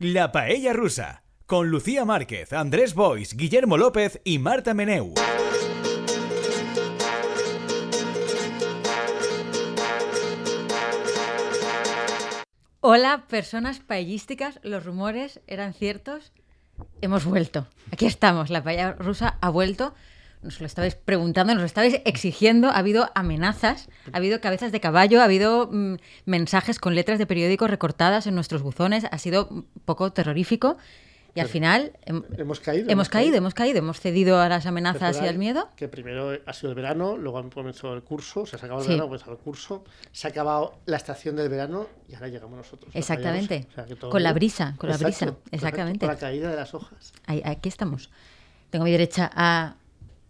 La 0.00 0.30
Paella 0.30 0.72
Rusa, 0.72 1.24
con 1.44 1.70
Lucía 1.70 2.04
Márquez, 2.04 2.52
Andrés 2.52 2.94
Bois, 2.94 3.36
Guillermo 3.36 3.76
López 3.76 4.20
y 4.22 4.38
Marta 4.38 4.72
Meneu. 4.72 5.12
Hola, 12.78 13.24
personas 13.26 13.80
paellísticas, 13.80 14.60
los 14.62 14.84
rumores 14.84 15.40
eran 15.48 15.74
ciertos. 15.74 16.32
Hemos 17.00 17.24
vuelto. 17.24 17.66
Aquí 17.90 18.06
estamos, 18.06 18.50
la 18.50 18.62
paella 18.62 18.92
rusa 18.92 19.36
ha 19.40 19.48
vuelto. 19.48 19.96
Nos 20.42 20.60
lo 20.60 20.66
estabais 20.66 20.94
preguntando, 20.94 21.52
nos 21.54 21.62
lo 21.62 21.66
estabais 21.66 22.00
exigiendo. 22.04 22.68
Ha 22.68 22.78
habido 22.78 23.10
amenazas, 23.14 23.88
ha 24.12 24.16
habido 24.18 24.40
cabezas 24.40 24.70
de 24.70 24.80
caballo, 24.80 25.20
ha 25.20 25.24
habido 25.24 25.68
mm, 25.70 25.96
mensajes 26.26 26.78
con 26.78 26.94
letras 26.94 27.18
de 27.18 27.26
periódico 27.26 27.66
recortadas 27.66 28.26
en 28.28 28.34
nuestros 28.36 28.62
buzones. 28.62 29.04
Ha 29.10 29.18
sido 29.18 29.48
un 29.48 29.66
poco 29.84 30.12
terrorífico. 30.12 30.76
Y 31.34 31.40
al 31.40 31.48
final 31.48 31.92
hem- 32.06 32.24
Hemos 32.36 32.58
caído. 32.58 32.90
hemos 32.90 33.08
caído, 33.08 33.36
hemos 33.36 33.54
caído, 33.54 33.78
hemos 33.78 34.00
cedido 34.00 34.40
a 34.40 34.48
las 34.48 34.66
amenazas 34.66 35.20
y 35.22 35.26
al 35.26 35.38
miedo. 35.38 35.68
Que 35.76 35.86
primero 35.86 36.32
ha 36.44 36.52
sido 36.52 36.70
el 36.70 36.74
verano, 36.74 37.16
luego 37.16 37.48
comenzó 37.50 37.94
el 37.94 38.02
curso, 38.02 38.40
o 38.40 38.46
sea, 38.46 38.58
se 38.58 38.64
acabó 38.66 38.80
el 38.80 38.86
Sí. 38.86 38.92
verano, 38.92 39.08
pues 39.08 39.22
el 39.28 39.36
curso, 39.36 39.84
se 40.10 40.26
ha 40.26 40.30
acabado 40.30 40.80
la 40.86 40.96
estación 40.96 41.36
del 41.36 41.48
verano 41.48 41.86
y 42.08 42.14
ahora 42.14 42.26
llegamos 42.28 42.56
nosotros. 42.56 42.92
la 42.92 42.98
Exactamente. 42.98 43.68
O 43.70 43.74
sea, 43.74 43.86
Con 44.10 44.22
la 44.24 44.30
bien. 44.30 44.34
brisa, 44.36 44.74
con 44.78 44.88
la 44.88 44.96
Exacto, 44.96 45.06
brisa, 45.06 45.26
correcto, 45.26 45.48
exactamente. 45.52 46.06
Con 46.06 46.14
la 46.14 46.20
caída 46.20 46.50
de 46.50 46.56
las 46.56 46.74
hojas. 46.74 47.12
Ahí- 47.26 47.42
aquí 47.44 47.68
estamos. 47.68 48.10
Tengo 48.70 48.84
a 48.84 48.86
mi 48.86 48.90
derecha 48.92 49.30
a 49.32 49.76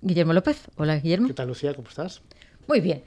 Guillermo 0.01 0.33
López. 0.33 0.63
Hola, 0.77 0.97
Guillermo. 0.99 1.27
¿Qué 1.27 1.35
tal, 1.35 1.49
Lucía? 1.49 1.75
¿Cómo 1.75 1.89
estás? 1.89 2.23
Muy 2.67 2.81
bien. 2.81 3.03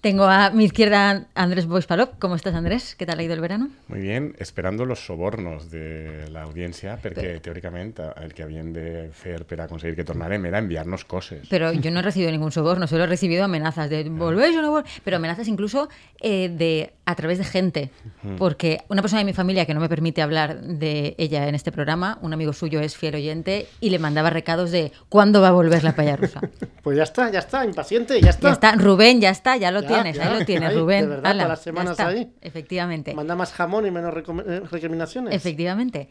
Tengo 0.00 0.24
a 0.24 0.50
mi 0.50 0.64
izquierda 0.64 1.26
Andrés 1.34 1.66
Boispalop. 1.66 2.18
¿Cómo 2.18 2.36
estás, 2.36 2.54
Andrés? 2.54 2.94
¿Qué 2.94 3.06
tal 3.06 3.18
ha 3.18 3.22
ido 3.22 3.34
el 3.34 3.40
verano? 3.40 3.70
Muy 3.88 4.00
bien, 4.00 4.36
esperando 4.38 4.84
los 4.84 5.00
sobornos 5.04 5.70
de 5.70 6.28
l'audiència, 6.30 6.94
perquè 7.02 7.40
teòricament 7.42 7.96
el 8.22 8.34
que 8.36 8.44
havien 8.44 8.72
de 8.76 9.08
fer 9.10 9.42
per 9.48 9.58
aconseguir 9.64 9.96
que 9.96 10.04
tornarem 10.06 10.44
era 10.46 10.60
enviar-nos 10.62 11.04
coses. 11.04 11.48
Pero 11.50 11.72
yo 11.72 11.90
no 11.90 12.00
he 12.00 12.02
recibido 12.02 12.30
ningún 12.30 12.52
soborno, 12.52 12.86
solo 12.86 13.04
he 13.04 13.06
recibido 13.06 13.44
amenazas 13.44 13.90
de 13.90 14.04
volvéis 14.04 14.56
o 14.56 14.62
no 14.62 14.70
vol-?" 14.70 14.84
Pero 15.02 15.16
amenazas 15.16 15.48
incluso 15.48 15.88
eh, 16.20 16.50
de 16.50 16.92
a 17.06 17.14
través 17.14 17.38
de 17.38 17.44
gente. 17.44 17.90
Porque 18.36 18.82
una 18.88 19.00
persona 19.00 19.20
de 19.20 19.24
mi 19.24 19.32
familia 19.32 19.64
que 19.64 19.74
no 19.74 19.80
me 19.80 19.88
permite 19.88 20.22
hablar 20.22 20.60
de 20.60 21.14
ella 21.18 21.48
en 21.48 21.54
este 21.54 21.70
programa, 21.70 22.18
un 22.20 22.32
amigo 22.32 22.52
suyo 22.52 22.80
es 22.80 22.96
fiel 22.96 23.14
oyente 23.14 23.68
y 23.80 23.90
le 23.90 24.00
mandaba 24.00 24.30
recados 24.30 24.72
de 24.72 24.90
¿cuándo 25.08 25.40
va 25.40 25.48
a 25.48 25.52
volver 25.52 25.84
la 25.84 25.94
paella 25.94 26.16
rusa? 26.16 26.40
Pues 26.86 26.96
ya 26.96 27.02
está, 27.02 27.32
ya 27.32 27.40
está, 27.40 27.64
impaciente, 27.64 28.20
ya 28.20 28.30
está. 28.30 28.46
Ya 28.46 28.52
está, 28.52 28.72
Rubén, 28.76 29.20
ya 29.20 29.30
está, 29.30 29.56
ya 29.56 29.72
lo 29.72 29.80
Ya, 29.82 29.95
tienes, 30.02 30.16
ya, 30.16 30.30
ahí 30.30 30.38
lo 30.38 30.44
tienes, 30.44 30.70
ahí, 30.70 30.76
Rubén. 30.76 31.02
de 31.02 31.06
verdad, 31.08 31.34
las 31.34 31.62
semanas 31.62 32.00
ahí. 32.00 32.32
Efectivamente. 32.40 33.14
Manda 33.14 33.34
más 33.34 33.52
jamón 33.52 33.86
y 33.86 33.90
menos 33.90 34.14
eh, 34.14 34.60
recriminaciones. 34.70 35.34
Efectivamente. 35.34 36.08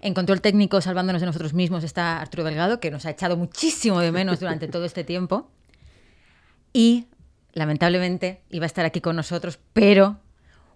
En 0.00 0.14
control 0.14 0.40
técnico, 0.40 0.80
salvándonos 0.80 1.20
de 1.20 1.26
nosotros 1.26 1.54
mismos, 1.54 1.84
está 1.84 2.20
Arturo 2.20 2.44
Delgado, 2.44 2.80
que 2.80 2.90
nos 2.90 3.06
ha 3.06 3.10
echado 3.10 3.36
muchísimo 3.36 4.00
de 4.00 4.12
menos 4.12 4.40
durante 4.40 4.68
todo 4.68 4.84
este 4.84 5.04
tiempo. 5.04 5.50
Y, 6.72 7.06
lamentablemente, 7.52 8.42
iba 8.50 8.64
a 8.64 8.66
estar 8.66 8.84
aquí 8.84 9.00
con 9.00 9.16
nosotros, 9.16 9.58
pero 9.72 10.18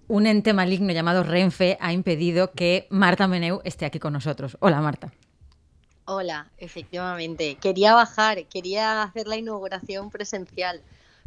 un 0.08 0.26
ente 0.26 0.52
maligno 0.52 0.92
llamado 0.92 1.22
Renfe 1.22 1.78
ha 1.80 1.92
impedido 1.92 2.52
que 2.52 2.86
Marta 2.90 3.28
Meneu 3.28 3.60
esté 3.64 3.86
aquí 3.86 3.98
con 3.98 4.12
nosotros. 4.12 4.56
Hola, 4.60 4.80
Marta. 4.80 5.12
Hola, 6.04 6.50
efectivamente. 6.58 7.56
Quería 7.60 7.94
bajar, 7.94 8.44
quería 8.46 9.04
hacer 9.04 9.28
la 9.28 9.36
inauguración 9.36 10.10
presencial, 10.10 10.82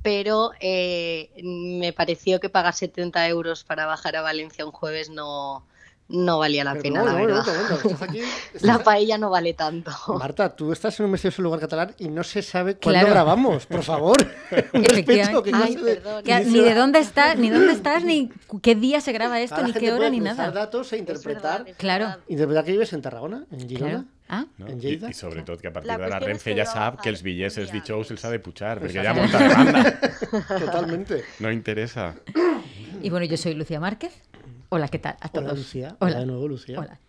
pero 0.06 0.52
eh, 0.60 1.32
me 1.44 1.92
pareció 1.92 2.40
que 2.40 2.48
pagar 2.50 2.76
70 2.76 3.28
euros 3.28 3.64
para 3.64 3.88
bajar 3.88 4.16
a 4.16 4.22
Valencia 4.22 4.64
un 4.64 4.72
jueves 4.72 5.10
no, 5.10 5.66
no 6.08 6.38
valía 6.38 6.64
la 6.64 6.74
Pero 6.74 6.84
pena, 6.84 7.00
no, 7.00 7.06
la 7.08 7.12
no, 7.14 7.18
verdad. 7.26 7.44
no, 7.48 7.70
no, 7.70 7.76
estás 7.76 8.02
aquí, 8.04 8.20
La 8.62 8.74
estás- 8.74 8.84
paella 8.84 9.18
no 9.18 9.32
vale 9.32 9.54
tanto. 9.56 9.92
Marta, 10.20 10.56
tú 10.56 10.72
estás 10.72 11.00
en 11.00 11.08
un 11.08 11.12
misterioso 11.14 11.42
lugar 11.42 11.60
catalán 11.60 11.96
y 11.98 12.08
no 12.10 12.24
se 12.24 12.44
sabe 12.44 12.76
cuándo 12.76 13.00
Claro. 13.00 13.10
grabamos, 13.10 13.66
por 13.66 13.82
favor. 13.82 14.16
Respeto, 14.74 15.42
¿qué 15.42 15.52
Ay, 15.54 15.76
clase 15.76 15.80
de- 15.86 15.96
perdón. 15.96 16.24
Que- 16.24 16.46
ni 16.46 16.60
de 16.60 16.74
dónde 16.76 17.00
estás, 17.00 17.38
ni 17.40 17.50
dónde 17.50 17.74
estás, 17.74 18.04
ni 18.04 18.30
qué 18.62 18.76
día 18.76 19.02
se 19.02 19.12
graba 19.12 19.42
esto, 19.42 19.56
Ahora 19.56 19.68
ni 19.70 19.74
qué 19.74 19.92
hora, 19.92 20.10
ni 20.12 20.20
nada. 20.20 20.52
datos 20.52 20.94
e 20.94 20.98
interpretar. 20.98 21.64
verdad, 21.64 21.78
Claro. 21.80 22.16
Interpretar 22.28 22.64
que 22.66 22.72
vives 22.74 22.94
en 22.94 23.02
Tarragona, 23.02 23.46
en 23.52 23.68
Girona. 23.68 23.92
Claro. 23.92 24.06
Ah, 24.28 24.46
No? 24.58 24.68
En 24.68 24.80
I, 24.80 24.82
Lleida. 24.82 25.10
I 25.10 25.14
sobretot 25.14 25.62
que 25.62 25.68
a 25.68 25.74
partir 25.74 25.92
La 25.92 25.98
d'ara 26.00 26.20
Renfe 26.20 26.56
ja 26.58 26.64
va 26.66 26.72
sap 26.72 27.02
que 27.04 27.10
els 27.14 27.22
bitllets 27.22 27.58
els 27.62 27.72
dijous 27.72 28.10
els 28.12 28.24
ha 28.26 28.32
de 28.34 28.40
pujar, 28.40 28.80
perquè 28.82 29.06
ha 29.06 29.14
molta 29.14 29.38
demanda. 29.38 30.00
Totalmente. 30.60 31.24
No 31.40 31.52
interessa. 31.52 32.16
y 33.04 33.10
bueno, 33.10 33.26
yo 33.26 33.38
soy 33.38 33.54
Lucía 33.54 33.80
Márquez. 33.80 34.14
Hola, 34.70 34.88
¿qué 34.88 34.98
tal? 35.00 35.16
A 35.22 35.30
todos. 35.30 35.46
Hola, 35.46 35.54
Lucía. 35.58 35.88
Hola. 36.00 36.12
Hola 36.12 36.20
de 36.22 36.26
nuevo, 36.26 36.48
Lucía. 36.48 36.80
Hola. 36.80 37.00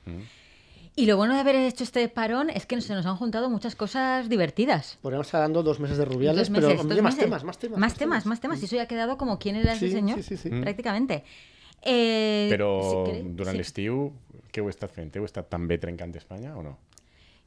Y 0.98 1.06
lo 1.06 1.16
bueno 1.16 1.34
de 1.34 1.40
haber 1.40 1.56
hecho 1.56 1.84
este 1.84 2.08
parón 2.08 2.48
es 2.50 2.64
que 2.66 2.80
se 2.80 2.94
nos 2.94 3.04
han 3.06 3.16
juntado 3.16 3.50
muchas 3.50 3.76
cosas 3.76 4.28
divertidas. 4.28 4.98
Podríamos 5.02 5.26
estar 5.26 5.40
dando 5.42 5.62
dos 5.62 5.78
meses 5.80 5.98
de 5.98 6.04
rubiales, 6.06 6.48
meses, 6.50 6.68
pero 6.68 6.80
hombre, 6.80 7.02
más 7.02 7.16
temas, 7.18 7.44
más 7.44 7.58
temas. 7.58 7.78
Más 7.78 7.94
temas, 7.94 8.26
más 8.26 8.40
temas. 8.40 8.62
Y 8.62 8.64
eso 8.66 8.76
ya 8.76 8.82
ha 8.82 8.88
quedado 8.88 9.18
como 9.18 9.38
quién 9.38 9.56
era 9.56 9.72
ese 9.74 9.88
Sí, 9.88 9.92
señor, 9.92 10.22
sí, 10.22 10.36
sí, 10.36 10.50
sí. 10.50 10.50
prácticamente. 10.60 11.24
Eh, 11.82 12.48
Però 12.50 13.04
si 13.06 13.20
durant 13.36 13.54
sí. 13.54 13.60
l'estiu, 13.60 13.98
què 14.50 14.62
heu 14.64 14.70
estat 14.72 14.90
fent? 14.90 15.12
Heu 15.14 15.26
estat 15.28 15.46
també 15.52 15.76
trencant 15.78 16.14
Espanya 16.16 16.56
o 16.56 16.62
no? 16.64 16.78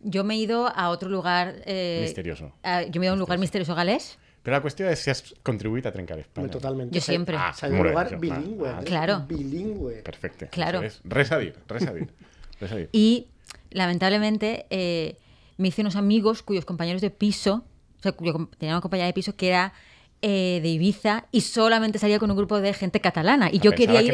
Yo 0.02 0.24
me 0.24 0.36
he 0.36 0.38
ido 0.38 0.68
a 0.68 0.90
otro 0.90 1.10
lugar. 1.10 1.62
eh, 1.66 2.00
Misterioso. 2.04 2.52
a- 2.64 2.84
yo 2.84 3.00
me 3.00 3.06
he 3.06 3.08
ido 3.08 3.12
a 3.12 3.14
un 3.14 3.20
lugar 3.20 3.38
misterioso 3.40 3.76
galés. 3.76 4.18
Però 4.42 4.56
la 4.56 4.62
qüestió 4.64 4.88
és 4.90 5.00
si 5.04 5.10
has 5.12 5.36
contribuït 5.44 5.86
a 5.86 5.92
trencar 5.92 6.18
Espanya. 6.18 6.50
Totalmente. 6.50 6.96
Yo 6.96 7.02
siempre. 7.02 7.36
O 7.36 7.40
sea, 7.54 7.68
hay 7.68 7.72
un 7.72 7.78
Molt 7.80 7.90
bé, 7.90 7.92
lugar 7.92 8.08
això, 8.08 8.20
bilingüe. 8.20 8.70
Andrés, 8.70 8.86
Claro. 8.90 9.26
Bilingüe. 9.28 10.02
Perfecte. 10.02 10.48
Claro. 10.48 10.80
Això 10.80 10.86
és 10.86 11.02
res 11.04 11.32
a 11.34 11.38
dir, 11.38 11.54
res 11.68 11.86
a 11.88 11.94
dir. 11.94 12.08
Res 12.62 12.72
a 12.72 12.76
dir. 12.78 12.90
Y 12.94 13.28
lamentablemente 13.72 14.66
eh, 14.70 15.18
me 15.58 15.68
hice 15.70 15.82
unos 15.82 15.96
amigos 15.96 16.42
cuyos 16.44 16.66
compañeros 16.66 17.02
de 17.02 17.10
piso, 17.10 17.64
o 18.00 18.02
sea, 18.02 18.12
cuyo 18.14 18.50
tenía 18.58 18.76
una 18.76 18.82
compañera 18.82 19.08
de 19.08 19.14
piso 19.14 19.36
que 19.36 19.48
era 19.50 19.74
eh, 20.22 20.60
de 20.62 20.68
Ibiza 20.70 21.26
y 21.32 21.42
solamente 21.42 21.98
salía 22.00 22.20
con 22.20 22.30
un 22.30 22.36
grupo 22.38 22.60
de 22.60 22.74
gente 22.74 23.00
catalana. 23.00 23.50
Y 23.52 23.60
yo 23.60 23.72
quería 23.72 24.00
que 24.02 24.06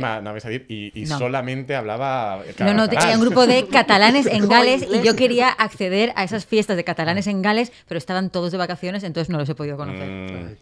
ir. 0.94 1.08
No. 1.10 1.18
solamente 1.18 1.76
hablaba 1.76 2.44
No, 2.60 2.74
no, 2.74 2.84
catalán. 2.84 3.08
era 3.10 3.18
un 3.18 3.22
grupo 3.26 3.48
de 3.48 3.66
catalanes 3.72 4.26
en 4.28 4.48
Gales 4.48 4.86
y 4.92 5.02
yo 5.02 5.16
quería 5.16 5.50
acceder 5.50 6.14
a 6.16 6.24
esas 6.24 6.46
fiestas 6.46 6.78
de 6.78 6.84
catalanes 6.84 7.28
en 7.28 7.42
Gales, 7.42 7.72
pero 7.88 7.98
estaban 7.98 8.30
todos 8.30 8.52
de 8.52 8.58
vacaciones, 8.58 9.04
entonces 9.04 9.30
no 9.32 9.38
los 9.38 9.50
he 9.50 9.56
podido 9.56 9.78
conocer. 9.78 10.08
Mm, 10.08 10.56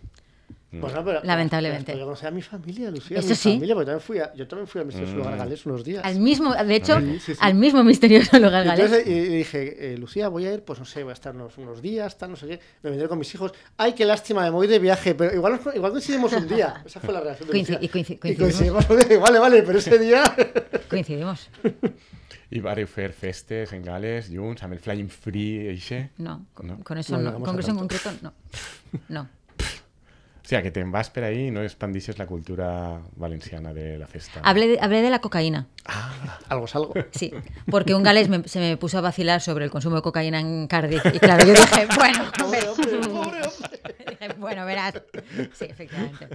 Bueno, 0.81 1.06
pero, 1.06 1.19
Lamentablemente. 1.23 1.85
Pero 1.91 2.00
yo 2.00 2.06
conocí 2.06 2.25
a 2.25 2.31
mi 2.31 2.41
familia, 2.41 2.89
Lucía. 2.89 3.19
Eso 3.19 3.29
mi 3.29 3.35
sí. 3.35 3.53
familia, 3.53 3.75
porque 3.75 3.85
también 3.85 4.01
fui 4.01 4.17
a, 4.19 4.34
yo 4.34 4.47
también 4.47 4.67
fui 4.67 4.79
al 4.81 4.88
misterioso 4.88 5.13
Mm. 5.16 5.17
lugar 5.19 5.38
galés 5.38 5.66
unos 5.67 5.84
días. 5.84 6.03
Al 6.03 6.19
mismo, 6.19 6.53
de 6.56 6.75
hecho, 6.75 7.00
Sí, 7.00 7.19
sí, 7.19 7.34
sí. 7.35 7.39
al 7.41 7.53
mismo 7.56 7.84
misterioso 7.84 8.39
lugar 8.39 8.63
galés. 8.66 8.85
entonces 8.91 9.06
dije, 9.06 9.94
eh, 9.94 9.97
Lucía, 9.97 10.29
voy 10.29 10.45
a 10.47 10.53
ir, 10.53 10.63
pues 10.63 10.79
no 10.79 10.85
sé, 10.85 11.03
voy 11.03 11.11
a 11.11 11.13
estar 11.13 11.35
unos, 11.35 11.57
unos 11.57 11.81
días, 11.81 12.17
tal, 12.17 12.31
no 12.31 12.35
sé 12.38 12.47
qué. 12.47 12.59
Me 12.81 12.89
vendré 12.89 13.07
con 13.07 13.19
mis 13.19 13.34
hijos. 13.35 13.51
Ay, 13.78 13.94
qué 13.94 14.03
lástima, 14.06 14.41
me 14.44 14.50
voy 14.50 14.66
de 14.67 14.79
viaje, 14.79 15.13
pero 15.16 15.34
igual, 15.35 15.59
nos- 15.63 15.75
igual 15.75 15.91
coincidimos 15.91 16.34
un 16.34 16.47
día. 16.47 16.81
Esa 16.85 17.00
fue 17.00 17.13
la 17.13 17.22
reacción 17.22 17.50
de 17.50 17.53
Coinci- 17.53 17.59
Lucía. 17.59 17.79
y 17.81 17.88
coinci- 17.90 18.16
Y 18.31 18.35
coincidimos. 18.35 18.85
coincidimos. 18.85 19.22
Vale, 19.29 19.40
vale, 19.40 19.61
pero 19.63 19.78
ese 19.79 19.97
día. 20.00 20.23
Coincidimos. 20.90 21.50
I 22.53 22.59
vareu 22.61 22.85
fer 22.88 23.13
festes 23.13 23.72
en 23.73 23.81
Gales, 23.84 24.28
junts, 24.29 24.61
amb 24.63 24.73
el 24.73 24.79
Flying 24.79 25.09
Free, 25.09 25.69
eixe? 25.72 26.11
No, 26.17 26.45
con, 26.53 26.67
No. 26.67 26.84
con 26.84 26.97
eso 27.00 27.17
No 27.17 27.31
no. 27.31 27.40
Con 27.40 27.57
eso 27.59 27.72
en 27.72 27.78
concreto, 27.78 28.11
no. 28.22 28.34
No. 29.09 29.28
O 30.44 30.46
sea, 30.46 30.62
que 30.62 30.72
te'n 30.76 30.92
vas 30.92 31.08
per 31.09 31.24
ahí 31.24 31.48
i 31.48 31.52
no 31.56 31.62
expandixes 31.64 32.18
la 32.20 32.26
cultura 32.28 33.00
valenciana 33.16 33.72
de 33.74 33.98
la 33.98 34.08
festa. 34.08 34.42
Hablé 34.44 34.68
de, 34.68 34.78
hablé 34.81 35.02
de 35.02 35.09
la 35.09 35.20
cocaína. 35.20 35.68
Algo 36.50 36.66
es 36.66 36.76
algo. 36.76 36.94
Sí, 37.12 37.31
porque 37.72 37.96
un 37.96 38.04
galés 38.04 38.28
me- 38.28 38.44
se 38.48 38.59
me 38.59 38.76
puso 38.76 38.98
a 38.98 39.02
vacilar 39.02 39.40
sobre 39.40 39.64
el 39.66 39.72
consumo 39.72 39.96
de 39.96 40.02
cocaína 40.02 40.42
en 40.42 40.68
Cardiff. 40.68 41.02
Y 41.14 41.20
claro, 41.20 41.46
yo 41.46 41.53
dije, 41.53 41.88
bueno, 41.96 42.26
Pobre 42.38 42.68
hombre, 42.68 42.98
pobre 43.08 43.42
hombre. 43.42 43.80
dije, 44.09 44.34
bueno, 44.38 44.66
verás. 44.66 45.02
Sí, 45.53 45.64
efectivamente. 45.66 46.28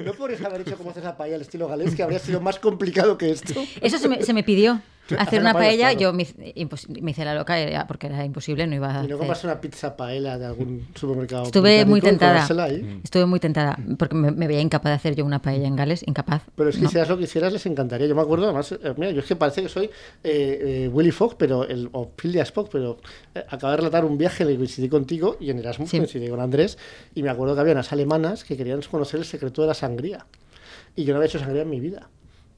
No 0.00 0.12
podrías 0.14 0.42
haber 0.42 0.62
hecho 0.62 0.76
cómo 0.76 0.90
haces 0.90 1.04
la 1.04 1.16
paella 1.16 1.36
al 1.36 1.42
estilo 1.42 1.68
galés, 1.68 1.94
que 1.94 2.02
habría 2.02 2.18
sido 2.18 2.40
más 2.40 2.58
complicado 2.58 3.16
que 3.18 3.30
esto. 3.30 3.54
Eso 3.80 3.98
se 3.98 4.08
me, 4.08 4.22
se 4.24 4.32
me 4.34 4.42
pidió. 4.42 4.80
Hacer 5.18 5.40
una 5.40 5.52
paella, 5.52 5.68
paella, 5.68 5.88
claro. 5.90 6.00
yo 6.00 6.12
me, 6.14 6.22
hice- 6.22 6.54
impos- 6.56 6.88
me 7.02 7.10
hice 7.10 7.24
la 7.26 7.34
loca 7.34 7.58
era 7.58 7.86
porque 7.86 8.06
era 8.06 8.24
imposible, 8.24 8.66
no 8.66 8.74
iba 8.74 8.88
a 8.88 8.90
Y 8.90 8.94
no 8.94 9.00
hacer. 9.00 9.16
compraste 9.18 9.46
una 9.46 9.60
pizza 9.60 9.96
paella 9.96 10.38
de 10.38 10.46
algún 10.46 10.86
supermercado. 10.94 11.42
Estuve 11.44 11.84
muy 11.84 12.00
tentada. 12.00 12.46
ahí. 12.64 13.00
Estuve 13.04 13.26
muy 13.26 13.38
tentada 13.38 13.78
porque 13.98 14.14
me, 14.14 14.30
me 14.30 14.46
veía 14.46 14.60
incapaz 14.60 14.90
de 14.90 14.94
hacer 14.96 15.14
yo 15.14 15.24
una 15.26 15.42
paella 15.42 15.66
en 15.68 15.76
Gales, 15.76 16.02
incapaz. 16.06 16.42
Pero 16.56 16.70
es 16.70 16.76
que 16.76 16.82
No. 16.82 16.88
si 16.88 16.96
hacías 16.96 17.08
lo 17.10 17.18
que 17.18 17.24
hicieras 17.24 17.52
les 17.52 17.66
encantaría. 17.66 18.06
Yo 18.06 18.14
me 18.14 18.22
acuerdo, 18.22 18.44
además, 18.44 18.72
eh, 18.72 18.94
mira, 18.96 19.10
yo 19.10 19.20
es 19.20 19.26
que 19.26 19.36
parece 19.36 19.62
que 19.62 19.68
soy 19.68 19.84
eh, 19.84 19.90
eh, 20.24 20.90
Willy 20.90 21.10
Fogg, 21.10 21.36
pero 21.36 21.64
el, 21.68 21.90
o 21.92 22.10
Phileas 22.16 22.50
Fogg, 22.50 22.70
pero 22.70 22.98
eh, 23.34 23.44
acabo 23.48 23.72
de 23.72 23.76
relatar 23.76 24.04
un 24.06 24.16
viaje 24.16 24.46
que 24.46 24.56
coincidí 24.56 24.88
contigo 24.88 25.36
y 25.38 25.50
en 25.50 25.58
Erasmus 25.58 25.90
Sí. 25.90 25.98
coincidí 25.98 26.28
con 26.28 26.40
Andrés 26.40 26.78
y 27.14 27.22
me 27.22 27.28
acuerdo 27.28 27.54
que 27.54 27.60
había 27.60 27.74
unas 27.74 27.92
alemanas 27.92 28.42
que 28.44 28.56
querían 28.56 28.80
conocer 28.90 29.20
el 29.20 29.26
secreto 29.26 29.60
de 29.62 29.68
la 29.68 29.74
sangría. 29.74 30.24
Y 30.96 31.04
yo 31.04 31.12
no 31.12 31.18
había 31.18 31.26
hecho 31.28 31.38
sangría 31.38 31.62
en 31.62 31.68
mi 31.70 31.80
vida. 31.80 32.08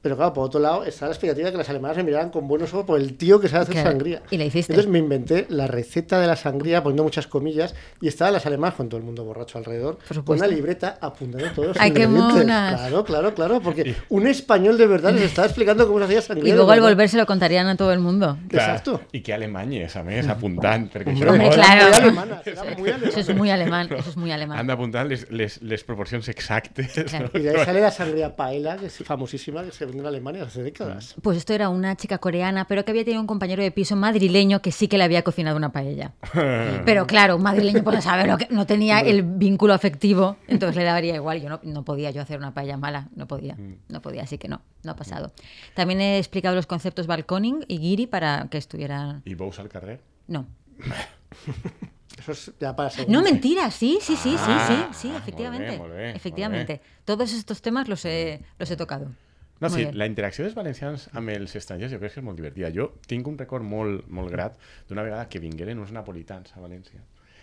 Pero 0.01 0.15
claro, 0.15 0.31
por 0.33 0.45
otro 0.45 0.59
lado, 0.59 0.83
está 0.85 1.05
la 1.05 1.11
expectativa 1.11 1.47
de 1.47 1.51
que 1.51 1.57
las 1.57 1.69
alemanas 1.69 1.97
me 1.97 2.03
miraran 2.03 2.29
con 2.29 2.47
buenos 2.47 2.73
ojos 2.73 2.85
por 2.85 2.99
el 2.99 3.17
tío 3.17 3.39
que 3.39 3.47
sabe 3.49 3.63
hacer 3.63 3.73
Claro. 3.75 3.89
sangría. 3.91 4.21
Y 4.29 4.37
la 4.37 4.45
hiciste. 4.45 4.71
Entonces 4.73 4.91
me 4.91 4.99
inventé 4.99 5.45
la 5.49 5.67
receta 5.67 6.19
de 6.19 6.27
la 6.27 6.35
sangría 6.35 6.83
poniendo 6.83 7.03
muchas 7.03 7.27
comillas 7.27 7.73
y 7.99 8.07
estaban 8.07 8.33
las 8.33 8.45
alemanas 8.45 8.75
con 8.75 8.89
todo 8.89 8.99
el 8.99 9.05
mundo 9.05 9.23
borracho 9.25 9.57
alrededor, 9.57 9.97
con 10.23 10.37
una 10.37 10.47
libreta 10.47 10.97
apuntando 11.01 11.49
todos 11.51 11.67
los 11.69 11.77
Ay, 11.79 11.91
qué 11.91 12.03
ingredientes. 12.03 12.35
monas. 12.45 12.79
Claro, 12.79 13.03
claro, 13.03 13.33
claro, 13.33 13.59
porque 13.61 13.95
un 14.09 14.27
español 14.27 14.77
de 14.77 14.87
verdad 14.87 15.13
les 15.13 15.23
estaba 15.23 15.47
explicando 15.47 15.87
cómo 15.87 15.99
se 15.99 16.05
hacía 16.05 16.21
sangría. 16.21 16.53
Y 16.53 16.55
luego 16.55 16.71
al 16.71 16.79
volver 16.81 17.09
se 17.09 17.17
lo 17.17 17.25
contarían 17.25 17.67
a 17.67 17.75
todo 17.75 17.91
el 17.91 17.99
mundo. 17.99 18.37
Exacto. 18.51 19.01
I 19.11 19.21
que 19.21 19.33
alemanyes, 19.33 19.95
a 19.97 20.03
més, 20.03 20.27
apuntant, 20.29 20.91
perquè 20.93 21.09
Hombre, 21.27 21.49
claro. 21.49 21.85
Muy 21.91 21.97
alemanas, 22.03 22.41
muy 22.77 22.89
Eso 23.09 23.19
es 23.19 23.35
muy 23.35 23.49
alemán, 23.49 23.87
eso 23.91 24.09
es 24.11 24.15
muy 24.17 24.31
alemán. 24.31 24.65
d'apuntar 24.67 25.05
les, 25.07 25.29
les, 25.31 25.61
les 25.61 25.83
proporcions 25.83 26.27
exactes. 26.29 26.93
Claro. 27.09 27.29
Y 27.33 27.39
de 27.39 27.49
ahí 27.49 27.65
sale 27.65 27.81
la 27.81 27.91
sangría 27.91 28.35
paella, 28.35 28.77
que 28.77 28.85
es 28.87 28.97
famosísima, 29.03 29.63
que 29.63 29.71
se 29.71 29.86
Alemania 30.05 30.43
hace 30.43 30.63
décadas. 30.63 31.15
Pues 31.21 31.37
esto 31.37 31.53
era 31.53 31.69
una 31.69 31.95
chica 31.95 32.17
coreana, 32.17 32.65
pero 32.67 32.83
que 32.85 32.91
había 32.91 33.03
tenido 33.03 33.21
un 33.21 33.27
compañero 33.27 33.61
de 33.63 33.71
piso 33.71 33.95
madrileño 33.95 34.61
que 34.61 34.71
sí 34.71 34.87
que 34.87 34.97
le 34.97 35.03
había 35.03 35.23
cocinado 35.23 35.57
una 35.57 35.71
paella. 35.71 36.13
Pero 36.85 37.07
claro, 37.07 37.35
un 37.35 37.43
madrileño, 37.43 37.83
pues 37.83 38.03
sabe 38.03 38.27
lo 38.27 38.37
que 38.37 38.47
no 38.49 38.65
tenía 38.65 38.99
el 38.99 39.23
vínculo 39.23 39.73
afectivo, 39.73 40.37
entonces 40.47 40.75
le 40.77 40.83
daría 40.83 41.15
igual. 41.15 41.41
Yo 41.41 41.49
no, 41.49 41.59
no 41.63 41.83
podía 41.83 42.11
yo 42.11 42.21
hacer 42.21 42.37
una 42.37 42.53
paella 42.53 42.77
mala, 42.77 43.09
no 43.15 43.27
podía, 43.27 43.57
no 43.87 44.01
podía, 44.01 44.23
así 44.23 44.37
que 44.37 44.47
no, 44.47 44.61
no 44.83 44.91
ha 44.91 44.95
pasado. 44.95 45.31
También 45.73 46.01
he 46.01 46.17
explicado 46.17 46.55
los 46.55 46.67
conceptos 46.67 47.07
balconing 47.07 47.65
y 47.67 47.77
giri 47.79 48.07
para 48.07 48.47
que 48.49 48.57
estuvieran... 48.57 49.21
I 49.25 49.35
bous 49.35 49.59
al 49.59 49.69
carrer? 49.69 50.01
No. 50.27 50.45
Eso 52.19 52.31
es 52.31 52.51
ya 52.59 52.75
para. 52.75 52.89
No, 53.07 53.21
mentira, 53.21 53.69
sí, 53.69 53.99
sí, 54.01 54.15
sí, 54.15 54.31
sí, 54.31 54.37
sí, 54.37 54.43
Ah, 54.47 54.89
sí, 54.91 55.11
efectivamente. 55.15 55.79
efectivamente. 56.15 56.81
Todos 57.05 57.31
estos 57.31 57.61
temas 57.61 57.87
los 57.87 58.03
he, 58.05 58.41
los 58.57 58.69
he 58.71 58.75
tocado. 58.75 59.11
No, 59.59 59.69
sí, 59.73 59.87
la 59.97 60.05
interacció 60.05 60.45
dels 60.45 60.55
valencians 60.57 61.07
amb 61.17 61.33
els 61.33 61.55
estrangers 61.57 61.93
jo 61.93 62.01
crec 62.01 62.13
que 62.13 62.21
és 62.21 62.25
molt 62.25 62.37
divertida. 62.37 62.69
Jo 62.73 62.91
tinc 63.09 63.27
un 63.27 63.37
record 63.39 63.65
molt, 63.65 64.05
molt 64.07 64.29
grat 64.33 64.57
d'una 64.89 65.05
vegada 65.07 65.25
que 65.31 65.41
vingueren 65.41 65.81
uns 65.81 65.93
napolitans 65.95 66.53
a 66.53 66.61
València 66.61 67.01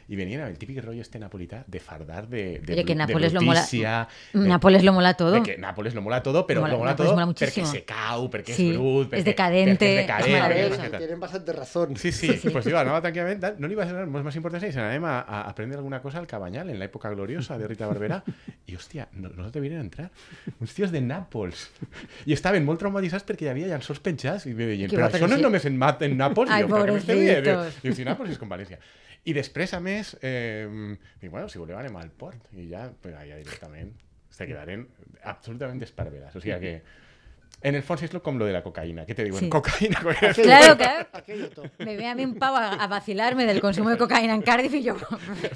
i 0.08 0.16
venien 0.16 0.42
amb 0.42 0.50
el 0.50 0.58
típic 0.58 0.82
rotllo 0.84 1.00
este 1.00 1.18
napolità 1.18 1.62
de 1.66 1.80
fardar 1.80 2.28
de, 2.28 2.60
de, 2.60 2.72
Oye, 2.74 2.84
que 2.84 2.94
Nápoles 2.94 3.32
de 3.32 3.38
lo 3.38 3.42
mola- 3.42 3.60
brutícia, 3.60 4.08
de- 4.32 4.48
Nápoles 4.48 4.84
lo 4.84 4.92
mola 4.92 5.14
todo. 5.14 5.42
que 5.42 5.56
Nápoles 5.56 5.94
lo 5.94 6.02
mola 6.02 6.22
todo, 6.22 6.46
però 6.46 6.60
Mola- 6.60 6.72
lo 6.74 6.78
mola 6.78 6.90
Nápoles 6.92 7.06
todo 7.08 7.16
mola 7.16 7.26
muchísimo. 7.26 7.66
se 7.66 7.84
cau, 7.84 8.28
perquè 8.30 8.52
Sí, 8.54 8.70
és 8.70 8.76
brut, 8.76 9.12
és 9.14 9.20
perquè, 9.20 9.24
decadente, 9.24 9.86
perquè 9.86 9.94
és 9.94 9.98
és 9.98 9.98
A 9.98 10.06
decadent, 10.06 10.34
perquè 10.34 10.40
maravilloso. 10.40 10.70
no 10.70 10.76
sé 10.76 10.86
què 10.86 10.90
tal. 10.90 10.98
tienen 11.00 11.20
bastante 11.20 11.52
razón. 11.52 11.96
Sí, 11.96 12.12
sí, 12.12 12.28
pues 12.52 12.64
digo, 12.64 12.78
anava 12.78 13.00
tranquil·lament, 13.02 13.40
tal, 13.40 13.54
no 13.58 13.66
li 13.68 13.74
va 13.74 13.86
donar 13.86 14.06
molt 14.06 14.24
més 14.24 14.36
importància 14.36 14.68
i 14.68 14.72
se 14.72 14.80
n'anem 14.80 15.04
a, 15.04 15.20
a 15.20 15.40
aprendre 15.48 15.78
alguna 15.78 16.00
cosa 16.02 16.18
al 16.18 16.26
Cabanyal, 16.26 16.68
en 16.70 16.78
l'època 16.78 17.10
gloriosa 17.10 17.56
de 17.58 17.66
Rita 17.66 17.86
Barberà, 17.88 18.22
i 18.66 18.76
hòstia, 18.76 19.08
no, 19.14 19.30
no 19.30 19.50
te 19.50 19.60
vienen 19.60 19.78
a 19.78 19.82
entrar. 19.82 20.10
Uns 20.60 20.74
tios 20.74 20.90
de 20.92 21.00
Nàpols. 21.00 21.70
I 22.26 22.32
estaven 22.32 22.64
molt 22.64 22.78
traumatitzats 22.80 23.24
perquè 23.24 23.46
hi 23.46 23.48
havia 23.48 23.66
llançols 23.68 24.00
penjats 24.00 24.46
i 24.46 24.54
me 24.54 24.66
deien, 24.66 24.90
però 24.90 25.08
però 25.08 25.16
això 25.16 25.28
no 25.28 25.34
és 25.34 25.40
sí. 25.40 25.42
només 25.48 25.64
en, 25.64 25.80
en 26.10 26.16
Nàpols? 26.18 26.50
Ai, 26.50 26.62
jo, 26.62 26.68
pobrecitos. 26.68 27.82
Diu, 27.82 27.94
si 27.94 28.04
Nàpols 28.04 28.30
és 28.30 28.38
com 28.38 28.48
València. 28.48 28.78
I 29.24 29.32
després, 29.36 29.72
a 29.72 29.80
més, 29.80 30.14
eh, 30.20 30.66
dic, 31.20 31.30
bueno, 31.30 31.48
si 31.48 31.60
voleu 31.60 31.78
anem 31.80 31.96
al 31.96 32.10
port. 32.12 32.50
I 32.52 32.68
ja, 32.68 32.84
pues, 33.02 33.14
allà 33.16 33.38
directament, 33.40 33.94
se 34.34 34.46
quedaren 34.50 34.84
absolutament 35.22 35.80
esparverats. 35.86 36.36
O 36.36 36.42
sigui 36.44 36.58
que, 36.60 36.74
en 37.64 37.74
el 37.74 37.82
fons 37.82 38.02
és 38.04 38.12
lo- 38.12 38.22
com 38.22 38.36
lo 38.38 38.44
de 38.44 38.52
la 38.52 38.62
cocaïna. 38.62 39.06
Què 39.08 39.14
te 39.16 39.24
diuen? 39.24 39.40
Sí. 39.40 39.48
Cocaïna. 39.50 39.98
Claro, 40.34 40.76
claro. 40.76 41.08
Aquello 41.12 41.48
todo. 41.50 41.64
Me 41.78 41.96
ve 41.96 42.06
a 42.06 42.14
mí 42.14 42.24
un 42.24 42.34
pavo 42.36 42.56
a, 42.58 42.74
a 42.74 42.86
vacilarme 42.86 43.46
del 43.46 43.60
consumo 43.60 43.88
de 43.90 43.96
cocaína 43.96 44.34
en 44.34 44.42
Cardiff 44.42 44.74
y 44.74 44.82
yo. 44.82 44.94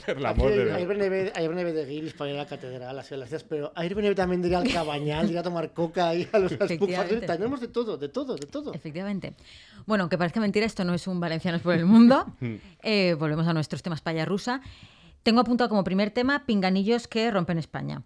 Per 0.06 0.16
Aquí 0.16 0.20
l'amor 0.20 0.50
de 0.50 1.72
de 1.72 1.84
Guiris 1.84 2.14
para 2.14 2.30
ir 2.30 2.36
a 2.36 2.42
la 2.42 2.48
catedral, 2.48 2.98
así 2.98 3.14
a 3.14 3.18
las 3.18 3.28
ciudades, 3.28 3.46
pero 3.48 3.72
Airbnb 3.76 4.14
también 4.14 4.42
diría 4.42 4.58
al 4.58 4.72
cabañal, 4.72 5.30
ir 5.30 5.38
a 5.38 5.42
tomar 5.42 5.72
coca 5.72 6.14
y 6.14 6.26
a 6.32 6.38
los. 6.38 6.56
Tenemos 7.26 7.60
de 7.60 7.68
todo, 7.68 7.96
de 7.96 8.08
todo, 8.08 8.36
de 8.36 8.46
todo. 8.46 8.72
Efectivamente. 8.74 9.34
Bueno, 9.86 10.02
aunque 10.04 10.16
parezca 10.18 10.40
mentira, 10.40 10.66
esto 10.66 10.84
no 10.84 10.94
es 10.94 11.06
un 11.06 11.20
Valencianos 11.20 11.60
por 11.62 11.74
el 11.74 11.84
mundo. 11.84 12.26
Eh, 12.82 13.14
volvemos 13.18 13.46
a 13.46 13.52
nuestros 13.52 13.82
temas 13.82 14.00
paya 14.00 14.24
rusa. 14.24 14.60
Tengo 15.22 15.40
apuntado 15.40 15.68
como 15.68 15.84
primer 15.84 16.10
tema 16.10 16.46
pinganillos 16.46 17.06
que 17.08 17.30
rompen 17.30 17.58
España. 17.58 18.02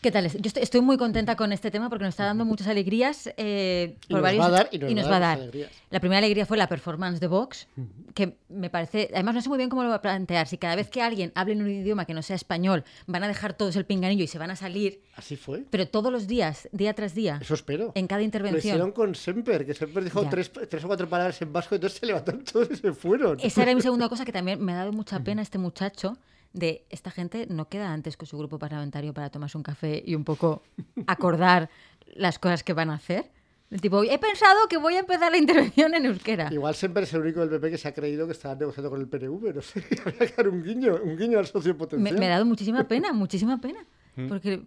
¿Qué 0.00 0.10
tal? 0.10 0.30
Yo 0.32 0.38
estoy, 0.46 0.62
estoy 0.62 0.80
muy 0.80 0.96
contenta 0.96 1.36
con 1.36 1.52
este 1.52 1.70
tema 1.70 1.90
porque 1.90 2.04
nos 2.06 2.12
está 2.14 2.24
dando 2.24 2.46
muchas 2.46 2.68
alegrías. 2.68 3.30
eh, 3.36 3.96
Y 4.08 4.14
nos 4.14 4.22
va 4.24 4.28
a 4.30 4.48
dar- 4.50 4.68
y 4.72 4.94
nos 4.94 5.06
va 5.10 5.16
a 5.16 5.20
dar 5.20 5.38
alegrías. 5.38 5.70
La 5.90 6.00
primera 6.00 6.20
alegría 6.20 6.46
fue 6.46 6.56
la 6.56 6.68
performance 6.68 7.20
de 7.20 7.26
Vox, 7.26 7.68
que 8.14 8.38
me 8.48 8.70
parece. 8.70 9.10
Además, 9.12 9.34
no 9.34 9.42
sé 9.42 9.50
muy 9.50 9.58
bien 9.58 9.68
cómo 9.68 9.82
lo 9.82 9.90
va 9.90 9.96
a 9.96 10.00
plantear. 10.00 10.46
Si 10.46 10.56
cada 10.56 10.74
vez 10.74 10.88
que 10.88 11.02
alguien 11.02 11.32
hable 11.34 11.52
en 11.52 11.60
un 11.62 11.68
idioma 11.68 12.06
que 12.06 12.14
no 12.14 12.22
sea 12.22 12.34
español, 12.36 12.82
van 13.06 13.24
a 13.24 13.28
dejar 13.28 13.52
todos 13.52 13.76
el 13.76 13.84
pinganillo 13.84 14.24
y 14.24 14.26
se 14.26 14.38
van 14.38 14.50
a 14.50 14.56
salir, 14.56 15.02
Así 15.16 15.36
fue. 15.36 15.64
pero 15.68 15.86
todos 15.86 16.10
los 16.10 16.26
días, 16.26 16.66
día 16.72 16.94
tras 16.94 17.14
día, 17.14 17.38
Eso 17.42 17.52
espero. 17.52 17.92
en 17.94 18.06
cada 18.06 18.20
Lo 18.20 18.24
intervención. 18.24 18.58
hicieron 18.76 18.92
con 18.92 19.14
Semper, 19.14 19.66
que 19.66 19.74
Semper 19.74 20.02
dijo 20.02 20.26
tres, 20.30 20.50
tres 20.70 20.82
o 20.82 20.86
cuatro 20.86 21.10
palabras 21.10 21.42
en 21.42 21.52
vasco, 21.52 21.74
entonces 21.74 21.98
se 22.00 22.06
levantaron 22.06 22.42
todos 22.44 22.70
y 22.70 22.76
se 22.76 22.94
fueron. 22.94 23.38
Esa 23.42 23.62
era 23.64 23.74
mi 23.74 23.82
segunda 23.82 24.08
cosa 24.08 24.24
que 24.24 24.32
también 24.32 24.64
me 24.64 24.72
ha 24.72 24.76
dado 24.76 24.92
mucha 24.94 25.20
pena 25.20 25.42
este 25.42 25.58
muchacho 25.58 26.16
de 26.52 26.84
esta 26.90 27.10
gente 27.10 27.46
no 27.48 27.68
queda 27.68 27.92
antes 27.92 28.16
con 28.16 28.26
su 28.26 28.36
grupo 28.38 28.58
parlamentario 28.58 29.14
para 29.14 29.30
tomarse 29.30 29.56
un 29.56 29.62
café 29.62 30.02
y 30.04 30.14
un 30.14 30.24
poco 30.24 30.62
acordar 31.06 31.70
las 32.14 32.38
cosas 32.38 32.64
que 32.64 32.72
van 32.72 32.90
a 32.90 32.94
hacer. 32.94 33.30
El 33.70 33.80
tipo, 33.80 34.02
he 34.02 34.18
pensado 34.18 34.66
que 34.68 34.78
voy 34.78 34.94
a 34.96 34.98
empezar 34.98 35.30
la 35.30 35.38
intervención 35.38 35.94
en 35.94 36.04
euskera. 36.06 36.48
Igual 36.52 36.74
Semper 36.74 37.04
es 37.04 37.14
el 37.14 37.20
único 37.20 37.38
del 37.38 37.50
PP 37.50 37.70
que 37.70 37.78
se 37.78 37.86
ha 37.86 37.94
creído 37.94 38.26
que 38.26 38.32
estaba 38.32 38.56
negociando 38.56 38.90
con 38.90 39.00
el 39.00 39.06
PNV, 39.06 39.54
no 39.54 39.62
sé. 39.62 39.84
Habría 40.04 40.26
que 40.26 40.34
dar 40.36 40.48
un 40.48 40.64
guiño, 40.64 40.96
un 41.04 41.16
guiño 41.16 41.38
al 41.38 41.46
socio 41.46 41.72
Me, 41.74 41.78
potencial. 41.78 42.18
me 42.18 42.26
ha 42.26 42.30
dado 42.30 42.44
muchísima 42.46 42.88
pena, 42.88 43.12
muchísima 43.12 43.60
pena. 43.60 43.84
Porque, 44.28 44.64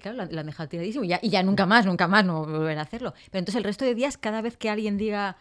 claro, 0.00 0.16
lo 0.16 0.22
han- 0.22 0.32
lo 0.34 0.40
han 0.40 0.46
dejado 0.46 0.70
tiradísimo 0.70 1.04
y 1.04 1.08
ya, 1.08 1.20
y 1.22 1.28
ya 1.28 1.42
nunca 1.42 1.66
más, 1.66 1.84
nunca 1.84 2.08
más, 2.08 2.24
no 2.24 2.46
volver 2.46 2.78
a 2.78 2.82
hacerlo. 2.82 3.12
Pero 3.30 3.40
entonces 3.40 3.56
el 3.56 3.64
resto 3.64 3.84
de 3.84 3.94
días, 3.94 4.16
cada 4.16 4.40
vez 4.40 4.56
que 4.56 4.70
alguien 4.70 4.96
diga, 4.96 5.36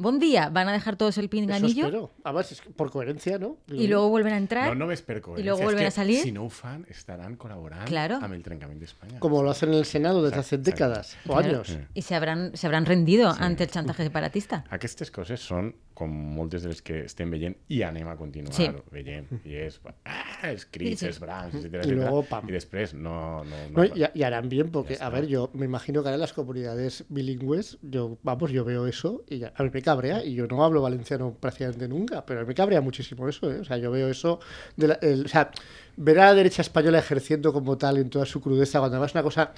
buen 0.00 0.18
día, 0.18 0.48
van 0.48 0.68
a 0.68 0.72
dejar 0.72 0.96
todos 0.96 1.16
el 1.18 1.24
Eso 1.26 1.30
pinganillo 1.30 1.84
espero. 1.86 2.10
Además, 2.24 2.50
es 2.52 2.62
por 2.76 2.90
coherencia, 2.90 3.38
¿no? 3.38 3.58
y 3.68 3.86
luego 3.86 4.08
vuelven 4.08 4.32
a 4.32 4.36
entrar. 4.38 4.68
No 4.74 4.86
només 4.86 5.02
per 5.02 5.20
coherència, 5.20 5.40
I 5.40 5.44
luego 5.44 5.62
vuelven 5.62 5.82
que 5.84 5.86
a 5.88 5.90
salir. 5.90 6.22
Si 6.22 6.32
no 6.32 6.48
fan, 6.48 6.86
estaran 6.88 7.36
col·laborant 7.38 7.84
Claro. 7.86 8.16
amb 8.22 8.34
el 8.34 8.42
trencament 8.42 8.80
d'Espanya. 8.80 9.20
Como 9.20 9.42
lo 9.42 9.50
hacen 9.50 9.68
en 9.70 9.78
el 9.78 9.84
Senado 9.84 10.22
desde 10.22 10.40
hace 10.40 10.56
Exacto, 10.56 10.70
décadas 10.70 11.16
o 11.26 11.32
Claro. 11.34 11.48
años. 11.48 11.78
Y 11.94 12.02
se 12.02 12.14
habrán, 12.14 12.50
se 12.56 12.66
habrán 12.66 12.86
rendido 12.86 13.30
ante 13.38 13.64
el 13.64 13.70
chantaje 13.70 14.02
separatista. 14.04 14.64
Aquestes 14.70 15.10
coses 15.10 15.40
són 15.40 15.74
com 16.00 16.08
moltes 16.10 16.64
de 16.64 16.70
les 16.72 16.80
que 16.82 17.02
estem 17.04 17.28
veient 17.30 17.54
i 17.68 17.82
anem 17.84 18.08
a 18.08 18.16
continuar 18.16 18.54
Sí. 18.56 18.66
veient. 18.90 19.28
I 19.44 19.58
és 19.66 19.76
ah, 20.08 20.48
els 20.48 20.64
crits, 20.64 21.00
Sí, 21.00 21.04
sí. 21.04 21.06
els 21.10 21.20
brancs, 21.20 21.54
etc. 21.58 21.64
Y 21.64 21.76
etcétera, 21.76 21.94
luego, 21.96 22.22
pam. 22.24 22.48
I 22.48 22.52
després 22.56 22.94
no... 22.94 23.44
no, 23.44 23.56
No, 23.74 23.84
no, 23.84 23.84
y, 23.84 24.06
y 24.14 24.22
harán 24.24 24.48
bien, 24.48 24.70
porque, 24.70 24.96
a 25.00 25.10
ver, 25.10 25.26
yo 25.26 25.50
me 25.52 25.66
imagino 25.66 26.02
que 26.02 26.08
ahora 26.08 26.14
en 26.16 26.20
las 26.22 26.32
comunidades 26.32 27.04
bilingües, 27.10 27.76
yo, 27.82 28.16
vamos, 28.22 28.50
yo 28.50 28.64
veo 28.64 28.86
eso 28.86 29.24
y 29.28 29.38
ya- 29.38 29.52
a 29.54 29.62
mí 29.62 29.70
me 29.72 29.82
cabrea, 29.82 30.24
y 30.24 30.34
yo 30.34 30.46
no 30.46 30.64
hablo 30.64 30.80
valenciano 30.82 31.34
prácticamente 31.38 31.86
nunca, 31.88 32.24
pero 32.24 32.40
a 32.40 32.42
mí 32.44 32.48
me 32.48 32.54
cabrea 32.54 32.80
muchísimo 32.80 33.28
eso, 33.28 33.50
¿eh? 33.52 33.60
O 33.60 33.64
sea, 33.64 33.76
yo 33.76 33.90
veo 33.90 34.08
eso, 34.08 34.40
de 34.76 34.88
la- 34.88 34.98
el- 35.02 35.26
o 35.26 35.28
sea, 35.28 35.50
ver 35.96 36.18
a 36.20 36.26
la 36.26 36.34
derecha 36.34 36.62
española 36.62 36.98
ejerciendo 36.98 37.52
como 37.52 37.76
tal 37.76 37.98
en 37.98 38.08
toda 38.08 38.24
su 38.24 38.40
crudeza, 38.40 38.78
cuando 38.78 38.96
además 38.96 39.10
es 39.10 39.14
una 39.16 39.22
cosa 39.24 39.52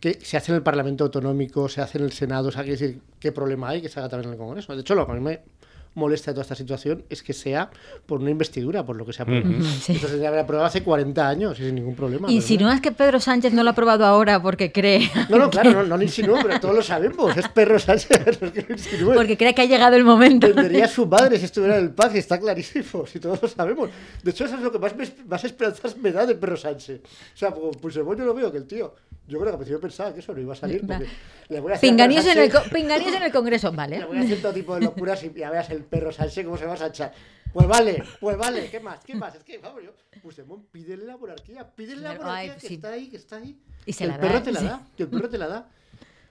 que 0.00 0.18
se 0.22 0.36
hace 0.36 0.52
en 0.52 0.56
el 0.56 0.62
Parlamento 0.62 1.02
Autonómico, 1.04 1.68
se 1.68 1.80
hace 1.80 1.98
en 1.98 2.04
el 2.04 2.12
Senado, 2.12 2.48
o 2.48 2.52
sea, 2.52 2.62
quiere 2.62 2.78
decir, 2.78 3.00
¿qué 3.18 3.32
problema 3.32 3.70
hay 3.70 3.82
que 3.82 3.88
se 3.88 3.98
haga 3.98 4.08
también 4.08 4.28
en 4.28 4.34
el 4.34 4.38
Congreso? 4.38 4.72
De 4.76 4.82
hecho, 4.82 4.94
lo 4.94 5.04
que 5.06 5.12
a 5.12 5.14
mí 5.16 5.20
me 5.20 5.40
molesta 5.98 6.30
de 6.30 6.36
toda 6.36 6.42
esta 6.42 6.54
situación 6.54 7.04
es 7.10 7.22
que 7.22 7.32
sea 7.32 7.70
por 8.06 8.20
una 8.20 8.30
investidura, 8.30 8.86
por 8.86 8.96
lo 8.96 9.04
que 9.04 9.12
se 9.12 9.22
ha 9.22 9.24
aprobado. 9.24 9.62
Sí. 9.80 9.92
Esto 9.92 10.08
se 10.08 10.26
aprobado 10.26 10.66
hace 10.66 10.82
40 10.82 11.28
años 11.28 11.58
y 11.60 11.64
sin 11.64 11.74
ningún 11.74 11.94
problema. 11.94 12.30
Y 12.30 12.40
si 12.40 12.56
no. 12.56 12.72
es 12.72 12.80
que 12.80 12.92
Pedro 12.92 13.20
Sánchez 13.20 13.52
no 13.52 13.62
lo 13.62 13.70
ha 13.70 13.72
aprobado 13.72 14.04
ahora 14.04 14.40
porque 14.40 14.72
cree, 14.72 15.10
No, 15.28 15.38
no, 15.38 15.50
claro, 15.50 15.72
no, 15.72 15.82
no 15.82 15.96
lo 15.96 16.02
insinúo, 16.02 16.38
pero 16.42 16.58
todos 16.60 16.74
lo 16.74 16.82
sabemos. 16.82 17.36
Es 17.36 17.48
perro 17.48 17.78
Sánchez, 17.78 18.10
no 18.40 18.46
es 18.46 18.52
que 18.52 18.62
lo 18.62 18.74
insinúe. 18.74 19.14
porque 19.14 19.36
cree 19.36 19.54
que 19.54 19.62
ha 19.62 19.66
llegado 19.66 19.96
el 19.96 20.04
momento. 20.04 20.46
Entendería 20.46 20.84
a 20.86 20.88
su 20.88 21.06
madre 21.06 21.38
si 21.38 21.44
estuviera 21.44 21.76
en 21.78 21.84
el 21.84 21.90
PAC, 21.90 22.14
y 22.14 22.18
está 22.18 22.38
clarísimo, 22.38 23.06
si 23.06 23.18
todos 23.20 23.42
lo 23.42 23.48
sabemos. 23.48 23.90
De 24.22 24.30
hecho, 24.30 24.44
eso 24.44 24.54
es 24.56 24.62
lo 24.62 24.72
que 24.72 24.78
más, 24.78 24.96
me, 24.96 25.06
más 25.26 25.44
esperanzas 25.44 25.96
me 25.96 26.12
da 26.12 26.24
de 26.26 26.34
perro 26.34 26.56
Sánchez. 26.56 27.00
O 27.02 27.36
sea, 27.36 27.52
pues, 27.52 27.76
pues 27.80 27.94
yo 27.94 28.02
lo 28.02 28.34
veo 28.34 28.50
que 28.52 28.58
el 28.58 28.66
tío, 28.66 28.94
yo 29.28 29.38
creo 29.38 29.44
que 29.44 29.50
al 29.50 29.56
principio 29.58 29.80
pensaba 29.80 30.12
que 30.12 30.20
eso 30.20 30.32
no 30.32 30.40
iba 30.40 30.54
a 30.54 30.56
salir. 30.56 30.80
Porque 30.86 31.06
le 31.48 31.60
voy 31.60 31.72
a 31.72 31.74
hacer 31.74 31.88
a 31.88 31.90
Pinganillos 31.90 32.24
Pedro 32.24 32.42
en, 32.42 32.50
el, 32.50 32.70
pinganillos 32.70 33.14
en 33.14 33.22
el 33.22 33.32
Congreso, 33.32 33.72
vale. 33.72 33.98
Le 33.98 34.06
voy 34.06 34.16
a 34.16 34.20
hacer 34.22 34.42
todo 34.42 34.52
tipo 34.52 34.74
de 34.74 34.80
locuras 34.80 35.22
y 35.22 35.32
ya 35.32 35.50
veas 35.50 35.68
el 35.70 35.84
perro 35.84 36.10
Sánchez 36.10 36.44
cómo 36.44 36.56
se 36.56 36.64
va 36.64 36.72
a 36.72 36.76
Sánchez. 36.76 37.10
Pues 37.52 37.66
vale, 37.66 38.02
pues 38.20 38.36
vale, 38.36 38.68
¿qué 38.70 38.80
más? 38.80 39.04
¿Qué 39.04 39.14
más? 39.14 39.34
Es 39.34 39.44
que, 39.44 39.58
vamos, 39.58 39.82
yo, 39.82 39.92
Puigdemont, 40.20 40.66
pídele 40.70 41.04
la 41.04 41.16
monarquía, 41.16 41.66
pídele 41.66 42.02
la 42.02 42.14
monarquía 42.14 42.52
pues 42.52 42.62
que 42.62 42.68
sí. 42.68 42.74
está 42.74 42.92
ahí, 42.92 43.08
que 43.08 43.16
está 43.16 43.36
ahí. 43.36 43.58
Y 43.86 43.92
se 43.92 44.04
que 44.04 44.08
la 44.08 44.14
el 44.14 44.20
perro 44.20 44.34
da, 44.34 44.42
te 44.42 44.52
la 44.52 44.60
sí. 44.60 44.66
da, 44.66 44.86
que 44.96 45.02
el 45.02 45.08
perro 45.08 45.28
te 45.28 45.38
la 45.38 45.48
da. 45.48 45.68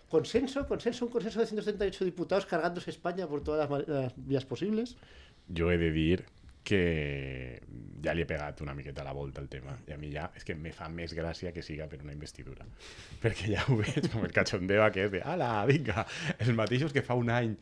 Consenso, 0.10 0.68
consenso, 0.68 1.06
un 1.06 1.12
consenso 1.12 1.40
de 1.40 1.48
178 1.48 2.06
diputados 2.06 2.46
cargándose 2.46 2.92
España 2.92 3.28
por 3.28 3.44
todas 3.44 3.70
las, 3.88 4.14
vías 4.16 4.46
posibles. 4.46 4.96
Jo 5.56 5.72
he 5.72 5.78
de 5.78 5.92
dir 5.92 6.26
que 6.68 7.62
ja 8.04 8.14
li 8.14 8.24
he 8.24 8.28
pegat 8.28 8.62
una 8.66 8.76
miqueta 8.76 9.06
la 9.08 9.16
volta 9.16 9.40
al 9.42 9.48
tema 9.52 9.78
i 9.88 9.96
a 9.96 9.98
mi 10.00 10.12
ja 10.12 10.28
és 10.36 10.44
que 10.48 10.56
me 10.56 10.74
fa 10.76 10.90
més 10.92 11.16
gràcia 11.16 11.54
que 11.56 11.64
siga 11.64 11.88
per 11.88 12.02
una 12.04 12.16
investidura 12.16 12.68
perquè 13.24 13.54
ja 13.54 13.64
ho 13.68 13.80
veig 13.80 14.12
com 14.12 14.26
el 14.28 14.36
cachondeo 14.36 14.84
aquest 14.86 15.16
de 15.16 15.24
ala, 15.24 15.52
vinga, 15.70 16.06
els 16.38 16.52
mateixos 16.58 16.96
que 16.96 17.06
fa 17.06 17.18
un 17.20 17.32
any 17.34 17.56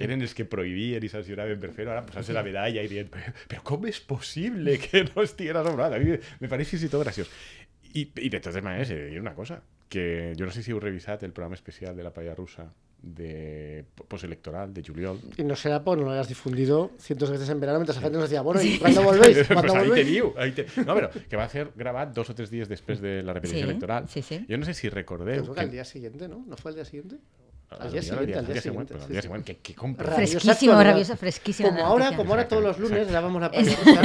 eren 0.00 0.22
els 0.24 0.32
que 0.36 0.46
prohibien 0.48 1.04
i 1.04 1.10
sancionaven 1.12 1.60
per 1.60 1.72
fer-ho, 1.76 1.92
ara 1.92 2.04
posant-se 2.06 2.36
la 2.36 2.44
medalla 2.44 2.84
i 2.84 2.88
dient 2.88 3.10
però, 3.12 3.32
però 3.50 3.64
com 3.72 3.88
és 3.90 4.00
possible 4.00 4.78
que 4.80 5.04
no 5.10 5.24
estiguera 5.24 5.64
sobrat? 5.66 5.96
A 5.96 6.00
mi 6.00 6.14
me 6.16 6.48
pareix 6.48 6.72
fins 6.72 6.86
i 6.86 6.92
tot 6.92 7.04
graciós. 7.04 7.28
I, 7.92 8.06
I 8.06 8.30
de 8.32 8.40
totes 8.40 8.64
maneres 8.64 8.94
he 8.94 8.96
de 8.96 9.10
dir 9.12 9.20
una 9.20 9.34
cosa, 9.36 9.58
que 9.92 10.32
jo 10.38 10.48
no 10.48 10.54
sé 10.54 10.62
si 10.64 10.72
heu 10.72 10.80
revisat 10.80 11.26
el 11.26 11.34
programa 11.36 11.58
especial 11.58 11.98
de 11.98 12.06
la 12.06 12.14
paella 12.16 12.36
rusa 12.38 12.70
de 13.02 13.84
postelectoral 14.08 14.72
de 14.74 14.82
Juliol. 14.82 15.18
Y 15.36 15.42
no 15.44 15.56
será 15.56 15.82
por 15.82 15.98
no 15.98 16.04
lo 16.04 16.10
hayas 16.12 16.28
difundido 16.28 16.90
cientos 16.98 17.28
de 17.30 17.34
veces 17.38 17.48
en 17.50 17.60
verano 17.60 17.78
mientras 17.78 17.96
la 17.96 18.02
gente 18.02 18.18
nos 18.18 18.28
decía, 18.28 18.42
bueno, 18.42 18.62
¿y 18.62 18.78
cuándo 18.78 19.02
volvéis? 19.10 19.36
Pues 19.36 19.48
¿Cuándo 19.48 19.74
ahí 19.74 19.88
volvéis? 19.88 20.06
teniu, 20.06 20.34
ahí 20.36 20.52
te... 20.52 20.66
No, 20.84 20.94
però 20.94 21.10
que 21.28 21.36
va 21.36 21.48
ser 21.48 21.72
gravat 21.76 22.12
dos 22.14 22.28
o 22.30 22.34
tres 22.34 22.50
dies 22.50 22.68
després 22.68 23.00
de 23.00 23.22
la 23.22 23.32
repetició 23.32 23.64
Sí, 23.64 23.70
electoral. 23.70 24.08
sí, 24.08 24.22
sí. 24.22 24.44
Jo 24.48 24.58
no 24.58 24.64
sé 24.64 24.74
si 24.74 24.88
recordeu... 24.88 25.42
Creo 25.42 25.54
que 25.54 25.60
al 25.60 25.70
día 25.70 25.84
siguiente, 25.84 26.28
¿no? 26.28 26.44
¿No 26.46 26.56
fue 26.56 26.70
al 26.70 26.74
día 26.76 26.84
siguiente? 26.84 27.16
al 27.70 27.82
al 27.82 27.92
día 27.92 28.02
siguiente, 28.02 28.34
al 28.34 28.46
día 28.46 28.60
siguiente, 28.60 28.94
al 28.94 29.00
sí. 29.02 29.22
següent, 29.22 29.44
que, 29.44 29.58
que 29.58 29.74
compra. 29.76 30.10
Rabiosa 30.10 30.40
Fresquísimo, 30.40 30.82
rabiosa, 30.82 31.16
fresquísima 31.16 31.68
Como 31.68 31.86
ahora, 31.86 32.16
como 32.16 32.30
ahora 32.32 32.48
todos 32.48 32.62
los 32.64 32.78
lunes 32.80 33.06
grabamos 33.08 33.40
la 33.40 33.50
paella 33.52 33.76
rusa. 33.84 34.02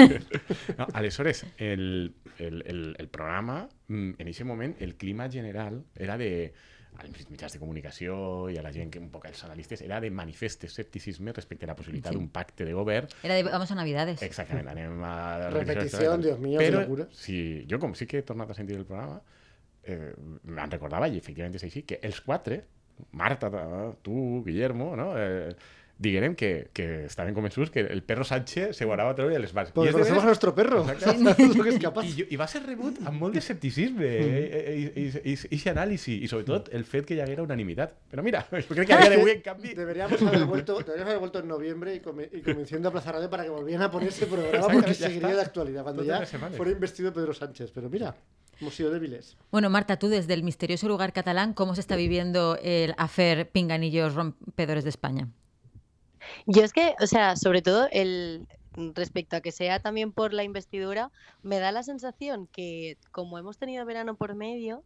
No, 0.77 0.87
aleshores, 0.93 1.45
el, 1.57 2.13
el, 2.37 2.61
el, 2.67 2.95
el 2.99 3.07
programa, 3.09 3.67
mm, 3.87 4.11
en 4.19 4.27
aquest 4.27 4.45
moment, 4.45 4.79
el 4.79 4.93
clima 4.97 5.31
general 5.31 5.83
era 5.95 6.15
de 6.15 6.53
als 6.99 7.29
mitjans 7.29 7.53
de 7.53 7.59
comunicació 7.59 8.15
i 8.49 8.57
a 8.57 8.63
la 8.63 8.71
gent 8.71 8.89
que 8.93 8.99
un 8.99 9.09
poc 9.13 9.25
els 9.29 9.43
analistes 9.43 9.81
era 9.81 9.99
de 10.01 10.09
manifest 10.11 10.63
escepticisme 10.67 11.33
respecte 11.33 11.65
a 11.65 11.71
la 11.71 11.75
possibilitat 11.75 12.13
Sí. 12.13 12.17
d'un 12.19 12.29
pacte 12.29 12.65
de 12.65 12.73
govern 12.73 13.07
Era 13.23 13.35
de 13.35 13.43
vamos 13.43 13.71
a 13.71 13.75
Navidades. 13.75 14.21
Exactament, 14.21 14.67
anem 14.71 15.01
a... 15.03 15.49
Repetició, 15.59 16.17
Dios 16.17 16.39
mío, 16.39 16.59
qué 16.59 16.69
Però, 16.71 16.81
locura. 16.81 17.07
si, 17.11 17.65
jo 17.69 17.79
com 17.79 17.93
sí 17.95 18.05
que 18.07 18.19
he 18.19 18.23
tornat 18.23 18.49
a 18.51 18.53
sentir 18.57 18.75
el 18.77 18.85
programa, 18.85 19.21
eh, 19.83 20.13
em 20.45 20.69
recordava, 20.71 21.07
i 21.07 21.17
efectivament 21.17 21.55
és 21.55 21.63
així, 21.67 21.83
que 21.83 21.99
els 22.01 22.21
quatre, 22.21 22.63
Marta, 23.11 23.49
tu, 24.01 24.41
Guillermo, 24.45 24.95
no? 24.95 25.11
Eh, 25.19 25.53
diguérem 25.97 26.35
que, 26.35 26.67
que 26.73 27.05
estaven 27.05 27.33
convençuts 27.33 27.71
que 27.71 27.79
el 27.79 28.03
perro 28.03 28.25
Sánchez 28.27 28.75
se 28.75 28.83
guardava 28.83 29.11
a 29.11 29.15
treure 29.15 29.39
les 29.39 29.51
I 29.51 29.55
de 29.55 29.71
conocemos 29.71 30.01
a 30.01 30.11
veres- 30.11 30.23
nuestro 30.25 30.53
perro. 30.53 30.81
Exacte. 30.89 31.35
I, 32.03 32.13
jo- 32.17 32.27
I 32.29 32.35
va 32.35 32.47
ser 32.51 32.63
rebut 32.65 32.99
amb 33.07 33.15
molt 33.21 33.33
d'escepticisme 33.37 34.03
i, 34.03 34.27
i, 34.75 35.05
i, 35.05 35.33
i, 35.33 35.35
i 35.55 35.61
anàlisi 35.71 36.17
i 36.23 36.27
sobretot 36.27 36.67
el 36.75 36.83
fet 36.83 37.05
que 37.07 37.15
hi 37.15 37.21
haguera 37.23 37.43
unanimitat. 37.43 37.93
Però 38.11 38.23
mira, 38.23 38.43
jo 38.51 38.73
crec 38.75 38.87
que 38.87 38.93
a 38.93 38.99
dia 39.05 39.13
d'avui 39.15 39.31
en 39.37 39.41
canvi... 39.41 39.73
Deberíamos 39.73 40.21
haber 40.21 40.43
vuelto, 40.45 40.77
deberíamos 40.79 41.07
haber 41.11 41.19
vuelto 41.19 41.39
en 41.39 41.47
noviembre 41.47 41.95
y, 41.95 41.99
come- 42.01 42.29
y 42.31 42.41
convenciendo 42.41 42.89
a 42.89 42.91
Plaza 42.91 43.11
Radio 43.13 43.29
para 43.29 43.43
que 43.43 43.49
volvieran 43.49 43.83
a 43.83 43.91
poner 43.91 44.09
ese 44.09 44.25
programa 44.27 44.67
porque 44.67 44.93
ya 44.93 45.07
seguiría 45.07 45.29
está. 45.29 45.35
de 45.39 45.45
actualidad 45.47 45.83
cuando 45.83 46.03
ya 46.03 46.25
fuera 46.25 46.71
investido 46.71 47.13
Pedro 47.13 47.33
Sánchez. 47.33 47.71
Pero 47.73 47.89
mira, 47.89 48.15
hemos 48.59 48.75
sido 48.75 48.91
débiles. 48.91 49.37
Bueno, 49.51 49.69
Marta, 49.69 49.97
tú 49.97 50.09
desde 50.09 50.33
el 50.33 50.43
misterioso 50.43 50.87
lugar 50.89 51.13
catalán, 51.13 51.53
¿cómo 51.53 51.73
se 51.75 51.81
está 51.81 51.95
viviendo 51.95 52.57
el 52.61 52.93
afer 52.97 53.49
pinganillos 53.49 54.13
rompedores 54.13 54.83
de 54.83 54.89
España? 54.89 55.29
Yo 56.45 56.63
es 56.63 56.73
que, 56.73 56.95
o 57.01 57.07
sea, 57.07 57.35
sobre 57.35 57.61
todo 57.61 57.87
el 57.91 58.47
respecto 58.93 59.35
a 59.35 59.41
que 59.41 59.51
sea 59.51 59.79
también 59.79 60.11
por 60.11 60.33
la 60.33 60.43
investidura, 60.43 61.11
me 61.43 61.59
da 61.59 61.71
la 61.71 61.83
sensación 61.83 62.47
que 62.47 62.97
como 63.11 63.37
hemos 63.37 63.57
tenido 63.57 63.85
verano 63.85 64.15
por 64.15 64.35
medio, 64.35 64.83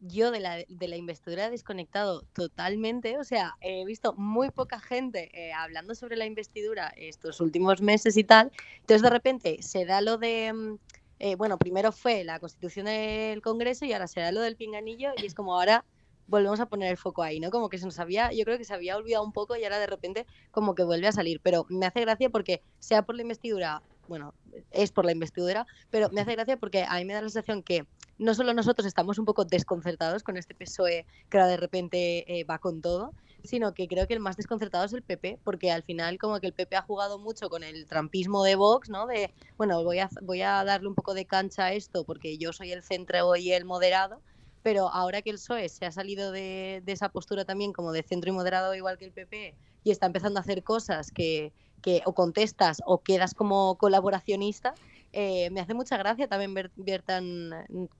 yo 0.00 0.30
de 0.30 0.40
la, 0.40 0.56
de 0.68 0.88
la 0.88 0.96
investidura 0.96 1.46
he 1.46 1.50
desconectado 1.50 2.22
totalmente, 2.34 3.18
o 3.18 3.24
sea, 3.24 3.54
he 3.60 3.84
visto 3.84 4.14
muy 4.14 4.50
poca 4.50 4.78
gente 4.78 5.30
eh, 5.32 5.52
hablando 5.52 5.94
sobre 5.94 6.16
la 6.16 6.26
investidura 6.26 6.92
estos 6.96 7.40
últimos 7.40 7.80
meses 7.80 8.16
y 8.16 8.24
tal, 8.24 8.52
entonces 8.80 9.02
de 9.02 9.10
repente 9.10 9.62
se 9.62 9.84
da 9.86 10.00
lo 10.00 10.18
de, 10.18 10.52
mm, 10.52 10.78
eh, 11.20 11.36
bueno, 11.36 11.58
primero 11.58 11.90
fue 11.92 12.24
la 12.24 12.38
constitución 12.38 12.86
del 12.86 13.40
Congreso 13.40 13.84
y 13.86 13.92
ahora 13.92 14.06
se 14.06 14.20
da 14.20 14.32
lo 14.32 14.40
del 14.40 14.56
pinganillo 14.56 15.10
y 15.16 15.26
es 15.26 15.34
como 15.34 15.54
ahora 15.54 15.84
volvemos 16.26 16.60
a 16.60 16.66
poner 16.66 16.90
el 16.90 16.96
foco 16.96 17.22
ahí, 17.22 17.40
¿no? 17.40 17.50
Como 17.50 17.68
que 17.68 17.78
se 17.78 17.84
nos 17.84 17.98
había, 17.98 18.32
yo 18.32 18.44
creo 18.44 18.58
que 18.58 18.64
se 18.64 18.74
había 18.74 18.96
olvidado 18.96 19.24
un 19.24 19.32
poco 19.32 19.56
y 19.56 19.64
ahora 19.64 19.78
de 19.78 19.86
repente 19.86 20.26
como 20.50 20.74
que 20.74 20.84
vuelve 20.84 21.06
a 21.06 21.12
salir, 21.12 21.40
pero 21.42 21.66
me 21.68 21.86
hace 21.86 22.00
gracia 22.00 22.30
porque 22.30 22.62
sea 22.78 23.02
por 23.02 23.16
la 23.16 23.22
investidura, 23.22 23.82
bueno, 24.08 24.34
es 24.70 24.92
por 24.92 25.04
la 25.04 25.12
investidura, 25.12 25.66
pero 25.90 26.10
me 26.10 26.20
hace 26.20 26.32
gracia 26.32 26.56
porque 26.56 26.84
a 26.88 26.96
mí 26.96 27.04
me 27.04 27.14
da 27.14 27.22
la 27.22 27.28
sensación 27.28 27.62
que 27.62 27.86
no 28.18 28.34
solo 28.34 28.54
nosotros 28.54 28.86
estamos 28.86 29.18
un 29.18 29.24
poco 29.24 29.44
desconcertados 29.44 30.22
con 30.22 30.36
este 30.36 30.54
PSOE 30.54 31.06
que 31.28 31.36
ahora 31.36 31.48
de 31.48 31.56
repente 31.56 32.24
eh, 32.32 32.44
va 32.44 32.58
con 32.58 32.80
todo, 32.80 33.12
sino 33.42 33.74
que 33.74 33.86
creo 33.88 34.06
que 34.06 34.14
el 34.14 34.20
más 34.20 34.36
desconcertado 34.36 34.84
es 34.84 34.92
el 34.92 35.02
PP, 35.02 35.38
porque 35.44 35.70
al 35.70 35.82
final 35.82 36.18
como 36.18 36.40
que 36.40 36.46
el 36.46 36.52
PP 36.52 36.76
ha 36.76 36.82
jugado 36.82 37.18
mucho 37.18 37.50
con 37.50 37.62
el 37.62 37.86
trampismo 37.86 38.42
de 38.42 38.54
Vox, 38.54 38.88
¿no? 38.88 39.06
De, 39.06 39.32
bueno, 39.56 39.82
voy 39.84 39.98
a, 39.98 40.08
voy 40.22 40.42
a 40.42 40.64
darle 40.64 40.88
un 40.88 40.94
poco 40.94 41.12
de 41.12 41.26
cancha 41.26 41.66
a 41.66 41.72
esto 41.72 42.04
porque 42.04 42.38
yo 42.38 42.52
soy 42.52 42.72
el 42.72 42.82
centro 42.82 43.36
y 43.36 43.52
el 43.52 43.64
moderado, 43.64 44.22
pero 44.64 44.88
ahora 44.88 45.20
que 45.20 45.28
el 45.28 45.36
PSOE 45.36 45.68
se 45.68 45.84
ha 45.84 45.92
salido 45.92 46.32
de, 46.32 46.82
esa 46.86 47.10
postura 47.10 47.44
también 47.44 47.74
como 47.74 47.92
de 47.92 48.02
centro 48.02 48.30
y 48.30 48.32
moderado 48.32 48.74
igual 48.74 48.96
que 48.96 49.04
el 49.04 49.12
PP 49.12 49.54
y 49.84 49.90
está 49.90 50.06
empezando 50.06 50.40
a 50.40 50.42
hacer 50.42 50.64
cosas 50.64 51.10
que, 51.10 51.52
que 51.82 52.00
o 52.06 52.14
contestas 52.14 52.80
o 52.86 53.02
quedas 53.02 53.34
como 53.34 53.76
colaboracionista, 53.76 54.72
eh, 55.12 55.50
me 55.50 55.60
hace 55.60 55.74
mucha 55.74 55.98
gracia 55.98 56.28
también 56.28 56.54
ver, 56.54 56.72
ver 56.76 57.02
tan, 57.02 57.50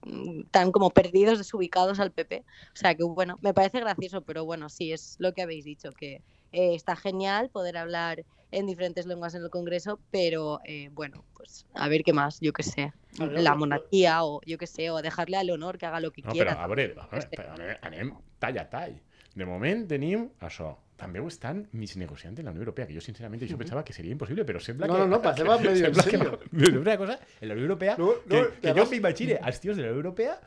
mm, 0.01 0.45
tan 0.49 0.71
como 0.71 0.89
perdidos, 0.89 1.37
desubicados 1.37 1.99
al 1.99 2.11
PP. 2.11 2.43
O 2.73 2.77
sea 2.79 2.95
que 2.95 3.03
bueno, 3.03 3.37
me 3.41 3.53
parece 3.53 3.79
gracioso, 3.79 4.23
pero 4.23 4.43
bueno, 4.43 4.67
sí, 4.69 4.91
es 4.91 5.17
lo 5.19 5.33
que 5.33 5.43
habéis 5.43 5.65
dicho, 5.65 5.91
que 5.91 6.23
eh, 6.51 6.73
está 6.73 6.95
genial 6.95 7.51
poder 7.51 7.77
hablar 7.77 8.25
en 8.51 8.65
diferentes 8.67 9.05
lenguas 9.05 9.35
en 9.35 9.43
el 9.43 9.49
Congreso, 9.49 9.99
pero 10.11 10.59
eh, 10.65 10.89
bueno, 10.93 11.25
pues 11.35 11.65
a 11.73 11.87
ver 11.89 12.03
qué 12.03 12.13
más, 12.13 12.39
yo 12.39 12.53
qué 12.53 12.63
sé, 12.63 12.93
ver, 13.19 13.31
la 13.41 13.51
lo- 13.51 13.57
monarquía 13.57 14.23
o 14.23 14.41
yo 14.45 14.57
qué 14.57 14.67
sé, 14.67 14.89
o 14.91 15.01
dejarle 15.01 15.37
al 15.37 15.49
honor 15.49 15.77
que 15.77 15.85
haga 15.85 15.99
lo 15.99 16.11
que 16.11 16.21
No, 16.21 16.31
però 16.31 16.33
quiera. 16.33 16.63
a 16.63 16.67
veure, 16.67 16.95
a 16.97 17.07
veure 17.07 17.27
però 17.29 17.77
anem, 17.81 18.13
tall 18.39 18.57
a 18.59 18.69
tall. 18.69 18.95
De 19.35 19.43
moment 19.45 19.87
tenim 19.87 20.29
això. 20.39 20.77
També 20.95 21.19
ho 21.19 21.27
estan 21.27 21.65
mig 21.73 21.91
negociant 21.99 22.37
en 22.39 22.45
la 22.45 22.51
Unió 22.51 22.61
Europea, 22.61 22.85
que 22.87 22.93
jo 22.95 23.01
sincerament 23.03 23.41
això 23.43 23.57
pensava 23.59 23.81
que 23.83 23.91
seria 23.91 24.13
impossible, 24.13 24.45
però 24.47 24.61
sembla 24.63 24.87
No, 24.87 24.93
que... 24.93 24.99
no, 25.01 25.07
no, 25.07 25.21
pareceba 25.21 25.57
medio 25.59 25.87
en 25.87 25.93
que 25.93 26.01
serio. 26.01 26.31
no. 26.31 26.39
Però 26.57 26.79
una 26.79 26.97
cosa, 26.97 27.19
en 27.41 27.47
la 27.49 27.53
Unió 27.53 27.65
Europea, 27.65 27.97
No, 27.99 28.13
no, 28.13 28.21
que, 28.29 28.39
i 28.39 28.61
que 28.61 28.71
jo 28.77 28.85
m'imagine 28.89 29.35
als 29.43 29.59
tios 29.59 29.75
de 29.75 29.83
la 29.83 29.89
Unió 29.89 29.97
Europea 30.05 30.39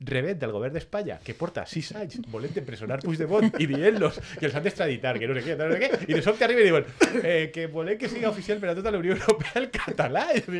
rebent 0.00 0.38
del 0.40 0.52
govern 0.52 0.74
d'Espanya, 0.74 1.18
que 1.24 1.34
porta 1.34 1.64
sis 1.66 1.92
anys 1.94 2.18
volent 2.32 2.56
empresonar 2.58 3.00
Puigdemont 3.02 3.50
i 3.58 3.66
dient-los 3.66 4.18
que 4.38 4.46
els 4.46 4.54
han 4.54 4.64
d'extraditar, 4.64 5.18
que 5.18 5.28
no 5.28 5.34
sé 5.34 5.42
què, 5.46 5.56
no 5.56 5.68
sé 5.72 5.80
què, 5.80 5.90
i 6.10 6.14
de 6.14 6.22
sobte 6.22 6.44
arriba 6.44 6.60
i 6.60 6.64
diuen 6.68 6.84
eh, 7.22 7.50
que 7.54 7.66
volem 7.68 7.98
que 7.98 8.08
siga 8.08 8.30
oficial 8.30 8.58
per 8.58 8.70
a 8.70 8.74
tota 8.74 8.90
la 8.90 8.98
Unió 8.98 9.14
Europea 9.16 9.52
el 9.62 9.70
català. 9.70 10.26
Eso 10.34 10.52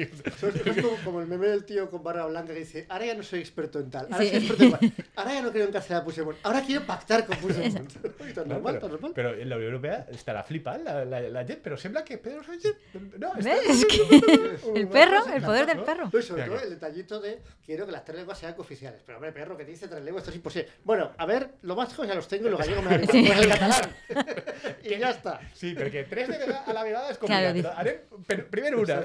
es, 0.49 0.75
como, 0.81 0.97
como 1.05 1.21
el 1.21 1.27
meme 1.27 1.49
del 1.49 1.65
tío 1.65 1.91
con 1.91 2.03
barra 2.03 2.27
blanca 2.27 2.53
que 2.53 2.61
dice, 2.61 2.87
ahora 2.89 3.07
ya 3.07 3.15
no 3.15 3.23
soy 3.23 3.41
experto 3.41 3.79
en 3.81 3.91
tal, 3.91 4.07
ahora 4.11 4.25
Sí. 4.25 4.29
soy 4.31 4.39
experto 4.39 4.63
en 4.65 4.71
cual, 4.71 4.93
ahora 5.17 5.35
ya 5.35 5.43
no 5.43 5.51
quiero 5.53 5.69
encarcelar 5.69 6.03
a 6.03 6.05
Puigdemont, 6.05 6.39
ahora 6.43 6.63
quiero 6.63 6.87
pactar 6.87 7.27
con 7.27 7.37
Puigdemont. 7.39 7.91
Y 8.29 8.33
tan 8.33 8.49
No, 8.49 8.55
normal, 8.55 8.75
però, 8.75 8.81
tan 8.81 8.91
normal. 8.91 9.13
però 9.15 9.35
en 9.35 9.49
la 9.49 9.57
Unió 9.57 9.69
Europea 9.69 10.07
flipant 10.47 10.85
la, 10.85 11.05
la, 11.05 11.21
la 11.21 11.45
gent, 11.45 11.61
però 11.63 11.77
sembla 11.77 12.05
que 12.05 12.19
Pedro 12.19 12.43
Sánchez... 12.45 12.75
No, 13.19 13.33
està... 13.35 13.45
¿Ves? 13.55 13.69
Es 13.71 13.85
que 13.87 14.79
el 14.81 14.89
perro, 14.89 15.25
el 15.33 15.43
poder 15.43 15.67
del 15.67 15.81
perro. 15.81 16.11
No, 16.13 16.19
y 16.19 16.23
sobre 16.23 16.43
Ya 16.43 16.47
todo 16.49 16.59
que- 16.59 16.65
el 16.65 16.71
detallito 16.71 17.21
de 17.21 17.39
quiero 17.65 17.87
que 17.87 17.93
las 17.93 18.05
tres 18.05 18.19
lenguas 18.19 18.39
sean 18.39 18.55
cooficiales. 18.55 19.01
Pero 19.07 19.19
hombre, 19.27 19.33
perro, 19.33 19.57
que 19.57 19.65
te 19.65 19.71
dice 19.71 19.89
tres 19.89 20.03
lenguas, 20.03 20.23
esto 20.23 20.31
es 20.31 20.37
imposible. 20.37 20.69
Bueno, 20.85 21.13
a 21.17 21.27
ver, 21.27 21.49
los 21.63 21.77
vascos 21.77 22.07
ya 22.07 22.15
los 22.15 22.29
tengo 22.29 22.49
y 22.49 22.51
los 22.51 22.59
gallegos 22.61 22.85
me 22.85 22.91
dan 22.91 23.03
igual. 23.05 23.13
Sí. 23.13 23.27
Pues 23.27 23.39
el 23.39 23.49
catalán. 23.49 23.91
y 24.85 24.99
ya 24.99 25.11
está. 25.11 25.41
Sí, 25.55 25.75
perquè 25.75 26.05
tres 26.09 26.29
de 26.29 26.55
a 26.55 26.73
la 26.73 26.83
vegada 26.85 27.11
és 27.11 27.19
Claro, 27.19 27.53
complicat. 27.53 27.55
dice- 27.55 27.69
Però 27.69 27.81
anem, 27.81 28.25
però, 28.27 28.45
primer 28.51 28.75
una. 28.77 29.01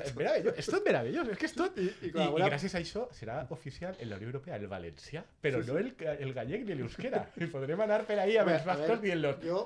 És 0.56 0.66
tot 0.68 0.84
meravellós. 0.86 1.28
És 1.30 1.38
que. 1.38 1.48
I- 1.50 1.82
I, 1.82 1.86
i 1.86 2.08
i, 2.08 2.12
col·labora- 2.12 2.50
gràcies 2.52 2.76
a 2.76 2.80
això 2.80 3.08
serà 3.16 3.46
oficial 3.50 3.96
en 4.00 4.10
la 4.10 4.16
Unió 4.18 4.28
Europea 4.28 4.56
el 4.58 4.68
valencià, 4.68 5.24
però 5.42 5.64
no 5.66 5.78
el, 5.78 5.94
el 6.20 6.34
gallec 6.34 6.66
ni 6.68 6.76
l'euskera. 6.76 7.26
I 7.38 7.48
podrem 7.48 7.80
anar 7.82 8.04
per 8.06 8.20
ahí 8.20 8.36
amb 8.38 8.50
Hombre, 8.50 8.56
els 8.60 8.68
a 8.68 8.74
ver, 8.76 8.88
vascos 8.88 9.02
dient-los... 9.02 9.42
Yo 9.44 9.66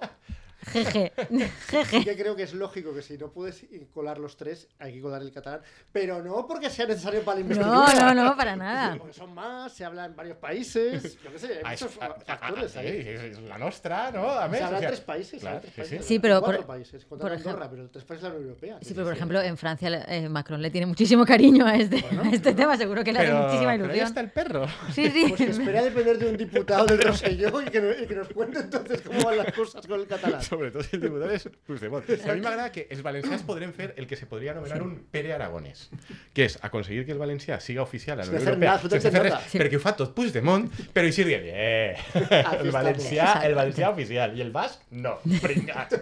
Jeje, 0.71 1.11
sí 1.29 1.39
jeje. 1.67 2.03
que 2.03 2.15
creo 2.17 2.35
que 2.35 2.43
es 2.43 2.53
lógico 2.53 2.93
que 2.93 3.01
si 3.01 3.17
no 3.17 3.29
puedes 3.31 3.65
colar 3.93 4.17
los 4.19 4.37
tres, 4.37 4.67
hay 4.79 4.93
que 4.93 5.01
colar 5.01 5.21
el 5.21 5.31
catalán. 5.31 5.61
Pero 5.91 6.21
no 6.23 6.45
porque 6.47 6.69
sea 6.69 6.85
necesario 6.87 7.21
para 7.23 7.35
la 7.35 7.41
investidura. 7.41 7.75
No, 7.75 8.13
no, 8.13 8.23
no, 8.25 8.37
para 8.37 8.55
nada. 8.55 8.95
Porque 8.97 9.13
son 9.13 9.33
más, 9.33 9.71
se 9.73 9.85
habla 9.85 10.05
en 10.05 10.15
varios 10.15 10.37
países. 10.37 11.17
Yo 11.23 11.31
qué 11.31 11.39
sé, 11.39 11.47
hay 11.53 11.61
Ah, 11.63 11.69
muchos 11.71 11.91
ah, 12.01 12.15
factores 12.25 12.75
ah, 12.77 12.79
ahí. 12.79 13.31
la 13.47 13.57
nostra, 13.57 14.11
no? 14.11 14.29
A 14.29 14.49
Se 14.49 14.63
habla 14.63 14.69
o 14.69 14.73
en 14.75 14.79
sea, 14.79 14.87
tres 14.89 15.01
países. 15.01 15.41
tres 15.41 15.61
sí, 15.63 15.71
países. 15.75 16.01
sí. 16.01 16.07
Sí, 16.13 16.19
pero 16.19 16.39
Cuatro 16.41 16.57
por- 16.59 16.67
países, 16.67 17.05
por 17.05 17.19
ejemplo- 17.31 17.69
pero 17.69 17.89
tres 17.89 18.03
países 18.05 18.23
de 18.23 18.29
la 18.29 18.35
Unión 18.35 18.49
Europea. 18.49 18.77
Sí, 18.81 18.93
pero 18.93 19.05
por 19.05 19.13
ejemplo, 19.13 19.41
en 19.41 19.57
Francia 19.57 20.05
eh, 20.07 20.29
Macron 20.29 20.61
le 20.61 20.69
tiene 20.71 20.85
muchísimo 20.87 21.25
cariño 21.25 21.65
a 21.65 21.75
este, 21.75 21.97
a 22.05 22.29
este 22.31 22.53
tema, 22.53 22.77
seguro 22.77 23.03
que 23.03 23.11
le 23.11 23.19
hace 23.19 23.27
Però, 23.29 23.43
muchísima 23.43 23.71
però 23.73 23.83
ahí 23.91 23.97
ilusión. 23.99 24.07
està 24.07 24.19
el 24.21 24.31
perro. 24.31 24.67
Sí, 24.93 25.09
sí. 25.11 25.25
Pues 25.29 25.37
que 25.41 25.49
espera 25.49 25.79
a 25.79 25.83
depender 25.83 26.17
de 26.17 26.29
un 26.29 26.37
diputado 26.37 26.85
del 26.85 27.01
Rosselló 27.01 27.61
y 27.61 27.65
que, 27.65 27.97
y 28.03 28.07
que 28.07 28.15
nos 28.15 28.27
cuente 28.29 28.59
entonces 28.59 29.01
cómo 29.01 29.23
van 29.23 29.37
las 29.37 29.51
cosas 29.53 29.85
con 29.87 29.99
el 29.99 30.07
catalán. 30.07 30.41
Sobretot 30.53 30.85
si 30.85 30.97
el 30.97 31.01
diputat 31.01 31.33
és 31.33 31.47
Puigdemont. 31.67 32.05
A 32.05 32.35
mi 32.35 32.43
m'agrada 32.43 32.69
que 32.73 32.85
els 32.93 33.01
valencians 33.05 33.43
podrem 33.47 33.73
fer 33.73 33.89
el 33.97 34.07
que 34.09 34.17
se 34.19 34.27
podria 34.29 34.53
anomenar 34.53 34.81
un 34.85 34.93
Pere 35.11 35.33
Aragonès, 35.33 35.87
que 36.35 36.45
és 36.45 36.57
aconseguir 36.61 37.07
que 37.07 37.15
el 37.15 37.21
valencià 37.21 37.57
siga 37.63 37.81
oficial 37.81 38.21
a 38.21 38.27
la 38.27 38.33
Unió 38.33 38.43
Europea 38.43 38.77
sense 38.83 39.09
fer 39.09 39.23
res, 39.23 39.33
nada. 39.33 39.49
Sí. 39.49 39.61
perquè 39.61 39.79
ho 39.79 39.83
fa 39.83 39.95
tot 39.97 40.13
Puigdemont, 40.17 40.67
però 40.93 41.09
així 41.09 41.25
dient, 41.27 41.47
eh, 41.49 41.97
el 42.59 42.69
valencià, 42.75 43.33
el 43.47 43.57
valencià 43.57 43.89
oficial, 43.93 44.37
i 44.37 44.45
el 44.45 44.53
basc, 44.53 44.85
no, 44.91 45.17
pringat. 45.41 45.97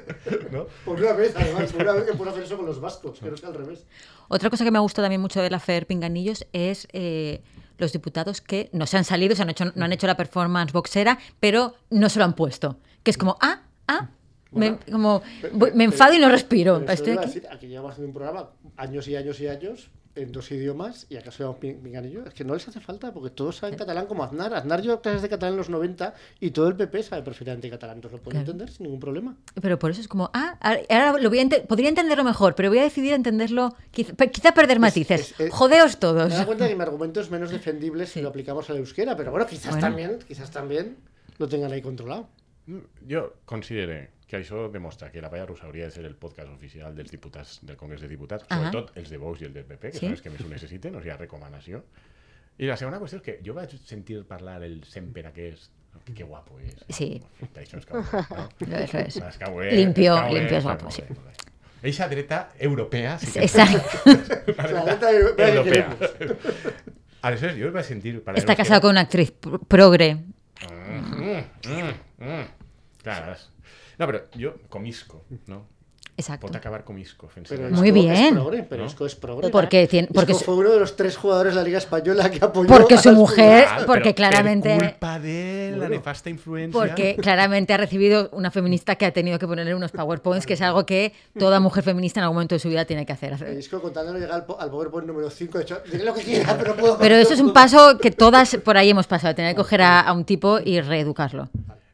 No? 0.51 0.65
Por 0.83 0.99
una 0.99 1.13
vez, 1.13 1.35
además, 1.35 1.71
por 1.71 1.83
una 1.83 1.93
vez 1.93 2.03
que 2.09 2.13
puedo 2.17 2.31
hacer 2.31 2.43
eso 2.43 2.57
con 2.57 2.65
los 2.65 2.81
vascos, 2.81 3.19
que 3.19 3.31
no 3.31 3.37
sea 3.37 3.49
al 3.49 3.55
revés. 3.55 3.85
Otra 4.27 4.49
cosa 4.49 4.63
que 4.63 4.71
me 4.71 4.77
ha 4.77 4.81
gustado 4.81 5.05
también 5.05 5.21
mucho 5.21 5.41
de 5.41 5.49
la 5.49 5.59
FER 5.59 5.85
Pinganillos 5.85 6.45
es 6.51 6.87
eh, 6.91 7.41
los 7.77 7.91
diputados 7.91 8.41
que 8.41 8.69
no 8.73 8.85
se 8.85 8.97
han 8.97 9.03
salido, 9.03 9.35
se 9.35 9.41
han 9.41 9.49
hecho, 9.49 9.65
no 9.75 9.85
han 9.85 9.93
hecho 9.93 10.07
la 10.07 10.15
performance 10.15 10.71
boxera, 10.71 11.19
pero 11.39 11.73
no 11.89 12.09
se 12.09 12.19
lo 12.19 12.25
han 12.25 12.33
puesto. 12.33 12.77
Que 13.03 13.11
es 13.11 13.17
como, 13.17 13.37
ah, 13.41 13.63
ah, 13.87 14.09
me, 14.51 14.77
como, 14.91 15.21
Pero- 15.41 15.53
voy- 15.57 15.71
me 15.71 15.77
pero- 15.77 15.91
enfado 15.91 16.13
y 16.13 16.19
no 16.19 16.29
respiro. 16.29 16.79
pero 16.79 16.91
Estoy 16.93 17.13
a 17.13 17.15
aquí. 17.15 17.25
decir, 17.27 17.47
aquí 17.49 17.67
llevamos 17.67 17.91
haciendo 17.93 18.07
un 18.09 18.13
programa 18.13 18.49
años 18.77 19.07
y 19.07 19.15
años 19.15 19.39
y 19.39 19.47
años 19.47 19.89
en 20.13 20.29
dos 20.33 20.51
idiomas 20.51 21.07
y 21.09 21.15
acaso 21.15 21.39
llamamos 21.43 21.61
pin- 21.61 21.81
pinganillo. 21.81 22.25
Es 22.25 22.33
que 22.33 22.43
no 22.43 22.53
les 22.53 22.67
hace 22.67 22.81
falta 22.81 23.13
porque 23.13 23.29
todos 23.29 23.55
saben 23.55 23.77
catalán 23.77 24.07
como 24.07 24.25
Aznar. 24.25 24.53
Aznar 24.53 24.81
yo 24.81 25.01
clases 25.01 25.21
de 25.21 25.29
catalán 25.29 25.53
en 25.53 25.57
los 25.59 25.69
90 25.69 26.13
y 26.41 26.51
todo 26.51 26.67
el 26.67 26.75
PP 26.75 27.01
sabe 27.01 27.21
perfectamente 27.23 27.69
catalán. 27.69 27.95
Entonces 27.95 28.19
lo 28.19 28.23
pueden 28.23 28.41
Claro. 28.41 28.51
entender 28.51 28.75
sin 28.75 28.83
ningún 28.87 28.99
problema. 28.99 29.37
Pero 29.61 29.79
por 29.79 29.89
eso 29.91 30.01
es 30.01 30.09
como, 30.09 30.29
ah, 30.33 30.57
ahora 30.89 31.17
lo 31.17 31.29
voy 31.29 31.39
a 31.39 31.43
ente- 31.43 31.61
podría 31.65 31.87
entenderlo 31.87 32.25
mejor, 32.25 32.55
pero 32.55 32.67
voy 32.67 32.79
a 32.79 32.83
decidir 32.83 33.13
entenderlo, 33.13 33.73
quizá, 33.91 34.13
pe- 34.13 34.29
quizá 34.31 34.53
perder 34.53 34.81
matices. 34.81 35.31
es- 35.31 35.39
es- 35.39 35.53
Jodeos 35.53 35.97
todos. 35.97 36.27
Me 36.29 36.35
da 36.35 36.45
cuenta 36.45 36.67
que 36.67 36.75
mi 36.75 36.81
argumento 36.81 37.21
es 37.21 37.31
menos 37.31 37.49
defendible 37.49 38.05
si 38.05 38.21
lo 38.21 38.27
aplicamos 38.27 38.69
al 38.69 38.77
euskera, 38.79 39.15
pero 39.15 39.31
bueno, 39.31 39.47
quizás 39.47 39.71
Bueno. 39.71 39.79
también, 39.87 40.19
quizás 40.27 40.51
también 40.51 40.97
lo 41.37 41.47
tengan 41.47 41.71
ahí 41.71 41.81
controlado. 41.81 42.27
Jo 43.09 43.33
considere 43.45 44.11
que 44.31 44.39
això 44.39 44.69
demostra 44.71 45.09
que 45.11 45.19
la 45.21 45.27
Palla 45.29 45.45
Russa 45.45 45.65
hauria 45.67 45.89
de 45.89 45.91
ser 45.91 46.05
el 46.07 46.15
podcast 46.15 46.47
oficial 46.53 46.95
dels 46.95 47.11
diputats 47.11 47.57
del 47.67 47.75
Congrés 47.75 47.99
de 48.01 48.07
Diputats, 48.07 48.45
Ahà. 48.47 48.61
sobretot 48.61 48.93
els 48.97 49.09
de 49.11 49.17
Vox 49.19 49.41
i 49.43 49.49
els 49.49 49.53
del 49.57 49.65
PP, 49.67 49.91
que 49.91 49.97
Sí. 49.99 50.05
són 50.07 50.15
els 50.15 50.21
que 50.23 50.29
més 50.31 50.41
ho 50.45 50.47
necessiten, 50.47 50.95
o 50.95 51.01
sigui, 51.03 51.17
recomanació. 51.19 51.83
I 52.57 52.65
la 52.69 52.77
segona 52.77 52.99
qüestió 53.01 53.17
és 53.19 53.23
que 53.25 53.37
jo 53.43 53.53
vaig 53.57 53.75
sentir 53.85 54.23
parlar 54.29 54.61
el 54.63 54.83
sempre 54.85 55.25
aquest, 55.27 55.71
que, 56.05 56.13
que 56.13 56.23
guapo 56.23 56.59
és. 56.63 56.79
Sí. 56.89 57.21
Per 57.41 57.63
això 57.65 57.77
és 57.81 57.85
que, 57.85 57.93
no? 57.93 57.99
Eso 58.79 58.97
es. 58.99 59.37
Que 59.37 59.67
és, 59.67 59.73
Limpio, 59.75 60.15
que 60.15 60.29
ho 60.29 60.33
limpio 60.33 60.57
és, 60.57 60.63
guapo, 60.63 60.91
sí. 60.91 61.03
Eixa 61.83 62.07
dreta 62.07 62.51
europea 62.59 63.17
sí 63.19 63.31
que 63.33 63.39
Exacto. 63.47 64.11
La 64.71 64.83
neta 64.85 65.11
europea 65.11 65.63
que. 65.65 66.35
Aleshores, 67.23 67.57
jo 67.57 67.71
vaig 67.73 67.85
sentir... 67.85 68.15
Está 68.17 68.31
euskera. 68.31 68.55
casado 68.55 68.81
con 68.81 68.91
una 68.91 69.01
actriz 69.01 69.31
pro- 69.31 69.59
progre. 69.59 70.15
Mm, 70.15 71.41
mm, 71.67 71.93
mm. 72.19 72.45
Clar, 73.03 73.29
és- 73.33 73.49
no, 74.01 74.07
però 74.11 74.25
jo 74.35 74.55
comisco, 74.69 75.23
no? 75.47 75.65
Exacto. 76.17 76.45
Pot 76.45 76.55
acabar 76.55 76.83
comisco 76.83 77.27
fent 77.29 77.47
Pero. 77.47 77.69
Muy 77.71 77.87
Isco 77.87 77.93
bien. 77.95 78.11
Es 78.13 78.31
progre, 78.33 78.63
pero 78.63 78.83
¿No? 78.83 78.87
Isco 78.89 79.05
es 79.07 79.15
progre. 79.15 79.49
Porque, 79.49 79.87
tiene, 79.87 80.07
porque, 80.13 80.33
Isco 80.33 80.39
su, 80.39 80.45
fue 80.45 80.55
uno 80.55 80.69
de 80.71 80.79
los 80.79 80.95
tres 80.95 81.15
jugadores 81.17 81.53
de 81.55 81.59
la 81.61 81.65
Liga 81.65 81.77
Española 81.79 82.29
que 82.29 82.43
apoyó 82.45 82.67
porque 82.67 82.95
a 82.95 82.97
su 83.01 83.11
mujer, 83.13 83.65
Ah, 83.67 83.83
porque 83.87 84.13
claramente, 84.13 84.77
culpa 84.77 85.19
de 85.19 85.69
la 85.71 85.77
Bueno. 85.77 85.95
nefasta 85.95 86.29
influencia. 86.29 86.79
porque 86.79 87.15
claramente 87.21 87.73
ha 87.73 87.77
recibido 87.77 88.29
una 88.33 88.51
feminista 88.51 88.95
que 88.97 89.05
ha 89.07 89.13
tenido 89.13 89.39
que 89.39 89.47
ponerle 89.47 89.73
unos 89.73 89.91
PowerPoints, 89.91 90.45
que 90.45 90.53
es 90.53 90.61
algo 90.61 90.85
que 90.85 91.13
toda 91.39 91.59
mujer 91.59 91.83
feminista 91.83 92.19
en 92.19 92.25
algún 92.25 92.35
momento 92.35 92.55
de 92.55 92.59
su 92.59 92.69
vida 92.69 92.85
tiene 92.85 93.05
que 93.05 93.13
hacer. 93.13 93.55
Isco 93.57 93.81
contándolo 93.81 94.19
llega 94.19 94.35
al, 94.35 94.45
po- 94.45 94.59
al 94.59 94.69
PowerPoint 94.69 95.07
número 95.07 95.29
5, 95.29 95.57
de 95.57 95.63
hecho, 95.63 95.81
diré 95.89 96.03
lo 96.03 96.13
que 96.13 96.21
quiera, 96.21 96.55
pero 96.59 96.75
no 96.75 96.79
puedo. 96.81 96.97
Pero 96.99 97.15
eso 97.15 97.33
es 97.33 97.39
un 97.39 97.53
paso 97.53 97.97
que 97.97 98.11
todas 98.11 98.57
por 98.57 98.77
ahí 98.77 98.89
hemos 98.91 99.07
pasado, 99.07 99.33
tener 99.33 99.55
que 99.55 99.61
coger 99.61 99.81
a, 99.81 100.01
a 100.01 100.13
un 100.13 100.25
tipo 100.25 100.59
y 100.63 100.81
reeducarlo. 100.81 101.49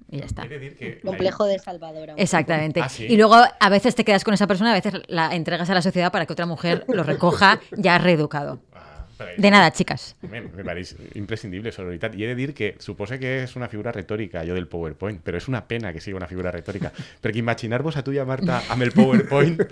Y 0.09 0.19
ya 0.19 0.25
está. 0.25 0.47
Que... 0.47 0.99
Complejo 1.03 1.45
de 1.45 1.59
Salvador. 1.59 2.11
aún. 2.11 2.19
Exactamente. 2.19 2.81
Ah, 2.81 2.89
¿sí? 2.89 3.05
Y 3.09 3.17
luego 3.17 3.35
a 3.35 3.69
veces 3.69 3.95
te 3.95 4.05
quedas 4.05 4.23
con 4.23 4.33
esa 4.33 4.47
persona, 4.47 4.71
a 4.71 4.75
veces 4.75 4.93
la 5.07 5.35
entregas 5.35 5.69
a 5.69 5.73
la 5.73 5.81
sociedad 5.81 6.11
para 6.11 6.25
que 6.25 6.33
otra 6.33 6.45
mujer 6.45 6.85
lo 6.87 7.03
recoja 7.03 7.59
ya 7.75 7.97
reeducado. 7.97 8.59
Ah, 8.73 9.25
De 9.35 9.49
nada, 9.49 9.71
chicas. 9.71 10.15
Me, 10.21 10.41
me 10.41 10.63
pareix 10.63 10.95
imprescindible 11.15 11.71
sororitat. 11.71 12.13
I 12.15 12.23
he 12.23 12.27
de 12.27 12.35
dir 12.35 12.53
que 12.53 12.75
suposa 12.79 13.17
que 13.17 13.43
és 13.43 13.55
una 13.57 13.67
figura 13.67 13.91
retòrica, 13.91 14.43
allò 14.43 14.53
del 14.53 14.67
PowerPoint, 14.69 15.23
però 15.25 15.41
és 15.41 15.47
una 15.49 15.63
pena 15.65 15.91
que 15.91 15.99
sigui 15.99 16.13
una 16.15 16.27
figura 16.29 16.51
retòrica, 16.53 16.91
perquè 17.21 17.41
imaginar-vos 17.41 17.97
a 17.97 18.03
tu 18.05 18.13
i 18.13 18.19
a 18.21 18.25
Marta 18.29 18.61
amb 18.69 18.85
el 18.85 18.93
PowerPoint... 18.93 19.63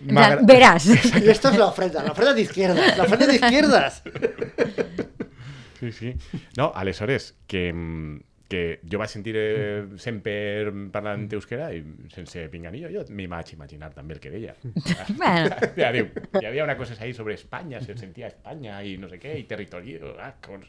Verás. 0.00 0.86
Y 0.86 1.30
esto 1.30 1.48
es 1.48 1.56
la 1.56 1.66
ofrenda, 1.66 2.02
la 2.02 2.12
ofrenda 2.12 2.34
de 2.34 2.42
izquierdas, 2.42 2.96
la 2.98 3.04
ofrenda 3.04 3.26
de 3.26 3.34
izquierdas. 3.36 4.02
Sí, 5.80 5.92
sí. 5.92 6.14
No, 6.56 6.72
aleshores, 6.74 7.34
que, 7.46 7.72
mm, 7.72 8.20
que 8.48 8.80
jo 8.84 8.98
vaig 9.00 9.08
sentir 9.08 9.32
eh, 9.40 9.86
sempre 9.96 10.68
parlant 10.92 11.24
euskera 11.32 11.70
i 11.72 11.78
sense 12.12 12.42
pinganillo, 12.52 12.90
jo 12.92 13.02
m'hi 13.08 13.24
vaig 13.26 13.54
imaginar 13.54 13.88
també 13.94 14.14
el 14.14 14.20
que 14.20 14.30
deia. 14.30 14.54
Bueno. 15.16 15.56
Ja 15.80 15.90
diu, 15.94 16.10
hi 16.40 16.44
havia 16.46 16.64
una 16.64 16.76
cosa 16.76 16.94
ahí 17.00 17.14
sobre 17.14 17.34
España, 17.34 17.80
se 17.80 17.96
sentía 17.96 18.28
España 18.28 18.82
y 18.84 18.98
no 18.98 19.08
sé 19.08 19.18
qué, 19.18 19.38
y 19.38 19.44
territorio. 19.44 20.14
Ah, 20.20 20.34
con- 20.44 20.64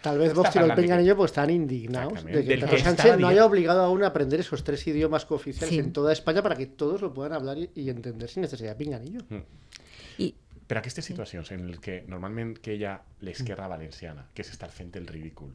Tal 0.00 0.18
vez 0.18 0.32
Vox 0.34 0.50
tiró 0.50 0.64
el 0.64 0.70
hablando 0.70 0.80
de 0.80 0.86
pinganillo 0.88 1.16
porque 1.16 1.30
están 1.30 1.50
indignados 1.50 2.24
de 2.24 2.32
que 2.32 2.56
Pedro 2.56 2.68
que 2.70 2.78
Sánchez 2.78 3.18
no 3.18 3.28
haya 3.28 3.44
obligado 3.44 3.82
aún 3.82 4.02
a 4.02 4.08
aprender 4.08 4.40
esos 4.40 4.64
tres 4.64 4.86
idiomas 4.86 5.24
cooficiales 5.26 5.68
Sí. 5.74 5.78
en 5.78 5.92
toda 5.92 6.12
España 6.12 6.42
para 6.42 6.56
que 6.56 6.66
todos 6.66 7.00
lo 7.02 7.12
puedan 7.12 7.32
hablar 7.34 7.58
y, 7.58 7.70
y 7.74 7.90
entender 7.90 8.28
sin 8.28 8.42
necesidad 8.42 8.70
de 8.70 8.76
pinganillo. 8.76 9.20
Y, 10.18 10.34
Però 10.66 10.80
aquestes 10.80 11.04
situacions 11.04 11.50
en 11.52 11.66
les 11.68 11.78
que 11.84 11.98
normalment 12.08 12.54
que 12.64 12.72
hi 12.78 12.86
ha 12.88 12.94
l'esquerra 13.20 13.66
valenciana, 13.68 14.22
que 14.32 14.40
s'està 14.48 14.64
fent 14.72 14.94
el 14.96 15.04
ridícul, 15.06 15.50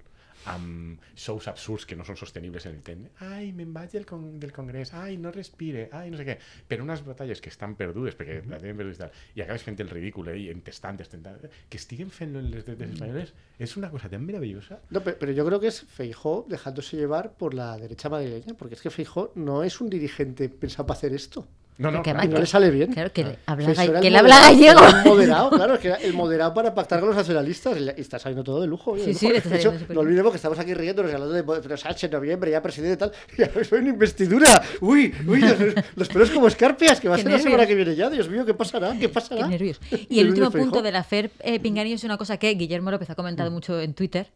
amb 0.46 1.02
shows 1.16 1.48
absurds 1.48 1.86
que 1.86 1.96
no 1.96 2.06
són 2.08 2.16
sostenibles 2.18 2.66
en 2.66 2.76
el 2.78 2.82
temps. 2.86 3.10
Ai, 3.28 3.52
me'n 3.54 3.74
vaig 3.74 3.92
del, 3.92 4.06
con 4.06 4.40
del 4.40 4.54
congrés, 4.56 4.94
ai, 4.94 5.18
no 5.18 5.32
respire, 5.32 5.90
ai, 5.92 6.10
no 6.12 6.18
sé 6.18 6.26
què. 6.26 6.38
Per 6.68 6.80
unes 6.82 7.04
batalles 7.06 7.42
que 7.42 7.50
estan 7.50 7.76
perdudes, 7.76 8.16
perquè 8.16 8.40
la 8.48 8.60
tenen 8.60 8.78
perdudes 8.78 8.98
i 8.98 9.04
tal, 9.04 9.12
i 9.36 9.42
acabes 9.46 9.64
fent 9.68 9.80
el 9.84 9.90
ridícul, 9.90 10.30
eh, 10.30 10.38
i 10.40 10.50
entestant, 10.50 10.98
entestant, 11.00 11.28
que 11.70 11.78
estiguen 11.78 12.10
fent 12.10 12.34
les 12.40 12.66
dretes 12.66 12.90
espanyoles, 12.96 13.34
és 13.60 13.76
una 13.78 13.92
cosa 13.92 14.10
tan 14.10 14.26
meravellosa. 14.26 14.80
No, 14.90 15.04
pe- 15.04 15.14
pero 15.20 15.32
yo 15.32 15.46
creo 15.46 15.60
que 15.60 15.68
es 15.68 15.82
Feijó 15.82 16.46
dejándose 16.48 16.98
llevar 16.98 17.34
por 17.38 17.54
la 17.54 17.78
derecha 17.78 18.10
madrileña, 18.10 18.54
porque 18.58 18.76
es 18.76 18.82
que 18.82 18.90
Feijó 18.90 19.32
no 19.36 19.64
es 19.64 19.82
un 19.82 19.90
dirigente 19.90 20.50
pensado 20.50 20.88
para 20.88 20.98
hacer 20.98 21.14
esto. 21.14 21.48
No, 21.80 21.90
no, 21.92 21.98
Porque 22.04 22.10
Y 22.10 22.14
clar, 22.14 22.30
no 22.30 22.40
le 22.40 22.46
sale 22.46 22.70
bien. 22.72 22.92
claro, 22.92 23.12
que, 23.14 23.38
habla, 23.46 23.66
que 23.74 23.90
el 23.90 24.06
él 24.08 24.16
habla 24.18 24.36
moderado, 24.36 24.82
gallego. 24.82 24.82
el 25.00 25.06
moderado, 25.10 25.50
claro, 25.56 25.74
es 25.76 25.80
que 25.80 25.94
el 25.94 26.14
moderado 26.14 26.54
para 26.54 26.76
pactar 26.76 27.00
con 27.00 27.08
los 27.10 27.16
nacionalistas 27.18 27.78
y 27.80 28.02
está 28.02 28.20
saliendo 28.20 28.44
todo 28.44 28.60
de 28.62 28.68
lujo. 28.68 28.98
Sí, 28.98 29.06
de 29.06 29.12
lujo. 29.12 29.34
está 29.38 29.50
De 29.50 29.56
hecho, 29.58 29.74
no 29.88 30.02
olvidemos 30.02 30.32
que 30.32 30.36
estamos 30.36 30.60
aquí 30.60 30.74
riéndonos 30.74 31.14
hablando 31.14 31.34
de 31.34 31.44
Pedro 31.44 31.78
Sánchez 31.78 32.04
en 32.04 32.12
noviembre, 32.12 32.52
ya 32.52 32.62
presidente 32.62 32.94
y 32.94 32.98
tal, 32.98 33.12
y 33.38 33.44
ahora 33.50 33.64
soy 33.64 33.80
una 33.80 33.90
investidura. 33.90 34.62
Uy, 34.82 35.14
uy, 35.26 35.40
los, 35.40 35.58
los 35.96 36.08
pelos 36.10 36.30
como 36.32 36.48
escarpias, 36.48 37.00
que 37.00 37.08
va 37.08 37.16
a 37.16 37.18
Qué 37.18 37.24
ser 37.24 37.32
la 37.32 37.38
semana 37.40 37.58
nervios. 37.64 37.68
que 37.70 37.76
viene 37.86 37.96
ya. 37.96 38.10
Dios 38.10 38.30
mío, 38.30 38.46
¿qué 38.46 38.54
pasará? 38.54 38.92
¿Qué 38.92 39.00
Qué 39.00 39.10
pasará? 39.10 39.48
nervios. 39.48 39.80
De 39.90 40.06
Y 40.10 40.20
el 40.20 40.28
último 40.30 40.52
punto 40.52 40.82
del 40.82 40.98
afer 40.98 41.32
eh, 41.40 41.60
Pinganillo 41.62 41.96
es 41.96 42.04
una 42.04 42.18
cosa 42.18 42.36
que 42.38 42.50
Guillermo 42.56 42.92
López 42.92 43.10
ha 43.10 43.16
comentado 43.16 43.50
mucho 43.52 43.80
en 43.80 43.94
Twitter, 43.94 44.28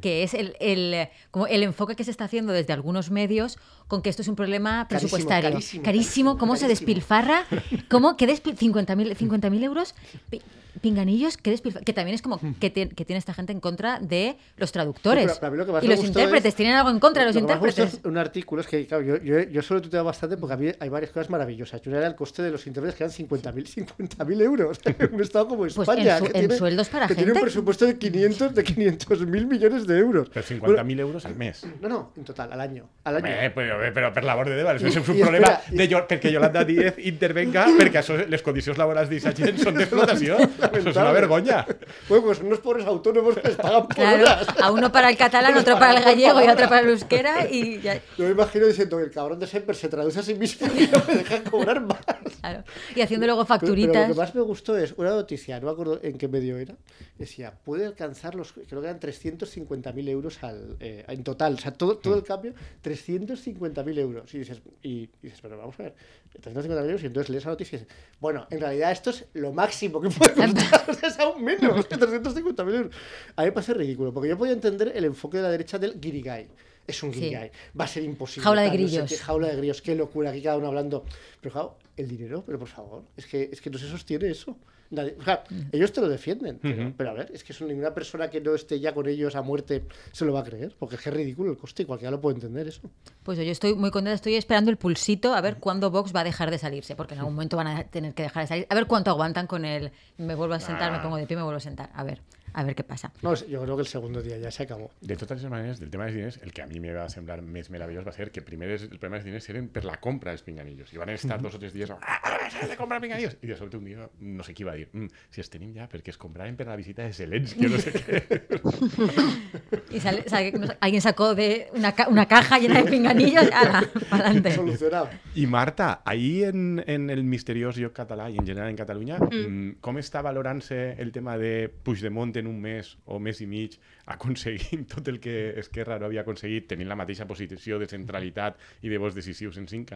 que 0.00 0.22
es 0.22 0.34
el, 0.34 0.56
el, 0.60 0.94
eh, 0.94 1.10
como 1.30 1.46
el 1.46 1.62
enfoque 1.62 1.96
que 1.96 2.04
se 2.04 2.10
está 2.10 2.24
haciendo 2.24 2.52
desde 2.52 2.72
algunos 2.72 3.10
medios 3.10 3.58
con 3.88 4.02
que 4.02 4.10
esto 4.10 4.22
es 4.22 4.28
un 4.28 4.36
problema 4.36 4.86
Carísimo, 4.88 5.10
presupuestario. 5.10 5.50
carísimo, 5.50 5.82
Carísimo, 5.82 6.38
cómo 6.38 6.56
se 6.56 6.68
despilfarra, 6.68 7.44
cómo 7.90 8.16
que 8.16 8.26
despil 8.26 8.56
50.000 8.56 9.16
50.000 9.16 9.62
euros. 9.64 9.94
pi- 10.82 10.88
Pinganillos, 10.92 11.38
que, 11.38 11.52
despilfa- 11.54 11.80
que 11.82 11.92
también 11.94 12.14
es 12.16 12.20
como 12.22 12.38
que, 12.60 12.68
te- 12.68 12.88
que 12.90 13.04
tiene 13.06 13.18
esta 13.18 13.32
gente 13.32 13.52
en 13.52 13.60
contra 13.60 13.98
de 14.00 14.36
los 14.58 14.72
traductores. 14.72 15.30
Sí, 15.32 15.38
pero- 15.40 15.52
pero 15.52 15.64
lo 15.72 15.80
que 15.80 15.86
y 15.86 15.88
los 15.88 16.04
intérpretes 16.04 16.48
es- 16.50 16.54
tienen 16.54 16.74
algo 16.74 16.90
en 16.90 16.98
contra 16.98 17.22
de 17.22 17.26
los 17.28 17.34
Lo 17.36 17.46
que 17.46 17.52
intérpretes. 17.54 17.94
es 17.94 18.04
un 18.04 18.18
artículo, 18.18 18.60
es 18.60 18.66
que 18.68 18.86
claro, 18.86 19.02
yo, 19.02 19.16
yo, 19.22 19.40
yo 19.40 19.62
solo 19.62 19.78
he 19.78 19.80
tuiteado 19.82 20.04
bastante 20.04 20.36
porque 20.36 20.52
a 20.54 20.56
mí 20.58 20.70
hay 20.78 20.88
varias 20.90 21.10
cosas 21.12 21.30
maravillosas. 21.30 21.80
Una 21.86 21.96
era 21.98 22.06
el 22.06 22.14
coste 22.14 22.42
de 22.42 22.50
los 22.50 22.66
intérpretes 22.66 22.96
que 22.98 23.04
eran 23.04 23.14
50.000 23.16 23.66
50.000 23.66 24.40
euros. 24.42 24.78
un 25.12 25.20
estado 25.22 25.48
como 25.48 25.60
Pues 25.62 25.78
España, 25.78 26.18
en 26.18 26.18
su- 26.18 26.24
que, 26.24 26.38
en 26.38 26.40
tiene, 26.40 26.56
sueldos 26.56 26.88
para 26.90 27.06
que 27.06 27.14
tiene 27.14 27.30
un 27.30 27.36
gente. 27.36 27.46
presupuesto 27.46 27.86
de 27.86 27.96
500 27.98 28.54
de 28.54 28.64
500.000 28.64 29.46
millones 29.46 29.86
de 29.86 29.98
euros. 29.98 30.28
Per 30.28 30.44
Bueno, 30.58 30.76
50.000 30.82 31.00
euros 31.00 31.24
al 31.24 31.36
mes. 31.36 31.62
no, 31.80 31.88
no, 31.88 32.12
en 32.16 32.24
total, 32.24 32.52
al 32.52 32.60
año. 32.60 32.88
Al 33.04 33.16
año. 33.16 33.26
Eh, 33.28 33.50
però, 33.54 33.78
però 33.94 34.12
per 34.12 34.24
l'amor 34.24 34.48
de 34.48 34.56
això 34.82 34.86
és 34.88 34.96
un 35.08 35.16
I 35.16 35.20
problema 35.22 35.48
espera, 35.48 35.62
i- 35.72 35.76
de 35.76 35.88
perquè 36.08 36.30
Yolanda 36.32 36.64
Díez 36.64 36.94
intervenga 36.98 37.66
això, 38.00 38.16
les 38.28 38.42
condicions 38.42 38.76
laborals 38.78 39.08
d'aquesta 39.08 39.32
gent 39.32 39.58
són 39.58 39.74
d'explotació. 39.74 40.36
Això 40.72 40.88
és 40.90 40.96
una 40.96 41.12
vergonya. 41.12 41.66
Bueno, 42.08 42.24
pues 42.24 42.40
unos 42.40 42.58
pobres 42.60 42.86
autónomos 42.86 43.34
que 43.36 43.48
les 43.48 43.56
pagan 43.56 43.86
por 43.86 43.94
Claro, 43.94 44.22
horas. 44.24 44.46
a 44.60 44.70
uno 44.72 44.90
para 44.92 45.10
el 45.10 45.16
catalán, 45.16 45.56
otro 45.62 45.78
para 45.78 45.98
el 45.98 46.04
gallego 46.04 46.40
y 46.42 46.48
otro 46.48 46.68
para 46.68 46.80
el 46.80 46.88
euskera 46.90 47.48
y 47.50 47.80
ya, 47.80 48.00
Yo 48.18 48.24
me 48.24 48.30
imagino 48.30 48.66
diciendo 48.66 48.98
que 48.98 49.04
el 49.04 49.10
cabrón 49.10 49.38
de 49.38 49.46
Semper 49.46 49.76
se 49.76 49.88
traduce 49.88 50.18
a 50.18 50.22
sí 50.22 50.34
mismo 50.34 50.66
y 50.76 50.86
no 50.88 51.02
me 51.06 51.14
dejan 51.16 51.44
cobrar 51.44 51.80
más. 51.80 51.98
claro. 52.40 52.64
Y 52.94 53.00
haciendo 53.00 53.26
luego 53.26 53.44
Pero- 53.44 53.60
Pero, 53.60 53.60
facturitas. 53.60 54.08
lo 54.08 54.14
que 54.14 54.20
más 54.20 54.34
me 54.34 54.40
gustó 54.42 54.76
es 54.76 54.94
una 54.96 55.10
noticia, 55.10 55.58
no 55.60 55.66
me 55.66 55.72
acuerdo 55.72 56.00
en 56.02 56.18
qué 56.18 56.28
medio 56.28 56.56
era, 56.58 56.74
decía, 57.18 57.52
puede 57.64 57.86
alcanzar 57.86 58.34
los, 58.34 58.52
creo 58.52 58.80
que 58.80 58.86
eran 58.88 59.00
350.000 59.00 60.08
euros 60.08 60.42
al, 60.42 60.76
eh, 60.80 61.04
en 61.08 61.22
total, 61.24 61.54
o 61.54 61.58
sea, 61.58 61.72
todo, 61.72 61.96
todo 61.98 62.14
el 62.16 62.22
cambio, 62.24 62.52
350.000 62.82 63.98
euros. 63.98 64.34
Y 64.34 64.38
dices, 64.38 64.60
y, 64.82 65.08
dices, 65.22 65.40
pero 65.40 65.56
vamos 65.58 65.78
a 65.78 65.84
ver, 65.84 65.94
350.000 66.40 66.84
euros, 66.86 67.02
y 67.02 67.06
entonces 67.06 67.30
lees 67.30 67.42
esa 67.42 67.50
noticia 67.50 67.76
y 67.76 67.80
dices, 67.80 67.94
bueno, 68.20 68.46
en 68.50 68.60
realidad 68.60 68.92
esto 68.92 69.10
es 69.10 69.26
lo 69.34 69.52
máximo 69.52 70.00
que 70.00 70.08
puede 70.10 70.32
costar, 70.34 70.84
o 70.88 70.94
sea, 70.94 71.08
es 71.08 71.18
aún 71.18 71.44
menos 71.44 71.86
que 71.86 71.96
350.000 71.96 72.74
euros. 72.74 72.94
A 73.36 73.42
mí 73.42 73.46
me 73.46 73.52
parece 73.52 73.74
ridículo, 73.74 74.12
porque 74.12 74.28
yo 74.28 74.38
podía 74.38 74.52
entender 74.54 74.92
el 74.94 75.04
enfoque 75.04 75.36
de 75.38 75.42
la 75.44 75.50
derecha 75.50 75.78
del 75.78 76.00
guirigay. 76.00 76.48
Es 76.86 77.02
un 77.02 77.12
Sí. 77.12 77.20
guirigay, 77.20 77.50
va 77.78 77.84
a 77.84 77.88
ser 77.88 78.02
imposible. 78.02 78.44
Jaula 78.44 78.62
de 78.62 78.68
tal, 78.68 78.80
no 78.80 78.88
sé 78.88 78.92
grillos. 78.96 79.10
qué, 79.10 79.16
jaula 79.18 79.48
de 79.48 79.56
grillos, 79.56 79.82
qué 79.82 79.94
locura, 79.94 80.30
aquí 80.30 80.42
cada 80.42 80.56
uno 80.56 80.66
hablando. 80.68 81.04
Pero 81.40 81.52
claro, 81.52 81.78
el 81.96 82.08
dinero, 82.08 82.42
pero 82.44 82.58
por 82.58 82.68
favor, 82.68 83.02
es 83.16 83.26
que, 83.26 83.50
es 83.52 83.60
que 83.60 83.70
no 83.70 83.78
se 83.78 83.88
sostiene 83.88 84.28
eso. 84.30 84.56
Nadie- 84.92 85.16
o 85.18 85.24
sea, 85.24 85.42
ellos 85.72 85.90
te 85.90 86.00
lo 86.02 86.08
defienden, 86.08 86.60
pero, 86.96 87.10
a 87.10 87.14
ver, 87.14 87.30
es 87.32 87.42
que 87.42 87.52
eso 87.52 87.64
ninguna 87.64 87.94
persona 87.94 88.28
que 88.28 88.40
no 88.42 88.54
esté 88.54 88.78
ya 88.78 88.92
con 88.92 89.08
ellos 89.08 89.34
a 89.34 89.40
muerte 89.42 89.84
se 90.12 90.24
lo 90.26 90.34
va 90.34 90.40
a 90.40 90.44
creer, 90.44 90.76
porque 90.78 90.96
es 90.96 91.00
que 91.00 91.08
es 91.08 91.14
ridículo 91.16 91.50
el 91.50 91.56
coste 91.56 91.82
y 91.84 91.86
cualquiera 91.86 92.10
lo 92.10 92.20
puede 92.20 92.34
entender 92.36 92.68
eso. 92.68 92.82
Pues 93.22 93.38
yo 93.38 93.44
estoy 93.44 93.74
muy 93.74 93.90
contenta, 93.90 94.14
estoy 94.14 94.34
esperando 94.34 94.70
el 94.70 94.76
pulsito 94.76 95.32
a 95.34 95.40
ver 95.40 95.56
cuándo 95.56 95.90
Vox 95.90 96.14
va 96.14 96.20
a 96.20 96.24
dejar 96.24 96.50
de 96.50 96.58
salirse, 96.58 96.94
porque 96.94 97.14
en 97.14 97.20
algún 97.20 97.34
momento 97.34 97.56
van 97.56 97.68
a 97.68 97.84
tener 97.84 98.12
que 98.12 98.22
dejar 98.24 98.42
de 98.42 98.46
salir. 98.48 98.66
A 98.68 98.74
ver 98.74 98.86
cuánto 98.86 99.10
aguantan 99.10 99.46
con 99.46 99.64
el 99.64 99.92
me 100.18 100.34
vuelvo 100.34 100.52
a 100.54 100.60
sentar, 100.60 100.92
me 100.92 100.98
Ah. 100.98 101.02
pongo 101.02 101.16
de 101.16 101.26
pie, 101.26 101.36
me 101.38 101.42
vuelvo 101.42 101.56
a 101.56 101.60
sentar. 101.60 101.88
A 101.94 102.04
ver, 102.04 102.20
a 102.54 102.64
ver 102.64 102.74
qué 102.74 102.84
pasa. 102.84 103.12
No, 103.22 103.34
yo 103.34 103.62
creo 103.62 103.76
que 103.76 103.82
el 103.82 103.88
segundo 103.88 104.22
día 104.22 104.38
ya 104.38 104.50
se 104.50 104.64
acabó. 104.64 104.90
De 105.00 105.16
totes 105.16 105.42
maneres, 105.44 105.80
del 105.80 105.90
tema 105.90 106.04
dels 106.04 106.16
diners, 106.16 106.40
el 106.42 106.52
que 106.52 106.62
a 106.62 106.66
mi 106.66 106.80
me 106.80 106.92
va 106.92 107.08
semblar 107.08 107.40
més 107.42 107.70
meravellós 107.70 108.06
va 108.06 108.12
ser 108.12 108.30
que 108.30 108.42
primer 108.42 108.70
es- 108.70 108.82
el 108.82 108.98
problema 108.98 109.16
dels 109.16 109.24
diners 109.26 109.48
eren 109.50 109.68
per 109.68 109.84
la 109.84 109.96
compra 110.00 110.30
dels 110.32 110.42
pinganillos. 110.42 110.92
I 110.92 110.98
van 110.98 111.10
estar 111.10 111.40
dos 111.40 111.54
o 111.54 111.58
tres 111.58 111.72
dies, 111.72 111.90
ah, 111.90 112.48
s'ha 112.50 112.66
de 112.68 112.76
comprar 112.76 113.00
pinganillos. 113.00 113.36
I 113.42 113.46
de 113.46 113.56
sobte 113.56 113.76
un 113.76 113.84
dia, 113.84 114.08
no 114.20 114.42
sé 114.42 114.54
qui 114.54 114.64
va 114.64 114.74
dir, 114.74 114.88
mm, 114.92 115.06
si 115.30 115.40
els 115.40 115.50
tenim 115.50 115.74
ja, 115.74 115.88
perquè 115.88 116.10
es 116.10 116.18
compraren 116.18 116.56
per 116.56 116.66
la 116.66 116.76
visita 116.76 117.02
de 117.02 117.12
Zelensky 117.12 117.66
no 117.66 117.78
sé 117.78 117.92
què. 117.92 118.22
Y 119.90 120.00
sale, 120.00 120.24
sale- 120.28 120.52
alguien 120.80 121.02
sacó 121.02 121.34
de 121.34 121.68
una, 121.74 121.92
ca- 121.92 122.08
una 122.08 122.26
caja 122.26 122.58
llena 122.58 122.82
de 122.82 122.90
pinganillos, 122.90 123.44
ala, 123.52 123.82
para 124.08 124.24
adelante. 124.26 124.50
Solucionado. 124.56 125.08
I 125.34 125.46
Marta, 125.46 126.02
ahir 126.04 126.44
en, 126.46 126.82
en 126.86 127.10
el 127.10 127.24
misteriós 127.24 127.76
lloc 127.76 127.92
català 127.96 128.30
i 128.30 128.38
en 128.38 128.46
general 128.46 128.70
en 128.70 128.76
Catalunya, 128.76 129.18
mm. 129.18 129.80
com 129.84 129.98
està 130.00 130.22
valorant-se 130.24 130.94
el 131.02 131.12
tema 131.12 131.36
de 131.38 131.68
Puigdemont 131.68 132.32
en 132.42 132.50
un 132.50 132.60
mes 132.60 132.96
o 133.06 133.18
mes 133.18 133.40
i 133.40 133.46
mig 133.46 133.78
aconseguint 134.06 134.84
tot 134.94 135.08
el 135.08 135.20
que 135.22 135.54
Esquerra 135.62 135.98
no 135.98 136.10
havia 136.10 136.26
aconseguit 136.26 136.68
tenint 136.74 136.90
la 136.90 136.98
mateixa 136.98 137.26
posició 137.30 137.80
de 137.80 137.88
centralitat 137.88 138.60
i 138.82 138.92
de 138.92 139.00
vots 139.00 139.16
decisius 139.16 139.58
en 139.62 139.70
cinc? 139.70 139.94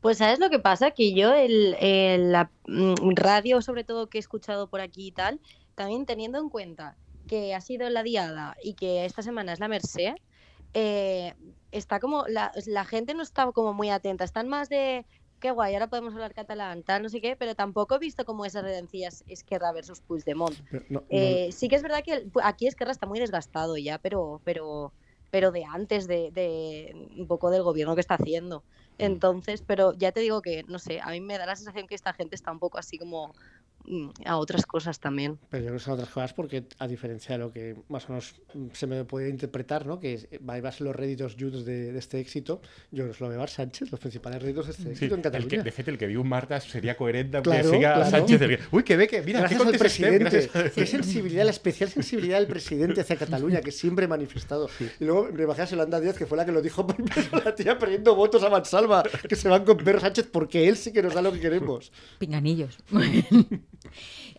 Pues 0.00 0.18
sabes 0.18 0.38
lo 0.38 0.48
que 0.48 0.60
pasa, 0.60 0.92
que 0.92 1.12
yo 1.12 1.34
el, 1.34 1.72
la 2.30 2.50
mm, 2.66 3.14
radio, 3.16 3.60
sobre 3.62 3.84
todo 3.84 4.08
que 4.08 4.18
he 4.18 4.20
escuchado 4.20 4.70
por 4.70 4.80
aquí 4.80 5.08
y 5.08 5.12
tal, 5.12 5.40
también 5.74 6.06
teniendo 6.06 6.38
en 6.38 6.48
cuenta 6.48 6.96
que 7.26 7.54
ha 7.54 7.60
sido 7.60 7.88
la 7.90 8.02
diada 8.02 8.56
y 8.62 8.74
que 8.74 9.04
esta 9.04 9.22
semana 9.22 9.52
es 9.52 9.60
la 9.60 9.68
Merced, 9.68 10.14
eh, 10.74 11.34
está 11.72 11.98
como 11.98 12.26
la, 12.28 12.52
la 12.66 12.84
gente 12.84 13.14
no 13.14 13.22
está 13.22 13.50
como 13.52 13.74
muy 13.74 13.90
atenta, 13.90 14.24
están 14.24 14.48
más 14.48 14.68
de 14.68 15.04
qué 15.38 15.50
guay, 15.50 15.74
ahora 15.74 15.86
podemos 15.88 16.12
hablar 16.14 16.34
catalán, 16.34 16.82
tal, 16.82 17.02
no 17.02 17.08
sé 17.08 17.20
qué, 17.20 17.36
pero 17.36 17.54
tampoco 17.54 17.94
he 17.96 17.98
visto 17.98 18.24
como 18.24 18.44
esas 18.44 18.62
redencillas 18.62 19.24
Esquerra 19.26 19.72
versus 19.72 20.00
Puigdemont. 20.00 20.58
No- 20.70 20.80
no- 20.88 21.04
Eh, 21.10 21.50
sí 21.52 21.68
que 21.68 21.76
es 21.76 21.82
verdad 21.82 22.02
que 22.04 22.12
el- 22.14 22.32
aquí 22.42 22.66
Esquerra 22.66 22.92
está 22.92 23.06
muy 23.06 23.18
desgastado 23.18 23.76
ya, 23.76 23.98
pero, 23.98 24.40
pero, 24.44 24.92
pero 25.30 25.52
de 25.52 25.64
antes 25.64 26.06
de, 26.06 26.30
de 26.32 26.92
un 27.16 27.26
poco 27.26 27.50
del 27.50 27.62
gobierno 27.62 27.94
que 27.94 28.00
está 28.00 28.14
haciendo. 28.14 28.64
Entonces, 28.98 29.62
pero 29.66 29.92
ya 29.94 30.10
te 30.12 30.20
digo 30.20 30.42
que, 30.42 30.64
no 30.64 30.78
sé, 30.78 31.00
a 31.00 31.10
mí 31.10 31.20
me 31.20 31.38
da 31.38 31.46
la 31.46 31.54
sensación 31.56 31.86
que 31.86 31.94
esta 31.94 32.12
gente 32.12 32.34
está 32.34 32.50
un 32.50 32.58
poco 32.58 32.78
así 32.78 32.98
como 32.98 33.28
mm, 33.28 33.32
a 34.24 34.36
otras 34.36 34.66
cosas 34.66 35.00
también. 35.00 35.38
Pero 35.48 35.62
yo 35.62 35.68
creo 35.68 35.78
que 35.78 35.84
son 35.84 35.94
otras 35.94 36.10
cosas 36.10 36.34
porque, 36.34 36.64
a 36.78 36.86
diferencia 36.86 37.34
de 37.36 37.38
lo 37.38 37.50
que 37.52 37.74
más 37.88 38.04
o 38.04 38.12
menos 38.12 38.34
se 38.72 38.86
me 38.86 39.04
puede 39.04 39.30
interpretar, 39.30 39.86
¿no? 39.86 39.98
que 39.98 40.28
va 40.48 40.56
a 40.56 40.72
ser 40.72 40.82
los 40.82 40.94
réditos 40.94 41.36
junts 41.38 41.64
de, 41.64 41.92
de 41.92 41.98
este 41.98 42.20
éxito, 42.20 42.60
yo 42.90 43.04
creo 43.04 43.14
que 43.16 43.24
lo 43.24 43.30
de 43.30 43.36
Bar 43.38 43.48
Sánchez, 43.48 43.90
los 43.90 43.98
principales 44.00 44.42
réditos 44.42 44.66
de 44.66 44.72
este 44.72 44.82
Sí, 44.82 44.88
éxito 44.90 45.14
en 45.14 45.20
el 45.20 45.22
que, 45.22 45.30
Cataluña. 45.30 45.62
de 45.62 45.72
fet, 45.72 45.88
el 45.88 45.96
que 45.98 46.06
diu 46.08 46.22
Marta 46.24 46.60
seria 46.60 46.96
coherent 46.96 47.34
amb 47.36 47.44
Claro, 47.44 47.70
que 47.70 47.76
siga 47.76 47.94
claro. 47.94 48.10
Sánchez 48.10 48.42
el 48.42 48.56
que... 48.56 48.62
Ui, 48.76 48.82
que 48.84 48.96
bé, 48.96 49.06
que 49.08 49.22
mira, 49.22 49.40
gracias 49.40 49.62
qué 49.62 49.68
al 49.68 49.74
estem, 49.74 49.78
presidente, 49.86 50.50
gràcies. 50.50 50.72
qué 50.74 50.86
sensibilidad, 50.86 51.44
la 51.44 51.50
especial 51.50 51.88
sensibilidad 51.88 52.38
del 52.38 52.46
presidente 52.48 53.00
hacia 53.00 53.16
Cataluña, 53.16 53.60
que 53.62 53.72
siempre 53.72 54.04
he 54.04 54.08
manifestado. 54.08 54.68
Y 55.00 55.04
luego 55.04 55.28
me 55.32 55.46
bajé 55.46 55.62
a 55.62 55.64
Yolanda 55.64 55.98
Díaz, 56.00 56.16
que 56.18 56.26
fue 56.26 56.36
la 56.36 56.44
que 56.44 56.52
lo 56.52 56.60
dijo 56.60 56.86
primero, 56.86 57.22
la 57.44 57.54
tía 57.54 57.78
perdiendo 57.78 58.14
votos 58.14 58.42
a 58.42 58.50
Mansalva, 58.50 59.02
que 59.28 59.34
se 59.36 59.48
van 59.48 59.64
con 59.64 59.76
Pedro 59.78 60.00
Sánchez 60.00 60.28
porque 60.30 60.68
él 60.68 60.76
sí 60.76 60.92
que 60.92 61.02
nos 61.02 61.14
da 61.14 61.22
lo 61.22 61.32
que 61.32 61.40
queremos. 61.40 61.90
Pinganillos. 62.18 62.78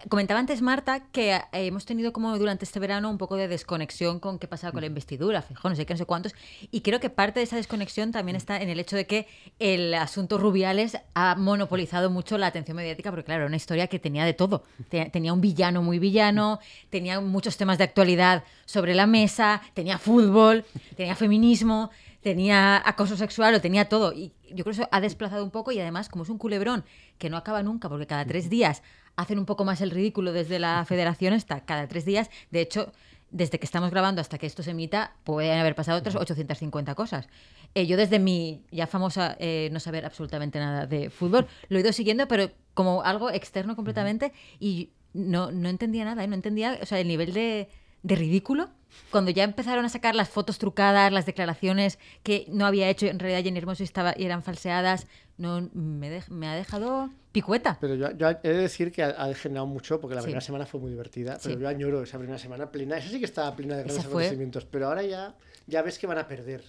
Comentaba 0.09 0.39
antes 0.39 0.61
Marta 0.61 1.01
que 1.11 1.33
eh, 1.35 1.41
hemos 1.51 1.85
tenido 1.85 2.13
como 2.13 2.37
durante 2.37 2.65
este 2.65 2.79
verano 2.79 3.09
un 3.09 3.17
poco 3.17 3.35
de 3.35 3.47
desconexión 3.47 4.19
con 4.19 4.39
qué 4.39 4.47
pasaba 4.47 4.71
con 4.71 4.81
la 4.81 4.87
investidura, 4.87 5.41
Feijóo, 5.41 5.69
no 5.69 5.75
sé 5.75 5.85
qué, 5.85 5.93
no 5.93 5.97
sé 5.97 6.05
cuántos, 6.05 6.35
y 6.71 6.81
creo 6.81 6.99
que 6.99 7.09
parte 7.09 7.39
de 7.39 7.43
esa 7.45 7.55
desconexión 7.55 8.11
también 8.11 8.35
está 8.35 8.61
en 8.61 8.69
el 8.69 8.79
hecho 8.79 8.95
de 8.95 9.05
que 9.07 9.27
el 9.59 9.93
asunto 9.93 10.37
Rubiales 10.37 10.97
ha 11.15 11.35
monopolizado 11.35 12.09
mucho 12.09 12.37
la 12.37 12.47
atención 12.47 12.77
mediática, 12.77 13.09
porque 13.11 13.25
claro, 13.25 13.41
era 13.41 13.47
una 13.47 13.57
historia 13.57 13.87
que 13.87 13.99
tenía 13.99 14.25
de 14.25 14.33
todo. 14.33 14.63
Te- 14.89 15.09
Tenía 15.09 15.33
un 15.33 15.41
villano 15.41 15.81
muy 15.81 15.99
villano, 15.99 16.59
tenía 16.89 17.19
muchos 17.19 17.57
temas 17.57 17.77
de 17.77 17.83
actualidad 17.85 18.43
sobre 18.65 18.95
la 18.95 19.05
mesa, 19.07 19.61
tenía 19.73 19.97
fútbol, 19.97 20.65
tenía 20.95 21.15
feminismo, 21.15 21.89
tenía 22.21 22.81
acoso 22.87 23.17
sexual, 23.17 23.53
lo 23.53 23.61
tenía 23.61 23.89
todo. 23.89 24.13
Y 24.13 24.33
yo 24.49 24.63
creo 24.63 24.65
que 24.65 24.81
eso 24.81 24.89
ha 24.91 25.01
desplazado 25.01 25.43
un 25.43 25.51
poco 25.51 25.71
y 25.71 25.79
además, 25.79 26.09
como 26.09 26.23
es 26.23 26.29
un 26.29 26.37
culebrón 26.37 26.83
que 27.17 27.29
no 27.29 27.37
acaba 27.37 27.63
nunca, 27.63 27.89
porque 27.89 28.07
cada 28.07 28.25
tres 28.25 28.49
días 28.49 28.81
hacen 29.19 29.37
un 29.37 29.45
poco 29.45 29.65
más 29.65 29.81
el 29.81 29.91
ridículo 29.91 30.31
desde 30.31 30.59
la 30.59 30.85
federación, 30.85 31.33
está 31.33 31.65
cada 31.65 31.87
tres 31.87 32.05
días. 32.05 32.29
De 32.51 32.61
hecho, 32.61 32.91
desde 33.31 33.59
que 33.59 33.65
estamos 33.65 33.91
grabando 33.91 34.21
hasta 34.21 34.37
que 34.37 34.47
esto 34.47 34.63
se 34.63 34.71
emita, 34.71 35.13
pueden 35.23 35.59
haber 35.59 35.75
pasado 35.75 35.99
otras 35.99 36.15
850 36.15 36.95
cosas. 36.95 37.27
Eh, 37.75 37.85
yo 37.85 37.97
desde 37.97 38.17
mi 38.17 38.63
ya 38.71 38.87
famosa 38.87 39.35
eh, 39.39 39.69
no 39.71 39.79
saber 39.79 40.05
absolutamente 40.05 40.57
nada 40.57 40.87
de 40.87 41.09
fútbol, 41.09 41.47
lo 41.67 41.77
he 41.77 41.81
ido 41.81 41.93
siguiendo, 41.93 42.27
pero 42.27 42.49
como 42.73 43.03
algo 43.03 43.29
externo 43.29 43.75
completamente 43.75 44.31
y 44.59 44.91
no, 45.13 45.51
no 45.51 45.69
entendía 45.69 46.05
nada, 46.05 46.23
¿eh? 46.23 46.27
no 46.27 46.35
entendía, 46.35 46.79
o 46.81 46.85
sea, 46.85 46.99
el 46.99 47.07
nivel 47.07 47.33
de, 47.33 47.69
de 48.03 48.15
ridículo. 48.15 48.69
Cuando 49.11 49.29
ya 49.29 49.43
empezaron 49.43 49.85
a 49.85 49.89
sacar 49.89 50.15
las 50.15 50.29
fotos 50.29 50.57
trucadas, 50.57 51.11
las 51.11 51.25
declaraciones 51.25 51.99
que 52.23 52.45
no 52.49 52.65
había 52.65 52.89
hecho 52.89 53.05
en 53.05 53.19
realidad 53.19 53.43
Jenny 53.43 53.59
Hermoso 53.59 53.83
estaba, 53.83 54.15
y 54.17 54.25
eran 54.25 54.41
falseadas, 54.41 55.05
no, 55.39 55.67
me, 55.73 56.11
dej- 56.11 56.29
me 56.29 56.47
ha 56.47 56.53
dejado 56.55 57.09
picueta. 57.31 57.77
Pero 57.81 57.95
yo, 57.95 58.11
yo 58.11 58.29
he 58.29 58.49
de 58.49 58.57
decir 58.57 58.91
que 58.91 59.01
ha, 59.03 59.09
ha 59.09 59.33
generado 59.33 59.65
mucho, 59.65 59.99
porque 59.99 60.13
la 60.15 60.21
Sí. 60.21 60.25
primera 60.25 60.41
semana 60.41 60.65
fue 60.67 60.79
muy 60.79 60.91
divertida, 60.91 61.39
pero 61.41 61.55
Sí. 61.55 61.61
yo 61.61 61.67
añoro 61.67 62.03
esa 62.03 62.17
primera 62.19 62.37
semana 62.37 62.69
plena. 62.71 62.97
Esa 62.97 63.09
sí 63.09 63.19
que 63.19 63.25
estaba 63.25 63.55
plena 63.55 63.75
de 63.75 63.83
grandes 63.83 64.05
fue- 64.05 64.23
acontecimientos, 64.23 64.65
pero 64.65 64.87
ahora 64.87 65.01
ya, 65.03 65.33
ya 65.65 65.81
ves 65.81 65.97
que 65.97 66.05
van 66.07 66.19
a 66.19 66.27
perder. 66.27 66.63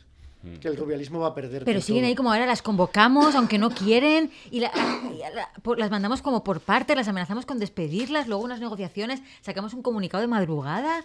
Que 0.63 0.69
el 0.69 0.77
rubialismo 0.79 1.21
va 1.21 1.27
a 1.29 1.35
perder. 1.35 1.67
Pero 1.67 1.83
siguen 1.83 2.03
todo. 2.05 2.09
ahí 2.09 2.15
como 2.15 2.33
ahora 2.33 2.47
las 2.47 2.63
convocamos, 2.63 3.35
aunque 3.35 3.59
no 3.59 3.69
quieren, 3.69 4.31
y, 4.51 4.61
la- 4.61 4.73
y 5.15 5.21
a 5.21 5.29
la- 5.31 5.51
por- 5.61 5.79
las 5.79 5.91
mandamos 5.91 6.23
como 6.23 6.43
por 6.43 6.61
parte, 6.61 6.95
las 6.95 7.09
amenazamos 7.09 7.45
con 7.45 7.59
despedirlas, 7.59 8.27
luego 8.27 8.43
unas 8.43 8.59
negociaciones, 8.59 9.21
sacamos 9.43 9.75
un 9.75 9.83
comunicado 9.83 10.23
de 10.23 10.29
madrugada. 10.29 11.05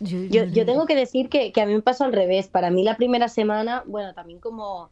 Yo, 0.00 0.18
Yo, 0.30 0.44
yo 0.44 0.64
tengo 0.66 0.86
que 0.86 0.94
decir 0.94 1.28
que, 1.28 1.52
que 1.52 1.60
a 1.60 1.66
mí 1.66 1.74
me 1.74 1.82
pasó 1.82 2.04
al 2.04 2.12
revés. 2.12 2.48
Para 2.48 2.70
mí 2.70 2.82
la 2.82 2.96
primera 2.96 3.28
semana, 3.28 3.82
bueno, 3.86 4.12
también 4.14 4.40
como 4.40 4.90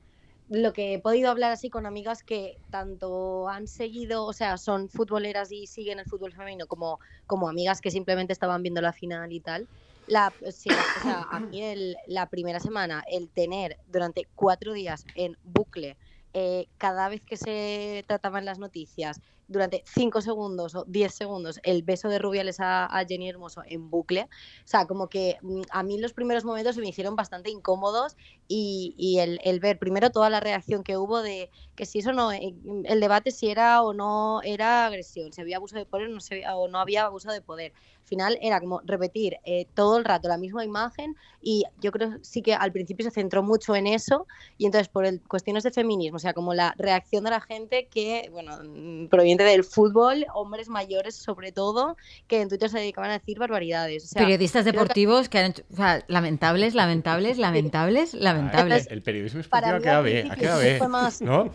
lo 0.55 0.73
que 0.73 0.95
he 0.95 0.99
podido 1.01 1.31
hablar 1.31 1.53
así 1.53 1.71
con 1.71 1.87
amigas 1.87 2.23
que 2.23 2.59
tanto 2.71 3.49
han 3.49 3.67
seguido, 3.67 4.25
o 4.25 4.33
sea, 4.33 4.57
son 4.59 4.89
futboleras 4.89 5.53
y 5.53 5.67
siguen 5.67 5.99
el 5.99 6.07
fútbol 6.07 6.33
femenino, 6.33 6.67
como, 6.67 6.99
como 7.27 7.49
amigas 7.49 7.81
que 7.81 7.91
simplemente 7.91 8.33
estaban 8.33 8.63
viendo 8.63 8.81
la 8.81 8.93
final 8.93 9.33
y 9.33 9.41
tal. 9.41 9.69
La, 10.07 10.37
o 10.41 11.01
sea, 11.01 11.23
a 11.31 11.41
mí 11.41 11.63
el- 11.63 11.97
la 12.07 12.29
primera 12.29 12.61
semana, 12.61 13.03
el 13.09 13.31
tener 13.31 13.79
durante 13.87 14.29
cuatro 14.35 14.73
días 14.75 15.07
en 15.15 15.37
bucle, 15.43 15.97
eh, 16.35 16.67
cada 16.79 17.09
vez 17.09 17.25
que 17.25 17.37
se 17.37 18.05
trataban 18.09 18.45
las 18.45 18.59
noticias, 18.59 19.21
durante 19.49 19.83
cinco 19.87 20.21
segundos 20.21 20.75
o 20.75 20.85
diez 20.87 21.15
segundos, 21.15 21.61
el 21.63 21.83
beso 21.83 22.09
de 22.09 22.19
Rubiales 22.19 22.61
a, 22.61 22.87
a 22.87 23.05
Jenny 23.05 23.29
Hermoso 23.29 23.63
en 23.67 23.91
bucle, 23.91 24.23
o 24.23 24.67
sea, 24.67 24.87
como 24.87 25.09
que 25.09 25.39
mm, 25.43 25.63
a 25.71 25.83
mí 25.83 25.99
los 25.99 26.13
primeros 26.13 26.45
momentos 26.45 26.75
se 26.75 26.81
me 26.81 26.89
hicieron 26.89 27.17
bastante 27.17 27.51
incómodos 27.51 28.17
y, 28.49 28.95
y 28.97 29.19
el, 29.19 29.41
el 29.45 29.61
ver 29.61 29.79
primero 29.79 30.11
toda 30.11 30.31
la 30.31 30.41
reacción 30.41 30.83
que 30.83 30.97
hubo 30.97 31.23
de 31.23 31.51
que 31.75 31.87
si 31.87 31.99
eso 31.99 32.13
no, 32.13 32.33
eh, 32.33 32.55
el 32.85 33.01
debate 33.01 33.31
si 33.31 33.49
era 33.49 33.83
o 33.83 33.93
no 33.93 34.41
era 34.43 34.87
agresión, 34.87 35.33
si 35.33 35.41
había 35.41 35.57
abuso 35.57 35.77
de 35.77 35.87
poder 35.87 36.11
no, 36.11 36.21
se, 36.21 36.45
o 36.49 36.69
no 36.69 36.79
había 36.79 37.05
abuso 37.05 37.31
de 37.33 37.41
poder. 37.41 37.73
Al 38.03 38.09
final 38.09 38.39
era 38.43 38.61
como 38.61 38.83
repetir 38.85 39.39
eh, 39.45 39.67
todo 39.75 39.97
el 39.97 40.05
rato 40.05 40.29
la 40.29 40.37
misma 40.37 40.63
imagen 40.63 41.17
y 41.41 41.65
yo 41.81 41.91
creo 41.91 42.19
sí 42.21 42.43
que 42.43 42.55
al 42.55 42.71
principio 42.71 43.05
se 43.05 43.11
centró 43.11 43.43
mucho 43.43 43.75
en 43.75 43.87
eso 43.87 44.27
y 44.59 44.67
entonces 44.67 44.89
por 44.89 45.07
el, 45.07 45.23
cuestiones 45.23 45.65
de 45.65 45.71
feminismo, 45.71 46.17
o 46.17 46.21
sea, 46.21 46.35
como 46.35 46.53
la 46.53 46.75
reacción 46.77 47.25
de 47.25 47.31
la 47.31 47.41
gente 47.41 47.89
que, 47.91 48.29
bueno, 48.31 48.59
mm, 48.63 49.07
del 49.43 49.65
fútbol, 49.65 50.25
hombres 50.35 50.69
mayores 50.69 51.17
sobre 51.17 51.51
todo, 51.51 51.97
que 52.29 52.41
en 52.41 52.49
Twitter 52.49 52.71
se 52.71 52.79
dedicaban 52.79 53.11
a 53.11 53.15
decir 53.19 53.39
barbaridades. 53.41 54.05
O 54.05 54.07
sea, 54.07 54.23
Periodistas 54.23 54.63
creo 54.63 54.73
que- 54.73 54.79
deportivos 54.79 55.29
que 55.29 55.39
han 55.39 55.51
hecho, 55.51 55.63
o 55.73 55.77
sea, 55.77 56.05
lamentables, 56.07 56.75
lamentables, 56.75 57.39
lamentables, 57.39 58.15
lamentables. 58.29 58.87
Ah, 58.89 58.95
El 58.95 59.03
periodisme 59.03 59.43
Para 59.45 59.77
esportiu 59.77 59.79
mi 59.79 59.83
queda 59.83 60.01
bé, 60.01 60.31
queda 60.39 60.57
bé, 60.59 60.79
no? 61.25 61.51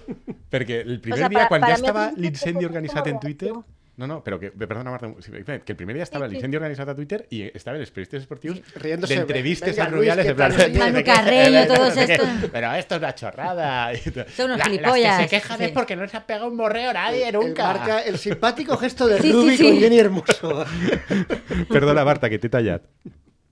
Perquè 0.52 0.82
el 0.82 1.00
primer 1.00 1.20
sea, 1.20 1.30
dia, 1.30 1.38
para- 1.40 1.48
quan 1.48 1.62
para 1.62 1.74
ja 1.74 1.80
estava 1.80 2.12
l'incendi 2.18 2.66
organitzat 2.66 3.08
en 3.08 3.20
Twitter... 3.20 3.54
No, 4.00 4.08
no, 4.08 4.22
però 4.24 4.38
que, 4.40 4.48
perdona 4.56 4.92
Marta, 4.94 5.10
que 5.66 5.74
el 5.74 5.76
primer 5.76 5.94
dia 5.98 6.04
estava 6.08 6.24
Sí, 6.24 6.30
sí. 6.30 6.36
l'incendi 6.38 6.56
organitzat 6.56 6.88
a 6.88 6.96
Twitter 6.96 7.26
i 7.36 7.42
estaven 7.52 7.82
els 7.84 7.92
periodistes 7.92 8.22
esportius 8.24 8.62
Riéndose, 8.80 9.18
d'entrevistes 9.18 9.76
venga, 9.76 9.84
a 9.84 9.92
Rubiales 9.92 10.24
¿qué 10.26 10.32
en 10.32 10.38
plan... 10.38 10.54
Manu 10.80 11.04
Carreño, 11.04 11.68
todos 11.76 11.98
estos. 11.98 12.30
Pero 12.50 12.72
esto 12.76 12.96
es 12.96 13.02
una 13.02 13.14
chorrada. 13.14 13.92
Son 14.38 14.46
unos 14.46 14.58
La- 14.60 14.66
gilipollas, 14.68 15.04
Las 15.04 15.18
que 15.18 15.24
se 15.24 15.30
quejan 15.42 15.58
sí. 15.58 15.64
es 15.66 15.72
porque 15.74 15.98
no 15.98 16.08
se 16.08 16.16
ha 16.16 16.26
pegado 16.26 16.48
un 16.48 16.56
morreo 16.56 16.94
nadie 16.94 17.28
El, 17.28 17.36
nunca. 17.36 17.66
marca, 17.74 18.00
el 18.02 18.18
simpático 18.18 18.78
gesto 18.84 19.06
de 19.08 19.18
Rubi 19.18 19.58
sí. 19.58 19.64
con 19.68 19.78
Jenny 19.80 20.00
Hermoso. 20.00 20.66
Perdona, 21.70 22.06
Marta, 22.06 22.30
que 22.30 22.40
t'he 22.40 22.48
tallat. 22.50 22.84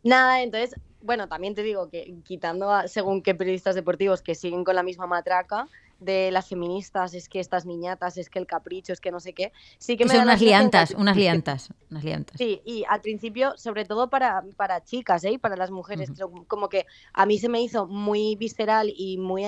Nada, 0.03 0.41
entonces, 0.41 0.79
bueno, 1.01 1.27
también 1.27 1.55
te 1.55 1.63
digo 1.63 1.89
que 1.89 2.15
quitando 2.23 2.71
a- 2.71 2.87
según 2.87 3.21
qué 3.21 3.35
periodistas 3.35 3.75
deportivos 3.75 4.21
que 4.21 4.33
siguen 4.35 4.63
con 4.63 4.75
la 4.75 4.83
misma 4.83 5.07
matraca, 5.07 5.67
de 5.99 6.31
las 6.31 6.47
feministas, 6.47 7.13
es 7.13 7.29
que 7.29 7.39
estas 7.39 7.65
niñatas, 7.65 8.17
es 8.17 8.29
que 8.29 8.39
el 8.39 8.47
capricho, 8.47 8.93
es 8.93 9.01
que 9.01 9.11
no 9.11 9.19
sé 9.19 9.33
qué. 9.33 9.51
Sí 9.77 9.97
que, 9.97 10.03
Que 10.03 10.09
me 10.09 10.15
son 10.15 10.23
unas 10.23 10.39
que 10.39 10.45
liantas, 10.45 10.91
unas 10.91 11.17
liantas, 11.17 11.69
unas 11.89 12.03
liantas. 12.03 12.37
Sí, 12.37 12.61
y 12.65 12.83
al 12.87 13.01
principio, 13.01 13.57
sobre 13.57 13.85
todo 13.85 14.09
para, 14.09 14.43
para 14.55 14.83
chicas, 14.83 15.23
¿eh? 15.23 15.31
y 15.31 15.37
para 15.37 15.55
las 15.55 15.71
mujeres, 15.71 16.11
como 16.47 16.69
que 16.69 16.85
a 17.13 17.25
mí 17.25 17.39
se 17.39 17.49
me 17.49 17.61
hizo 17.61 17.87
muy 17.87 18.35
visceral 18.35 18.93
y 18.95 19.17
muy, 19.17 19.45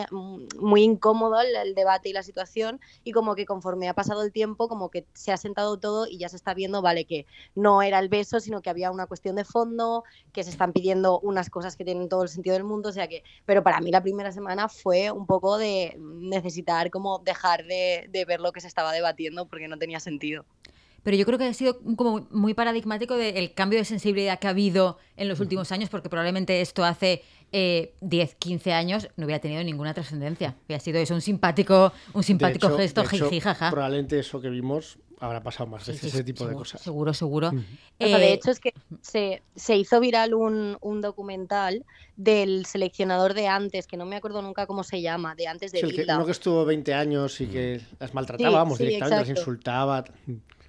muy 0.59 0.83
incómodo 0.83 1.39
el, 1.41 1.55
el 1.55 1.75
debate 1.75 2.09
y 2.09 2.13
la 2.13 2.23
situación, 2.23 2.79
y 3.03 3.11
como 3.11 3.35
que 3.35 3.45
conforme 3.45 3.89
ha 3.89 3.93
pasado 3.93 4.23
el 4.23 4.31
tiempo, 4.31 4.67
como 4.67 4.89
que 4.89 5.05
se 5.13 5.31
ha 5.31 5.37
sentado 5.37 5.77
todo 5.77 6.07
y 6.07 6.17
ya 6.17 6.29
se 6.29 6.35
está 6.35 6.53
viendo, 6.53 6.81
vale, 6.81 7.05
que 7.05 7.25
no 7.55 7.81
era 7.81 7.99
el 7.99 8.09
beso, 8.09 8.39
sino 8.39 8.61
que 8.61 8.69
había 8.69 8.91
una 8.91 9.05
cuestión 9.05 9.35
de 9.35 9.45
fondo, 9.45 10.03
que 10.33 10.43
se 10.43 10.49
están 10.49 10.73
pidiendo 10.73 11.19
unas 11.19 11.49
cosas 11.49 11.75
que 11.75 11.85
tienen 11.85 12.09
todo 12.09 12.23
el 12.23 12.29
sentido 12.29 12.53
del 12.53 12.63
mundo, 12.63 12.89
o 12.89 12.93
sea 12.93 13.07
que, 13.07 13.23
pero 13.45 13.63
para 13.63 13.79
mí 13.81 13.91
la 13.91 14.01
primera 14.01 14.31
semana 14.31 14.69
fue 14.69 15.11
un 15.11 15.25
poco 15.25 15.57
de 15.57 15.95
necesitar 16.39 16.89
como 16.89 17.19
dejar 17.19 17.65
de, 17.65 18.07
de 18.09 18.25
ver 18.25 18.39
lo 18.39 18.51
que 18.51 18.61
se 18.61 18.67
estaba 18.67 18.91
debatiendo 18.93 19.47
porque 19.47 19.67
no 19.67 19.77
tenía 19.77 19.99
sentido. 19.99 20.45
Pero 21.03 21.15
yo 21.15 21.25
creo 21.25 21.37
que 21.37 21.45
ha 21.45 21.53
sido 21.53 21.79
como 21.95 22.27
muy 22.29 22.53
paradigmático 22.53 23.15
del 23.15 23.53
cambio 23.53 23.79
de 23.79 23.85
sensibilidad 23.85 24.37
que 24.37 24.47
ha 24.47 24.49
habido 24.49 24.97
en 25.15 25.29
los 25.29 25.39
últimos 25.39 25.71
años, 25.71 25.89
porque 25.89 26.09
probablemente 26.09 26.59
esto 26.59 26.83
hace 26.83 27.23
eh, 27.53 27.93
10, 28.01 28.35
15 28.35 28.73
años 28.73 29.07
no 29.15 29.25
hubiera 29.25 29.39
tenido 29.39 29.63
ninguna 29.63 29.93
trascendencia. 29.93 30.55
Hubiera 30.67 30.81
sido 30.83 30.99
eso, 30.99 31.13
un 31.15 31.21
simpático, 31.21 31.93
un 32.13 32.23
simpático 32.23 32.67
De 32.67 32.73
hecho- 32.73 32.81
gesto, 32.81 33.01
de 33.01 33.07
hecho, 33.15 33.29
jiji, 33.29 33.39
jaja. 33.39 33.71
Probablemente 33.71 34.19
eso 34.19 34.41
que 34.41 34.49
vimos 34.49 34.99
habrá 35.19 35.41
pasado 35.43 35.67
más 35.69 35.85
veces, 35.85 36.01
sí, 36.01 36.07
ese 36.07 36.23
tipo 36.23 36.47
de 36.47 36.55
cosas. 36.55 36.81
Seguro, 36.81 37.13
seguro. 37.13 37.49
O 37.49 37.51
sea, 38.07 38.17
de 38.19 38.29
Eh, 38.29 38.33
hecho, 38.33 38.51
es 38.51 38.59
que 38.59 38.73
se, 39.01 39.43
se 39.55 39.75
hizo 39.75 39.99
viral 39.99 40.33
un, 40.33 40.77
un 40.81 41.01
documental 41.01 41.85
del 42.15 42.65
seleccionador 42.65 43.33
de 43.33 43.47
antes, 43.47 43.87
que 43.87 43.97
no 43.97 44.05
me 44.05 44.15
acuerdo 44.15 44.41
nunca 44.41 44.65
cómo 44.67 44.83
se 44.83 45.01
llama, 45.01 45.35
de 45.35 45.47
antes 45.47 45.71
de 45.71 45.79
Sí, 45.79 45.85
el 45.85 45.91
que, 45.93 46.01
Bilda. 46.01 46.15
uno 46.17 46.25
que 46.25 46.31
estuvo 46.31 46.65
20 46.65 46.93
años 46.93 47.39
y 47.41 47.47
que 47.47 47.81
las 47.99 48.13
maltrataba, 48.13 48.49
Sí, 48.49 48.55
vamos, 48.55 48.77
sí, 48.77 48.85
directamente 48.85 49.19
las 49.21 49.29
insultaba. 49.37 50.05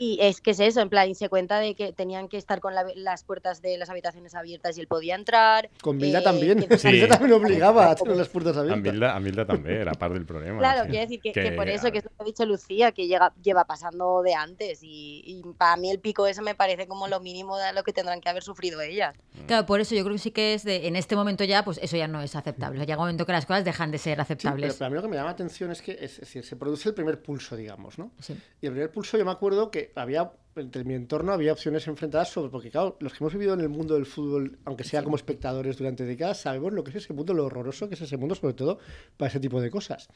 Y 0.00 0.18
es 0.22 0.40
que 0.40 0.52
es 0.52 0.60
eso, 0.60 0.80
en 0.80 0.88
plan, 0.88 1.10
y 1.10 1.14
se 1.14 1.28
cuenta 1.28 1.58
de 1.60 1.74
que 1.74 1.92
tenían 1.92 2.28
que 2.28 2.38
estar 2.38 2.58
con 2.60 2.74
la- 2.74 2.86
las 2.96 3.22
puertas 3.22 3.60
de 3.60 3.76
las 3.76 3.90
habitaciones 3.90 4.34
abiertas 4.34 4.78
y 4.78 4.80
él 4.80 4.86
podía 4.86 5.14
entrar. 5.14 5.68
Con 5.82 5.98
Bilda 5.98 6.20
eh, 6.20 6.22
también. 6.22 6.66
Sí. 6.80 6.88
Bilda 6.92 7.08
también 7.18 7.34
obligaba 7.34 7.90
a 7.90 7.94
tener 7.96 8.16
las 8.16 8.28
puertas 8.30 8.56
A 8.56 8.60
abiertas. 8.60 8.82
Milda, 8.82 9.14
a 9.14 9.20
Milda 9.20 9.44
també 9.46 9.76
era 9.82 9.92
part 9.92 10.14
del 10.14 10.24
problema. 10.24 10.58
Claro, 10.58 10.88
quiero 10.88 11.02
decir 11.02 11.20
que, 11.20 11.32
que 11.32 11.42
Que, 11.42 11.52
por 11.52 11.68
a 11.68 11.72
eso, 11.72 11.92
que 11.92 11.98
es 11.98 12.04
lo 12.04 12.10
que 12.10 12.16
ha 12.18 12.24
dicho 12.24 12.46
Lucía, 12.46 12.92
que 12.92 13.06
llega, 13.06 13.34
lleva 13.42 13.64
pasando 13.66 14.22
de 14.22 14.32
antes. 14.34 14.80
Y, 14.82 15.22
y 15.26 15.42
para 15.58 15.76
mí 15.76 15.90
el 15.90 15.98
pico 16.00 16.26
ese 16.26 16.40
me 16.40 16.54
parece 16.54 16.86
como 16.86 17.06
lo 17.06 17.20
mínimo 17.20 17.58
de 17.58 17.74
lo 17.74 17.82
que 17.82 17.92
tendrán 17.92 18.22
que 18.22 18.30
haber 18.30 18.42
sufrido 18.42 18.80
ellas. 18.80 19.14
Claro, 19.46 19.66
por 19.66 19.80
eso 19.80 19.94
yo 19.94 20.02
creo 20.02 20.14
que 20.14 20.22
sí 20.22 20.30
que 20.30 20.54
es 20.54 20.64
de, 20.64 20.86
en 20.88 20.96
este 20.96 21.14
momento 21.14 21.44
ya, 21.44 21.62
pues 21.62 21.78
eso 21.82 21.98
ya 21.98 22.08
no 22.08 22.22
es 22.22 22.34
aceptable. 22.34 22.78
O 22.78 22.80
sea, 22.80 22.86
llega 22.86 22.96
un 22.98 23.02
momento 23.04 23.26
que 23.26 23.32
las 23.32 23.44
cosas 23.44 23.66
dejan 23.66 23.90
de 23.90 23.98
ser 23.98 24.12
Sí, 24.12 24.14
pero, 24.16 24.22
aceptables. 24.22 24.74
pero 24.76 24.86
a 24.86 24.88
mí 24.88 24.96
lo 24.96 25.02
que 25.02 25.08
me 25.08 25.16
llama 25.16 25.26
la 25.26 25.32
atención 25.32 25.70
es 25.70 25.82
que 25.82 25.92
es, 25.92 26.12
es 26.14 26.20
decir, 26.20 26.42
se 26.42 26.56
produce 26.56 26.88
el 26.88 26.94
primer 26.94 27.20
pulso, 27.20 27.54
digamos, 27.54 27.98
¿no? 27.98 28.10
Sí. 28.18 28.34
Y 28.62 28.66
el 28.66 28.72
primer 28.72 28.90
pulso 28.90 29.18
yo 29.18 29.24
me 29.26 29.30
acuerdo 29.32 29.70
que 29.70 29.89
había, 29.96 30.30
entre 30.56 30.84
mi 30.84 30.94
entorno 30.94 31.32
había 31.32 31.52
opciones 31.52 31.86
enfrentadas 31.86 32.28
sobre, 32.28 32.50
porque 32.50 32.70
claro, 32.70 32.96
los 33.00 33.12
que 33.12 33.18
hemos 33.22 33.32
vivido 33.32 33.54
en 33.54 33.60
el 33.60 33.68
mundo 33.68 33.94
del 33.94 34.06
fútbol, 34.06 34.58
aunque 34.64 34.84
sea 34.84 35.02
como 35.02 35.16
espectadores 35.16 35.76
durante 35.78 36.04
décadas, 36.04 36.40
sabemos 36.40 36.72
lo 36.72 36.82
que 36.84 36.90
es 36.90 36.96
ese 36.96 37.12
mundo, 37.12 37.34
lo 37.34 37.46
horroroso 37.46 37.88
que 37.88 37.94
es 37.94 38.00
ese 38.00 38.16
mundo, 38.16 38.34
sobre 38.34 38.54
todo 38.54 38.78
para 39.16 39.28
ese 39.28 39.40
tipo 39.40 39.60
de 39.60 39.70
cosas. 39.70 40.08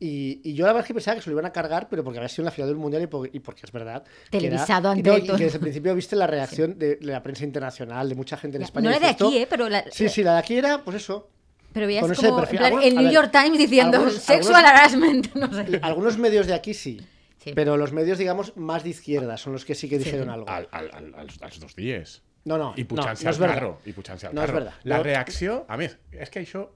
Y, 0.00 0.40
y 0.42 0.54
yo 0.54 0.66
la 0.66 0.72
verdad 0.72 0.84
es 0.84 0.88
que 0.88 0.94
pensaba 0.94 1.14
que 1.16 1.22
se 1.22 1.30
lo 1.30 1.34
iban 1.34 1.46
a 1.46 1.52
cargar, 1.52 1.88
pero 1.88 2.02
porque 2.02 2.18
había 2.18 2.28
sido 2.28 2.42
en 2.42 2.46
la 2.46 2.50
final 2.50 2.68
del 2.70 2.76
mundial 2.76 3.02
y, 3.02 3.06
por- 3.06 3.30
y 3.32 3.38
porque 3.38 3.60
es 3.64 3.70
verdad. 3.70 4.02
Televisado 4.30 4.88
y 4.88 4.92
ante 4.98 5.10
no, 5.10 5.18
y 5.18 5.26
todo. 5.26 5.36
que 5.36 5.44
desde 5.44 5.58
el 5.58 5.62
principio 5.62 5.94
viste 5.94 6.16
la 6.16 6.26
reacción 6.26 6.76
de, 6.76 6.96
de 6.96 7.06
la 7.06 7.22
prensa 7.22 7.44
internacional, 7.44 8.08
de 8.08 8.14
mucha 8.16 8.36
gente 8.36 8.56
en 8.56 8.62
Ya, 8.62 8.64
España. 8.66 8.84
no 8.90 8.94
y 8.94 8.96
era 8.96 9.06
de 9.06 9.12
dices, 9.12 9.26
aquí, 9.26 9.36
esto- 9.36 9.44
¿eh? 9.44 9.46
Pero, 9.48 9.68
la- 9.68 9.84
Sí, 9.92 10.08
sí, 10.08 10.24
la 10.24 10.32
de 10.32 10.38
aquí 10.40 10.56
era, 10.56 10.82
pues 10.82 10.96
eso, 10.96 11.28
pero 11.72 11.86
veías 11.86 12.02
como 12.02 12.40
en 12.40 12.46
plan, 12.48 12.64
Algunos- 12.64 12.84
el 12.84 12.94
New 12.96 13.04
ver, 13.04 13.12
York 13.12 13.30
Times 13.30 13.58
diciendo 13.58 13.96
algunos- 13.98 14.20
sexual 14.22 14.64
algunos- 14.64 14.80
harassment. 14.80 15.34
No 15.36 15.52
sé. 15.54 15.78
Algunos 15.82 16.18
medios 16.18 16.46
de 16.48 16.54
aquí 16.54 16.74
sí, 16.74 17.00
Sí. 17.42 17.52
pero 17.54 17.76
los 17.76 17.92
medios, 17.92 18.18
digamos, 18.18 18.56
más 18.56 18.84
de 18.84 18.90
izquierda 18.90 19.36
son 19.36 19.52
los 19.52 19.64
que 19.64 19.74
sí 19.74 19.88
que 19.88 19.98
dijeron 19.98 20.30
algo. 20.30 20.48
Al, 20.48 20.68
al, 20.70 20.90
al, 20.92 21.14
als, 21.14 21.40
als 21.42 21.58
dos 21.60 21.74
dies. 21.76 22.22
No, 22.44 22.58
no, 22.58 22.74
I 22.76 22.82
no, 22.82 22.88
pujant-se 22.88 23.24
no 23.24 23.28
al 23.30 23.34
és 23.34 23.38
verdad. 23.40 23.54
carro. 23.54 23.80
I 23.86 23.92
pujant-se 23.92 24.26
al 24.26 24.34
No 24.34 24.42
és 24.42 24.46
carro. 24.46 24.58
verdad. 24.60 24.74
La 24.84 25.02
reacció... 25.02 25.64
A 25.68 25.76
més, 25.76 25.96
és 26.12 26.30
que 26.30 26.40
això 26.42 26.68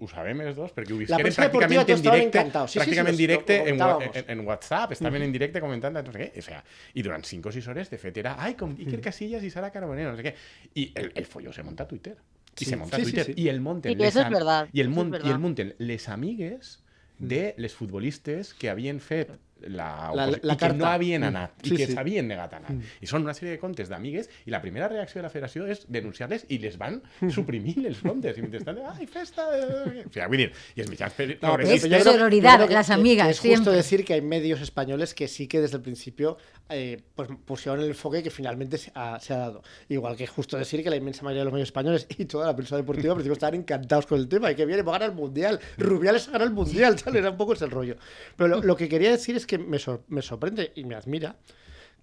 ho 0.00 0.06
sabem 0.08 0.40
els 0.40 0.56
dos, 0.56 0.72
perquè 0.72 0.92
ho 0.92 0.96
La 0.96 1.18
visqueren 1.20 1.34
pràcticament 1.36 1.90
en 1.92 2.02
directe. 2.02 2.42
Sí, 2.42 2.50
sí, 2.50 2.68
sí, 2.72 2.78
pràcticament 2.80 3.16
directe 3.16 3.58
lo 3.76 4.00
en, 4.00 4.10
en, 4.14 4.24
en 4.32 4.40
WhatsApp, 4.46 4.92
estaven 4.92 5.20
en 5.26 5.32
directe 5.32 5.60
comentant 5.60 5.92
no 5.92 6.04
sé 6.12 6.18
què, 6.18 6.28
o 6.38 6.44
sea, 6.46 6.62
i 6.94 7.02
durant 7.04 7.24
5 7.28 7.50
o 7.50 7.52
6 7.52 7.68
hores, 7.68 7.90
de 7.92 7.98
fet, 8.00 8.16
era 8.24 8.36
ai, 8.40 8.54
com 8.56 8.72
Iker 8.72 9.02
Casillas 9.04 9.44
i 9.44 9.50
Sara 9.52 9.68
Carbonero, 9.74 10.12
no 10.12 10.16
sé 10.16 10.24
què, 10.24 10.32
i 10.80 10.86
el, 10.96 11.10
el 11.14 11.26
folló 11.28 11.52
se 11.52 11.62
monta 11.62 11.84
a 11.84 11.88
Twitter. 11.88 12.16
I 12.16 12.64
Sí, 12.64 12.70
se 12.70 12.76
monta 12.80 12.96
sí, 12.96 13.02
a 13.02 13.04
sí, 13.04 13.10
Twitter. 13.12 13.26
sí. 13.34 13.42
I 13.42 13.48
el 13.52 13.60
munten 13.60 13.92
Sí, 13.92 13.98
les 13.98 14.08
eso 14.16 14.22
es 14.24 14.30
verdad, 14.30 14.68
I 14.72 14.80
el, 14.80 14.86
eso 14.86 14.90
es 14.92 14.96
mun- 14.96 15.10
verdad. 15.10 15.28
i 15.28 15.32
el 15.32 15.38
munten 15.38 15.74
les 15.76 16.08
amigues 16.08 16.82
de 17.18 17.54
les 17.58 17.74
futbolistes 17.74 18.54
que 18.54 18.70
havien 18.70 18.98
fet 19.00 19.30
la, 19.62 20.12
La- 20.14 20.26
la 20.26 20.32
i 20.32 20.40
que 20.40 20.46
no 20.48 20.56
carta. 20.56 20.94
havien 20.94 21.22
Mm. 21.22 21.36
i 21.64 21.68
Sí, 21.68 21.76
que 21.76 21.86
sí. 21.86 21.92
s'havien 21.94 22.28
negat 22.28 22.52
a 22.52 22.56
anar. 22.58 22.72
I 23.00 23.06
són 23.06 23.22
una 23.22 23.32
sèrie 23.34 23.50
de 23.52 23.58
comptes 23.58 23.88
d'amigues 23.88 24.28
i 24.44 24.50
la 24.50 24.60
primera 24.60 24.86
reacció 24.88 25.20
de 25.20 25.22
la 25.24 25.30
federació 25.30 25.66
és 25.66 25.86
denunciar-les 25.88 26.44
i 26.48 26.58
les 26.58 26.76
van 26.78 27.00
suprimir 27.30 27.86
els 27.86 27.98
comptes 28.04 28.36
i 28.38 28.42
mentrestant, 28.42 28.78
ai, 28.92 29.06
festa... 29.06 29.48
eh". 29.56 30.04
O 30.06 30.12
sigui, 30.12 30.26
vull 30.28 30.36
dir, 30.44 30.52
i 30.76 30.80
els 30.80 30.90
mitjans 30.90 31.12
per- 31.14 31.38
No, 31.42 31.56
pero 31.56 31.68
yo 31.68 32.00
Sororidad, 32.04 32.68
las 32.70 32.90
amigas, 32.90 33.26
que 33.26 33.30
es 33.32 33.38
justo 33.40 33.70
siempre. 33.70 33.76
decir 33.76 34.04
que 34.04 34.14
hay 34.14 34.20
medios 34.22 34.60
españoles 34.60 35.14
que 35.14 35.26
sí 35.28 35.46
que 35.48 35.60
desde 35.60 35.76
el 35.78 35.82
principio 35.82 36.36
eh, 36.68 37.00
pues 37.14 37.28
pusieron 37.44 37.80
el 37.80 37.88
enfoque 37.88 38.22
que 38.22 38.30
finalmente 38.30 38.76
se 38.78 38.90
ha, 38.94 39.18
se 39.20 39.32
ha 39.34 39.38
dado. 39.38 39.62
Igual 39.88 40.16
que 40.16 40.24
es 40.24 40.30
justo 40.30 40.56
decir 40.56 40.82
que 40.82 40.90
la 40.90 40.96
inmensa 40.96 41.22
mayoría 41.22 41.40
de 41.40 41.44
los 41.46 41.52
medios 41.54 41.68
españoles 41.68 42.06
y 42.18 42.24
toda 42.26 42.46
la 42.46 42.56
prensa 42.56 42.76
deportiva 42.76 43.12
al 43.12 43.16
principio 43.16 43.32
estaban 43.34 43.54
encantados 43.54 44.06
con 44.06 44.18
el 44.18 44.28
tema 44.28 44.50
y 44.50 44.54
que 44.54 44.66
viene, 44.66 44.82
va 44.82 44.96
a 44.96 44.98
ganar 44.98 45.10
el 45.10 45.16
mundial. 45.16 45.60
Rubiales 45.78 46.28
a 46.28 46.32
ganar 46.32 46.48
el 46.48 46.54
mundial, 46.54 46.96
tal, 47.02 47.16
era 47.16 47.30
un 47.30 47.36
poco 47.36 47.52
ese 47.54 47.64
el 47.64 47.70
rollo. 47.70 47.96
Pero 48.36 48.48
lo, 48.48 48.62
lo 48.62 48.76
que 48.76 48.88
quería 48.88 49.10
decir 49.10 49.36
es 49.36 49.46
que 49.46 49.55
me, 49.58 49.78
sor- 49.78 50.02
me 50.08 50.22
sorprende 50.22 50.72
y 50.74 50.84
me 50.84 50.94
admira 50.94 51.36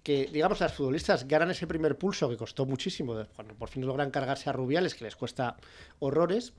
que, 0.02 0.28
digamos, 0.32 0.60
las 0.60 0.72
futbolistas 0.74 1.26
ganan 1.26 1.50
ese 1.50 1.66
primer 1.66 1.96
pulso 1.96 2.28
que 2.28 2.36
costó 2.36 2.66
muchísimo, 2.66 3.16
cuando 3.34 3.54
por 3.54 3.68
fin 3.70 3.86
logran 3.86 4.10
cargarse 4.10 4.50
a 4.50 4.52
Rubiales, 4.52 4.94
que 4.94 5.04
les 5.04 5.16
cuesta 5.16 5.56
horrores. 5.98 6.52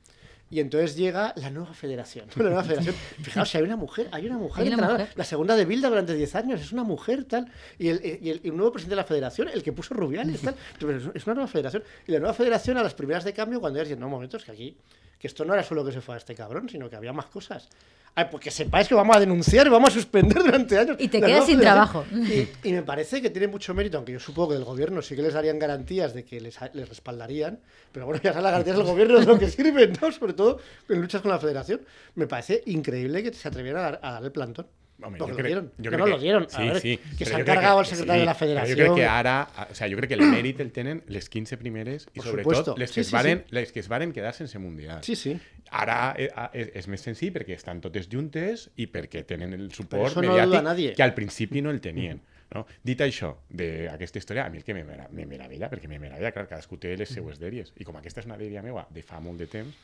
Y 0.49 0.59
entonces 0.59 0.95
llega 0.95 1.33
la 1.37 1.49
nueva 1.49 1.73
federación. 1.73 2.27
La 2.35 2.43
nueva 2.43 2.63
federación. 2.63 2.93
Fijaos, 3.23 3.53
hay 3.55 3.63
una 3.63 3.75
mujer, 3.75 4.07
hay 4.11 4.27
una 4.27 4.37
mujer 4.37 4.61
Hay 4.61 4.67
una 4.67 4.73
entrenadora. 4.75 5.03
mujer. 5.05 5.17
La 5.17 5.23
segunda 5.23 5.55
de 5.55 5.65
Bilda 5.65 5.89
durante 5.89 6.13
10 6.13 6.35
años, 6.35 6.61
es 6.61 6.71
una 6.71 6.83
mujer, 6.83 7.25
tal. 7.25 7.51
Y 7.79 7.87
el, 7.89 7.99
y 8.21 8.29
el- 8.29 8.41
y 8.43 8.49
el 8.49 8.55
nuevo 8.55 8.71
presidente 8.71 8.91
de 8.95 9.01
la 9.01 9.07
federación, 9.07 9.47
el 9.49 9.63
que 9.63 9.73
puso 9.73 9.95
Rubiales, 9.95 10.41
tal. 10.41 10.55
Pero 10.79 10.97
es- 11.15 11.25
una 11.25 11.33
nueva 11.33 11.47
federación. 11.47 11.83
Y 12.07 12.11
la 12.11 12.19
nueva 12.19 12.33
federación, 12.35 12.77
a 12.77 12.83
las 12.83 12.93
primeras 12.93 13.23
de 13.23 13.33
cambio, 13.33 13.59
cuando 13.59 13.77
ya 13.77 13.83
diciendo, 13.83 14.05
no, 14.05 14.09
momentos, 14.11 14.43
que 14.45 14.51
aquí, 14.51 14.77
que 15.19 15.27
esto 15.27 15.45
no 15.45 15.53
era 15.53 15.63
solo 15.63 15.83
que 15.85 15.91
se 15.91 16.01
fue 16.01 16.15
a 16.15 16.17
este 16.17 16.35
cabrón, 16.35 16.69
sino 16.69 16.89
que 16.89 16.95
había 16.95 17.13
más 17.13 17.25
cosas. 17.27 17.69
Ay, 18.17 18.27
porque 18.31 18.49
sepáis 18.49 18.87
que 18.87 18.95
vamos 18.95 19.13
a 19.13 19.19
denunciar 19.19 19.67
y 19.67 19.69
vamos 19.69 19.89
a 19.89 19.91
suspender 19.91 20.37
durante 20.43 20.77
años. 20.79 20.95
Y 20.99 21.09
te 21.09 21.21
quedas 21.21 21.45
sin 21.45 21.59
trabajo. 21.59 22.05
Y, 22.11 22.47
y 22.69 22.71
me 22.71 22.81
parece 22.81 23.21
que 23.21 23.29
tiene 23.29 23.47
mucho 23.49 23.73
mérito, 23.73 23.97
aunque 23.97 24.13
yo 24.13 24.21
supongo 24.21 24.49
que 24.49 24.55
del 24.55 24.63
gobierno 24.63 25.01
sí 25.01 25.17
que 25.17 25.21
les 25.21 25.33
darían 25.33 25.59
garantías 25.59 26.13
de 26.13 26.23
que 26.23 26.39
les, 26.39 26.57
les 26.73 26.87
respaldarían, 26.87 27.59
pero 27.91 28.05
bueno, 28.05 28.21
ya 28.23 28.31
son 28.31 28.43
las 28.43 28.53
garantías 28.53 28.77
del 28.77 28.85
gobierno 28.85 29.19
de 29.19 29.25
lo 29.25 29.37
que 29.37 29.49
sirven, 29.49 29.93
¿no? 30.01 30.11
Sobre 30.13 30.31
todo 30.31 30.59
en 30.87 31.01
luchas 31.01 31.21
con 31.21 31.31
la 31.31 31.39
federación. 31.39 31.81
Me 32.15 32.25
parece 32.25 32.63
increíble 32.67 33.21
que 33.21 33.33
se 33.33 33.49
atrevieran 33.49 33.81
a 33.81 33.83
dar, 33.83 33.99
a 34.01 34.11
dar 34.13 34.23
el 34.23 34.31
plantón. 34.31 34.67
Home, 35.03 35.17
Porque 35.17 35.33
jo 35.33 35.37
lo 35.37 35.43
crec- 35.43 35.47
dieron. 35.47 35.65
jo 35.67 35.83
No, 35.83 35.89
crec 35.89 35.99
no, 35.99 36.05
que- 36.05 36.11
lo 36.11 36.19
dieron. 36.19 36.43
A 36.43 36.49
Sí, 36.49 36.63
ver, 36.63 36.79
sí. 36.79 36.99
que 37.17 37.25
se 37.25 37.35
han 37.35 37.43
cargado 37.43 37.79
al 37.79 37.85
sí, 37.85 37.91
secretario 37.91 38.21
de 38.21 38.25
la 38.25 38.33
federación. 38.33 38.77
Jo 38.79 38.83
crec 38.85 38.95
que 38.95 39.05
ara, 39.05 39.49
o 39.69 39.75
sea, 39.75 39.89
jo 39.89 39.97
crec 39.97 40.07
que 40.07 40.13
el 40.13 40.21
mèrit 40.39 40.59
el 40.61 40.71
tenen 40.71 41.03
les 41.07 41.27
15 41.29 41.57
primeres 41.57 42.07
i 42.13 42.19
Por 42.19 42.25
sobretot 42.25 42.55
supuesto. 42.55 42.75
les 42.77 42.89
Sí, 42.89 42.95
que, 42.95 43.01
es 43.01 43.07
sí, 43.07 43.13
varen, 43.13 43.39
sí. 43.39 43.55
les 43.55 43.71
que 43.73 43.79
es 43.81 43.87
varen 43.89 44.13
quedar 44.13 44.33
sense 44.33 44.57
mundial. 44.57 45.03
Sí, 45.03 45.15
sí. 45.17 45.37
Ara 45.69 46.15
és, 46.17 46.31
és 46.73 46.87
més 46.87 47.01
senzill 47.01 47.33
perquè 47.33 47.55
estan 47.57 47.81
totes 47.81 48.07
juntes 48.07 48.69
i 48.77 48.87
perquè 48.87 49.25
tenen 49.25 49.51
el 49.53 49.71
suport 49.73 50.15
no 50.15 50.21
mediàtic 50.21 50.63
nadie. 50.63 50.93
que 50.93 51.03
al 51.03 51.13
principi 51.13 51.61
no 51.61 51.71
el 51.71 51.81
tenien. 51.81 52.21
No? 52.53 52.65
Dit 52.83 53.01
això, 53.01 53.35
d'aquesta 53.49 54.19
història, 54.19 54.45
a 54.45 54.49
mi 54.49 54.59
el 54.59 54.63
que 54.63 54.73
me, 54.73 54.83
mera- 54.85 55.09
me 55.11 55.25
meravella, 55.25 55.67
perquè 55.69 55.87
me 55.89 55.97
meravella, 55.99 56.31
clar, 56.31 56.47
cadascú 56.47 56.77
té 56.77 56.95
les 56.95 57.09
seues 57.09 57.39
dèries, 57.41 57.73
i 57.75 57.83
com 57.83 57.97
aquesta 57.97 58.21
és 58.21 58.27
una 58.27 58.37
dèria 58.37 58.61
meua 58.61 58.87
de 58.93 59.01
fa 59.01 59.19
molt 59.19 59.39
de 59.39 59.47
temps, 59.47 59.75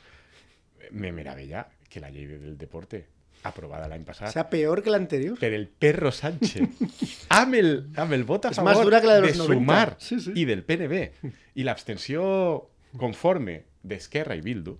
me 0.91 1.11
meravella 1.11 1.67
que 1.89 1.99
la 1.99 2.09
llei 2.09 2.27
del 2.27 2.57
deporte, 2.57 3.05
aprovada 3.43 3.87
l'any 3.89 4.03
passat, 4.05 4.29
Sea 4.33 4.49
peor 4.49 4.83
que 4.83 4.91
la 4.93 4.97
anterior. 4.97 5.37
per 5.39 5.53
el 5.53 5.67
perro 5.67 6.11
Sánchez, 6.11 6.67
amb 7.41 7.55
el, 7.55 7.71
amb 7.95 8.13
el 8.13 8.23
vot 8.23 8.45
a 8.45 8.51
favor 8.53 8.73
més 8.75 8.83
dura 8.85 9.01
que 9.01 9.07
la 9.07 9.15
de 9.19 9.27
los 9.27 9.37
90. 9.37 9.53
Sumar 9.55 9.95
Sí, 9.99 10.19
sí. 10.21 10.33
i 10.35 10.45
del 10.45 10.63
PNB 10.63 11.31
i 11.55 11.63
l'abstenció 11.65 12.69
conforme 12.97 13.63
d'Esquerra 13.81 14.35
i 14.37 14.41
Bildu, 14.45 14.75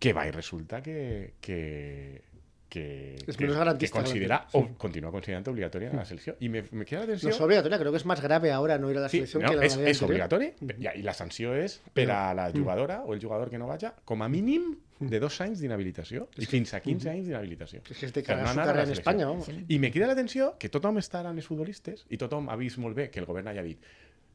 que 0.00 0.12
va 0.16 0.26
i 0.26 0.30
resulta 0.32 0.80
que, 0.82 1.34
que, 1.40 2.22
que, 2.68 2.84
És 3.26 3.36
que, 3.36 3.44
menos 3.44 3.56
que 3.56 3.58
garantista 3.58 3.98
que 3.98 4.04
considera, 4.04 4.38
la 4.52 4.58
o 4.58 4.62
continua 4.80 5.10
considerant 5.12 5.48
obligatoria 5.52 5.90
la 5.92 6.04
selecció. 6.08 6.36
I 6.40 6.48
me, 6.48 6.62
me 6.72 6.84
queda 6.88 7.00
la 7.02 7.06
No 7.06 7.12
atenció... 7.12 7.28
es 7.34 7.40
obligatoria, 7.40 7.78
creo 7.78 7.92
que 7.92 7.98
es 7.98 8.06
más 8.06 8.20
grave 8.22 8.52
ahora 8.52 8.78
no 8.78 8.90
ir 8.90 8.96
a 8.98 9.00
la 9.02 9.08
selección 9.08 9.42
no, 9.42 9.50
que 9.50 9.56
la 9.56 9.66
és, 9.66 9.76
de 9.76 9.84
la 9.84 9.90
és 9.90 10.00
anterior. 10.02 10.28
obligatori 10.28 10.76
ja, 10.84 10.94
i 10.96 11.02
la 11.04 11.14
sanció 11.14 11.54
és 11.56 11.80
per 11.92 12.08
a 12.10 12.32
la 12.34 12.50
jugadora 12.52 13.02
o 13.04 13.12
el 13.14 13.20
jugador 13.20 13.50
que 13.50 13.58
no 13.58 13.66
vaja 13.68 13.94
com 14.04 14.22
a 14.22 14.28
mínim 14.28 14.76
de 15.00 15.20
dos 15.20 15.40
anys 15.40 15.62
d'inhabilitació 15.62 16.26
i 16.36 16.46
fins 16.48 16.74
a 16.76 16.82
15 16.84 17.08
anys 17.08 17.26
d'inhabilitació. 17.28 17.80
Es 17.88 17.98
que 17.98 18.06
es 18.06 18.12
de 18.12 18.22
cagar 18.22 18.54
no 18.54 18.62
a 18.62 18.84
en. 18.84 18.92
España, 18.92 19.26
vamos. 19.26 19.48
I 19.48 19.78
me 19.78 19.90
crida 19.90 20.10
l'atenció 20.10 20.52
que 20.60 20.68
tothom 20.68 21.00
està 21.00 21.22
ara 21.22 21.32
amb 21.32 21.40
els 21.40 21.48
futbolistes 21.48 22.04
i 22.10 22.20
tothom 22.20 22.50
ha 22.52 22.56
vist 22.60 22.78
molt 22.78 22.96
bé 22.96 23.08
que 23.10 23.20
el 23.22 23.28
govern 23.30 23.48
hagi 23.48 23.64
dit 23.72 23.90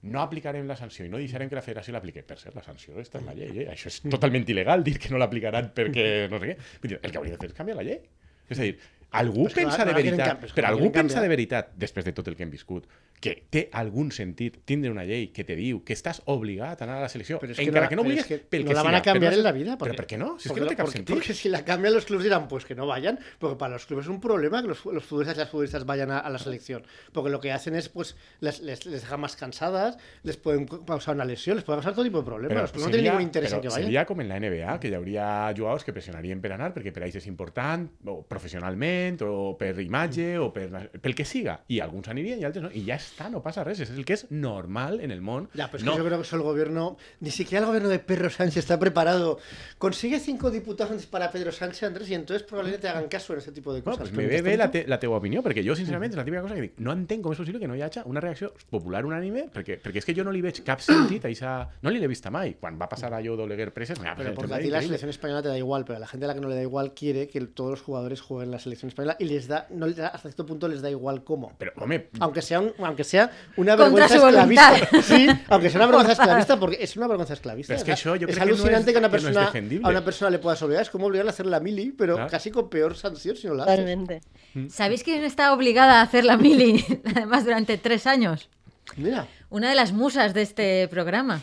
no 0.05 0.21
aplicarem 0.21 0.67
la 0.69 0.75
sanció 0.77 1.05
i 1.05 1.09
no 1.09 1.17
deixarem 1.21 1.49
que 1.49 1.57
la 1.57 1.63
federació 1.65 1.93
l'apliqui. 1.95 2.21
Per 2.25 2.37
cert, 2.37 2.55
la 2.57 2.63
sanció 2.65 2.99
està 3.01 3.21
en 3.21 3.29
la 3.29 3.33
llei, 3.37 3.63
eh? 3.63 3.69
Això 3.73 3.89
és 3.89 4.01
totalment 4.05 4.45
il·legal 4.45 4.83
dir 4.85 4.99
que 5.01 5.09
no 5.13 5.21
l'aplicaran 5.21 5.71
perquè 5.77 6.27
no 6.29 6.41
sé 6.41 6.51
què. 6.51 6.57
El 6.99 7.11
que 7.11 7.17
hauria 7.17 7.33
de 7.33 7.41
fer 7.41 7.49
és 7.49 7.57
canviar 7.57 7.79
la 7.79 7.87
llei. 7.87 8.01
És 8.49 8.59
a 8.59 8.67
dir, 8.67 8.75
algú 9.19 9.45
Però 9.45 9.47
és 9.47 9.53
que 9.55 9.61
pensa 9.63 9.81
ara 9.81 9.91
de 9.91 9.97
veritat, 10.01 10.27
canvi- 10.35 10.45
és 10.45 10.53
però 10.55 10.67
algú 10.69 10.91
pensa 10.91 11.19
de 11.19 11.27
canviar. 11.27 11.29
veritat, 11.29 11.73
després 11.75 12.05
de 12.05 12.13
tot 12.13 12.27
el 12.27 12.35
que 12.35 12.43
hem 12.43 12.51
viscut, 12.51 12.87
que 13.19 13.33
té 13.49 13.69
algun 13.71 14.11
sentit 14.11 14.57
tindre 14.65 14.91
una 14.91 15.03
llei 15.05 15.29
que 15.33 15.43
te 15.43 15.55
diu 15.55 15.83
que 15.83 15.93
estàs 15.95 16.21
obligat 16.25 16.81
a 16.81 16.83
anar 16.85 16.97
a 16.97 17.01
la 17.01 17.09
selecció, 17.09 17.39
Pero 17.39 17.53
es 17.53 17.57
que 17.57 17.63
encara 17.63 17.85
no, 17.85 17.89
que 17.89 17.95
no 17.95 18.03
vulguis, 18.03 18.25
que 18.25 18.37
pel 18.39 18.65
no 18.65 18.73
la 18.73 18.83
van 18.83 18.91
siga, 18.93 18.97
a 18.99 19.01
cambiar 19.13 19.31
però 19.33 19.37
en 19.39 19.43
la 19.43 19.51
vida. 19.51 19.77
Pero 19.77 19.95
¿por 19.95 20.05
qué 20.05 20.17
no? 20.17 20.37
Si 20.39 20.49
es 20.49 20.53
que 20.53 20.61
no 20.61 20.67
te 20.67 20.75
cap 20.75 20.85
porque- 20.85 20.97
sentit. 20.97 21.15
Porque 21.15 21.33
si 21.33 21.49
la 21.49 21.63
cambian 21.65 21.93
los 21.93 22.05
clubes 22.05 22.23
dirán, 22.25 22.47
pues 22.47 22.65
que 22.65 22.75
no 22.75 22.85
vayan, 22.85 23.19
porque 23.39 23.55
para 23.57 23.73
los 23.73 23.85
clubes 23.85 24.05
es 24.05 24.09
un 24.09 24.19
problema 24.21 24.61
que 24.61 24.67
los, 24.67 24.85
los 24.85 25.03
futbolistas 25.05 25.37
y 25.37 25.39
las 25.39 25.49
futbolistas 25.49 25.85
vayan 25.85 26.11
a, 26.11 26.19
a 26.19 26.29
la 26.29 26.37
selección. 26.39 26.83
Porque 27.13 27.29
lo 27.31 27.39
que 27.39 27.51
hacen 27.51 27.75
es, 27.75 27.89
pues, 27.89 28.15
les, 28.41 28.59
les, 28.61 28.85
les 28.85 29.01
dejan 29.01 29.19
más 29.19 29.35
cansadas, 29.35 29.97
les 30.23 30.37
pueden 30.37 30.65
causar 30.67 31.15
una 31.15 31.25
lesión, 31.25 31.55
les 31.55 31.63
pueden 31.63 31.79
causar 31.79 31.93
todo 31.95 32.03
tipo 32.03 32.19
de 32.19 32.25
problemas. 32.25 32.71
Però 32.73 32.81
no 32.83 32.87
tienen 32.91 33.05
ningún 33.05 33.21
interés 33.21 33.51
en 33.53 33.59
però 33.59 33.61
que 33.61 33.67
vayan. 33.69 33.83
seria 33.85 34.05
com 34.05 34.19
en 34.21 34.27
la 34.29 34.39
NBA, 34.39 34.79
que 34.79 34.89
hi 34.89 34.93
hauria 34.93 35.53
jugadors 35.55 35.83
que 35.83 35.93
pressionarien 35.93 36.41
per 36.41 36.51
anar 36.51 36.73
perquè 36.75 36.91
per 36.91 37.03
ells 37.07 37.15
és 37.15 37.25
important, 37.27 37.87
o 38.05 38.23
professionalment, 38.27 39.04
o 39.25 39.55
per 39.59 39.73
imatge, 39.83 40.37
o 40.41 40.51
per, 40.53 40.67
pel 41.01 41.15
que 41.15 41.25
siga. 41.25 41.59
I 41.69 41.79
alguns 41.83 42.09
anirien 42.11 42.41
i 42.41 42.47
altres 42.47 42.65
no. 42.65 42.71
I 42.73 42.85
ja 42.87 42.97
està, 42.99 43.29
no 43.31 43.41
passa 43.45 43.63
res. 43.63 43.83
És 43.85 43.91
el 43.93 44.05
que 44.05 44.17
és 44.17 44.25
normal 44.31 44.99
en 45.01 45.11
el 45.11 45.21
món. 45.21 45.49
Ya, 45.53 45.69
pues 45.71 45.83
no. 45.83 45.93
que 45.93 45.99
yo 45.99 46.05
creo 46.05 46.17
que 46.19 46.27
eso 46.27 46.35
el 46.35 46.41
gobierno, 46.43 46.97
ni 47.19 47.31
siquiera 47.31 47.61
el 47.61 47.67
gobierno 47.67 47.89
de 47.89 47.99
Pedro 47.99 48.29
Sánchez 48.29 48.57
está 48.57 48.79
preparado. 48.79 49.39
Consigue 49.77 50.19
cinco 50.19 50.51
diputados 50.51 51.05
para 51.05 51.31
Pedro 51.31 51.51
Sánchez, 51.51 51.83
Andrés, 51.83 52.09
y 52.09 52.15
entonces 52.15 52.43
probablemente 52.43 52.83
te 52.83 52.89
hagan 52.89 53.07
caso 53.07 53.33
en 53.33 53.39
ese 53.39 53.51
tipo 53.51 53.73
de 53.73 53.83
cosas. 53.83 54.09
pues 54.09 54.11
Pero 54.11 54.27
me 54.27 54.41
ve 54.41 54.57
la, 54.57 54.71
te, 54.71 54.87
la 54.87 54.99
teva 54.99 55.17
opinió, 55.17 55.43
perquè 55.43 55.63
jo, 55.65 55.75
sincerament, 55.77 56.13
és 56.13 56.19
la 56.19 56.25
típica 56.25 56.43
cosa 56.43 56.55
que 56.57 56.65
dic, 56.67 56.79
no 56.83 56.93
entenc 56.95 57.23
com 57.23 57.33
és 57.35 57.39
possible 57.41 57.61
que 57.61 57.69
no 57.69 57.75
hi 57.77 57.83
hagi 57.85 58.03
una 58.05 58.21
reacció 58.23 58.51
popular 58.71 59.03
unànime, 59.07 59.47
perquè, 59.53 59.77
perquè 59.83 60.01
és 60.01 60.07
que 60.07 60.15
jo 60.17 60.25
no 60.27 60.33
li 60.35 60.43
veig 60.43 60.61
cap 60.65 60.81
sentit 60.83 61.25
a 61.25 61.31
eixa... 61.31 61.55
No 61.85 61.93
li 61.93 62.01
l'he 62.01 62.09
vista 62.09 62.31
mai. 62.33 62.55
Quan 62.59 62.79
va 62.81 62.89
passar 62.91 63.11
allò 63.13 63.35
d'Oleguer 63.37 63.71
Preses, 63.75 63.99
porque 63.99 64.31
el 64.31 64.53
a 64.53 64.59
ti 64.59 64.69
la 64.69 64.81
selección 64.81 65.09
española 65.09 65.41
te 65.41 65.49
da 65.49 65.57
igual, 65.57 65.85
pero 65.85 65.97
a 65.97 65.99
la 65.99 66.07
gente 66.07 66.25
a 66.25 66.27
la 66.27 66.33
que 66.33 66.41
no 66.41 66.49
le 66.49 66.55
da 66.55 66.61
igual 66.61 66.93
quiere 66.93 67.27
que 67.27 67.41
todos 67.41 67.71
los 67.71 67.81
jugadores 67.81 68.21
jueguen 68.21 68.47
en 68.47 68.51
la 68.51 68.59
selección 68.59 68.84
española 68.87 69.15
y 69.19 69.25
les 69.25 69.47
da, 69.47 69.67
no 69.69 69.85
les 69.87 69.95
da, 69.97 70.07
hasta 70.07 70.29
cierto 70.29 70.45
punto 70.45 70.67
les 70.67 70.81
da 70.81 70.89
igual 70.89 71.23
cómo. 71.23 71.51
Però, 71.57 71.71
home, 71.77 72.07
Aunque 72.19 72.41
sea, 72.41 72.59
un- 72.61 72.73
aunque 72.79 73.03
sea 73.03 73.31
una 73.57 73.75
vergüenza 73.75 74.15
esclavista. 74.15 74.73
Sí, 75.03 75.27
aunque 75.49 75.69
sea 75.69 75.79
una 75.79 75.85
vergüenza 75.87 76.11
esclavista, 76.13 76.59
porque 76.59 76.77
es 76.81 76.95
una 76.97 77.07
vergüenza 77.07 77.33
esclavista. 77.33 77.73
Pero 77.73 77.77
es 77.77 77.83
que 77.83 77.89
yo 77.91 78.13
es 78.15 78.19
creo 78.19 78.27
que 78.27 78.35
no 78.35 78.41
alucinante 78.43 78.91
es- 78.91 78.93
que, 78.93 78.99
una 78.99 79.09
que 79.09 79.11
no 79.11 79.17
es 79.17 79.23
persona, 79.23 79.79
a 79.83 79.89
una 79.89 80.05
persona 80.05 80.29
le 80.31 80.39
puedas 80.39 80.61
obligar. 80.61 80.81
Es 80.83 80.89
como 80.89 81.07
obligarle 81.07 81.29
a 81.29 81.33
hacer 81.33 81.45
la 81.45 81.59
mili, 81.59 81.91
pero 81.91 82.15
Claro. 82.15 82.29
casi 82.29 82.51
con 82.51 82.69
peor 82.69 82.95
sanción 82.95 83.35
si 83.35 83.47
no 83.47 83.53
la 83.55 83.63
haces. 83.63 83.75
Totalmente. 83.75 84.21
¿Sabéis 84.69 85.03
quién 85.03 85.23
está 85.23 85.51
obligada 85.53 85.99
a 85.99 86.03
hacer 86.03 86.23
la 86.25 86.37
mili, 86.37 86.83
además, 87.15 87.43
durante 87.45 87.77
tres 87.77 88.07
años? 88.07 88.49
Mira, 88.97 89.27
Una 89.49 89.69
de 89.69 89.75
las 89.75 89.91
musas 89.93 90.33
de 90.33 90.41
este 90.41 90.87
programa, 90.89 91.41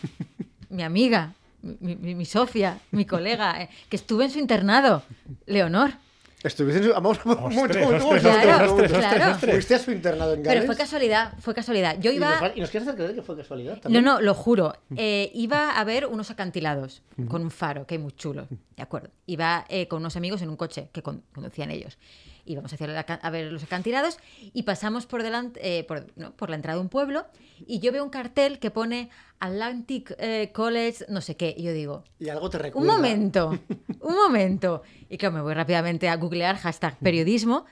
mi 0.70 0.82
amiga, 0.82 1.32
mi, 1.62 1.94
mi- 1.96 2.14
mi 2.14 2.24
socia, 2.24 2.78
mi 2.90 3.04
colega, 3.04 3.62
eh, 3.62 3.68
que 3.88 3.96
estuve 3.96 4.24
en 4.24 4.30
su 4.30 4.38
internado, 4.38 5.02
Leonor. 5.46 5.92
Estuviste 6.42 6.78
en 6.80 6.84
su... 6.88 6.92
Vamos, 6.92 7.24
momento, 7.24 7.78
Claro. 8.20 8.76
Fuiste 9.38 9.74
a 9.74 9.78
su 9.78 9.90
internado 9.92 10.34
en 10.34 10.42
Gales. 10.42 10.60
Pero 10.62 10.66
fue 10.66 10.76
casualidad, 10.76 11.32
fue 11.40 11.54
casualidad. 11.54 11.98
Yo 12.00 12.10
Y 12.12 12.16
iba... 12.16 12.52
y 12.54 12.60
nos 12.60 12.70
quieres 12.70 12.88
hacer 12.88 12.96
creer 13.00 13.14
que 13.14 13.22
fue 13.22 13.36
casualidad 13.36 13.74
No, 13.76 13.80
también. 13.80 14.04
no, 14.04 14.20
lo 14.20 14.34
juro. 14.34 14.74
Eh, 14.96 15.30
iba 15.34 15.70
a 15.70 15.84
ver 15.84 16.06
unos 16.06 16.30
acantilados 16.30 17.02
con 17.28 17.42
un 17.42 17.50
faro, 17.50 17.86
que 17.86 17.96
es 17.96 18.00
muy 18.00 18.12
chulo, 18.12 18.46
de 18.76 18.82
acuerdo. 18.82 19.10
Iba 19.26 19.64
eh, 19.68 19.88
con 19.88 20.00
unos 20.00 20.16
amigos 20.16 20.42
en 20.42 20.48
un 20.50 20.56
coche 20.56 20.88
que 20.92 21.02
con- 21.02 21.22
conducían 21.34 21.70
ellos. 21.70 21.98
Íbamos 22.44 22.72
hacia 22.72 22.88
la 22.88 23.00
a 23.00 23.30
ver 23.30 23.52
los 23.52 23.62
acantilados 23.62 24.18
y 24.52 24.64
pasamos 24.64 25.06
por 25.06 25.22
delante, 25.22 25.60
eh, 25.78 25.84
por, 25.84 26.06
no, 26.16 26.32
por 26.32 26.50
la 26.50 26.56
entrada 26.56 26.76
de 26.76 26.82
un 26.82 26.88
pueblo 26.88 27.24
y 27.68 27.78
yo 27.78 27.92
veo 27.92 28.02
un 28.02 28.10
cartel 28.10 28.58
que 28.58 28.72
pone 28.72 29.10
Atlantic 29.46 30.14
eh, 30.18 30.50
College, 30.54 31.04
no 31.08 31.20
sé 31.20 31.36
qué. 31.36 31.52
Y 31.56 31.64
yo 31.64 31.72
digo, 31.72 32.04
Y 32.20 32.28
algo 32.28 32.48
te 32.48 32.58
un 32.58 32.62
recuerda. 32.62 32.92
momento, 32.92 33.58
un 34.00 34.14
momento. 34.14 34.82
Y 35.08 35.18
claro, 35.18 35.34
me 35.34 35.40
voy 35.42 35.54
rápidamente 35.54 36.08
a 36.08 36.16
googlear 36.16 36.56
hashtag 36.56 36.96
periodismo 36.98 37.66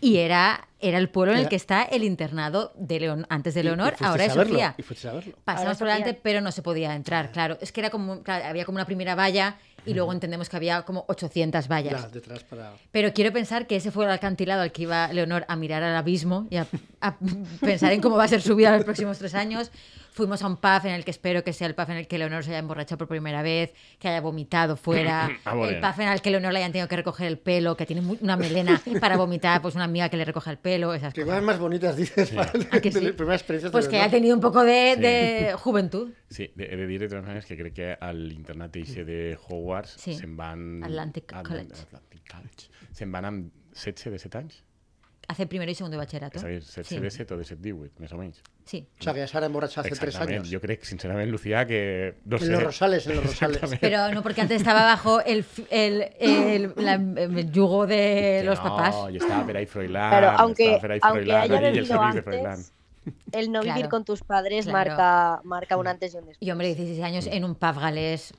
y 0.00 0.16
era, 0.16 0.66
era 0.80 0.98
el 0.98 1.08
pueblo 1.10 1.34
en 1.34 1.40
el 1.40 1.48
que 1.48 1.56
está 1.56 1.82
el 1.82 2.02
internado 2.04 2.72
de 2.76 2.98
León, 3.00 3.26
antes 3.28 3.54
de 3.54 3.60
Y- 3.60 3.62
y 3.62 3.66
Leonor, 3.66 3.90
fuiste 3.90 4.04
ahora 4.06 4.24
es 4.24 4.32
Sofía. 4.32 4.74
Y 4.78 4.82
fuiste 4.82 5.08
a 5.08 5.12
verlo. 5.12 5.34
Pasamos 5.44 5.76
por 5.78 5.86
delante, 5.88 6.14
pero 6.14 6.40
no 6.40 6.50
se 6.52 6.62
podía 6.62 6.94
entrar, 6.96 7.30
claro. 7.32 7.58
Es 7.60 7.70
que 7.70 7.80
era 7.80 7.90
como, 7.90 8.22
claro, 8.22 8.46
había 8.46 8.64
como 8.64 8.76
una 8.76 8.86
primera 8.86 9.14
valla 9.14 9.58
y 9.86 9.94
luego 9.94 10.12
entendemos 10.12 10.48
que 10.48 10.56
había 10.56 10.82
como 10.82 11.04
800 11.08 11.68
vallas. 11.68 12.02
Ya, 12.02 12.08
detrás 12.08 12.44
para... 12.44 12.72
Pero 12.90 13.12
quiero 13.14 13.32
pensar 13.32 13.66
que 13.66 13.76
ese 13.76 13.90
fue 13.90 14.04
el 14.06 14.10
acantilado 14.10 14.62
al 14.62 14.72
que 14.72 14.82
iba 14.82 15.12
Leonor 15.12 15.44
a 15.48 15.56
mirar 15.56 15.82
al 15.82 15.94
abismo 15.96 16.46
y 16.50 16.56
a, 16.56 16.66
a 17.00 17.16
pensar 17.60 17.92
en 17.92 18.00
cómo 18.00 18.16
va 18.16 18.24
a 18.24 18.28
ser 18.28 18.42
su 18.42 18.56
vida 18.56 18.68
en 18.70 18.74
los 18.76 18.84
próximos 18.84 19.18
tres 19.18 19.34
años. 19.34 19.70
Fuimos 20.20 20.42
a 20.42 20.48
un 20.48 20.58
pub 20.58 20.84
en 20.84 20.92
el 20.92 21.02
que 21.02 21.12
espero 21.12 21.42
que 21.42 21.54
sea 21.54 21.66
el 21.66 21.74
pub 21.74 21.88
en 21.88 21.96
el 21.96 22.06
que 22.06 22.18
Leonor 22.18 22.44
se 22.44 22.50
haya 22.50 22.58
emborrachado 22.58 22.98
por 22.98 23.08
primera 23.08 23.40
vez, 23.40 23.72
que 23.98 24.06
haya 24.06 24.20
vomitado 24.20 24.76
fuera, 24.76 25.30
Ah, 25.46 25.54
bueno. 25.54 25.74
el 25.74 25.80
pub 25.80 25.98
en 26.02 26.08
el 26.08 26.20
que 26.20 26.30
Leonor 26.30 26.52
le 26.52 26.58
hayan 26.58 26.72
tenido 26.72 26.88
que 26.88 26.96
recoger 26.96 27.26
el 27.26 27.38
pelo, 27.38 27.74
que 27.74 27.86
tiene 27.86 28.02
una 28.20 28.36
melena 28.36 28.82
para 29.00 29.16
vomitar, 29.16 29.62
pues 29.62 29.76
una 29.76 29.84
amiga 29.84 30.10
que 30.10 30.18
le 30.18 30.26
recoja 30.26 30.50
el 30.50 30.58
pelo, 30.58 30.92
esas 30.92 31.14
¿Qué 31.14 31.22
cosas. 31.22 31.36
cosas 31.36 31.46
más 31.46 31.58
bonitas 31.58 31.96
dices 31.96 32.32
para 32.32 32.50
¿A 32.50 32.80
que 32.82 32.90
de 32.90 32.98
sí? 32.98 33.00
las 33.00 33.14
primeras 33.14 33.40
experiencias 33.40 33.72
Pues 33.72 33.86
de 33.86 33.90
que 33.92 34.00
ha 34.02 34.10
tenido 34.10 34.34
un 34.34 34.42
poco 34.42 34.62
de, 34.62 34.92
Sí. 34.96 35.00
de 35.00 35.54
juventud. 35.58 36.10
Sí, 36.28 36.52
he 36.58 36.76
de 36.76 36.86
dir 36.86 37.00
de 37.00 37.08
totes 37.08 37.22
maneres 37.24 37.46
que 37.46 37.56
crec 37.56 37.72
que 37.72 37.96
a 37.98 38.12
l'internat 38.12 38.76
eixe 38.76 39.06
de 39.06 39.38
Hogwarts 39.48 39.96
Sí. 39.96 40.12
se'n 40.14 40.36
van... 40.36 40.84
Atlantic 40.84 41.32
Atl- 41.32 41.48
College. 41.48 41.72
Atlantic 41.80 42.22
College. 42.30 42.68
Se'n 42.92 43.10
van 43.10 43.24
amb 43.24 43.50
16 43.72 44.12
de 44.12 44.18
7 44.18 44.36
anys. 44.38 44.64
Hace 45.30 45.46
primero 45.46 45.70
y 45.70 45.74
segundo 45.76 45.94
de 45.94 45.98
bachillerato. 46.02 46.38
És 46.38 46.44
a 46.44 46.48
dir, 46.48 46.58
16 46.58 46.88
Sí. 46.88 46.98
de 46.98 47.10
7 47.10 47.34
o 47.34 47.36
de 47.38 47.44
7 47.44 47.62
18, 47.62 48.00
més 48.02 48.10
o 48.12 48.16
menys. 48.18 48.42
Sí. 48.66 48.82
O 48.98 49.02
sea, 49.02 49.14
que 49.14 49.20
ya 49.20 49.28
se 49.28 49.36
habrá 49.36 49.46
emborrachado 49.46 49.82
hace 49.86 49.90
tres 49.94 50.14
Exactament. 50.14 50.40
años. 50.42 50.50
Jo 50.52 50.60
crec, 50.60 50.82
sincerament, 50.82 51.30
Lucía, 51.30 51.64
que... 51.66 52.16
No 52.24 52.36
sé, 52.38 52.46
En 52.46 52.52
los 52.52 52.62
rosales, 52.64 53.06
en 53.06 53.14
los 53.14 53.24
rosales. 53.30 53.60
Pero 53.80 54.10
no 54.12 54.22
porque 54.24 54.40
antes 54.40 54.56
estaba 54.58 54.82
bajo 54.82 55.20
el, 55.22 55.44
el, 55.70 56.02
el- 56.18 56.72
la- 56.76 56.94
el 56.94 57.52
yugo 57.52 57.86
de 57.86 58.38
Que 58.40 58.42
los 58.44 58.58
no, 58.58 58.64
papás. 58.76 58.96
i 59.12 59.16
estava 59.18 59.46
per 59.46 59.56
ahí 59.58 59.66
Froilán, 59.66 60.10
Claro, 60.10 60.30
aunque, 60.36 60.80
aunque 61.02 61.32
haya 61.32 61.60
de 61.60 62.22
Froilán. 62.22 62.52
antes, 62.58 62.72
el 63.32 63.52
no 63.52 63.60
vivir 63.60 63.74
Claro, 63.74 63.88
con 63.90 64.04
tus 64.04 64.22
padres 64.24 64.66
claro. 64.66 64.90
marca, 64.90 65.40
marca 65.44 65.76
un 65.76 65.86
antes 65.86 66.12
y 66.12 66.16
un 66.18 66.26
después. 66.26 66.38
Y 66.40 66.50
hombre, 66.50 66.74
16 66.74 67.00
años 67.04 67.26
en 67.28 67.44
un 67.44 67.54
pub 67.54 67.78
galés. 67.78 68.34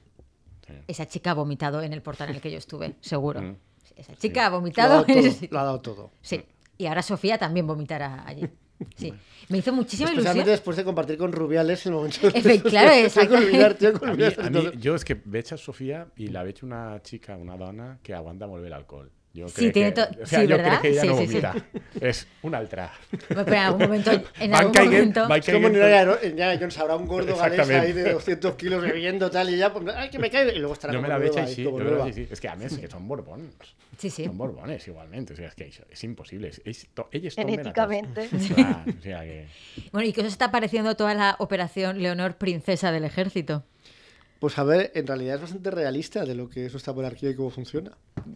Sí. 0.67 0.73
Esa 0.87 1.07
chica 1.07 1.31
ha 1.31 1.35
vomitado 1.35 1.81
en 1.81 1.93
el 1.93 2.01
portal 2.01 2.29
en 2.29 2.35
el 2.35 2.41
que 2.41 2.51
yo 2.51 2.57
estuve, 2.57 2.95
seguro. 2.99 3.41
Mm. 3.41 3.55
Esa 3.95 4.15
chica 4.15 4.45
ha 4.45 4.49
Lo 4.49 4.55
ha 4.55 4.59
vomitado 4.59 4.89
dado 5.03 5.05
todo. 5.05 5.47
Lo 5.51 5.59
ha 5.59 5.63
dado 5.63 5.79
todo. 5.81 6.11
Sí. 6.21 6.43
Y 6.81 6.87
ahora 6.87 7.01
Sofía 7.03 7.37
también 7.37 7.67
vomitará 7.67 8.23
allí. 8.25 8.47
Sí. 8.95 9.13
Me 9.49 9.59
hizo 9.59 9.71
muchísima 9.71 10.09
Especialmente 10.09 10.39
ilusión. 10.39 10.53
después 10.55 10.77
de 10.77 10.83
compartir 10.83 11.17
con 11.17 11.31
Rubiales 11.31 11.85
el 11.85 11.91
momento. 11.91 12.17
Efe- 12.31 12.63
claro, 12.63 12.89
exactamente. 13.05 13.51
olvidar, 13.51 13.73
tengo 13.75 13.99
que 13.99 14.05
A 14.05 14.07
mi, 14.07 14.13
olvidar 14.13 14.29
a 14.29 14.31
estas 14.31 14.49
mi, 14.51 14.57
cosas. 14.65 14.81
jo 14.83 14.95
és 14.95 15.05
que 15.05 15.15
veig 15.23 15.53
a 15.53 15.57
Sofia 15.57 16.07
i 16.17 16.27
la 16.33 16.41
veig 16.43 16.63
una 16.65 16.99
xica, 17.05 17.37
una 17.37 17.55
dona, 17.57 17.99
que 18.01 18.15
aguanta 18.17 18.47
molt 18.49 18.63
bé 18.65 18.69
l'alcohol. 18.73 19.11
Jo 19.33 19.47
Sí, 19.47 19.71
tiene 19.71 19.93
que, 19.93 20.01
to- 20.01 20.23
o 20.23 20.25
sea, 20.25 20.39
sí, 20.41 20.45
jo 20.45 20.57
¿verdad? 20.57 20.69
crec 20.69 20.81
que 20.81 20.87
ella 20.89 21.01
Sí, 21.01 21.07
no 21.07 21.15
sí, 21.17 21.27
sí. 21.27 21.39
vomita. 21.39 21.55
És 22.01 22.27
una 22.43 22.57
altra. 22.57 22.91
Pero 23.29 23.41
en 23.47 23.53
algún 23.53 23.81
momento, 23.83 24.11
en 24.39 24.53
algún 24.55 24.73
caiguen- 24.73 24.91
momento, 24.91 25.27
van 25.29 25.39
Es 25.39 25.45
como 25.45 25.67
en 25.67 26.29
Indiana 26.31 26.57
Jones 26.59 26.77
habrá 26.79 26.95
un 26.97 27.07
gordo 27.07 27.37
galés 27.37 27.59
Exactamente. 27.59 27.87
ahí 27.87 27.93
de 28.05 28.11
200 28.13 28.55
kilos 28.55 28.81
bebiendo 28.81 29.31
tal 29.31 29.49
y 29.49 29.57
ya, 29.57 29.71
pues, 29.71 29.85
ay, 29.95 30.09
que 30.09 30.19
me 30.19 30.29
caigo. 30.29 30.51
Y 30.51 30.59
luego 30.59 30.73
estará 30.73 30.91
Jo 30.93 30.97
como 30.99 31.07
me 31.07 31.19
la 31.19 31.23
ahí, 31.25 31.31
així, 31.45 31.63
como 31.63 31.77
jo 31.77 31.83
me 31.85 31.91
la 31.91 32.03
així. 32.03 32.27
És 32.29 32.41
que 32.41 32.49
a 32.49 32.55
més 32.57 32.77
que 32.77 32.89
són 32.91 33.07
borbons. 33.07 33.53
sí, 33.97 34.09
sí. 34.09 34.25
Són 34.25 34.37
borbones 34.37 34.85
igualment. 34.89 35.31
O 35.31 35.35
sigui, 35.35 35.47
és 35.47 35.55
que 35.55 35.67
això 35.69 35.83
és 35.89 36.03
impossible. 36.03 36.51
Ells, 36.65 36.87
to, 36.93 37.07
ells 37.13 37.35
Genéticamente. 37.35 38.27
Clar, 38.55 38.83
o 38.89 39.01
sea 39.01 39.21
que... 39.23 39.47
Bueno, 39.93 40.09
¿y 40.09 40.11
qué 40.11 40.21
os 40.21 40.27
está 40.27 40.51
pareciendo 40.51 40.95
toda 40.97 41.13
la 41.13 41.35
operación 41.39 42.01
Leonor 42.03 42.35
Princesa 42.35 42.91
del 42.91 43.05
Ejército? 43.05 43.63
Pues 44.41 44.57
a 44.57 44.63
ver, 44.63 44.91
en 44.95 45.05
realidad 45.05 45.35
es 45.35 45.41
bastante 45.41 45.69
realista 45.69 46.25
de 46.25 46.33
lo 46.33 46.49
que 46.49 46.65
es 46.65 46.73
nuestra 46.73 46.93
monarquía 46.93 47.29
y 47.29 47.35
cómo 47.35 47.51
funciona. 47.51 47.91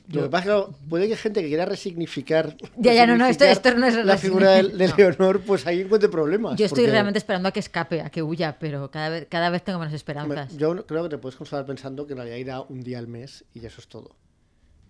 Lo 0.09 0.21
que 0.21 0.29
pasa 0.29 0.45
es 0.59 0.65
que 0.67 0.73
puede 0.87 1.07
que 1.07 1.13
hay 1.13 1.17
gente 1.19 1.41
que 1.41 1.47
quiera 1.47 1.65
resignificar, 1.65 2.55
Ya, 2.77 2.93
ya, 2.93 3.07
no, 3.07 3.17
no, 3.17 3.25
esto- 3.25 3.43
resignificar 3.45 3.73
esto 3.73 3.79
no 3.79 3.87
es 3.87 4.05
la 4.05 4.17
figura 4.19 4.51
de, 4.51 4.63
de 4.77 4.87
no. 4.87 4.95
Leonor, 4.95 5.41
pues 5.41 5.65
ahí 5.65 5.81
encuentre 5.81 6.07
problemas. 6.07 6.57
Yo 6.57 6.67
estoy 6.67 6.83
porque, 6.83 6.91
realmente 6.91 7.17
esperando 7.17 7.49
a 7.49 7.51
que 7.51 7.59
escape, 7.59 8.01
a 8.01 8.11
que 8.11 8.21
huya, 8.21 8.57
pero 8.59 8.91
cada 8.91 9.09
vez, 9.09 9.25
cada 9.27 9.49
vez 9.49 9.63
tengo 9.63 9.79
menos 9.79 9.95
esperanzas. 9.95 10.55
Yo 10.55 10.85
creo 10.85 11.01
que 11.01 11.09
te 11.09 11.17
puedes 11.17 11.35
consolar 11.37 11.65
pensando 11.65 12.05
que 12.05 12.13
en 12.13 12.17
realidad 12.19 12.37
irá 12.37 12.61
un 12.61 12.81
día 12.83 12.99
al 12.99 13.07
mes 13.07 13.43
y 13.55 13.65
eso 13.65 13.81
es 13.81 13.87
todo. 13.87 14.15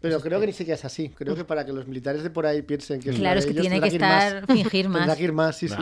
Pero 0.01 0.19
creo 0.19 0.41
que 0.41 0.47
ni 0.47 0.53
siquiera 0.53 0.75
es 0.77 0.83
así. 0.83 1.07
Creo 1.15 1.33
que 1.33 1.45
para 1.45 1.65
que 1.65 1.71
los 1.71 1.87
militares 1.87 2.23
de 2.23 2.29
por 2.29 2.45
ahí 2.45 2.61
piensen 2.61 2.99
que 2.99 3.11
es 3.11 3.15
Claro, 3.15 3.39
es 3.39 3.45
que 3.45 3.53
ellos, 3.53 3.61
tiene 3.61 3.79
que 3.79 3.89
tendrá 3.89 4.27
ir 4.27 4.35
estar, 4.35 4.47
fingir 4.53 4.83
Tendrá 4.91 5.05
más. 5.07 5.15
que 5.17 5.23
ir 5.23 5.31
más, 5.31 5.57
sí, 5.57 5.69
sí. 5.69 5.75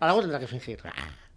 Algo 0.00 0.20
tendrá 0.20 0.40
que 0.40 0.48
fingir. 0.48 0.80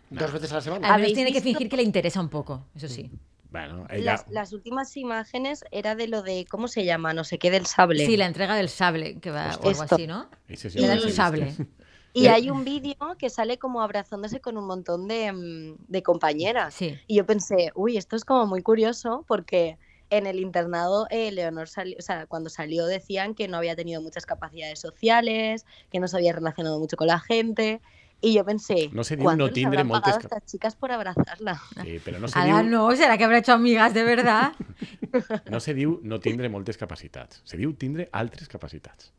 Dos 0.10 0.32
veces 0.32 0.52
a 0.52 0.56
la 0.56 0.62
semana. 0.62 0.82
Menos 0.88 0.96
¿Habéis 0.96 1.14
tiene 1.14 1.32
que 1.32 1.42
fingir 1.42 1.70
que 1.70 1.78
le 1.78 1.84
interesa 1.84 2.20
un 2.20 2.30
poco, 2.30 2.66
eso 2.76 2.88
sí. 2.88 3.12
Bueno, 3.50 3.86
ella... 3.90 4.14
Las, 4.14 4.28
las 4.30 4.54
últimas 4.54 4.96
imágenes 4.98 5.64
era 5.72 5.96
de 5.96 6.08
lo 6.08 6.22
de, 6.22 6.46
¿cómo 6.50 6.68
se 6.68 6.86
llama? 6.86 7.14
No 7.14 7.24
sé 7.24 7.40
qué, 7.40 7.50
del 7.50 7.66
sable. 7.66 8.06
Sí, 8.06 8.18
la 8.18 8.26
entrega 8.26 8.56
del 8.56 8.70
sable, 8.70 9.20
que 9.20 9.32
va, 9.32 9.58
o 9.62 9.70
algo 9.70 9.82
así, 9.84 10.08
¿no? 10.08 10.30
Ese 10.48 10.70
sí 10.70 10.80
Le 10.80 10.88
dan 10.88 11.00
un 11.00 11.12
sable. 11.12 11.54
Y 12.14 12.28
hay 12.28 12.50
un 12.50 12.66
vídeo 12.66 12.96
que 13.20 13.30
sale 13.30 13.60
como 13.60 13.82
abrazándose 13.82 14.40
con 14.40 14.58
un 14.58 14.66
montón 14.66 15.08
de, 15.08 15.32
mm, 15.32 15.76
de 15.88 16.02
compañeras. 16.02 16.74
Sí. 16.74 16.98
Y 17.06 17.18
yo 17.18 17.28
pensé, 17.28 17.72
uy, 17.76 17.96
esto 17.96 18.16
es 18.16 18.26
como 18.26 18.48
muy 18.48 18.64
curioso 18.64 19.24
porque 19.28 19.78
en 20.10 20.26
el 20.26 20.40
internado 20.40 21.06
eh, 21.10 21.32
Leonor 21.32 21.68
salió, 21.68 21.96
o 22.00 22.02
sea, 22.02 22.26
cuando 22.26 22.50
salió 22.50 22.86
decían 22.86 23.36
que 23.36 23.48
no 23.48 23.58
había 23.58 23.76
tenido 23.76 24.02
muchas 24.02 24.26
capacidades 24.26 24.80
sociales, 24.80 25.66
que 25.92 26.00
no 26.00 26.08
se 26.08 26.18
había 26.18 26.34
relacionado 26.34 26.80
mucho 26.80 26.98
con 26.98 27.08
la 27.08 27.20
gente. 27.20 27.82
Y 28.20 28.34
yo 28.34 28.44
pensé, 28.44 28.90
No 28.92 29.04
se 29.04 29.16
diu 29.16 29.24
¿cuánto 29.24 29.46
no 29.48 29.52
les 29.54 29.66
habrán 29.66 29.88
moltes 29.88 30.14
pagado 30.14 30.28
estas 30.28 30.46
chicas 30.46 30.76
por 30.76 30.92
abrazarla? 30.92 31.62
Sí, 31.84 32.00
però 32.04 32.20
no 32.20 32.28
se, 32.28 32.40
Ala, 32.40 32.64
diu, 32.64 32.72
no, 32.72 32.96
será 32.96 33.18
que 33.18 33.24
habrá 33.24 33.38
hecho 33.38 33.54
amigas 33.54 33.94
de 33.94 34.04
verdad. 34.04 34.54
no 35.52 35.60
se 35.60 35.74
diu 35.76 36.00
no 36.04 36.20
tindre 36.20 36.50
moltes 36.50 36.78
capacitats. 36.78 37.42
Se 37.46 37.58
diu 37.58 37.74
tindre 37.74 38.10
altres 38.12 38.48
capacitats. 38.48 39.14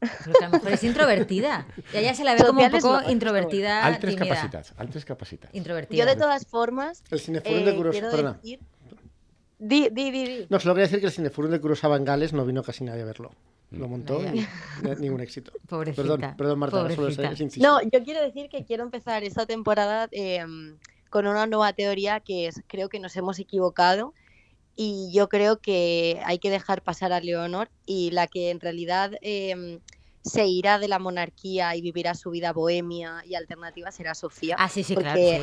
Pero 0.00 0.32
que 0.38 0.44
a 0.44 0.48
lo 0.48 0.54
mejor 0.54 0.72
es 0.72 0.84
introvertida. 0.84 1.66
Y 1.92 1.96
a 1.96 2.00
ella 2.00 2.14
se 2.14 2.24
la 2.24 2.34
ve 2.34 2.44
como 2.44 2.62
un 2.62 2.70
poco 2.70 3.00
no, 3.02 3.10
introvertida, 3.10 3.84
altres 3.84 4.14
tímida. 4.14 4.34
capacitats. 4.34 4.72
Altres 4.78 5.04
capacitats. 5.04 5.54
Introvertida. 5.54 5.98
Yo 5.98 6.06
de 6.06 6.16
todas 6.16 6.46
formas, 6.46 7.02
El 7.10 7.20
cineforum 7.20 7.58
eh, 7.58 7.64
de 7.64 7.76
Kurosawa. 7.76 8.10
quiero 8.10 8.32
decir... 8.32 8.60
Di, 9.58 9.88
di, 9.90 10.10
di, 10.12 10.24
di. 10.24 10.46
No, 10.48 10.60
solo 10.60 10.74
quería 10.74 10.86
decir 10.86 11.00
que 11.00 11.06
el 11.06 11.12
cineforum 11.12 11.50
de 11.50 11.60
Kurosawa 11.60 11.96
en 11.96 12.04
Gales 12.04 12.32
no 12.32 12.46
vino 12.46 12.62
casi 12.62 12.84
nadie 12.84 13.02
a 13.02 13.06
verlo. 13.06 13.32
Lo 13.70 13.86
montó 13.88 14.18
Vaya. 14.18 14.32
y 14.34 14.46
no- 14.82 14.94
ningún 14.94 15.20
éxito. 15.20 15.52
Pobrecita, 15.68 16.02
Perdón, 16.02 16.34
perdón 16.38 16.58
Marta, 16.58 16.76
solo 16.78 16.94
pobrecita. 16.96 17.26
es, 17.28 17.32
es 17.34 17.40
inciso. 17.40 17.66
No, 17.66 17.82
yo 17.82 18.02
quiero 18.02 18.22
decir 18.22 18.48
que 18.48 18.64
quiero 18.64 18.82
empezar 18.82 19.24
esta 19.24 19.44
temporada 19.46 20.08
eh, 20.12 20.44
con 21.10 21.26
una 21.26 21.46
nueva 21.46 21.72
teoría 21.74 22.20
que 22.20 22.46
es, 22.46 22.62
creo 22.66 22.88
que 22.88 22.98
nos 22.98 23.14
hemos 23.16 23.38
equivocado 23.38 24.14
y 24.74 25.10
yo 25.12 25.28
creo 25.28 25.60
que 25.60 26.20
hay 26.24 26.38
que 26.38 26.50
dejar 26.50 26.82
pasar 26.82 27.12
a 27.12 27.20
Leonor 27.20 27.68
y 27.84 28.10
la 28.12 28.26
que 28.26 28.50
en 28.50 28.60
realidad 28.60 29.12
eh, 29.22 29.80
se 30.22 30.46
irá 30.46 30.78
de 30.78 30.88
la 30.88 30.98
monarquía 30.98 31.74
y 31.76 31.80
vivirá 31.82 32.14
su 32.14 32.30
vida 32.30 32.52
bohemia 32.52 33.22
y 33.26 33.34
alternativa 33.34 33.90
será 33.92 34.14
Sofía. 34.14 34.56
Ah, 34.58 34.68
sí, 34.68 34.82
sí, 34.82 34.94
claro. 34.94 35.18
porque 35.18 35.40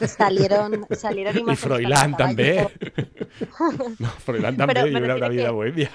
sí. 0.00 0.08
salieron, 0.08 0.86
salieron 0.96 1.38
imágenes 1.38 1.60
Froilán 1.60 2.16
yo- 2.18 2.70
No, 3.98 4.08
Froilán 4.08 4.56
me 4.56 4.74
lliura 4.90 5.16
una 5.16 5.28
vida 5.28 5.44
que- 5.44 5.50
bohemia. 5.50 5.90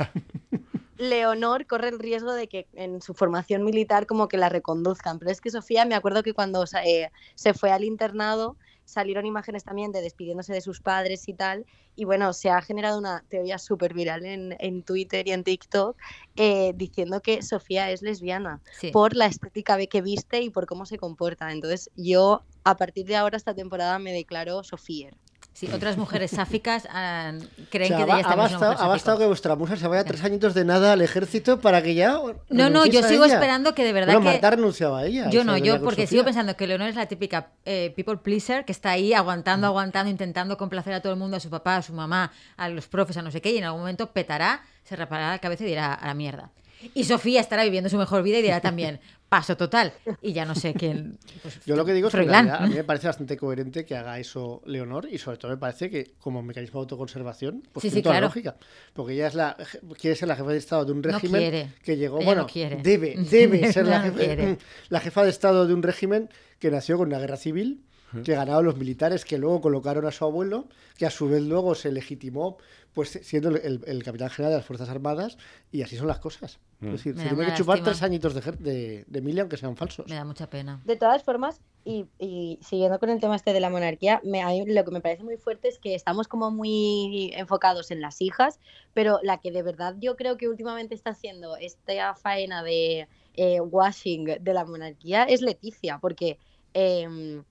Leonor 0.97 1.67
corre 1.67 1.89
el 1.89 1.99
riesgo 1.99 2.33
de 2.33 2.47
que 2.47 2.67
en 2.73 3.01
su 3.01 3.13
formación 3.13 3.63
militar 3.63 4.05
como 4.05 4.27
que 4.27 4.37
la 4.37 4.49
reconduzcan. 4.49 5.19
Pero 5.19 5.31
es 5.31 5.41
que 5.41 5.49
Sofía, 5.51 5.85
me 5.85 5.95
acuerdo 5.95 6.23
que 6.23 6.33
cuando 6.33 6.63
eh, 6.85 7.09
se 7.35 7.53
fue 7.53 7.71
al 7.71 7.83
internado 7.83 8.57
salieron 8.85 9.25
imágenes 9.25 9.63
también 9.63 9.91
de 9.91 10.01
despidiéndose 10.01 10.53
de 10.53 10.61
sus 10.61 10.79
padres 10.79 11.27
y 11.27 11.33
tal. 11.33 11.65
Y 11.95 12.05
bueno, 12.05 12.33
se 12.33 12.49
ha 12.49 12.61
generado 12.61 12.99
una 12.99 13.23
teoría 13.29 13.57
súper 13.57 13.93
viral 13.93 14.25
en, 14.25 14.55
en 14.59 14.83
Twitter 14.83 15.27
y 15.27 15.31
en 15.31 15.43
TikTok 15.43 15.97
eh, 16.35 16.71
diciendo 16.75 17.19
que 17.21 17.41
Sofía 17.41 17.89
es 17.91 18.01
lesbiana 18.01 18.61
Sí. 18.79 18.91
por 18.91 19.15
la 19.15 19.25
estética 19.25 19.77
que 19.87 20.01
viste 20.01 20.41
y 20.41 20.49
por 20.49 20.65
cómo 20.67 20.85
se 20.85 20.97
comporta. 20.97 21.51
Entonces 21.51 21.89
yo 21.95 22.43
a 22.63 22.77
partir 22.77 23.05
de 23.05 23.15
ahora 23.15 23.37
esta 23.37 23.55
temporada 23.55 23.97
me 23.99 24.13
declaro 24.13 24.63
Sofier. 24.63 25.17
Sí, 25.55 25.69
otras 25.71 25.95
mujeres 25.95 26.31
sáficas 26.35 26.85
ah, 26.91 27.31
creen 27.69 27.93
O 27.93 27.95
sea, 27.95 28.05
que 28.05 28.11
ha, 28.11 28.17
ella 28.17 28.27
ha 28.27 28.29
también 28.29 28.45
es 28.47 28.57
una 28.57 28.57
bastado, 28.57 28.71
mujer 28.73 28.85
ha 28.85 28.87
bastado 28.89 29.17
que 29.19 29.25
vuestra 29.25 29.55
musa 29.55 29.77
se 29.77 29.87
vaya 29.87 30.03
tres 30.03 30.21
añitos 30.25 30.53
de 30.53 30.65
nada 30.65 30.91
al 30.91 31.01
ejército 31.01 31.61
para 31.61 31.81
que 31.81 31.95
ya. 31.95 32.19
No, 32.49 32.69
no, 32.69 32.85
yo 32.85 33.01
sigo 33.03 33.23
ella. 33.23 33.35
esperando 33.35 33.73
que 33.73 33.85
de 33.85 33.93
verdad 33.93 34.15
Bueno, 34.15 34.19
que... 34.29 34.33
Marta 34.33 34.49
renunciaba 34.49 34.99
a 34.99 35.05
ella. 35.05 35.29
Yo 35.29 35.45
no, 35.45 35.55
yo 35.57 35.79
porque 35.81 36.01
Sofía. 36.01 36.07
sigo 36.07 36.23
pensando 36.25 36.57
que 36.57 36.67
Leonor 36.67 36.89
es 36.89 36.95
la 36.95 37.05
típica 37.05 37.51
eh, 37.63 37.93
people 37.95 38.17
pleaser 38.17 38.65
que 38.65 38.73
está 38.73 38.91
ahí 38.91 39.13
aguantando, 39.13 39.65
aguantando, 39.67 40.11
intentando 40.11 40.57
complacer 40.57 40.93
a 40.93 41.01
todo 41.01 41.13
el 41.13 41.19
mundo, 41.19 41.37
a 41.37 41.39
su 41.39 41.49
papá, 41.49 41.77
a 41.77 41.81
su 41.81 41.93
mamá, 41.93 42.33
a 42.57 42.67
los 42.67 42.87
profes, 42.87 43.15
a 43.15 43.21
no 43.21 43.31
sé 43.31 43.39
qué, 43.39 43.51
y 43.53 43.57
en 43.57 43.63
algún 43.63 43.79
momento 43.79 44.11
petará, 44.11 44.61
se 44.83 44.97
rapará 44.97 45.29
la 45.31 45.39
cabeza 45.39 45.63
y 45.63 45.67
dirá 45.67 45.93
a 45.93 46.05
la 46.05 46.13
mierda. 46.15 46.51
Y 46.93 47.05
Sofía 47.05 47.39
estará 47.39 47.63
viviendo 47.63 47.89
su 47.89 47.97
mejor 47.97 48.21
vida 48.23 48.39
y 48.39 48.41
dirá 48.41 48.59
también, 48.59 48.99
paso 49.30 49.57
total. 49.57 49.91
Y 50.21 50.34
ya 50.34 50.45
no 50.45 50.55
sé 50.55 50.73
quién. 50.73 51.17
pues, 51.41 51.59
Yo 51.65 51.76
lo 51.76 51.84
que 51.86 51.93
digo 51.93 52.07
es 52.07 52.11
que 52.13 52.17
realidad 52.23 52.63
a 52.63 52.67
mí 52.67 52.76
me 52.76 52.84
parece 52.84 53.07
bastante 53.07 53.36
coherente 53.38 53.84
que 53.86 53.95
haga 53.95 54.19
eso 54.19 54.61
Leonor 54.65 55.07
y 55.11 55.17
sobre 55.17 55.38
todo 55.38 55.51
me 55.51 55.57
parece 55.57 55.89
que 55.89 56.13
como 56.19 56.41
mecanismo 56.43 56.80
de 56.80 56.84
autoconservación 56.84 57.63
pues 57.71 57.82
Sí, 57.82 57.88
tiene 57.89 57.99
sí, 57.99 58.01
toda 58.03 58.13
la 58.15 58.19
claro. 58.19 58.28
lógica. 58.28 58.55
Porque 58.93 59.13
ella 59.13 59.28
es 59.28 59.34
la, 59.36 59.57
quiere 59.99 60.15
ser 60.15 60.28
la 60.28 60.36
jefa 60.36 60.49
de 60.51 60.57
Estado 60.57 60.86
de 60.86 60.91
un 60.91 61.01
No 61.01 61.11
régimen 61.11 61.41
quiere. 61.41 61.69
que 61.84 61.97
llegó, 61.97 62.17
Ella 62.17 62.26
bueno, 62.26 62.41
no 62.43 62.47
quiere. 62.47 62.78
debe, 62.82 63.15
debe 63.30 63.71
ser 63.73 63.88
la, 63.88 63.99
no 64.05 64.13
jefe- 64.13 64.57
la 64.89 64.99
jefa 64.99 65.23
de 65.23 65.30
Estado 65.30 65.67
de 65.67 65.73
un 65.73 65.84
régimen 65.84 66.30
que 66.59 66.71
nació 66.71 66.97
con 66.97 67.07
una 67.09 67.19
guerra 67.19 67.38
civil, 67.38 67.84
que 68.23 68.33
ganaron 68.33 68.63
los 68.65 68.77
militares 68.77 69.25
que 69.25 69.37
luego 69.37 69.59
colocaron 69.61 70.05
a 70.05 70.11
su 70.11 70.23
abuelo, 70.23 70.67
que 70.97 71.05
a 71.05 71.09
su 71.09 71.27
vez 71.27 71.41
luego 71.43 71.75
se 71.75 71.91
legitimó 71.91 72.57
pues 72.93 73.09
siendo 73.23 73.49
el, 73.49 73.57
el- 73.57 73.83
el 73.87 74.03
capitán 74.03 74.29
general 74.29 74.53
de 74.53 74.57
las 74.59 74.65
Fuerzas 74.65 74.87
Armadas 74.87 75.37
y 75.69 75.81
así 75.81 75.97
son 75.97 76.07
las 76.07 76.19
cosas. 76.19 76.59
Es 76.81 76.91
decir, 76.91 77.13
Me 77.15 77.23
se 77.23 77.29
tiene 77.29 77.45
que 77.45 77.53
chupar 77.57 77.77
lástima. 77.79 77.85
tres 77.91 78.03
añitos 78.03 78.33
de, 78.35 78.41
de, 78.53 79.05
de 79.05 79.19
Emilia 79.19 79.41
aunque 79.41 79.57
sean 79.57 79.75
falsos. 79.75 80.07
Me 80.07 80.15
da 80.15 80.23
mucha 80.23 80.49
pena. 80.49 80.81
De 80.85 80.95
todas 80.95 81.23
formas, 81.23 81.59
y, 81.83 82.05
y 82.19 82.57
siguiendo 82.61 82.97
con 82.99 83.09
el 83.09 83.19
tema 83.19 83.35
este 83.35 83.51
de 83.51 83.59
la 83.59 83.69
monarquía, 83.69 84.21
me, 84.23 84.41
a 84.41 84.47
mí 84.47 84.63
lo 84.65 84.85
que 84.85 84.91
me 84.91 85.01
parece 85.01 85.23
muy 85.23 85.35
fuerte 85.35 85.67
es 85.67 85.77
que 85.79 85.93
estamos 85.93 86.29
como 86.29 86.51
muy 86.51 87.31
enfocados 87.35 87.91
en 87.91 87.99
las 87.99 88.21
hijas, 88.21 88.59
pero 88.93 89.19
la 89.23 89.39
que 89.39 89.51
de 89.51 89.61
verdad 89.63 89.95
yo 89.99 90.15
creo 90.15 90.37
que 90.37 90.47
últimamente 90.47 90.95
está 90.95 91.09
haciendo 91.09 91.57
esta 91.57 92.15
faena 92.15 92.63
de 92.63 93.07
eh, 93.33 93.59
washing 93.59 94.37
de 94.39 94.53
la 94.53 94.63
monarquía 94.63 95.23
es 95.23 95.41
Leticia, 95.41 95.97
porque 95.99 96.37
em, 96.73 97.43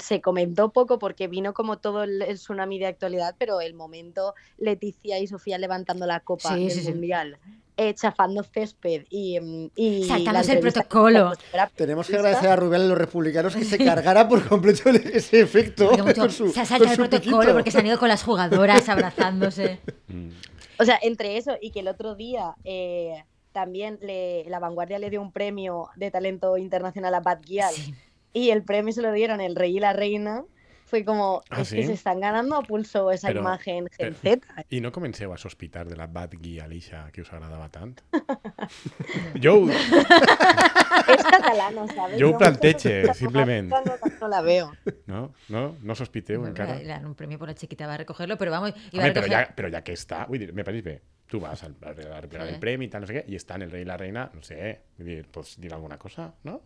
se 0.00 0.20
comentó 0.20 0.70
poco 0.72 0.98
porque 0.98 1.28
vino 1.28 1.54
como 1.54 1.78
todo 1.78 2.02
el, 2.04 2.22
el 2.22 2.36
tsunami 2.36 2.78
de 2.78 2.86
actualidad, 2.86 3.34
pero 3.38 3.60
el 3.60 3.74
momento 3.74 4.34
Leticia 4.58 5.18
y 5.18 5.26
Sofía 5.26 5.58
levantando 5.58 6.06
la 6.06 6.20
copa 6.20 6.54
Sí, 6.54 6.60
del 6.64 6.70
sí, 6.70 6.80
sí. 6.82 6.88
mundial. 6.90 7.38
eh, 7.78 7.94
chafando 7.94 8.42
césped 8.44 9.06
y, 9.08 9.36
em, 9.36 9.70
y 9.74 10.00
la 10.06 10.14
Saltándose 10.16 10.52
el 10.52 10.58
protocolo. 10.60 11.32
Tenemos 11.74 12.06
que 12.06 12.16
agradecer 12.16 12.50
a 12.50 12.56
Rubén 12.56 12.82
y 12.82 12.84
a 12.84 12.88
los 12.88 12.98
republicanos 12.98 13.56
que 13.56 13.64
se 13.64 13.78
cargara 13.84 14.28
por 14.28 14.46
completo 14.46 14.90
ese 14.90 15.40
efecto. 15.40 15.90
Mucho- 15.96 16.28
su- 16.28 16.50
se 16.52 16.60
ha 16.60 16.64
con 16.64 16.66
saltado 16.66 16.90
el 16.92 16.96
protocolo 16.98 17.38
piquito. 17.38 17.52
porque 17.54 17.70
se 17.70 17.78
han 17.78 17.86
ido 17.86 17.98
con 17.98 18.08
las 18.08 18.22
jugadoras 18.22 18.88
abrazándose. 18.88 19.80
O 20.78 20.84
sea, 20.84 20.98
entre 21.02 21.36
eso 21.36 21.52
y 21.60 21.70
que 21.70 21.80
el 21.80 21.86
otro 21.88 22.14
día 22.16 22.54
eh, 22.64 23.24
también 23.52 23.98
le, 24.02 24.44
la 24.48 24.58
vanguardia 24.58 24.98
le 24.98 25.10
dio 25.10 25.20
un 25.22 25.30
premio 25.30 25.88
de 25.96 26.10
talento 26.10 26.56
internacional 26.56 27.14
a 27.14 27.20
Bad 27.20 27.40
Gyal 27.42 27.72
Sí. 27.74 27.94
Y 28.32 28.50
el 28.50 28.62
premio 28.64 28.92
se 28.92 29.02
lo 29.02 29.12
dieron 29.12 29.40
el 29.40 29.54
rey 29.56 29.76
y 29.76 29.80
la 29.80 29.92
reina, 29.92 30.44
fue 30.86 31.04
como, 31.06 31.40
Ah, 31.48 31.62
es 31.62 31.70
que 31.70 31.80
¿sí? 31.82 31.86
se 31.86 31.92
están 31.94 32.20
ganando 32.20 32.56
a 32.56 32.62
pulso 32.62 33.10
esa 33.10 33.28
Però- 33.30 33.40
imagen 33.40 33.86
Gen 33.96 34.14
Z. 34.14 34.46
I 34.68 34.80
no 34.80 34.92
comenceu 34.92 35.32
a 35.32 35.38
sospitar 35.38 35.88
de 35.88 35.96
la 35.96 36.06
bad 36.06 36.30
guia 36.38 36.66
lixa 36.68 37.08
que 37.12 37.22
us 37.22 37.32
agradava 37.32 37.68
tant? 37.70 38.00
jo, 39.42 39.68
Es 41.08 41.24
catalana, 41.24 41.86
¿sabes? 41.88 42.18
Yo 42.18 42.30
No, 42.32 42.38
planteche, 42.38 43.00
muchas 43.02 43.16
simplemente. 43.16 43.74
cosas 43.74 44.00
No, 44.12 44.18
no 44.20 44.28
la 44.28 44.40
veo. 44.42 44.72
no? 45.06 45.32
No? 45.48 45.76
No 45.82 45.94
sospiteu 45.94 46.44
encara? 46.46 46.76
Le 46.76 46.84
dan 46.86 47.06
un 47.06 47.14
premio 47.14 47.38
por 47.38 47.48
la 47.48 47.54
chiquita, 47.54 47.86
va 47.86 47.94
a 47.94 47.96
recogerlo, 47.98 48.36
pero 48.38 48.50
vamos. 48.50 48.72
y 48.92 48.98
va 48.98 49.04
Home, 49.04 49.10
a 49.10 49.14
però, 49.14 49.22
recoger- 49.26 49.46
ja, 49.48 49.54
però 49.56 49.70
ja 49.72 49.82
que 49.82 49.92
està, 49.94 50.26
vull 50.28 50.38
dir, 50.38 50.52
me 50.52 50.64
pareix 50.64 50.84
bé. 50.84 51.00
Tu 51.26 51.40
vas 51.40 51.62
al, 51.64 51.74
al, 51.82 51.96
al, 52.12 52.28
al 52.40 52.48
Sí. 52.54 52.60
premi 52.60 52.84
i 52.86 52.88
tal, 52.92 53.00
no 53.02 53.06
sé 53.08 53.14
què, 53.14 53.24
i 53.28 53.36
estan 53.36 53.62
el 53.62 53.70
rei 53.72 53.82
i 53.82 53.88
la 53.88 53.96
reina, 53.96 54.30
no 54.34 54.42
sé, 54.42 54.82
vull 54.98 55.06
dir, 55.08 55.22
pots 55.32 55.56
dir 55.60 55.72
alguna 55.72 55.96
cosa, 55.98 56.34
no? 56.44 56.60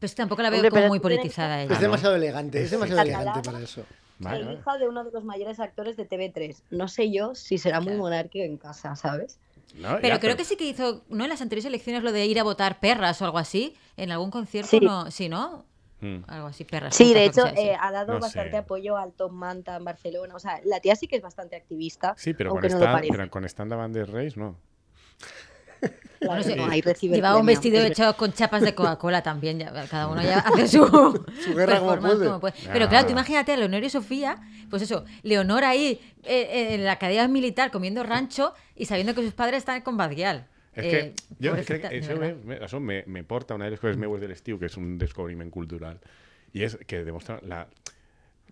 Pues 0.00 0.14
tampoco 0.14 0.42
la 0.42 0.50
veo 0.50 0.58
Hombre, 0.58 0.70
como 0.70 0.80
pero 0.82 0.88
muy 0.88 1.00
politizada 1.00 1.62
Es 1.62 1.66
ella. 1.68 1.78
Ah, 1.78 1.80
demasiado 1.80 2.16
elegante, 2.16 2.62
es 2.62 2.70
demasiado 2.70 3.02
Sí. 3.02 3.08
elegante 3.08 3.42
para 3.42 3.60
eso. 3.60 3.84
Vale, 4.18 4.40
el 4.40 4.46
vale. 4.46 4.58
hijo 4.58 4.78
de 4.78 4.88
uno 4.88 5.04
de 5.04 5.10
los 5.10 5.24
mayores 5.24 5.60
actores 5.60 5.96
de 5.96 6.06
TV3. 6.08 6.62
No 6.70 6.88
sé 6.88 7.10
yo 7.10 7.34
si 7.34 7.58
será 7.58 7.80
muy 7.80 7.88
Claro. 7.92 8.02
monárquico 8.02 8.44
en 8.44 8.56
casa, 8.56 8.96
¿sabes? 8.96 9.38
No, 9.74 9.98
Pero 10.00 10.20
creo 10.20 10.36
que 10.36 10.44
sí 10.44 10.56
que 10.56 10.64
hizo, 10.64 11.02
¿no? 11.08 11.24
En 11.24 11.30
las 11.30 11.42
anteriores 11.42 11.66
elecciones 11.66 12.02
lo 12.02 12.12
de 12.12 12.24
ir 12.24 12.38
a 12.38 12.42
votar 12.44 12.78
perras 12.80 13.20
o 13.20 13.24
algo 13.26 13.38
así. 13.38 13.74
En 13.96 14.10
algún 14.12 14.30
concierto, 14.30 14.70
Sí. 14.70 14.80
no, 14.80 15.10
sí, 15.10 15.28
¿no? 15.28 15.64
Mm. 16.00 16.18
Algo 16.28 16.46
así, 16.48 16.64
perras. 16.64 16.94
Sí, 16.94 17.12
de 17.14 17.24
hecho, 17.24 17.46
eh, 17.46 17.74
ha 17.78 17.90
dado 17.90 18.14
No 18.14 18.20
bastante 18.20 18.52
sé. 18.52 18.56
apoyo 18.58 18.96
al 18.96 19.12
Top 19.12 19.32
Manta 19.32 19.76
en 19.76 19.84
Barcelona. 19.84 20.34
O 20.34 20.38
sea, 20.38 20.60
la 20.64 20.80
tía 20.80 20.94
sí 20.94 21.08
que 21.08 21.16
es 21.16 21.22
bastante 21.22 21.56
activista. 21.56 22.14
Sí, 22.18 22.32
quan, 22.34 22.48
aunque 22.48 22.68
no 22.68 22.78
lo 22.78 22.84
està, 22.86 22.92
parece. 22.92 23.12
però 23.16 23.28
quan 23.30 23.44
estan 23.44 23.68
davant 23.68 23.92
dels 23.94 24.08
reis, 24.10 24.36
no. 24.36 24.56
Claro, 26.18 26.42
Bueno, 26.42 26.42
sí. 26.42 26.54
ahí 26.70 26.82
Llevaba 27.02 27.38
un 27.38 27.46
vestido 27.46 27.78
Es 27.78 27.90
hecho 27.90 28.16
con 28.16 28.32
chapas 28.32 28.62
de 28.62 28.74
Coca-Cola 28.74 29.22
también. 29.22 29.58
ya- 29.58 29.86
cada 29.86 30.08
uno 30.08 30.22
ya 30.22 30.38
hace 30.46 30.66
su, 30.66 30.86
Su 31.44 31.54
guerra 31.54 31.78
como 31.78 31.92
performance 31.92 32.40
puede. 32.40 32.54
Pero 32.72 32.88
claro, 32.88 33.06
tú 33.06 33.12
imagínate 33.12 33.52
a 33.52 33.56
Leonor 33.56 33.84
y 33.84 33.90
Sofía, 33.90 34.38
pues 34.70 34.82
eso, 34.82 35.04
Leonor 35.22 35.64
ahí 35.64 36.00
eh, 36.24 36.74
en 36.74 36.84
la 36.84 36.92
academia 36.92 37.28
militar 37.28 37.70
comiendo 37.70 38.02
rancho 38.02 38.54
y 38.74 38.86
sabiendo 38.86 39.14
que 39.14 39.22
sus 39.22 39.34
padres 39.34 39.58
están 39.58 39.82
con 39.82 39.96
Badguial. 39.98 40.46
Eh, 40.74 40.82
que 40.90 41.14
que 41.40 41.78
de 41.78 42.00
això, 42.00 42.18
verdad. 42.18 42.80
me, 42.80 42.80
me, 42.80 43.04
me 43.06 43.24
porta 43.24 43.54
a 43.54 43.56
una 43.56 43.64
de 43.66 43.70
les 43.72 43.80
coses 43.80 43.96
meues 43.96 44.20
de 44.20 44.28
l'estiu, 44.28 44.58
que 44.58 44.66
és 44.66 44.76
un 44.76 44.98
descobriment 44.98 45.50
cultural, 45.50 46.00
i 46.52 46.64
és 46.64 46.76
que 46.86 47.00
demostra 47.04 47.38
la, 47.48 47.66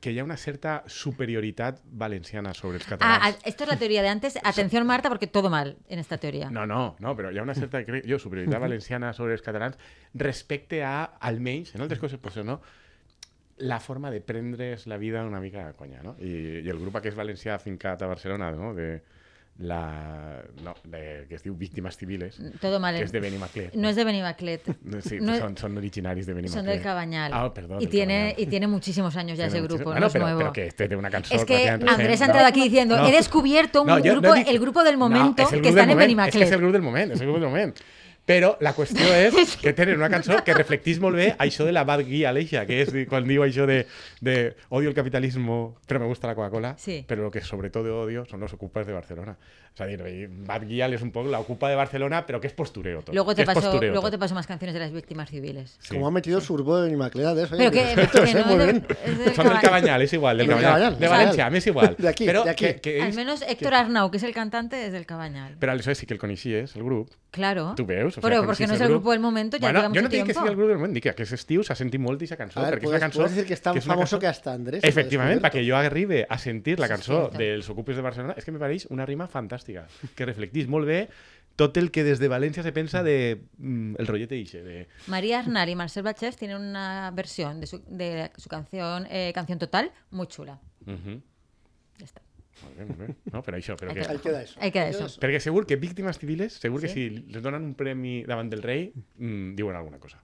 que 0.05 0.13
hi 0.13 0.19
ha 0.21 0.25
una 0.27 0.37
certa 0.37 0.83
superioritat 0.87 1.79
valenciana 2.05 2.53
sobre 2.53 2.77
els 2.77 2.85
Ah, 2.85 2.91
catalans. 2.91 3.23
ah, 3.25 3.49
esto 3.49 3.65
es 3.65 3.71
la 3.71 3.79
teoría 3.79 4.03
de 4.03 4.09
antes. 4.11 4.37
Atención, 4.45 4.87
Marta, 4.87 5.09
porque 5.09 5.27
todo 5.27 5.49
mal 5.49 5.79
en 5.89 5.99
esta 5.99 6.19
teoría. 6.19 6.51
No, 6.51 6.67
no, 6.67 6.97
no, 7.01 7.17
però 7.17 7.31
hi 7.33 7.39
ha 7.41 7.43
una 7.43 7.55
certa, 7.57 7.81
jo, 8.05 8.19
superioritat 8.21 8.61
valenciana 8.61 9.15
sobre 9.17 9.33
els 9.33 9.43
catalans 9.43 9.79
respecte 10.13 10.83
a, 10.85 11.05
almenys, 11.25 11.75
en 11.75 11.81
altres 11.81 11.99
coses, 12.01 12.19
pues, 12.21 12.37
no, 12.45 12.61
la 13.57 13.81
forma 13.81 14.11
de 14.11 14.21
prendre's 14.21 14.87
la 14.87 14.99
vida 14.99 15.25
una 15.25 15.41
mica 15.41 15.69
a 15.69 15.73
conya, 15.73 16.03
no? 16.03 16.17
I, 16.21 16.61
i 16.61 16.69
el 16.69 16.81
grup 16.83 16.97
aquest 17.01 17.17
valencià 17.17 17.57
fincat 17.63 18.03
a 18.03 18.07
Barcelona, 18.11 18.51
no?, 18.53 18.75
de 18.75 19.01
la... 19.59 20.43
No, 20.65 20.75
de, 20.85 21.27
que 21.29 21.37
es 21.37 21.43
diu 21.45 21.55
Víctimes 21.55 21.97
Civiles, 21.97 22.41
Todo 22.61 22.81
mal. 22.81 22.97
que 22.97 23.05
és 23.05 23.13
de 23.13 23.21
Benimaclet. 23.21 23.75
No 23.75 23.89
es 23.89 23.95
de 23.97 24.03
Benimaclet. 24.05 24.63
No, 24.83 25.01
Sí, 25.01 25.19
No 25.21 25.33
es- 25.35 25.39
son, 25.41 25.57
son 25.57 25.77
originaris 25.79 26.27
de 26.27 26.33
Benimaclet. 26.35 26.59
Son 26.59 26.67
del 26.67 26.83
Cabañal. 26.83 27.31
Ah, 27.33 27.53
perdón. 27.55 27.81
y 27.81 27.87
tiene, 27.87 28.35
y 28.37 28.47
tiene 28.47 28.67
muchísimos 28.67 29.15
años 29.17 29.39
ya 29.39 29.45
Tiene 29.45 29.59
ese 29.59 29.63
muchísimo- 29.63 29.77
grupo, 29.79 29.91
Bueno, 29.91 30.01
no 30.01 30.07
es 30.09 30.13
pero, 30.13 30.25
nuevo. 30.25 30.39
pero 30.39 30.53
que 30.53 30.67
este 30.67 30.89
de 30.89 30.97
una 30.97 31.11
canción 31.11 31.39
Es 31.39 31.47
que 31.47 31.69
Andrés 31.69 32.21
ha 32.21 32.25
entrado 32.27 32.47
aquí 32.47 32.63
diciendo, 32.65 32.97
No. 32.97 33.07
he 33.07 33.13
descubierto 33.13 33.83
un 33.83 33.89
No, 33.89 33.97
grupo, 34.03 34.29
no 34.29 34.35
el 34.35 34.59
grupo 34.59 34.83
del 34.83 34.99
No, 34.99 35.09
momento 35.09 35.49
que 35.49 35.69
están 35.69 35.89
en 35.91 35.97
moment, 35.97 36.01
És 36.27 36.33
que 36.35 36.41
Benimaclet. 36.41 36.53
el 36.53 36.59
grup 36.61 36.73
del 36.73 36.83
moment, 36.83 37.13
és 37.13 37.21
el 37.21 37.27
grup 37.29 37.39
del 37.41 37.49
moment. 37.51 37.77
Però 38.25 38.57
la 38.65 38.73
qüestió 38.73 39.05
és 39.13 39.57
que 39.63 39.75
tenen 39.77 39.99
una 40.01 40.09
cançó 40.09 40.39
que 40.45 40.55
reflectís 40.57 40.97
molt 40.99 41.17
bé 41.17 41.35
això 41.39 41.67
de 41.67 41.73
la 41.77 41.85
bad 41.85 42.01
guia, 42.09 42.31
Aleixia, 42.31 42.65
que 42.65 42.81
és 42.81 42.89
quan 43.07 43.29
diu 43.29 43.43
això 43.45 43.67
de, 43.69 43.83
de 44.25 44.55
odio 44.71 44.89
el 44.89 44.95
capitalismo, 44.95 45.77
pero 45.87 46.01
me 46.01 46.07
gusta 46.07 46.27
la 46.29 46.35
Coca-Cola, 46.35 46.75
Sí. 46.79 47.05
pero 47.07 47.23
lo 47.23 47.31
que 47.31 47.43
sobre 47.43 47.69
todo 47.69 48.01
odio 48.01 48.25
son 48.25 48.41
los 48.41 48.53
ocupas 48.55 48.87
de 48.87 48.95
Barcelona. 48.95 49.37
O 49.75 49.77
sea, 49.77 49.89
bad 50.47 50.63
guia 50.69 50.87
es 50.87 51.03
un 51.03 51.11
poco 51.11 51.29
la 51.29 51.41
ocupa 51.41 51.69
de 51.69 51.75
Barcelona, 51.75 52.25
pero 52.25 52.41
que 52.41 52.47
es 52.47 52.53
postureo 52.53 53.03
todo. 53.03 53.13
Luego 53.13 53.35
te, 53.35 53.43
es 53.43 53.47
paso, 53.47 53.61
postureo 53.61 53.91
luego 53.91 54.03
todo. 54.03 54.11
te 54.13 54.19
paso 54.19 54.33
más 54.37 54.47
canciones 54.47 54.73
de 54.73 54.79
las 54.79 54.93
víctimas 54.93 55.29
civiles. 55.29 55.77
Sí. 55.81 55.95
Como 55.95 56.07
ha 56.07 56.13
metido 56.13 56.41
Surbo 56.41 56.87
y 56.87 56.95
Macleades. 56.95 57.49
Pero 57.51 57.73
que, 57.73 58.09
que 58.13 58.27
sí, 58.29 58.35
no 58.35 58.45
muy 58.45 58.57
bien. 58.65 58.87
es 59.05 59.19
del 59.19 59.35
Son 59.35 59.49
del. 59.49 59.59
Cabanyal, 59.59 60.01
es 60.01 60.13
igual, 60.13 60.39
del 60.39 60.47
Cabanyal. 60.47 60.71
Cabanyal, 60.75 60.99
De 61.01 61.09
Valencia, 61.09 61.37
Cabanyal. 61.37 61.51
me 61.53 61.59
es 61.59 61.67
igual. 61.67 61.97
De 61.99 62.09
aquí, 62.09 62.25
Pero 62.25 62.45
de 62.45 62.51
aquí. 62.51 62.65
que- 62.67 62.81
que 62.81 63.03
Al 63.03 63.09
és- 63.11 63.17
menos 63.17 63.43
Héctor 63.43 63.75
Arnau, 63.75 64.13
que 64.13 64.19
es 64.19 64.23
el 64.23 64.33
cantante, 64.33 64.87
es 64.87 64.93
del 64.93 65.07
Cabanyal. 65.07 65.57
Però 65.59 65.73
aleshores 65.73 65.99
sí 65.99 66.07
que 66.07 66.15
el 66.15 66.21
coneixies, 66.21 66.77
el 66.77 66.85
grup. 66.85 67.11
Claro. 67.33 67.73
Tu 67.77 67.85
veus? 67.85 68.14
O 68.19 68.21
Pero 68.21 68.37
sea, 68.37 68.47
porque 68.47 68.65
coneixies 68.65 68.69
no 68.69 68.75
es 68.75 68.81
el 68.81 68.89
grupo 68.89 69.11
del 69.13 69.21
momento, 69.21 69.57
ya 69.57 69.67
bueno, 69.69 69.79
lleva 69.81 69.89
mucho 69.89 70.03
no 70.03 70.09
dic 70.09 70.19
que 70.19 70.25
tiempo. 70.25 70.41
sigui 70.41 70.51
el 70.51 70.57
grup 70.57 70.69
del 70.69 70.79
moment, 70.79 70.95
dic 70.95 71.03
que 71.03 71.11
aquest 71.11 71.33
estiu 71.33 71.63
s'ha 71.65 71.75
sentit 71.75 72.01
molt 72.01 72.17
aquesta 72.23 72.37
cançó, 72.37 72.61
A 72.61 72.65
ver, 72.65 72.75
perquè 72.75 72.83
és 72.83 72.85
puedes, 72.85 73.01
una 73.01 73.07
cançó... 73.09 73.19
puedes 73.21 73.35
decir 73.37 73.47
que 73.49 73.55
es 73.55 73.63
tan 73.63 73.77
és 73.77 73.85
una 73.87 73.95
famoso 73.95 74.17
cançó- 74.17 74.21
que 74.21 74.27
hasta 74.29 74.53
Andrés. 74.53 74.85
Efectivament, 74.85 75.41
perquè 75.43 75.63
jo 75.69 75.77
arribi 75.77 76.23
a 76.29 76.39
sentir 76.39 76.79
la 76.79 76.87
és 76.87 76.93
cançó 76.93 77.19
cierto. 77.31 77.39
dels 77.39 77.69
Ocupes 77.71 77.97
de 77.97 78.03
Barcelona, 78.03 78.35
és 78.37 78.45
que 78.45 78.53
me 78.53 78.59
pareix 78.59 78.87
una 78.91 79.05
rima 79.07 79.27
fantàstica, 79.29 79.87
que 80.15 80.25
reflectís 80.27 80.69
molt 80.69 80.87
bé 80.87 81.09
tot 81.57 81.77
el 81.79 81.93
que 81.95 82.03
des 82.03 82.19
de 82.19 82.29
València 82.29 82.65
se 82.65 82.73
pensa 82.73 83.03
de 83.05 83.41
mm, 83.59 83.95
el 83.99 84.07
rollete 84.09 84.35
ixe, 84.37 84.63
de... 84.63 84.89
María 85.07 85.39
Arnar 85.39 85.69
y 85.69 85.77
Marcel 85.77 86.03
Bachef 86.03 86.35
tienen 86.37 86.57
una 86.61 87.13
versión 87.13 87.61
de 87.61 87.67
su, 87.69 87.81
de 87.87 88.31
su 88.37 88.49
canción 88.49 89.07
eh, 89.09 89.31
Canción 89.33 89.59
Total 89.61 89.93
muy 90.11 90.27
chula. 90.27 90.59
Uh 90.87 91.21
Ya 91.99 92.05
está. 92.07 92.21
No, 93.33 93.43
però 93.43 93.59
això, 93.59 93.77
però 93.79 93.93
Hay 93.93 94.01
que... 94.01 94.07
Ahí 94.09 94.19
queda 94.19 94.43
eso. 94.43 94.61
Ahí 94.61 94.71
queda 94.71 94.85
Ahí 94.85 94.95
eso. 94.95 95.09
Perquè 95.21 95.41
segur 95.43 95.67
que 95.67 95.77
víctimes 95.77 96.19
civiles, 96.19 96.61
segur 96.63 96.81
que 96.81 96.93
si 96.93 97.09
les 97.11 97.43
donen 97.43 97.63
un 97.63 97.75
premi 97.79 98.23
davant 98.29 98.51
del 98.53 98.63
rei, 98.63 98.93
mm, 99.19 99.55
diuen 99.59 99.77
alguna 99.77 99.99
cosa. 99.99 100.23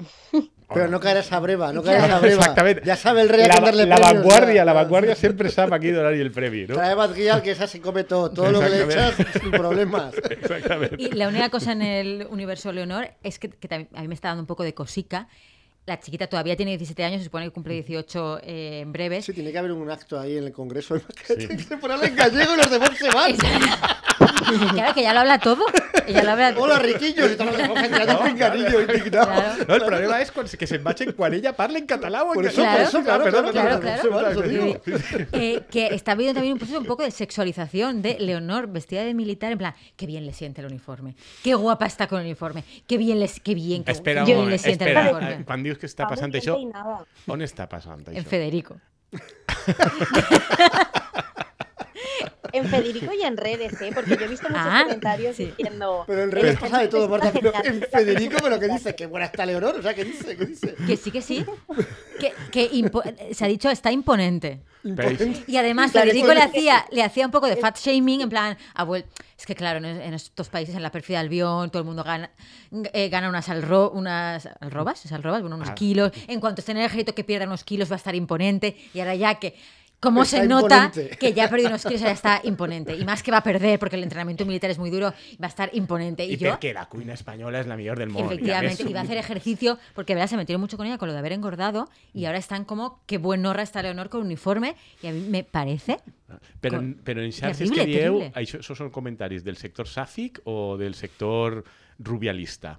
Pero 0.72 0.86
no 0.88 1.00
caerás 1.00 1.32
a 1.32 1.40
breva, 1.40 1.72
no 1.72 1.82
caerás 1.82 2.10
a 2.10 2.20
breva. 2.20 2.42
Exactament. 2.42 2.84
Ya 2.84 2.96
sabe 2.96 3.22
el 3.22 3.28
rey 3.28 3.42
a 3.42 3.48
la, 3.48 3.54
quién 3.54 3.64
darle 3.64 3.86
la 3.86 3.96
premios, 3.96 4.14
vanguardia, 4.14 4.64
la 4.64 4.72
vanguardia 4.72 5.16
sempre 5.16 5.50
sap 5.50 5.72
a 5.72 5.80
qui 5.82 5.90
donar-hi 5.90 6.20
el 6.22 6.30
premi, 6.30 6.62
no? 6.68 6.76
Trae 6.78 6.94
Bad 6.94 7.14
Guial, 7.16 7.42
que 7.42 7.50
esa 7.50 7.66
se 7.66 7.80
come 7.80 8.04
todo. 8.04 8.30
Todo 8.30 8.52
lo 8.52 8.60
que 8.60 8.68
le 8.68 8.84
echas 8.84 9.16
sin 9.40 9.50
problemas. 9.50 10.14
Exactament. 10.30 10.94
Y 11.00 11.10
la 11.12 11.28
única 11.28 11.50
cosa 11.50 11.72
en 11.72 11.82
el 11.82 12.26
universo 12.30 12.72
Leonor 12.72 13.10
es 13.22 13.38
que, 13.38 13.50
que 13.50 13.88
a 13.92 14.00
mí 14.02 14.08
me 14.08 14.14
está 14.14 14.28
dando 14.28 14.42
un 14.42 14.46
poco 14.46 14.62
de 14.62 14.74
cosica. 14.74 15.28
La 15.86 15.98
chiquita 15.98 16.26
todavía 16.26 16.56
tiene 16.56 16.72
17 16.72 17.04
años, 17.04 17.18
se 17.18 17.24
supone 17.24 17.46
que 17.46 17.52
cumple 17.52 17.74
18 17.74 18.40
eh, 18.42 18.80
en 18.80 18.92
breves. 18.92 19.24
Sí, 19.24 19.32
tiene 19.32 19.50
que 19.50 19.58
haber 19.58 19.72
un 19.72 19.90
acto 19.90 20.20
ahí 20.20 20.36
en 20.36 20.44
el 20.44 20.52
Congreso. 20.52 21.00
que 21.26 21.58
se 21.58 21.76
pone 21.78 21.94
en 22.06 22.14
gallego 22.14 22.54
y 22.54 22.56
los 22.58 22.70
demás 22.70 22.96
se 22.96 23.08
van. 23.10 23.34
Claro, 24.72 24.94
que 24.94 25.02
ya 25.02 25.14
lo 25.14 25.20
habla 25.20 25.38
todo. 25.38 25.64
Ella 26.10 26.54
Hola, 26.56 26.78
riquillos. 26.78 27.32
Y 27.32 27.36
todos 27.36 27.52
los 27.52 27.56
demás 27.58 27.90
mirando 27.90 28.20
un 28.20 28.26
pinganillo 28.26 28.80
indignado. 28.80 29.26
Claro. 29.26 29.64
No, 29.68 29.74
el 29.74 29.84
problema 29.84 30.18
quan, 30.34 30.46
que 30.46 30.66
se'n 30.66 30.84
vagin 30.84 31.12
quan 31.12 31.34
ella 31.34 31.54
parla 31.54 31.78
en 31.78 31.86
en 31.90 32.00
Por 32.34 32.46
eso, 32.46 32.60
Claro, 32.60 32.78
por 32.78 32.88
eso, 32.88 33.02
claro, 33.02 33.24
perdón, 33.24 33.52
claro, 33.52 33.54
claro, 33.80 33.80
claro, 33.80 33.82
claro. 33.82 34.02
se 34.02 34.08
van, 34.08 34.32
eso 34.32 34.42
digo. 34.42 34.80
Eh, 35.32 35.62
que 35.70 35.86
está 35.94 36.12
habiendo 36.12 36.34
también 36.34 36.54
un 36.54 36.58
proceso 36.58 36.80
un 36.80 36.86
poco 36.86 37.02
de 37.02 37.10
sexualización 37.10 38.02
de 38.02 38.18
Leonor 38.18 38.68
vestida 38.68 39.02
de 39.02 39.14
militar, 39.14 39.52
en 39.52 39.58
plan, 39.58 39.74
qué 39.96 40.06
bien 40.06 40.26
le 40.26 40.32
siente 40.32 40.60
el 40.60 40.66
uniforme, 40.66 41.14
qué 41.42 41.54
guapa 41.54 41.86
está 41.86 42.06
con 42.06 42.20
el 42.20 42.26
uniforme, 42.26 42.64
qué 42.86 42.98
bien, 42.98 43.20
les, 43.20 43.40
qué 43.40 43.54
bien, 43.54 43.84
qué, 43.84 43.92
Espera, 43.92 44.24
qué 44.24 44.34
bien 44.34 44.50
le 44.50 44.58
siente 44.58 44.84
el 44.84 44.90
espera. 44.90 45.16
uniforme. 45.16 45.44
Quan 45.44 45.62
dius 45.62 45.78
que 45.78 45.86
està 45.86 46.08
passant 46.08 46.32
això, 46.34 46.56
peinada. 46.56 47.04
on 47.26 47.40
està 47.42 47.68
passant 47.68 48.04
En? 48.10 48.24
Federico. 48.24 48.76
En 52.52 52.66
Federico 52.66 53.12
y 53.12 53.22
en 53.22 53.36
redes, 53.36 53.80
¿eh? 53.80 53.90
Porque 53.94 54.16
yo 54.16 54.24
he 54.24 54.28
visto 54.28 54.48
muchos 54.48 54.64
Ah, 54.66 54.82
comentarios 54.84 55.36
sí. 55.36 55.46
diciendo. 55.46 56.04
Pero 56.06 56.22
en 56.22 56.28
"Esta 56.28 56.40
redes 56.40 56.58
pasa 56.60 56.78
de 56.80 56.88
todo, 56.88 57.08
Marta. 57.08 57.30
Pero 57.32 57.52
genial". 57.52 57.82
en 57.82 57.82
Federico, 57.90 58.36
pero 58.42 58.58
que 58.58 58.68
dice 58.68 58.94
que 58.94 59.06
buena 59.06 59.26
está 59.26 59.46
Leonor. 59.46 59.76
O 59.76 59.82
sea, 59.82 59.94
¿qué 59.94 60.04
dice? 60.04 60.36
¿Qué 60.36 60.46
dice? 60.46 60.74
Que 60.86 60.96
sí, 60.96 61.10
que 61.10 61.22
sí. 61.22 61.44
Que, 62.20 62.34
que 62.52 63.34
se 63.34 63.44
ha 63.46 63.48
dicho, 63.48 63.70
está 63.70 63.90
imponente. 63.90 64.60
Imponente. 64.84 65.42
Y 65.46 65.56
además 65.56 65.90
Claro, 65.90 66.08
Federico 66.10 66.28
le 66.34 66.40
que- 66.40 66.42
hacía, 66.42 66.84
le 66.90 67.02
hacía 67.02 67.24
un 67.24 67.32
poco 67.32 67.46
de 67.46 67.56
fat 67.56 67.78
shaming, 67.78 68.20
en 68.20 68.28
plan, 68.28 68.58
abuel, 68.74 69.06
es 69.38 69.46
que 69.46 69.54
claro, 69.54 69.78
en, 69.78 70.12
estos 70.12 70.50
países, 70.50 70.74
en 70.74 70.82
la 70.82 70.90
pérfida 70.92 71.18
Albión, 71.20 71.70
todo 71.70 71.80
el 71.80 71.86
mundo 71.86 72.04
gana, 72.04 72.30
eh, 72.92 73.08
gana 73.08 73.30
unas, 73.30 73.48
alro, 73.48 73.90
unas 73.92 74.46
alrobas, 74.60 75.02
¿es 75.06 75.12
alrobas? 75.12 75.40
Bueno, 75.40 75.56
unos 75.56 75.70
Ah. 75.70 75.74
kilos. 75.74 76.12
En 76.28 76.40
cuanto 76.40 76.60
esté 76.60 76.72
en 76.72 76.78
el 76.78 76.84
ejército 76.84 77.14
que 77.14 77.24
pierda 77.24 77.46
unos 77.46 77.64
kilos 77.64 77.90
va 77.90 77.94
a 77.94 77.96
estar 77.96 78.14
imponente. 78.14 78.76
Y 78.92 79.00
ahora 79.00 79.14
ya 79.14 79.36
que... 79.36 79.54
¿Cómo 80.00 80.22
Está 80.22 80.38
se 80.38 80.46
nota 80.48 80.84
imponente. 80.86 81.16
que 81.18 81.32
ya 81.34 81.44
ha 81.44 81.48
perdido 81.50 81.68
unos 81.68 81.84
kilos, 81.84 82.00
ya 82.00 82.10
está 82.10 82.40
imponente? 82.44 82.96
Y 82.96 83.04
más 83.04 83.22
que 83.22 83.30
va 83.30 83.36
a 83.36 83.42
perder, 83.42 83.78
porque 83.78 83.96
el 83.96 84.02
entrenamiento 84.02 84.46
militar 84.46 84.70
es 84.70 84.78
muy 84.78 84.88
duro, 84.88 85.12
va 85.40 85.44
a 85.44 85.48
estar 85.48 85.68
imponente. 85.74 86.24
Y, 86.24 86.32
I 86.32 86.36
yo, 86.38 86.50
perquè 86.56 86.72
la 86.72 86.86
cuina 86.88 87.12
espanyola 87.12 87.60
és 87.60 87.66
la 87.66 87.76
millor 87.76 87.98
del 87.98 88.08
món. 88.08 88.24
Efectivamente, 88.24 88.80
I 88.82 88.86
a 88.86 88.86
més, 88.86 88.90
iba 88.90 89.00
a 89.00 89.02
hacer 89.02 89.18
ejercicio, 89.18 89.78
porque 89.94 90.14
verdad 90.14 90.28
se 90.30 90.38
metieron 90.38 90.60
mucho 90.62 90.78
con 90.78 90.86
ella 90.86 90.96
con 90.96 91.08
lo 91.08 91.12
de 91.12 91.18
haber 91.18 91.32
engordado 91.32 91.88
y 92.14 92.24
ahora 92.24 92.38
están 92.38 92.64
como 92.64 93.02
qué 93.04 93.18
buen 93.18 93.44
horra 93.44 93.62
está 93.62 93.82
Leonor 93.82 94.08
con 94.08 94.22
uniforme 94.22 94.74
y 95.02 95.08
a 95.08 95.12
mí 95.12 95.20
me 95.28 95.44
parece 95.44 95.98
Però, 96.62 96.76
con- 96.78 96.94
però 97.04 97.20
en 97.20 97.32
xarxes 97.32 97.68
terrible, 97.68 97.84
que 97.84 97.86
dieu, 97.90 98.18
terrible. 98.20 98.32
això, 98.40 98.58
això 98.62 98.74
són 98.78 98.88
comentaris 98.90 99.44
del 99.44 99.56
sector 99.56 99.84
sàfic 99.86 100.40
o 100.44 100.78
del 100.78 100.94
sector 100.94 101.62
rubialista? 101.98 102.78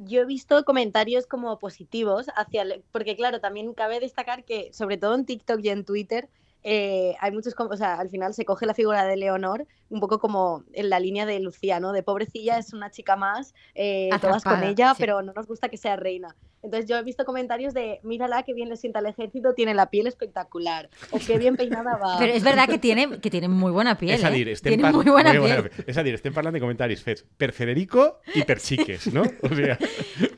Yo 0.00 0.22
he 0.22 0.24
visto 0.24 0.64
comentarios 0.64 1.26
como 1.26 1.58
positivos 1.58 2.26
hacia. 2.36 2.62
el- 2.62 2.84
Porque, 2.92 3.16
claro, 3.16 3.40
también 3.40 3.72
cabe 3.74 4.00
destacar 4.00 4.44
que, 4.44 4.72
sobre 4.72 4.96
todo 4.96 5.14
en 5.14 5.24
TikTok 5.26 5.60
y 5.62 5.68
en 5.70 5.84
Twitter, 5.84 6.28
eh, 6.62 7.14
hay 7.20 7.30
muchos. 7.32 7.54
O 7.58 7.76
sea, 7.76 7.94
al 8.00 8.10
final 8.10 8.34
se 8.34 8.44
coge 8.44 8.66
la 8.66 8.74
figura 8.74 9.04
de 9.04 9.16
Leonor 9.16 9.66
un 9.88 10.00
poco 10.00 10.18
como 10.18 10.64
en 10.72 10.90
la 10.90 10.98
línea 10.98 11.24
de 11.24 11.38
Lucía, 11.38 11.78
¿no? 11.78 11.92
De 11.92 12.02
pobrecilla 12.02 12.58
es 12.58 12.72
una 12.72 12.90
chica 12.90 13.14
más, 13.14 13.54
eh, 13.74 14.10
todas 14.20 14.42
con 14.42 14.64
ella, 14.64 14.94
sí. 14.94 14.96
pero 15.00 15.22
no 15.22 15.32
nos 15.32 15.46
gusta 15.46 15.68
que 15.68 15.76
sea 15.76 15.94
reina. 15.96 16.34
Entonces 16.66 16.88
yo 16.88 16.96
he 16.98 17.02
visto 17.02 17.24
comentarios 17.24 17.72
de, 17.74 18.00
mírala, 18.02 18.42
que 18.42 18.52
bien 18.52 18.68
le 18.68 18.76
sienta 18.76 18.98
al 18.98 19.06
ejército, 19.06 19.54
tiene 19.54 19.72
la 19.74 19.86
piel 19.88 20.06
espectacular, 20.06 20.90
o 21.10 21.18
qué 21.24 21.38
bien 21.38 21.56
peinada 21.56 21.96
va. 21.96 22.18
Pero 22.18 22.32
es 22.32 22.42
verdad 22.42 22.68
que 22.68 22.78
tiene, 22.78 23.18
que 23.20 23.30
tiene 23.30 23.48
muy 23.48 23.72
buena 23.72 23.96
piel. 23.96 24.20
dir, 24.32 24.48
¿eh? 24.48 24.52
estem, 24.52 24.70
Tiene 24.70 24.82
par- 24.82 24.92
muy 24.94 25.04
buena 25.06 25.32
Muy 25.32 25.48
piel. 25.48 25.70
És 25.86 25.96
a 25.96 26.02
dir, 26.02 26.14
estem 26.14 26.34
parlant 26.34 26.54
de 26.54 26.60
comentaris 26.60 27.02
fets 27.02 27.24
per 27.38 27.52
Federico 27.52 28.20
i 28.34 28.42
per 28.44 28.58
xiques, 28.66 29.06
no? 29.14 29.22
O 29.22 29.54
sea, 29.54 29.78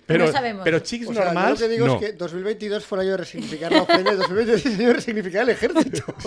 però, 0.07 0.25
No 0.29 0.33
sabemos. 0.33 0.65
però 0.65 0.79
xics 0.85 1.09
O 1.09 1.15
sea, 1.15 1.33
yo 1.33 1.49
lo 1.51 1.57
que 1.57 1.69
digo 1.69 1.87
no. 1.87 1.95
es 1.95 2.01
que 2.01 2.13
2022 2.13 2.85
fue 2.85 2.99
el 2.99 3.03
año 3.03 3.11
de 3.13 3.17
resignificar 3.19 3.73
la 3.73 3.83
ofrenda 3.83 4.13
y 4.13 4.17
2023 4.17 4.61
es 4.61 4.67
el 4.67 4.81
año 4.81 4.89
de 4.89 4.95
resignificar 4.95 5.43
el 5.43 5.49
ejército. 5.51 6.05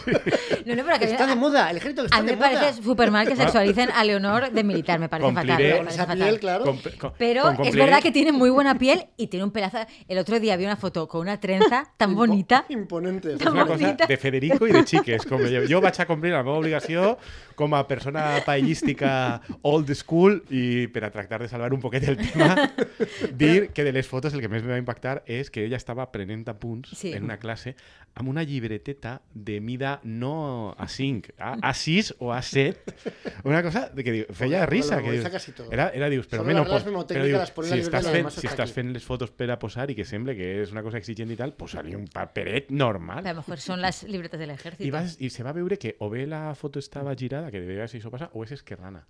No, 0.65 0.75
no, 0.75 0.83
pero 0.85 0.99
que 0.99 1.05
Está 1.05 1.25
de 1.25 1.35
moda, 1.35 1.71
el 1.71 1.77
ejército 1.77 2.05
está 2.05 2.17
a 2.17 2.21
mí 2.21 2.27
de 2.27 2.33
me 2.35 2.37
moda. 2.47 2.59
parece 2.61 2.83
súper 2.83 3.09
mal 3.11 3.27
que 3.27 3.35
sexualicen 3.35 3.89
a 3.95 4.03
Leonor 4.03 4.51
de 4.51 4.63
militar, 4.63 4.99
me 4.99 5.09
parece 5.09 5.33
fatal. 5.33 5.57
Me 5.57 5.69
Con 5.71 5.77
parece 5.79 5.95
esa 5.95 6.05
fatal. 6.05 6.17
piel, 6.27 6.39
claro. 6.39 6.63
Com- 6.65 6.79
com- 6.99 7.11
Pero 7.17 7.55
com 7.55 7.65
es 7.65 7.75
verdad 7.75 8.01
que 8.01 8.11
tiene 8.11 8.31
muy 8.31 8.49
buena 8.51 8.77
piel 8.77 9.07
y 9.17 9.27
tiene 9.27 9.43
un 9.43 9.51
pelazo. 9.51 9.79
El 10.07 10.17
otro 10.17 10.39
día 10.39 10.55
vi 10.57 10.65
una 10.65 10.75
foto 10.75 11.07
con 11.07 11.21
una 11.21 11.39
trenza 11.39 11.85
tan 11.97 12.15
bonita. 12.15 12.65
Imponente. 12.69 13.33
És 13.35 13.41
una 13.45 13.65
cosa 13.65 13.83
bonita. 13.85 14.07
de 14.07 14.17
Federico 14.17 14.67
i 14.67 14.71
de 14.71 14.83
xiques. 14.85 15.25
Com 15.25 15.41
jo, 15.41 15.63
jo 15.69 15.81
vaig 15.81 15.99
a 16.01 16.05
complir 16.09 16.31
la 16.33 16.43
meva 16.43 16.57
obligació 16.57 17.17
com 17.55 17.73
a 17.77 17.83
persona 17.87 18.41
paellística 18.45 19.41
old 19.63 19.91
school 19.95 20.41
i 20.49 20.87
per 20.91 21.03
a 21.05 21.11
tractar 21.13 21.41
de 21.43 21.47
salvar 21.51 21.73
un 21.73 21.79
poquet 21.81 22.07
el 22.09 22.17
tema, 22.17 22.55
dir 23.33 23.69
que 23.73 23.83
de 23.83 23.91
les 23.93 24.07
fotos 24.07 24.33
el 24.33 24.41
que 24.41 24.49
més 24.49 24.63
me 24.63 24.73
va 24.73 24.79
impactar 24.81 25.21
és 25.25 25.49
que 25.51 25.65
ella 25.65 25.77
estava 25.77 26.07
prenent 26.11 26.47
apunts 26.49 26.95
Sí. 26.97 27.11
en 27.13 27.23
una 27.23 27.37
classe 27.39 27.75
amb 28.15 28.27
una 28.27 28.43
llibreteta 28.43 29.21
de 29.33 29.61
mida 29.61 29.99
no 30.03 30.75
a 30.77 30.87
5, 30.87 31.31
a, 31.39 31.53
a 31.61 31.73
6 31.73 32.15
o 32.19 32.33
a 32.33 32.41
7. 32.41 32.83
Una 33.45 33.61
cosa 33.63 33.87
de 33.89 34.03
que 34.03 34.11
diu, 34.11 34.25
feia 34.35 34.65
risa. 34.65 34.97
lo 34.97 35.03
Que 35.03 35.11
dius, 35.13 35.29
casi 35.29 35.51
todo. 35.53 35.71
era, 35.71 35.89
era, 35.95 36.09
dius, 36.09 36.27
però 36.27 36.41
Solo 36.43 36.49
home, 36.51 36.53
no 36.53 36.59
las 36.59 36.67
reglas 36.67 36.83
pot, 36.83 36.85
però 36.85 36.91
mnemotécnicas 36.91 37.53
dius, 37.55 37.71
si 37.71 37.79
estàs, 37.87 38.11
fent, 38.11 38.29
si 38.35 38.47
estàs 38.47 38.73
fent 38.75 38.91
les 38.91 39.05
fotos 39.07 39.31
per 39.31 39.49
a 39.51 39.57
posar 39.59 39.80
i 39.89 39.95
que 39.97 40.05
sembla 40.05 40.35
que 40.37 40.61
és 40.61 40.71
una 40.71 40.83
cosa 40.85 40.99
exigent 41.01 41.31
i 41.33 41.37
tal, 41.39 41.55
posa-li 41.57 41.95
un 41.97 42.05
paperet 42.11 42.69
normal. 42.69 43.25
A 43.25 43.33
lo 43.33 43.41
mejor 43.41 43.59
son 43.59 43.81
las 43.81 44.03
libretas 44.03 44.39
del 44.39 44.51
ejército. 44.51 44.85
I, 44.85 44.91
vas, 44.91 45.17
I 45.19 45.29
se 45.29 45.43
va 45.43 45.53
veure 45.53 45.79
que 45.79 45.95
o 45.99 46.09
bé 46.09 46.27
la 46.27 46.53
foto 46.55 46.79
estava 46.79 47.15
girada, 47.15 47.49
que 47.49 47.59
de 47.59 47.67
vegades 47.67 47.95
això 47.97 48.11
passa, 48.13 48.29
o 48.33 48.45
és 48.45 48.53
esquerrana. 48.59 49.07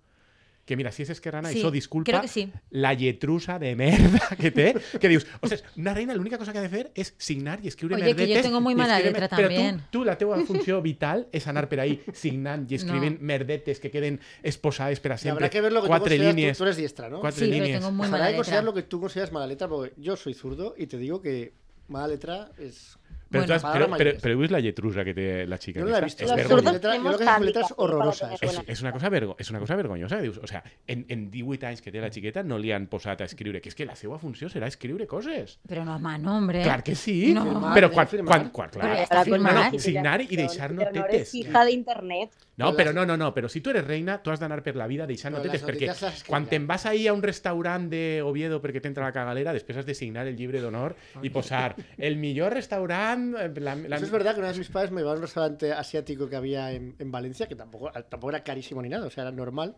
Que 0.72 0.76
mira, 0.78 0.88
si 0.90 1.02
és 1.04 1.10
esquerrana, 1.12 1.50
Sí, 1.52 1.58
això 1.60 1.70
disculpa 1.70 2.08
creo 2.10 2.22
que 2.22 2.28
sí. 2.32 2.46
la 2.70 2.94
lletrusa 2.94 3.58
de 3.60 3.74
merda 3.76 4.22
que 4.40 4.50
té, 4.50 4.72
que 4.98 5.08
dius, 5.10 5.26
ostres, 5.42 5.64
una 5.76 5.92
reina 5.92 6.14
l'única 6.14 6.38
cosa 6.40 6.50
que 6.54 6.60
ha 6.60 6.62
de 6.64 6.70
fer 6.72 6.86
és 6.96 7.10
signar 7.18 7.58
i 7.62 7.68
escriure 7.68 7.96
Oye, 7.96 8.04
que 8.04 8.10
yo 8.12 8.16
merdetes. 8.16 8.42
tengo 8.46 8.62
muy 8.62 8.74
mala 8.74 8.98
letra 9.00 9.28
también. 9.28 9.76
Però 9.76 9.90
tu, 9.90 9.98
tu, 9.98 10.04
la 10.06 10.16
funció 10.48 10.80
vital 10.80 11.26
és 11.30 11.44
anar 11.46 11.68
per 11.68 11.80
ahí 11.84 11.98
signant 12.14 12.64
i 12.72 12.78
escrivint 12.80 13.20
No. 13.20 13.26
merdetes 13.26 13.80
que 13.80 13.90
queden 13.90 14.18
esposades 14.42 14.98
per 15.00 15.12
a 15.12 15.14
Y 15.16 15.18
sempre. 15.18 15.30
habrá 15.44 15.50
que 15.50 15.60
ver 15.60 15.72
lo 15.74 15.82
que 15.82 15.88
tú 15.88 15.92
Quatre 15.92 16.16
consideras. 16.16 16.34
línies. 16.36 16.56
Tú, 16.56 16.64
tú 16.64 16.64
eres 16.64 16.76
diestra, 16.78 17.10
¿no? 17.10 17.20
Cuatro 17.20 17.44
Sí, 17.44 17.50
pero 17.50 17.64
líneas. 17.64 17.80
tengo 17.80 17.92
muy 17.92 18.08
mala 18.08 18.16
habrá 18.24 18.30
que 18.30 18.36
considerar 18.36 18.64
letra. 18.64 18.70
lo 18.70 18.74
que 18.74 18.88
tú 18.88 19.00
consideras 19.00 19.32
mala 19.32 19.46
letra, 19.46 19.68
porque 19.68 19.92
yo 19.98 20.16
soy 20.16 20.32
zurdo 20.32 20.74
y 20.78 20.86
te 20.86 20.96
digo 20.96 21.20
que 21.20 21.52
mala 21.88 22.08
letra 22.08 22.50
es. 22.58 22.96
Pero, 23.32 23.44
Bueno, 23.46 23.54
has- 23.54 23.72
pero, 23.72 23.96
pero, 23.96 24.18
pero 24.20 24.38
¿ves 24.38 24.50
la 24.50 24.60
yetrusa 24.60 25.02
que 25.04 25.14
te 25.14 25.46
la 25.46 25.58
chica? 25.58 25.80
Yo 25.80 25.86
no 25.86 25.90
la 25.92 25.98
he 25.98 26.04
visto. 26.04 26.24
Es 26.24 26.30
vergonyosa. 26.36 26.72
letra- 26.72 26.72
yo 26.72 26.80
tenemos 26.80 27.16
creo 27.16 27.52
que 27.52 27.60
es 27.60 27.74
horrorosa, 27.76 28.36
suene. 28.36 28.64
és, 28.66 28.80
una 28.82 28.92
cosa 28.92 29.08
vergo 29.08 29.36
és 29.38 29.50
una 29.50 29.58
cosa 29.58 29.74
vergonyosa. 29.76 30.20
Dius, 30.20 30.38
o 30.38 30.46
sea, 30.46 30.62
en, 30.86 31.06
en 31.08 31.30
18 31.30 31.66
anys 31.66 31.80
que 31.82 31.90
té 31.90 32.00
la 32.00 32.10
xiqueta 32.12 32.42
no 32.42 32.58
li 32.58 32.70
han 32.72 32.86
posat 32.86 33.22
a 33.22 33.24
escriure, 33.24 33.60
que 33.60 33.70
és 33.70 33.74
que 33.74 33.86
la 33.86 33.96
seva 33.96 34.18
funció 34.18 34.48
serà 34.48 34.66
escriure 34.68 35.06
coses. 35.06 35.58
Pero 35.66 35.84
no 35.84 35.94
a 35.94 35.98
mano, 35.98 36.36
hombre. 36.36 36.62
Clar 36.62 36.82
que 36.84 36.94
sí, 36.94 37.32
No. 37.34 37.72
però 37.74 37.90
quan, 37.90 38.06
quan, 38.06 38.50
quan, 38.50 38.68
clar, 38.70 38.84
Però 38.86 38.96
ja 38.96 39.02
està 39.04 39.24
la 39.26 39.38
No, 39.38 39.70
no, 39.72 39.78
signar 39.78 40.20
y 40.20 40.36
deixar-nos 40.36 40.84
pero 40.84 41.00
no 41.00 41.06
tetes. 41.06 41.14
eres 41.14 41.34
hija 41.34 41.64
de 41.64 41.72
internet. 41.72 42.30
No, 42.60 42.74
però 42.76 42.92
no, 42.92 43.06
no, 43.08 43.16
no, 43.16 43.30
però 43.32 43.48
si 43.48 43.62
tu 43.64 43.70
eres 43.72 43.86
reina, 43.86 44.18
tu 44.22 44.30
has 44.30 44.40
d'anar 44.40 44.60
per 44.62 44.74
la 44.76 44.86
vida 44.86 45.06
deixant 45.08 45.32
Però 45.32 45.40
notetes, 45.40 45.62
perquè 45.64 46.26
quan 46.28 46.44
te'n 46.50 46.66
vas 46.68 46.84
ahir 46.86 47.08
a 47.08 47.14
un 47.16 47.22
restaurant 47.24 47.88
de 47.88 48.20
Oviedo 48.20 48.60
perquè 48.60 48.82
t'entra 48.84 49.06
la 49.06 49.12
cagalera, 49.14 49.54
després 49.56 49.80
has 49.80 49.88
de 49.88 49.94
signar 49.96 50.26
el 50.28 50.36
llibre 50.36 50.60
d'honor 50.60 50.94
i 51.24 51.32
posar 51.32 51.74
el 51.96 52.18
millor 52.20 52.52
restaurant... 52.52 53.32
eh, 53.40 53.48
La, 53.56 53.74
la... 53.74 53.96
Eso 53.96 54.04
es 54.04 54.10
verdad 54.10 54.34
que 54.34 54.40
una 54.40 54.48
vez 54.48 54.58
mis 54.58 54.68
padres 54.68 54.90
me 54.90 55.00
llevaron 55.00 55.16
a 55.16 55.20
un 55.20 55.26
restaurante 55.26 55.72
asiático 55.72 56.28
que 56.28 56.36
había 56.36 56.72
en, 56.72 56.94
en 56.98 57.10
Valencia, 57.10 57.46
que 57.46 57.56
tampoco, 57.56 57.90
tampoco 57.90 58.30
era 58.30 58.44
carísimo 58.44 58.82
ni 58.82 58.88
nada, 58.90 59.06
o 59.06 59.10
sea, 59.10 59.22
era 59.22 59.32
normal. 59.32 59.74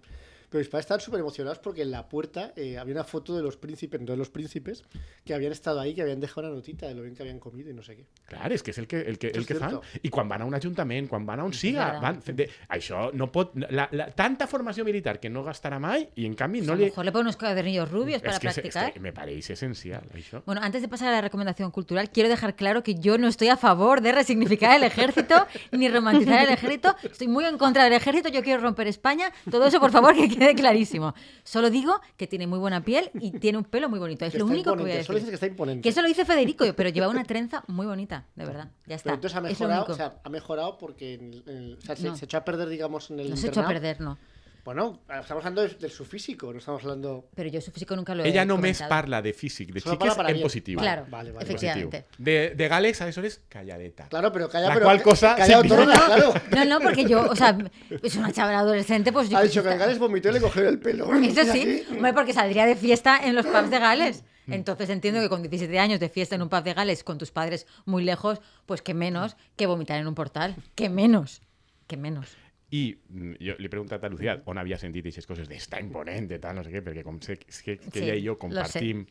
Pero 0.49 0.61
mis 0.61 0.69
padres 0.69 0.85
estaban 0.85 1.01
súper 1.01 1.21
emocionados 1.21 1.59
porque 1.59 1.83
en 1.83 1.91
la 1.91 2.09
puerta 2.09 2.53
eh, 2.57 2.79
había 2.79 2.95
una 2.95 3.05
foto 3.05 3.37
de 3.37 3.43
los 3.43 3.57
príncipes, 3.57 4.01
no 4.01 4.13
de 4.13 4.17
los 4.17 4.31
príncipes, 4.31 4.85
que 5.25 5.35
habían 5.35 5.53
estado 5.53 5.81
ahí, 5.81 5.95
que 5.95 6.03
habían 6.03 6.21
dejado 6.21 6.49
una 6.49 6.57
notita 6.57 6.87
de 6.87 6.95
lo 6.95 7.03
bien 7.03 7.15
que 7.15 7.23
habían 7.23 7.39
comido 7.39 7.71
y 7.71 7.75
no 7.75 7.83
sé 7.83 7.97
qué. 7.97 8.07
Clar, 8.25 8.53
és 8.53 8.63
que 8.63 8.73
és 8.73 8.79
el 8.79 8.87
que, 8.87 9.01
el 9.01 9.19
que, 9.19 9.29
el 9.29 9.47
que 9.47 9.57
fan. 9.59 9.79
I 10.03 10.11
quan 10.11 10.29
van 10.29 10.43
a 10.43 10.47
un 10.49 10.55
ajuntament, 10.57 11.09
quan 11.11 11.27
van 11.27 11.41
a 11.41 11.45
on 11.45 11.53
siga, 11.53 12.01
van... 12.01 12.21
De... 12.25 12.49
Això 12.73 13.11
no 13.13 13.31
pot... 13.33 13.53
La, 13.71 13.89
la, 13.93 14.09
tanta 14.17 14.47
formació 14.51 14.85
militar 14.85 15.19
que 15.21 15.31
no 15.31 15.45
gastarà 15.45 15.79
mai 15.83 16.09
i 16.17 16.27
en 16.27 16.35
canvi 16.35 16.61
Pues 16.61 16.69
no 16.69 16.75
a 16.75 16.77
lo 16.77 16.85
mejor 16.85 17.05
le 17.05 17.13
ponen 17.13 17.27
unos 17.27 17.37
cuadernillos 17.37 17.91
rubios 17.91 18.23
para 18.23 18.39
que, 18.39 18.49
practicar. 18.49 18.93
que 18.93 19.01
me 19.01 19.13
pareix 19.13 19.51
essencial, 19.51 20.05
això. 20.15 20.43
Bueno, 20.47 20.61
antes 20.63 20.83
de 20.83 20.89
pasar 20.89 21.09
a 21.09 21.13
la 21.13 21.21
recomendación 21.21 21.71
cultural, 21.71 22.11
quiero 22.11 22.29
dejar 22.29 22.57
claro 22.57 22.83
que 22.83 22.95
yo 22.95 23.19
no 23.19 23.29
estoy 23.29 23.49
a 23.49 23.57
favor 23.57 24.01
de 24.01 24.13
resignificar 24.13 24.77
el 24.77 24.85
ejército 24.85 25.47
ni 25.73 25.89
romantizar 25.89 26.45
el 26.45 26.51
ejército. 26.51 26.95
Estoy 27.03 27.29
muy 27.29 27.45
en 27.45 27.59
contra 27.59 27.85
del 27.85 27.93
ejército, 27.93 28.29
yo 28.29 28.43
quiero 28.43 28.63
romper 28.63 28.87
España. 28.87 29.33
Todo 29.51 29.67
eso, 29.67 29.81
por 29.81 29.91
favor, 29.91 30.15
que 30.15 30.29
quede 30.37 30.55
clarísimo. 30.55 31.15
Solo 31.43 31.71
digo 31.71 32.01
que 32.17 32.27
tiene 32.27 32.47
muy 32.47 32.59
buena 32.59 32.85
piel 32.85 33.11
y 33.21 33.31
tiene 33.33 33.59
un 33.59 33.65
pelo 33.65 33.89
muy 33.89 33.99
bonito. 33.99 34.25
Es 34.25 34.33
Que 34.33 34.39
lo 34.39 34.47
único 34.47 34.75
que 34.77 34.83
voy 34.83 34.93
a 34.93 35.05
Solo 35.05 35.19
dices 35.19 35.31
que 35.31 35.35
está 35.35 35.47
imponente. 35.47 35.83
Que 35.83 35.89
eso 35.91 36.03
lo 36.03 36.09
dice 36.09 36.25
Federico, 36.25 36.65
pero 36.77 36.89
lleva 36.91 37.09
una 37.09 37.25
trenza 37.25 37.63
muy 37.67 37.87
bonita, 37.87 38.27
de 38.35 38.45
verdad. 38.45 38.69
Ya 38.87 38.97
está. 38.97 39.05
Pero 39.11 39.15
entonces 39.17 39.37
ha 39.37 39.41
mejorado, 39.41 39.87
o 39.93 39.95
sea, 39.97 40.21
ha 40.23 40.29
mejorado 40.29 40.79
porque 40.79 41.15
en 41.15 41.33
el- 41.35 41.45
en 41.47 41.57
el- 41.57 41.75
o 41.79 41.81
sea, 41.81 41.97
se, 41.97 42.09
No. 42.09 42.17
se 42.17 42.25
echó 42.25 42.39
a 42.39 42.45
perder, 42.45 42.69
digamos, 42.69 43.11
en 43.11 43.21
el 43.21 43.31
no 43.31 43.37
se 43.37 43.49
echó 43.49 43.61
a 43.61 43.67
perder, 43.69 44.01
no. 44.01 44.19
Bueno, 44.65 45.03
estamos 45.09 45.45
hablando 45.45 45.63
de, 45.63 45.69
de 45.75 45.89
su 45.91 46.07
físico, 46.07 46.51
no 46.51 46.59
estamos 46.59 46.83
hablando... 46.83 47.29
Pero 47.35 47.51
yo 47.51 47.61
su 47.61 47.71
físico 47.71 47.95
nunca 47.95 48.15
lo 48.15 48.25
he 48.25 48.29
Ella 48.29 48.47
només 48.47 48.79
comentado. 48.79 48.89
parla 48.89 49.21
de 49.21 49.33
físic 49.35 49.73
de 49.73 49.81
para 49.83 50.31
en 50.31 50.35
bien. 50.37 50.43
positiu. 50.43 50.79
Claro, 50.79 51.07
Vale, 51.11 51.33
vale, 51.33 51.45
efectivamente. 51.45 52.07
De, 52.17 52.55
de 52.57 52.69
Gales, 52.69 53.01
aleshores, 53.03 53.43
calladeta. 53.49 54.09
Claro, 54.09 54.33
pero 54.33 54.49
calla, 54.49 54.69
La 54.69 54.75
pero 54.75 54.87
cual 54.87 55.03
cosa 55.03 55.37
calla 55.37 55.59
autónoma, 55.59 55.93
claro. 55.93 56.33
No, 56.57 56.65
no, 56.65 56.81
porque 56.81 57.05
yo, 57.05 57.29
o 57.31 57.37
sea, 57.37 57.57
es 58.03 58.17
una 58.17 58.33
chavala 58.33 58.61
adolescente, 58.61 59.13
pues 59.13 59.29
yo 59.29 59.37
Ha 59.37 59.43
dicho 59.43 59.63
que 59.63 59.71
en 59.71 59.79
Gales 59.79 59.99
vomitó 59.99 60.31
y 60.31 60.33
le 60.33 60.41
cogió 60.41 60.67
el 60.67 60.79
pelo. 60.79 61.13
Eso 61.15 61.45
sí, 61.53 61.85
hombre, 61.91 62.15
porque 62.15 62.33
saldría 62.33 62.65
de 62.65 62.77
fiesta 62.77 63.19
en 63.23 63.35
los 63.35 63.45
pubs 63.45 63.69
de 63.71 63.79
Gales. 63.79 64.25
Entonces 64.47 64.89
entiendo 64.91 65.21
que 65.21 65.29
con 65.29 65.43
17 65.43 65.79
años 65.79 66.01
de 66.01 66.09
fiesta 66.09 66.35
en 66.37 66.43
un 66.43 66.49
pub 66.49 66.63
de 66.63 66.73
Gales 66.75 67.05
con 67.05 67.19
tus 67.19 67.31
padres 67.31 67.67
muy 67.85 68.03
lejos, 68.05 68.41
pues 68.67 68.81
que 68.83 68.95
menos 68.95 69.37
que 69.57 69.67
vomitar 69.67 69.99
en 70.01 70.07
un 70.07 70.15
portal. 70.15 70.57
Que 70.75 70.89
menos. 70.89 71.43
Que 71.87 71.97
menos. 71.99 72.29
I 72.75 72.83
mm, 72.97 73.39
jo 73.39 73.55
li 73.61 73.69
he 73.69 73.73
preguntat 73.73 74.05
a 74.05 74.11
Lucía 74.11 74.35
on 74.51 74.59
havia 74.59 74.79
sentit 74.81 75.05
aquestes 75.05 75.29
coses 75.31 75.49
d'estar 75.51 75.83
imponent, 75.85 76.29
tal, 76.43 76.59
no 76.59 76.67
sé 76.67 76.75
què, 76.75 76.83
perquè 76.85 77.05
com 77.07 77.21
sé 77.23 77.39
que, 77.39 77.53
que, 77.53 77.79
Sí, 77.87 78.05
ella 78.05 78.19
i 78.19 78.27
jo 78.27 78.39
compartim... 78.41 79.07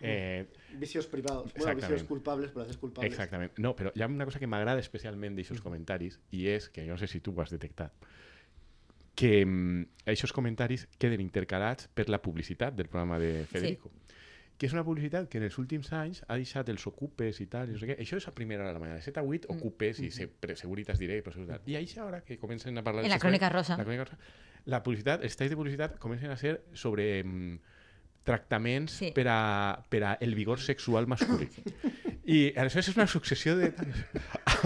Eh, 0.00 0.46
Vicios 0.78 1.08
privados. 1.10 1.52
Bueno, 1.54 1.74
vicios 1.74 2.04
culpables, 2.04 2.52
pero 2.52 2.62
haces 2.62 2.76
culpables. 2.76 3.10
Exactament. 3.10 3.56
No, 3.58 3.72
però 3.74 3.90
hi 3.96 4.04
ha 4.04 4.06
una 4.06 4.28
cosa 4.28 4.38
que 4.38 4.46
m'agrada 4.46 4.78
especialment 4.78 5.34
d'aixòs 5.34 5.62
comentaris 5.64 6.20
i 6.30 6.44
és, 6.52 6.68
que 6.70 6.84
jo 6.86 6.94
no 6.94 7.00
sé 7.00 7.08
si 7.10 7.18
tu 7.18 7.34
ho 7.34 7.42
has 7.42 7.50
detectat, 7.50 8.06
que 9.18 9.32
mm, 9.42 10.04
aquests 10.06 10.34
comentaris 10.36 10.86
queden 11.02 11.24
intercalats 11.24 11.88
per 11.90 12.06
la 12.12 12.20
publicitat 12.22 12.76
del 12.78 12.86
programa 12.92 13.18
de 13.18 13.42
Federico. 13.50 13.90
Que 14.58 14.66
és 14.66 14.72
una 14.74 14.82
publicitat 14.82 15.28
que 15.30 15.38
en 15.38 15.44
els 15.46 15.56
últims 15.62 15.92
anys 15.94 16.24
ha 16.26 16.34
deixat 16.34 16.68
els 16.68 16.82
ocupes 16.90 17.38
i 17.40 17.46
tal, 17.46 17.68
i 17.70 17.76
no 17.76 17.78
sé 17.78 17.86
què. 17.86 17.96
Això 18.02 18.16
és 18.18 18.26
a 18.26 18.32
primera 18.34 18.64
hora 18.64 18.72
de 18.72 18.74
la 18.74 18.80
mañana, 18.82 18.98
de 18.98 19.04
7 19.06 19.20
a 19.20 19.22
8, 19.22 19.46
Mm. 19.48 19.56
ocupes 19.56 20.00
i 20.00 20.10
se, 20.10 20.26
pre- 20.26 20.56
Seguritas 20.56 20.98
Direct, 20.98 21.24
però 21.28 21.46
tal. 21.46 21.60
I 21.66 21.76
això 21.78 22.08
ara 22.08 22.22
que 22.26 22.38
comencen 22.38 22.76
a 22.76 22.82
parlar... 22.82 23.04
En 23.04 23.10
la 23.10 23.20
Crònica 23.22 23.48
Rosa. 23.48 23.76
La 23.78 23.84
crònica 23.84 24.04
rosa. 24.04 24.18
La 24.66 24.82
publicitat, 24.82 25.22
els 25.22 25.36
talls 25.36 25.50
de 25.50 25.56
publicitat 25.56 25.98
comencen 26.02 26.30
a 26.30 26.36
ser 26.36 26.64
sobre 26.74 27.22
mm, 27.22 27.60
tractaments 28.24 28.92
Sí. 28.98 29.12
per, 29.14 29.28
a, 29.30 29.84
per 29.88 30.02
a 30.04 30.12
el 30.20 30.34
vigor 30.34 30.58
sexual 30.60 31.06
masculí. 31.06 31.48
I 32.28 32.52
aleshores 32.60 32.90
és 32.90 32.96
una 32.98 33.06
successió 33.08 33.54
de 33.56 33.70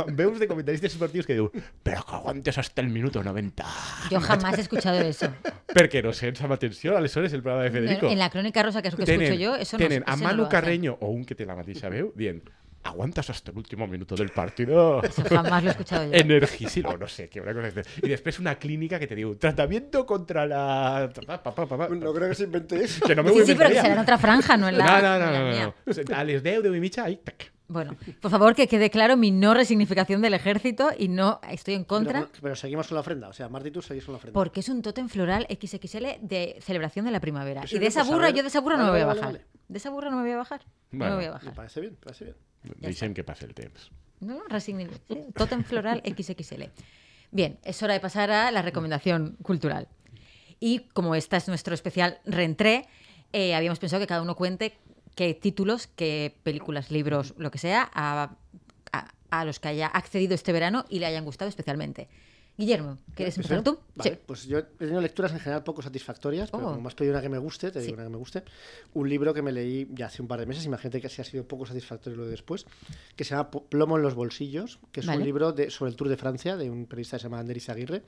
amb 0.03 0.17
veus 0.19 0.41
de 0.41 0.49
comentaristes 0.51 0.97
esportius 0.97 1.29
que 1.29 1.37
diu 1.39 1.47
però 1.87 2.03
que 2.03 2.17
aguantes 2.19 2.59
hasta 2.59 2.83
el 2.83 2.89
minuto 2.91 3.23
90 3.23 3.65
Yo 4.11 4.19
jamás 4.21 4.59
he 4.59 4.63
escuchado 4.63 4.99
eso. 5.01 5.29
perquè 5.71 6.03
no 6.03 6.13
sents 6.13 6.43
amb 6.43 6.57
atenció 6.57 6.97
aleshores 6.99 7.33
el 7.33 7.43
programa 7.43 7.65
de 7.65 7.71
Federico 7.71 8.11
En 8.11 8.19
la 8.19 8.31
crónica 8.31 8.63
rosa, 8.65 8.83
que 8.83 8.89
es 8.89 8.99
lo 8.99 9.05
que 9.05 9.13
escucho 9.13 9.35
yo, 9.39 9.55
eso 9.55 9.79
no, 9.79 9.85
tenen 9.87 10.03
a 10.07 10.15
eso 10.15 10.23
no 10.23 10.25
Manu 10.25 10.43
lo 10.43 10.49
hacen. 10.49 10.59
Carreño 10.61 10.97
o 11.01 11.07
un 11.15 11.23
que 11.25 11.37
té 11.39 11.47
la 11.47 11.55
mateixa 11.55 11.89
veu 11.89 12.11
dient 12.19 12.43
aguantas 12.83 13.31
hasta 13.31 13.53
el 13.53 13.59
último 13.59 13.87
minuto 13.87 14.17
del 14.17 14.31
partido 14.31 15.01
Eso 15.05 15.23
jamás 15.31 15.63
lo 15.63 15.69
he 15.69 15.71
escuchado 15.71 16.03
yo. 16.05 16.19
Energisil, 16.19 16.85
o 16.87 16.97
no 16.99 17.07
sé, 17.07 17.29
que 17.29 17.41
una 17.41 17.55
cosa 17.55 17.69
así. 17.69 18.01
Y 18.03 18.09
después 18.09 18.41
una 18.41 18.57
clínica 18.57 18.99
que 18.99 19.07
te 19.07 19.15
digo, 19.15 19.37
tratamiento 19.37 20.05
contra 20.05 20.45
la... 20.47 21.09
pa, 21.15 21.41
pa, 21.41 21.55
pa, 21.55 21.67
pa, 21.69 21.79
pa. 21.79 21.89
No 21.95 22.13
creo 22.13 22.29
que 22.29 22.35
se 22.35 22.43
invente 22.43 22.83
eso. 22.83 23.07
Que 23.07 23.15
no 23.15 23.23
me 23.23 23.29
Sí, 23.31 23.35
voy 23.35 23.43
a 23.45 23.47
sí, 23.47 23.55
pero 23.55 23.69
que 23.71 23.77
será 23.77 23.95
en 23.95 24.01
otra 24.01 24.19
franja, 24.19 24.57
no 24.57 24.69
en 24.69 24.79
la, 24.79 24.85
No, 24.85 25.01
no, 25.01 25.19
no, 25.21 25.31
no, 25.31 25.65
no. 25.67 25.75
O 25.87 25.93
sea, 25.95 26.03
A 26.13 26.25
les 26.25 26.43
10 26.43 26.65
de 26.65 26.71
mi 26.71 26.81
mitja, 26.81 27.05
ahí, 27.05 27.21
tac. 27.23 27.52
Bueno, 27.73 27.97
por 28.21 28.31
favor, 28.31 28.55
que 28.55 28.69
quede 28.69 28.91
claro 28.91 29.17
mi 29.17 29.31
no 29.31 29.55
resignificación 29.55 30.21
del 30.23 30.35
ejército 30.35 30.91
y 30.97 31.09
no 31.09 31.41
estoy 31.51 31.75
en 31.75 31.85
contra. 31.85 32.21
Pero, 32.21 32.33
pero 32.43 32.57
seguimos 32.57 32.87
con 32.89 32.97
la 32.97 33.01
ofrenda. 33.01 33.29
O 33.29 33.33
sea, 33.33 33.49
Marta 33.49 33.69
y 33.69 33.71
tú 33.71 33.81
seguís 33.83 34.05
con 34.05 34.13
la 34.13 34.17
ofrenda. 34.19 34.35
Porque 34.35 34.61
es 34.61 34.69
un 34.69 34.83
tótem 34.83 35.09
floral 35.09 35.47
XXL 35.51 36.07
de 36.21 36.59
celebración 36.61 37.05
de 37.07 37.11
la 37.11 37.21
primavera. 37.21 37.65
Y 37.71 37.79
de 37.79 37.87
es 37.87 37.97
esa 37.97 38.05
burra, 38.05 38.31
yo 38.31 38.43
de 38.43 38.49
esa 38.49 38.61
burra 38.61 38.77
no 38.77 38.85
me 38.85 38.91
voy 38.91 39.01
a 39.01 39.07
vale, 39.07 39.21
bajar. 39.21 39.33
vale, 39.35 39.45
vale. 39.47 39.61
De 39.69 39.79
esa 39.79 39.91
burra 39.91 40.11
no 40.11 40.17
me 40.17 40.23
voy 40.23 40.33
a 40.33 40.37
bajar. 40.37 40.61
No 40.91 41.05
me 41.07 41.15
voy 41.15 41.25
a 41.25 41.29
Me 41.29 41.33
bajar. 41.33 41.55
parece 41.55 41.81
bien, 41.81 41.93
me 41.95 41.99
parece 42.05 42.25
bien. 42.27 42.37
Deixem 42.79 43.15
que 43.15 43.25
passe 43.25 43.47
el 43.47 43.55
temps. 43.55 43.91
No, 44.21 44.35
no, 44.35 44.45
resigni- 44.49 44.89
sí, 45.09 45.19
Tótem 45.35 45.65
floral 45.65 46.03
XXL. 46.05 46.65
Bien, 47.31 47.59
es 47.65 47.83
hora 47.83 47.95
de 47.95 48.01
pasar 48.01 48.31
a 48.31 48.51
la 48.51 48.61
recomendación 48.63 49.37
cultural. 49.43 49.89
Y 50.61 50.81
como 50.93 51.15
esta 51.15 51.39
es 51.39 51.49
nuestro 51.49 51.75
especial 51.75 52.19
reentré, 52.25 52.87
eh, 53.33 53.55
habíamos 53.55 53.79
pensado 53.79 54.01
que 54.01 54.07
cada 54.07 54.21
uno 54.23 54.37
cuente 54.37 54.75
qué 55.15 55.35
títulos, 55.35 55.87
qué 55.87 56.35
películas, 56.43 56.91
libros, 56.91 57.35
lo 57.37 57.51
que 57.51 57.59
sea, 57.59 57.91
a, 57.95 58.37
a- 58.93 59.13
a 59.31 59.45
los 59.45 59.59
que 59.61 59.69
haya 59.69 59.87
accedido 59.87 60.35
este 60.35 60.53
verano 60.53 60.85
y 60.91 60.99
le 60.99 61.07
hayan 61.07 61.25
gustado 61.25 61.49
especialmente. 61.49 62.09
Guillermo, 62.59 62.99
¿quieres 63.15 63.39
¿Empiezo 63.39 63.55
empezar 63.55 63.65
tú? 63.65 63.81
Vale, 63.95 64.11
Sí. 64.11 64.19
pues 64.27 64.45
yo 64.47 64.59
he 64.59 64.63
tenido 64.63 65.01
lecturas 65.01 65.33
en 65.33 65.39
general 65.41 65.65
poco 65.65 65.81
satisfactorias, 65.81 66.51
pero 66.51 66.65
Oh. 66.65 66.71
como 66.73 66.83
me 66.83 66.89
has 66.89 66.95
pedido 66.95 67.15
una 67.15 67.23
que 67.23 67.31
me 67.31 67.39
guste, 67.39 67.71
te 67.71 67.81
digo 67.81 67.95
una 67.95 68.03
que 68.03 68.11
me 68.11 68.19
guste. 68.19 68.43
Un 68.93 69.09
libro 69.09 69.33
que 69.33 69.41
me 69.41 69.53
leí 69.53 69.89
ya 69.93 70.07
hace 70.07 70.21
un 70.21 70.29
par 70.29 70.39
de 70.39 70.45
meses, 70.45 70.67
imagínate 70.67 71.01
que 71.01 71.07
así 71.07 71.23
ha 71.23 71.25
sido 71.25 71.49
poco 71.49 71.65
satisfactorio 71.65 72.19
lo 72.19 72.25
de 72.27 72.33
después, 72.33 72.67
que 73.17 73.25
se 73.25 73.31
llama 73.31 73.51
Plomo 73.51 73.97
en 73.97 74.03
los 74.03 74.15
bolsillos, 74.15 74.81
que 74.93 75.01
es 75.01 75.07
Vale. 75.07 75.21
un 75.21 75.25
libro 75.25 75.53
de, 75.53 75.71
sobre 75.71 75.93
el 75.93 75.97
Tour 75.97 76.11
de 76.11 76.19
Francia 76.19 76.59
de 76.59 76.69
un 76.69 76.85
periodista 76.85 77.17
que 77.17 77.21
se 77.21 77.25
llama 77.25 77.39
Anderis 77.39 77.71
Aguirre, 77.71 78.03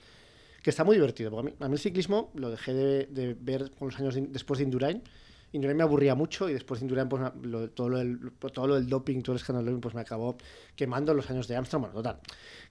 que 0.62 0.68
está 0.68 0.84
muy 0.84 0.96
divertido. 0.96 1.30
Porque 1.30 1.48
a, 1.48 1.50
mí, 1.52 1.56
a 1.60 1.68
mí 1.68 1.72
el 1.74 1.80
ciclismo 1.80 2.30
lo 2.34 2.50
dejé 2.50 2.74
de, 2.74 3.06
de 3.06 3.34
ver 3.40 3.70
con 3.78 3.88
los 3.88 3.98
años 3.98 4.14
de- 4.14 4.26
después 4.26 4.58
de 4.58 4.64
Indurain. 4.64 5.02
Indurain 5.54 5.76
me 5.76 5.82
aburría 5.84 6.14
mucho 6.14 6.48
y 6.48 6.52
después 6.52 6.80
de 6.80 6.84
Indurain, 6.86 7.08
pues, 7.08 7.22
lo- 7.42 7.70
todo, 7.70 7.88
lo 7.88 7.98
del, 7.98 8.18
todo 8.52 8.66
lo 8.66 8.74
del 8.74 8.88
doping, 8.88 9.22
todo 9.22 9.32
el 9.34 9.40
escándalo, 9.40 9.70
doping, 9.70 9.80
pues 9.80 9.94
me 9.94 10.00
acabó 10.02 10.36
quemando 10.76 11.14
los 11.14 11.30
años 11.30 11.48
de 11.48 11.56
Amsterdam. 11.56 11.82
Bueno, 11.82 11.94
total. 11.94 12.20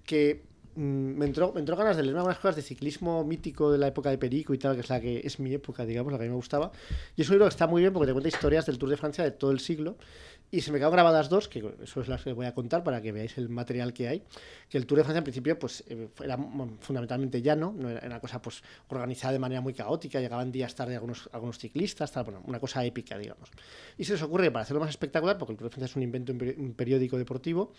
Que 0.06 0.44
mm, 0.76 0.82
me 0.82 1.26
entró, 1.26 1.54
me 1.54 1.60
entró 1.62 1.76
ganas 1.76 1.96
de 1.98 2.04
leer 2.04 2.16
algunas 2.18 2.38
cosas 2.40 2.56
de 2.58 2.62
ciclismo 2.62 3.24
mítico 3.24 3.72
de 3.72 3.78
la 3.78 3.88
época 3.88 4.10
de 4.10 4.18
Perico 4.18 4.54
y 4.54 4.58
tal, 4.58 4.76
que 4.76 4.82
es 4.82 4.90
la 4.90 5.00
que 5.00 5.22
es 5.24 5.40
mi 5.40 5.54
época, 5.54 5.86
digamos, 5.86 6.12
la 6.12 6.18
que 6.18 6.24
a 6.26 6.28
mí 6.28 6.32
me 6.32 6.36
gustaba. 6.36 6.72
Y 7.16 7.22
es 7.22 7.30
un 7.30 7.34
libro 7.36 7.46
que 7.46 7.50
está 7.50 7.68
muy 7.68 7.82
bien 7.82 7.94
porque 7.94 8.08
te 8.08 8.14
cuenta 8.14 8.28
historias 8.30 8.66
del 8.66 8.78
Tour 8.78 8.90
de 8.90 8.98
Francia 8.98 9.24
de 9.24 9.32
todo 9.32 9.52
el 9.52 9.60
siglo. 9.60 9.98
Y 10.54 10.62
se 10.62 10.72
me 10.72 10.78
quedaron 10.78 10.94
grabadas 10.94 11.30
dos, 11.30 11.48
que 11.48 11.66
eso 11.82 12.02
es 12.02 12.08
las 12.08 12.22
que 12.24 12.32
voy 12.32 12.46
a 12.46 12.54
contar 12.54 12.84
para 12.84 13.02
que 13.02 13.12
veáis 13.12 13.40
el 13.40 13.50
material 13.50 13.92
que 13.92 14.08
hay. 14.08 14.24
Que 14.70 14.78
el 14.78 14.86
Tour 14.86 15.00
de 15.00 15.04
Francia 15.04 15.18
en 15.18 15.24
principio 15.24 15.58
pues 15.58 15.84
eh, 15.88 16.10
era 16.24 16.38
mm, 16.38 16.78
fundamentalmente 16.80 17.42
llano, 17.42 17.74
no 17.76 17.90
era 17.90 18.06
una 18.06 18.20
cosa 18.20 18.40
pues 18.40 18.62
organizada 18.90 19.34
de 19.34 19.40
manera 19.40 19.62
muy 19.62 19.74
caótica, 19.74 20.20
llegaban 20.20 20.52
días 20.52 20.76
tarde 20.76 20.94
algunos, 20.94 21.28
ciclistas, 21.58 22.12
tal, 22.12 22.26
bueno, 22.26 22.44
una 22.46 22.60
cosa 22.60 22.86
épica, 22.86 23.18
digamos. 23.18 23.50
Y 23.98 24.04
se 24.06 24.14
les 24.14 24.22
ocurre, 24.22 24.52
para 24.52 24.62
hacerlo 24.62 24.80
más 24.82 24.92
espectacular, 24.92 25.40
porque 25.40 25.54
el 25.54 25.58
Tour 25.58 25.70
de 25.72 25.74
Francia 25.74 25.86
es 25.92 25.96
un 25.96 26.04
invento, 26.04 26.32
un 26.34 26.40
peri- 26.40 26.56
un 26.56 26.74
periódico 26.76 27.18
deportivo, 27.18 27.74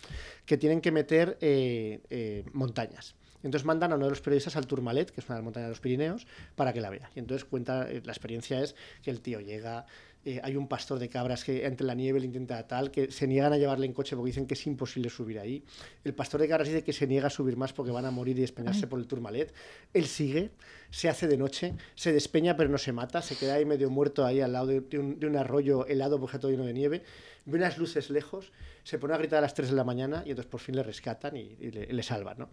que 0.44 0.58
tienen 0.58 0.80
que 0.80 0.90
meter 0.90 1.38
eh, 1.40 2.00
eh, 2.10 2.44
montañas. 2.54 3.14
Entonces 3.44 3.64
mandan 3.66 3.92
a 3.92 3.94
uno 3.94 4.06
de 4.06 4.10
los 4.10 4.20
periodistas 4.20 4.56
al 4.56 4.66
Tourmalet, 4.66 5.12
que 5.12 5.20
es 5.20 5.26
una 5.28 5.36
de 5.36 5.40
las 5.42 5.44
montañas 5.44 5.66
de 5.68 5.70
los 5.72 5.80
Pirineos, 5.80 6.26
para 6.56 6.72
que 6.72 6.80
la 6.80 6.90
vea. 6.90 7.08
Y 7.14 7.20
entonces 7.20 7.44
cuenta, 7.44 7.86
la 7.86 8.12
experiencia 8.12 8.60
es 8.62 8.74
que 9.02 9.10
el 9.10 9.20
tío 9.20 9.38
llega, 9.40 9.84
eh, 10.24 10.40
hay 10.42 10.56
un 10.56 10.68
pastor 10.68 10.98
de 10.98 11.08
cabras 11.08 11.44
que 11.44 11.66
entre 11.66 11.86
la 11.86 11.94
nieve 11.94 12.18
le 12.18 12.26
intenta 12.26 12.66
tal, 12.66 12.90
que 12.90 13.10
se 13.10 13.26
niegan 13.26 13.52
a 13.52 13.58
llevarle 13.58 13.86
en 13.86 13.92
coche 13.92 14.16
porque 14.16 14.30
dicen 14.30 14.46
que 14.46 14.54
es 14.54 14.66
imposible 14.66 15.10
subir 15.10 15.38
ahí. 15.38 15.62
El 16.02 16.14
pastor 16.14 16.40
de 16.40 16.48
cabras 16.48 16.68
dice 16.68 16.82
que 16.82 16.92
se 16.92 17.06
niega 17.06 17.26
a 17.26 17.30
subir 17.30 17.56
más 17.56 17.72
porque 17.72 17.92
van 17.92 18.06
a 18.06 18.10
morir 18.10 18.38
y 18.38 18.40
despeñarse 18.40 18.86
por 18.86 18.98
el 18.98 19.06
Tourmalet. 19.06 19.52
Él 19.92 20.06
sigue, 20.06 20.50
se 20.90 21.08
hace 21.08 21.26
de 21.26 21.36
noche, 21.36 21.74
se 21.94 22.12
despeña 22.12 22.56
pero 22.56 22.70
no 22.70 22.78
se 22.78 22.92
mata, 22.92 23.20
se 23.22 23.36
queda 23.36 23.54
ahí 23.54 23.64
medio 23.64 23.90
muerto 23.90 24.24
ahí 24.24 24.40
al 24.40 24.52
lado 24.52 24.66
de, 24.66 24.80
de 24.80 24.98
un, 24.98 25.18
de 25.20 25.26
un 25.26 25.36
arroyo 25.36 25.86
helado 25.86 26.18
porque 26.18 26.36
está 26.36 26.40
todo 26.40 26.50
lleno 26.50 26.64
de 26.64 26.72
nieve, 26.72 27.02
ve 27.44 27.58
unas 27.58 27.76
luces 27.78 28.10
lejos, 28.10 28.52
se 28.82 28.98
pone 28.98 29.14
a 29.14 29.18
gritar 29.18 29.38
a 29.38 29.42
las 29.42 29.54
3 29.54 29.70
de 29.70 29.76
la 29.76 29.84
mañana 29.84 30.22
y 30.24 30.30
entonces 30.30 30.50
por 30.50 30.60
fin 30.60 30.76
le 30.76 30.82
rescatan 30.82 31.36
y, 31.36 31.56
y 31.60 31.70
le, 31.70 31.86
le 31.92 32.02
salvan, 32.02 32.38
¿no? 32.38 32.48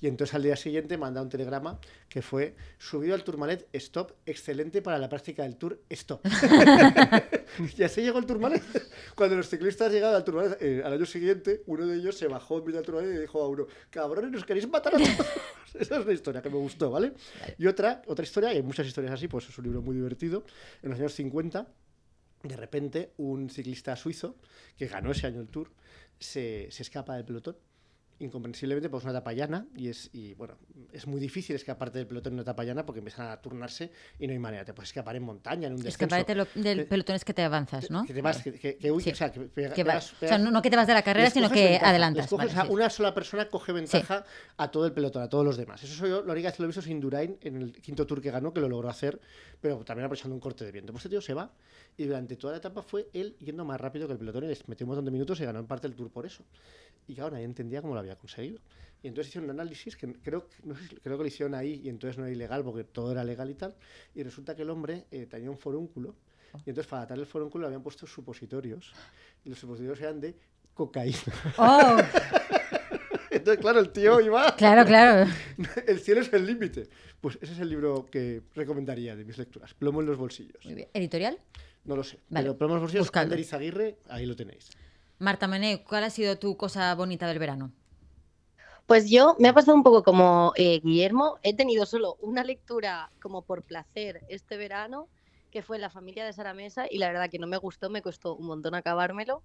Y 0.00 0.06
entonces 0.06 0.34
al 0.34 0.42
día 0.42 0.56
siguiente 0.56 0.96
manda 0.96 1.20
un 1.20 1.28
telegrama 1.28 1.78
que 2.08 2.22
fue 2.22 2.54
subido 2.78 3.14
al 3.14 3.24
Tourmalet, 3.24 3.68
stop, 3.72 4.12
excelente 4.26 4.80
para 4.80 4.98
la 4.98 5.08
práctica 5.08 5.42
del 5.42 5.56
Tour, 5.56 5.80
stop. 5.90 6.20
y 7.76 7.82
así 7.82 8.02
llegó 8.02 8.18
el 8.18 8.26
Tourmalet. 8.26 8.62
Cuando 9.14 9.36
los 9.36 9.48
ciclistas 9.48 9.92
llegaron 9.92 10.14
al 10.14 10.24
Tourmalet 10.24 10.62
eh, 10.62 10.82
al 10.84 10.92
año 10.92 11.06
siguiente, 11.06 11.62
uno 11.66 11.86
de 11.86 11.96
ellos 11.96 12.16
se 12.16 12.28
bajó 12.28 12.58
en 12.58 12.64
medio 12.64 12.76
del 12.76 12.86
Tourmalet 12.86 13.16
y 13.16 13.18
dijo 13.20 13.42
a 13.42 13.48
uno, 13.48 13.66
cabrones, 13.90 14.30
nos 14.30 14.44
queréis 14.44 14.68
matar 14.68 14.94
a 14.94 14.98
todos. 14.98 15.26
Esa 15.74 15.98
es 15.98 16.04
una 16.04 16.12
historia 16.12 16.42
que 16.42 16.50
me 16.50 16.58
gustó, 16.58 16.90
¿vale? 16.90 17.12
Y 17.58 17.66
otra, 17.66 18.02
otra 18.06 18.22
historia, 18.22 18.52
y 18.52 18.56
hay 18.56 18.62
muchas 18.62 18.86
historias 18.86 19.14
así, 19.14 19.26
pues 19.26 19.48
es 19.48 19.58
un 19.58 19.64
libro 19.64 19.82
muy 19.82 19.96
divertido, 19.96 20.44
en 20.82 20.90
los 20.90 20.98
años 20.98 21.12
50, 21.14 21.66
de 22.44 22.56
repente 22.56 23.12
un 23.16 23.50
ciclista 23.50 23.96
suizo, 23.96 24.36
que 24.76 24.86
ganó 24.86 25.10
ese 25.10 25.26
año 25.26 25.40
el 25.40 25.48
Tour, 25.48 25.70
se, 26.18 26.68
se 26.70 26.82
escapa 26.82 27.16
del 27.16 27.24
pelotón 27.24 27.56
incomprensiblemente 28.20 28.88
pues 28.88 29.04
una 29.04 29.12
etapa 29.12 29.32
llana 29.32 29.66
y 29.76 29.88
es 29.88 30.10
y 30.12 30.34
bueno 30.34 30.54
es 30.92 31.06
muy 31.06 31.20
difícil 31.20 31.54
escaparte 31.56 31.98
del 31.98 32.06
pelotón 32.06 32.32
en 32.32 32.34
una 32.34 32.42
etapa 32.42 32.64
llana 32.64 32.84
porque 32.84 32.98
empiezan 32.98 33.28
a 33.28 33.40
turnarse 33.40 33.92
y 34.18 34.26
no 34.26 34.32
hay 34.32 34.38
manera 34.38 34.64
te 34.64 34.74
puedes 34.74 34.90
escapar 34.90 35.14
en 35.16 35.22
montaña 35.22 35.66
en 35.68 35.74
un 35.74 35.78
descenso 35.82 36.04
Escaparte 36.16 36.34
lo- 36.34 36.46
del 36.54 36.86
pelotón 36.86 37.16
es 37.16 37.24
que 37.24 37.34
te 37.34 37.42
avanzas, 37.42 37.90
¿no? 37.90 38.04
que 38.04 38.14
te 38.14 38.22
vas 38.22 38.42
que, 38.42 38.52
que, 38.54 38.76
que 38.76 38.92
huy- 38.92 39.02
Sí. 39.02 39.10
o 39.10 39.14
sea 39.14 39.30
que, 39.30 39.40
pega- 39.48 39.72
Que 39.72 39.84
vas- 39.84 40.12
pegas- 40.12 40.22
o 40.22 40.26
sea, 40.28 40.38
no, 40.38 40.50
no 40.50 40.62
que 40.62 40.70
te 40.70 40.76
vas 40.76 40.86
de 40.86 40.94
la 40.94 41.02
carrera, 41.02 41.30
sino 41.30 41.48
que 41.50 41.64
ventaja, 41.64 41.90
adelantas. 41.90 42.26
coges 42.28 42.48
vale, 42.48 42.60
a 42.60 42.64
sí. 42.64 42.72
una 42.72 42.90
sola 42.90 43.14
persona 43.14 43.48
coge 43.48 43.72
ventaja 43.72 44.24
a 44.56 44.70
todo 44.70 44.86
el 44.86 44.92
pelotón, 44.92 45.22
a 45.22 45.28
todos 45.28 45.44
los 45.44 45.56
demás. 45.56 45.82
Eso 45.84 46.06
yo, 46.06 46.22
la 46.24 46.32
única 46.32 46.48
vez 46.50 46.58
lo 46.58 46.64
he 46.64 46.68
visto 46.68 46.80
es 46.80 46.86
Indurain 46.88 47.38
en 47.42 47.56
el 47.62 47.72
quinto 47.72 48.06
tour 48.06 48.20
que 48.20 48.30
ganó, 48.30 48.52
que 48.52 48.60
lo 48.60 48.68
logró 48.68 48.88
hacer, 48.88 49.20
pero 49.60 49.78
también 49.84 50.06
aprovechando 50.06 50.34
un 50.34 50.40
corte 50.40 50.64
de 50.64 50.72
viento. 50.72 50.92
Pues 50.92 51.02
este 51.04 51.10
tío 51.10 51.20
se 51.20 51.34
va 51.34 51.52
y 51.96 52.04
durante 52.04 52.36
toda 52.36 52.52
la 52.54 52.58
etapa 52.58 52.82
fue 52.82 53.08
él 53.12 53.36
yendo 53.38 53.64
más 53.64 53.80
rápido 53.80 54.06
que 54.06 54.12
el 54.14 54.18
pelotón 54.18 54.44
y 54.44 54.48
les 54.48 54.68
metió 54.68 54.84
un 54.84 54.88
montón 54.88 55.04
de 55.04 55.10
minutos 55.10 55.40
y 55.40 55.44
ganó 55.44 55.58
en 55.60 55.66
parte 55.66 55.86
el 55.86 55.94
tour 55.94 56.10
por 56.10 56.26
eso. 56.26 56.42
Y 57.06 57.14
claro, 57.14 57.30
nadie 57.30 57.44
entendía 57.44 57.80
cómo 57.80 57.94
lo 57.94 58.00
había 58.00 58.07
conseguido. 58.16 58.60
Y 59.02 59.08
entonces 59.08 59.28
hicieron 59.28 59.50
un 59.50 59.60
análisis 59.60 59.96
que 59.96 60.12
creo, 60.14 60.48
no 60.64 60.74
sé 60.74 60.88
creo 61.02 61.16
que 61.16 61.22
lo 61.22 61.28
hicieron 61.28 61.54
ahí 61.54 61.80
y 61.84 61.88
entonces 61.88 62.18
no 62.18 62.24
era 62.24 62.34
ilegal 62.34 62.64
porque 62.64 62.84
todo 62.84 63.12
era 63.12 63.22
legal 63.22 63.48
y 63.50 63.54
tal. 63.54 63.74
Y 64.14 64.22
resulta 64.22 64.56
que 64.56 64.62
el 64.62 64.70
hombre 64.70 65.06
eh, 65.10 65.26
tenía 65.26 65.50
un 65.50 65.58
forúnculo 65.58 66.14
y 66.64 66.70
entonces 66.70 66.86
para 66.86 67.02
atar 67.02 67.18
el 67.18 67.26
forúnculo 67.26 67.66
habían 67.66 67.82
puesto 67.82 68.06
supositorios. 68.06 68.92
Y 69.44 69.50
los 69.50 69.58
supositorios 69.58 70.00
eran 70.00 70.20
de 70.20 70.34
cocaína. 70.74 71.18
¡Oh! 71.58 71.98
Entonces, 73.30 73.60
claro, 73.60 73.80
el 73.80 73.90
tío 73.90 74.20
iba. 74.20 74.54
Claro, 74.56 74.84
claro. 74.86 75.30
El 75.86 76.00
cielo 76.00 76.22
es 76.22 76.32
el 76.32 76.46
límite. 76.46 76.88
Pues 77.20 77.38
ese 77.42 77.52
es 77.52 77.58
el 77.58 77.68
libro 77.68 78.06
que 78.10 78.42
recomendaría 78.54 79.14
de 79.16 79.24
mis 79.24 79.36
lecturas. 79.36 79.74
Plomo 79.74 80.00
en 80.00 80.06
los 80.06 80.16
bolsillos. 80.16 80.64
Muy 80.64 80.74
bien. 80.74 80.88
¿Editorial? 80.94 81.38
No 81.84 81.94
lo 81.94 82.02
sé. 82.02 82.18
Vale. 82.30 82.46
Pero 82.46 82.58
Plomo 82.58 82.74
en 82.74 82.80
los 82.80 82.90
bolsillos. 82.90 83.10
Ander 83.14 83.38
Izaguirre, 83.38 83.98
ahí 84.08 84.24
lo 84.24 84.34
tenéis. 84.34 84.70
Marta 85.18 85.46
Mené, 85.46 85.84
¿cuál 85.84 86.04
ha 86.04 86.10
sido 86.10 86.38
tu 86.38 86.56
cosa 86.56 86.94
bonita 86.94 87.26
del 87.26 87.38
verano? 87.38 87.72
Pues 88.88 89.10
yo 89.10 89.36
me 89.38 89.48
ha 89.48 89.52
pasado 89.52 89.76
un 89.76 89.82
poco 89.82 90.02
como 90.02 90.52
eh, 90.56 90.80
Guillermo. 90.82 91.38
He 91.42 91.54
tenido 91.54 91.84
solo 91.84 92.16
una 92.22 92.42
lectura 92.42 93.12
como 93.20 93.42
por 93.42 93.62
placer 93.62 94.22
este 94.30 94.56
verano, 94.56 95.08
que 95.50 95.60
fue 95.60 95.78
La 95.78 95.90
familia 95.90 96.24
de 96.24 96.32
Sara 96.32 96.54
Mesa, 96.54 96.86
y 96.90 96.96
la 96.96 97.08
verdad 97.08 97.28
que 97.30 97.38
no 97.38 97.46
me 97.46 97.58
gustó, 97.58 97.90
me 97.90 98.00
costó 98.00 98.34
un 98.34 98.46
montón 98.46 98.74
acabármelo. 98.74 99.42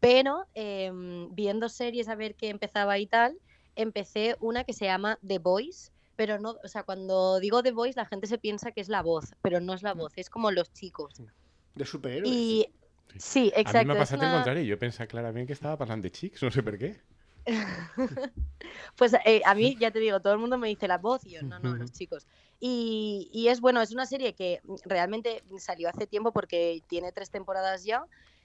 Pero 0.00 0.46
em, 0.54 1.28
viendo 1.34 1.68
series 1.68 2.08
a 2.08 2.14
ver 2.14 2.36
qué 2.36 2.48
empezaba 2.48 2.98
y 2.98 3.06
tal, 3.06 3.38
empecé 3.74 4.34
una 4.40 4.64
que 4.64 4.72
se 4.72 4.86
llama 4.86 5.18
The 5.26 5.40
Voice. 5.40 5.90
Pero 6.16 6.38
no, 6.38 6.56
o 6.64 6.68
sea, 6.68 6.82
cuando 6.82 7.38
digo 7.38 7.62
The 7.62 7.72
Voice, 7.72 8.00
la 8.00 8.06
gente 8.06 8.26
se 8.26 8.38
piensa 8.38 8.72
que 8.72 8.80
es 8.80 8.88
la 8.88 9.02
voz, 9.02 9.34
pero 9.42 9.60
no 9.60 9.74
es 9.74 9.82
la 9.82 9.92
voz, 9.92 10.14
es 10.16 10.30
como 10.30 10.50
los 10.50 10.72
chicos. 10.72 11.20
De 11.74 11.84
superhéroes. 11.84 12.32
Y 12.32 12.66
Sí. 13.12 13.18
sí, 13.18 13.52
exacto. 13.54 13.78
a 13.78 13.82
mí 13.82 13.86
me 13.88 13.92
ha 13.92 13.96
es 13.96 14.00
pasado 14.08 14.22
el 14.22 14.28
una- 14.28 14.36
contrario. 14.38 14.62
Yo 14.64 14.78
pensaba 14.78 15.06
claramente 15.06 15.48
que 15.48 15.52
estaba 15.52 15.76
pasando 15.76 16.02
de 16.04 16.12
chicos, 16.12 16.42
no 16.42 16.50
sé 16.50 16.62
por 16.62 16.78
qué. 16.78 16.96
Pues 18.96 19.14
eh, 19.24 19.42
a 19.44 19.54
mí, 19.54 19.76
ya 19.78 19.90
te 19.90 19.98
digo, 20.00 20.20
todo 20.20 20.32
el 20.32 20.38
mundo 20.38 20.58
me 20.58 20.68
dice 20.68 20.88
la 20.88 20.98
voz 20.98 21.24
y 21.26 21.30
yo, 21.30 21.42
no, 21.42 21.58
no, 21.58 21.76
los 21.76 21.92
chicos. 21.92 22.26
Y, 22.58 23.28
y 23.32 23.48
es 23.48 23.60
bueno, 23.60 23.80
es 23.82 23.92
una 23.92 24.06
serie 24.06 24.34
que 24.34 24.60
realmente 24.84 25.42
salió 25.58 25.88
hace 25.88 26.06
tiempo 26.06 26.32
porque 26.32 26.82
tiene 26.88 27.12
tres 27.12 27.30
temporadas 27.30 27.84
ya. 27.84 28.04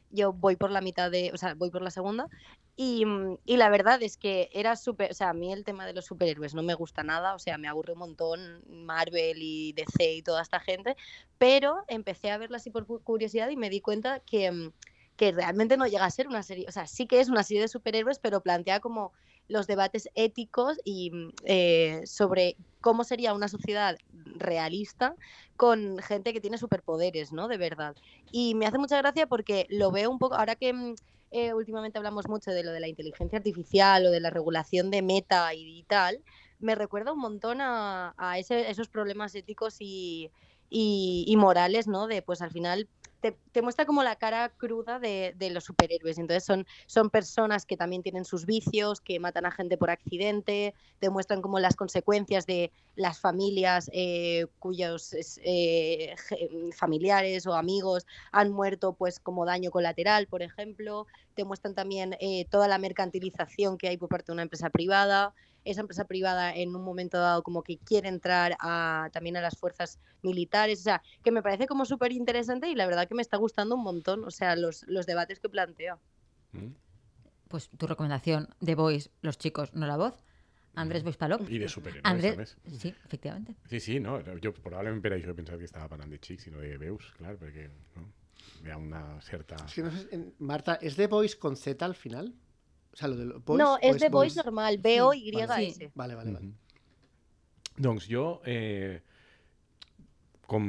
Yo 0.10 0.34
voy 0.34 0.58
por 0.58 0.72
la 0.72 0.82
mitad 0.82 1.10
de, 1.10 1.32
o 1.34 1.38
sea, 1.38 1.54
voy 1.56 1.72
por 1.72 1.82
la 1.82 1.90
segunda. 1.92 2.28
Y, 2.76 3.06
mm, 3.06 3.38
y 3.46 3.58
la 3.58 3.70
verdad 3.70 4.02
es 4.04 4.18
que 4.18 4.50
era 4.54 4.76
súper, 4.76 5.12
o 5.12 5.14
sea, 5.14 5.30
a 5.30 5.34
mí 5.34 5.54
el 5.54 5.64
tema 5.64 5.86
de 5.86 5.94
los 5.94 6.06
superhéroes 6.06 6.54
no 6.54 6.64
me 6.64 6.74
gusta 6.74 7.04
nada, 7.04 7.34
o 7.36 7.40
sea, 7.40 7.58
me 7.58 7.68
aburre 7.70 7.94
un 7.94 8.00
montón 8.00 8.64
Marvel 8.68 9.38
y 9.42 9.74
DC 9.74 10.16
y 10.16 10.22
toda 10.22 10.42
esta 10.42 10.60
gente, 10.60 10.96
pero 11.38 11.78
empecé 11.88 12.32
a 12.32 12.38
verla 12.38 12.58
así 12.58 12.70
por 12.72 12.86
cu- 12.86 13.02
curiosidad 13.04 13.50
y 13.50 13.58
me 13.58 13.70
di 13.70 13.80
cuenta 13.82 14.20
que, 14.22 14.52
mm, 14.52 14.72
que 15.22 15.32
realmente 15.32 15.78
no 15.78 15.86
llega 15.86 16.06
a 16.06 16.10
ser 16.10 16.28
una 16.28 16.42
serie, 16.42 16.66
o 16.68 16.72
sea, 16.72 16.88
sí 16.88 17.06
que 17.06 17.20
es 17.20 17.30
una 17.30 17.44
serie 17.44 17.62
de 17.62 17.68
superhéroes, 17.68 18.18
pero 18.18 18.42
plantea 18.42 18.80
como 18.80 19.14
los 19.48 19.68
debates 19.68 20.10
éticos 20.16 20.80
y 20.84 21.12
mm, 21.12 21.30
eh, 21.46 22.02
sobre 22.06 22.56
cómo 22.80 23.04
sería 23.04 23.36
una 23.36 23.48
sociedad 23.48 23.96
realista 24.38 25.14
con 25.58 26.00
gente 26.00 26.34
que 26.34 26.42
tiene 26.42 26.58
superpoderes, 26.58 27.34
¿no? 27.34 27.48
De 27.48 27.58
verdad. 27.58 27.96
Y 28.32 28.56
me 28.56 28.66
hace 28.66 28.80
mucha 28.80 28.98
gracia 28.98 29.28
porque 29.28 29.68
lo 29.70 29.92
veo 29.92 30.10
un 30.10 30.18
poco, 30.18 30.34
ahora 30.34 30.56
que 30.56 30.74
mm, 30.74 30.96
eh, 31.30 31.54
últimamente 31.54 32.00
hablamos 32.00 32.28
mucho 32.28 32.50
de 32.50 32.64
lo 32.64 32.72
de 32.72 32.80
la 32.80 32.88
inteligencia 32.88 33.38
artificial 33.38 34.04
o 34.08 34.10
de 34.10 34.22
la 34.22 34.32
regulación 34.32 34.90
de 34.90 35.04
meta 35.04 35.54
y, 35.54 35.84
tal, 35.84 36.24
me 36.58 36.74
recuerda 36.74 37.14
un 37.14 37.20
montón 37.20 37.60
a, 37.62 38.16
esos 38.40 38.90
problemas 38.90 39.36
éticos 39.36 39.76
y, 39.82 40.32
y- 40.68 41.26
y 41.28 41.38
morales, 41.38 41.86
¿no? 41.88 42.08
De 42.08 42.24
pues 42.24 42.42
al 42.42 42.50
final 42.50 42.90
te, 43.22 43.62
muestra 43.62 43.86
como 43.86 44.04
la 44.04 44.16
cara 44.16 44.50
cruda 44.50 45.00
de, 45.00 45.50
los 45.52 45.64
superhéroes. 45.64 46.18
Entonces 46.18 46.44
son, 46.44 46.66
son 46.88 47.10
personas 47.10 47.66
que 47.66 47.78
también 47.78 48.02
tienen 48.02 48.26
sus 48.26 48.46
vicios, 48.46 49.00
que 49.00 49.20
matan 49.20 49.46
a 49.46 49.52
gente 49.52 49.78
por 49.78 49.92
accidente, 49.92 50.74
te 51.00 51.10
muestran 51.10 51.42
como 51.42 51.60
las 51.60 51.76
consecuencias 51.76 52.46
de 52.46 52.72
las 52.96 53.20
familias 53.20 53.90
eh, 53.94 54.48
cuyos 54.60 55.16
eh, 55.44 56.16
familiares 56.76 57.46
o 57.48 57.54
amigos 57.54 58.06
han 58.32 58.52
muerto 58.52 58.94
pues 58.94 59.20
como 59.20 59.46
daño 59.46 59.72
colateral, 59.72 60.28
por 60.28 60.42
ejemplo. 60.42 61.06
Te 61.36 61.46
muestran 61.46 61.76
también 61.76 62.18
eh, 62.20 62.46
toda 62.50 62.68
la 62.68 62.78
mercantilización 62.78 63.78
que 63.78 63.88
hay 63.88 63.98
por 63.98 64.10
parte 64.10 64.28
de 64.28 64.34
una 64.34 64.44
empresa 64.44 64.70
privada. 64.70 65.34
Esa 65.64 65.82
empresa 65.82 66.06
privada 66.06 66.56
en 66.56 66.76
un 66.76 66.84
momento 66.84 67.20
dado 67.20 67.44
como 67.44 67.64
que 67.64 67.78
quiere 67.78 68.10
entrar 68.10 68.58
a, 68.60 69.10
también 69.14 69.38
a 69.38 69.42
las 69.42 69.58
fuerzas 69.58 70.00
militares. 70.22 70.80
O 70.80 70.84
sea, 70.84 71.02
que 71.24 71.32
me 71.32 71.42
parece 71.42 71.68
como 71.68 71.86
súper 71.86 72.12
interesante 72.12 72.70
y 72.70 72.76
la 72.76 72.88
verdad 72.88 73.08
que 73.08 73.16
me 73.16 73.22
está 73.22 73.38
gustando 73.38 73.76
un 73.76 73.84
montón. 73.84 74.24
O 74.24 74.32
sea, 74.32 74.56
los, 74.56 74.84
los 74.88 75.06
debates 75.06 75.40
que 75.40 75.50
plantea. 75.50 76.00
¿Mm? 76.52 76.74
Pues 77.48 77.70
tu 77.70 77.86
recomendación 77.86 78.48
de 78.60 78.76
Boys, 78.76 79.10
los 79.22 79.38
chicos, 79.38 79.74
no 79.74 79.86
la 79.86 79.98
voz. 79.98 80.24
Andrés 80.76 81.04
Boys 81.04 81.18
Palop. 81.18 81.50
Y 81.50 81.58
de 81.58 81.68
superhéroes, 81.68 82.06
Andrés, 82.06 82.58
sí, 82.78 82.96
efectivamente. 83.06 83.56
Sí, 83.70 83.80
sí, 83.80 84.00
no. 84.00 84.22
Yo 84.38 84.54
probablemente 84.54 85.08
era 85.10 85.18
yo 85.18 85.36
pensaba 85.36 85.58
que 85.58 85.66
estaba 85.66 85.88
parlant 85.90 86.12
de 86.12 86.20
Chics, 86.20 86.44
sino 86.44 86.60
de 86.60 86.78
Beus, 86.78 87.14
claro, 87.18 87.38
porque 87.38 87.70
no, 87.96 88.78
una 88.78 89.20
certa... 89.22 89.56
Es 89.66 89.74
que 89.74 89.84
no 89.84 89.92
sé, 89.92 90.34
Marta, 90.40 90.76
¿es 90.76 90.96
de 90.96 91.08
Boys 91.08 91.36
con 91.36 91.58
Z 91.58 91.84
al 91.86 91.96
final? 91.96 92.34
O 92.94 92.98
sea, 92.98 93.08
lo 93.08 93.16
de 93.16 93.26
Boys. 93.26 93.58
no, 93.58 93.78
es 93.82 94.00
de 94.00 94.10
Voice 94.10 94.36
Boys? 94.36 94.46
normal, 94.46 94.78
B-O-Y-S. 94.78 95.72
Sí. 95.72 95.90
Vale, 95.96 96.16
vale, 96.16 96.32
vale. 96.32 96.46
Mhm. 96.48 96.56
Doncs 97.78 98.08
jo, 98.10 98.42
eh, 98.46 99.02
com 100.46 100.66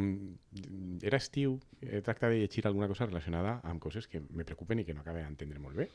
era 1.03 1.19
estiu, 1.19 1.57
he 1.83 2.01
tractat 2.07 2.31
de 2.31 2.39
llegir 2.39 2.67
alguna 2.69 2.87
cosa 2.87 3.07
relacionada 3.07 3.61
amb 3.65 3.83
coses 3.83 4.07
que 4.07 4.21
me 4.31 4.45
preocupen 4.45 4.79
i 4.79 4.85
que 4.87 4.95
no 4.95 5.03
acabo 5.03 5.19
d'entendre 5.19 5.59
molt 5.59 5.77
bé. 5.77 5.89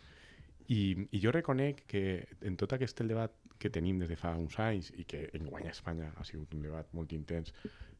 I, 0.67 1.07
I 1.15 1.21
jo 1.23 1.31
reconec 1.31 1.85
que 1.87 2.27
en 2.41 2.57
tot 2.59 2.73
aquest 2.75 2.99
el 2.99 3.13
debat 3.13 3.31
que 3.57 3.71
tenim 3.71 4.01
des 4.03 4.09
de 4.11 4.17
fa 4.19 4.33
uns 4.35 4.59
anys 4.59 4.91
i 4.99 5.05
que 5.07 5.29
en 5.33 5.47
guanya 5.47 5.71
Espanya 5.71 6.11
ha 6.17 6.25
sigut 6.27 6.53
un 6.53 6.65
debat 6.67 6.91
molt 6.93 7.13
intens 7.15 7.53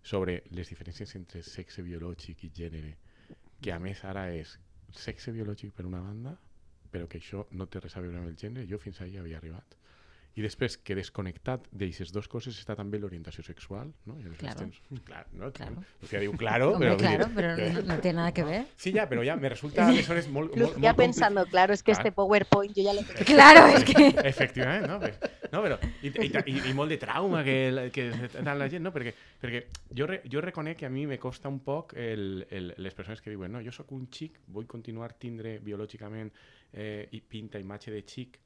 sobre 0.03 0.41
les 0.51 0.67
diferències 0.69 1.15
entre 1.15 1.41
sexe 1.43 1.82
biològic 1.86 2.43
i 2.43 2.51
gènere, 2.59 2.97
que 3.63 3.71
a 3.71 3.80
més 3.80 4.03
ara 4.03 4.28
és 4.36 4.57
sexe 4.91 5.32
biològic 5.32 5.71
per 5.73 5.88
una 5.88 6.03
banda, 6.03 6.36
però 6.92 7.08
que 7.08 7.20
això 7.22 7.46
no 7.52 7.68
té 7.68 7.82
res 7.84 7.98
a 7.98 8.04
veure 8.04 8.20
amb 8.22 8.32
el 8.32 8.38
gènere, 8.40 8.68
jo 8.70 8.80
fins 8.84 9.02
ahí 9.02 9.18
havia 9.18 9.38
arribat. 9.42 9.78
I 10.38 10.44
després 10.46 10.76
que 10.78 10.94
desconnectat 10.94 11.64
d'aixes 11.74 12.12
dues 12.14 12.28
coses 12.30 12.54
està 12.62 12.76
també 12.78 13.00
l'orientació 13.02 13.42
sexual, 13.44 13.90
no? 14.06 14.20
I 14.22 14.28
Claro. 14.38 14.60
tens- 14.68 15.02
clar, 15.04 15.26
no? 15.34 15.52
Claro. 15.52 15.82
Lucía 16.02 16.20
diu 16.22 16.36
claro, 16.38 16.74
Hombre, 16.76 16.92
però... 16.92 16.98
claro, 17.02 17.28
pero 17.34 17.56
no, 17.58 17.82
no 17.82 18.00
tiene 18.00 18.18
nada 18.18 18.32
que 18.34 18.44
ver. 18.44 18.66
Sí, 18.76 18.92
ya, 18.92 19.10
pero 19.10 19.24
ya 19.24 19.36
me 19.36 19.50
resulta 19.50 19.88
aleshores 19.88 20.30
molt, 20.30 20.56
molt, 20.56 20.76
Ya 20.78 20.94
molt 20.94 20.98
pensando, 20.98 21.46
claro, 21.48 21.74
es 21.74 21.82
que 21.82 21.92
Claro. 21.92 22.08
este 22.10 22.12
PowerPoint 22.12 22.76
yo 22.76 22.84
ya 22.84 22.94
lo. 22.94 23.02
Claro, 23.26 23.66
es 23.68 23.84
que. 23.84 24.08
Efectivament, 24.30 24.86
no? 24.88 25.00
Pues, 25.00 25.18
No, 25.50 25.62
però, 25.64 25.78
i, 26.04 26.10
i, 26.10 26.28
i, 26.52 26.70
i 26.70 26.74
molt 26.76 26.92
de 26.92 26.98
trauma 27.00 27.42
que, 27.42 27.90
que 27.96 28.10
tant 28.44 28.60
la 28.60 28.68
gent, 28.70 28.84
no? 28.84 28.92
Perquè, 28.92 29.14
perquè 29.40 29.62
jo, 29.96 30.06
re, 30.06 30.18
jo 30.30 30.42
reconec 30.44 30.78
que 30.82 30.86
a 30.86 30.90
mi 30.92 31.06
me 31.08 31.18
costa 31.18 31.48
un 31.48 31.62
poc 31.64 31.94
el, 31.96 32.46
el, 32.52 32.74
les 32.78 32.94
persones 32.94 33.22
que 33.24 33.32
diuen 33.32 33.54
no, 33.56 33.62
jo 33.64 33.72
sóc 33.72 33.94
un 33.96 34.10
xic, 34.12 34.42
vull 34.52 34.68
continuar 34.68 35.14
tindre 35.18 35.58
biològicament 35.64 36.34
eh, 36.74 37.08
i 37.16 37.22
pinta 37.22 37.62
imatge 37.64 37.96
de 37.96 38.04
xic, 38.04 38.42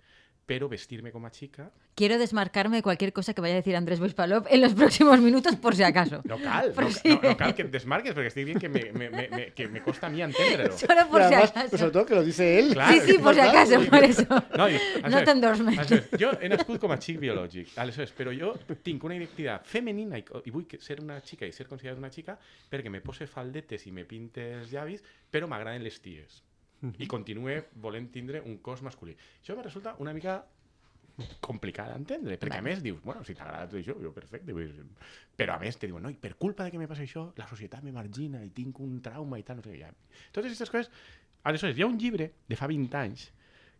però 0.51 0.67
vestir-me 0.67 1.13
com 1.15 1.23
a 1.25 1.29
xica 1.31 1.69
Quiero 1.95 2.17
desmarcarme 2.17 2.77
de 2.77 2.83
cualquier 2.83 3.11
cosa 3.13 3.33
que 3.33 3.41
vaya 3.41 3.53
a 3.53 3.61
decir 3.61 3.75
Andrés 3.75 3.99
Boispalop 3.99 4.47
en 4.49 4.59
los 4.61 4.73
próximos 4.81 5.19
minutos, 5.19 5.55
por 5.57 5.75
si 5.75 5.83
acaso. 5.83 6.21
no 6.25 6.37
cal, 6.39 6.71
Por 6.73 6.85
no, 6.85 6.91
si- 6.91 7.09
no, 7.09 7.19
no 7.23 7.37
cal 7.37 7.53
que 7.55 7.63
desmarques, 7.65 8.15
perquè 8.15 8.27
estic 8.31 8.45
dient 8.47 8.59
que 8.63 8.69
me, 8.69 8.83
me, 8.91 9.09
me, 9.09 9.27
me, 9.29 9.43
que 9.53 9.67
me 9.67 9.81
costa 9.83 10.07
a 10.07 10.09
mi 10.09 10.21
entendre-lo. 10.21 10.75
Solo 10.83 11.07
por 11.11 11.21
Y 11.21 11.23
si 11.27 11.33
además, 11.33 11.51
acaso. 11.51 11.69
pues 11.69 11.79
sobre 11.79 11.91
todo 11.93 12.05
que 12.05 12.15
lo 12.15 12.23
dice 12.23 12.59
él. 12.59 12.73
Clar, 12.73 12.93
sí, 12.93 12.99
sí, 13.05 13.17
por 13.19 13.33
si 13.35 13.39
acaso, 13.41 13.81
por 13.89 14.03
eso. 14.03 14.25
No, 14.57 14.67
i, 14.69 14.79
No 15.09 15.23
t'endormes. 15.23 15.77
aleshores, 15.79 16.09
Jo 16.19 16.31
he 16.41 16.49
nascut 16.49 16.79
com 16.83 16.91
a 16.91 16.97
xic 16.99 17.19
biològic, 17.21 17.75
aleshores, 17.77 18.11
però 18.17 18.31
jo 18.35 18.53
tinc 18.83 19.03
una 19.07 19.15
identitat 19.19 19.67
femenina 19.67 20.17
i, 20.19 20.25
i 20.47 20.51
vull 20.51 20.65
ser 20.79 20.99
una 21.03 21.19
xica 21.21 21.45
i 21.47 21.51
ser 21.55 21.67
considerat 21.67 21.99
una 21.99 22.09
xica 22.11 22.35
perquè 22.71 22.89
me 22.89 22.99
pose 23.01 23.27
faldetes 23.27 23.85
i 23.87 23.91
me 23.91 24.03
pinte 24.07 24.47
els 24.61 24.71
llavis, 24.71 25.03
però 25.31 25.47
m'agraden 25.47 25.83
les 25.83 25.99
ties. 26.01 26.41
I 26.97 27.07
continue 27.07 27.59
volent 27.75 28.09
tindre 28.11 28.41
un 28.41 28.57
cos 28.57 28.81
masculí. 28.81 29.15
Això 29.41 29.55
me 29.55 29.63
resulta 29.63 29.95
una 29.99 30.13
mica 30.13 30.39
complicada 31.39 31.93
d'entendre, 31.93 32.37
perquè 32.39 32.57
a 32.57 32.63
més 32.65 32.81
dius, 32.81 33.01
bueno, 33.03 33.23
si 33.27 33.35
t'agrada 33.35 33.67
tot 33.69 33.77
això, 33.81 33.93
jo 34.01 34.11
perfecte, 34.15 34.53
però 35.37 35.55
a 35.55 35.59
més 35.59 35.77
te 35.77 35.85
diuen, 35.87 36.01
no, 36.01 36.09
i 36.09 36.15
per 36.15 36.35
culpa 36.39 36.63
de 36.65 36.71
que 36.71 36.79
me 36.79 36.87
passa 36.87 37.03
això, 37.03 37.27
la 37.37 37.47
societat 37.47 37.83
me 37.83 37.91
margina 37.91 38.41
i 38.43 38.49
tinc 38.49 38.79
un 38.79 39.01
trauma 39.01 39.37
i 39.37 39.43
tal, 39.43 39.57
no 39.59 39.63
sé 39.65 39.73
què. 39.75 39.79
Ja. 39.83 39.91
Totes 40.31 40.49
aquestes 40.51 40.71
coses... 40.71 40.91
Aleshores, 41.43 41.77
hi 41.77 41.81
ha 41.81 41.87
un 41.89 41.97
llibre 41.97 42.31
de 42.47 42.55
fa 42.55 42.67
20 42.69 42.97
anys 42.97 43.31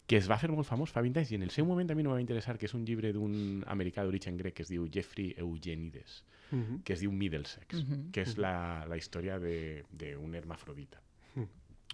que 0.10 0.18
es 0.18 0.26
va 0.30 0.38
fer 0.42 0.50
molt 0.52 0.66
famós 0.68 0.90
fa 0.92 1.02
20 1.06 1.20
anys 1.22 1.32
i 1.32 1.36
en 1.38 1.44
el 1.46 1.52
seu 1.54 1.66
moment 1.66 1.92
a 1.92 1.96
mi 1.96 2.02
no 2.04 2.10
me 2.10 2.16
va 2.18 2.22
interessar, 2.24 2.58
que 2.58 2.66
és 2.66 2.74
un 2.74 2.84
llibre 2.86 3.12
d'un 3.14 3.64
americà 3.70 4.04
d'origen 4.04 4.36
grec 4.38 4.56
que 4.58 4.64
es 4.66 4.70
diu 4.74 4.88
Jeffrey 4.92 5.34
Eugenides, 5.38 6.24
Mhm. 6.52 6.82
que 6.84 6.94
es 6.94 7.00
diu 7.00 7.12
Middlesex, 7.14 7.84
Mhm. 7.86 8.12
que 8.12 8.22
és 8.26 8.38
la, 8.38 8.84
la 8.90 8.98
història 8.98 9.38
de- 9.40 9.86
d'un 9.94 10.34
hermafrodita. 10.36 11.00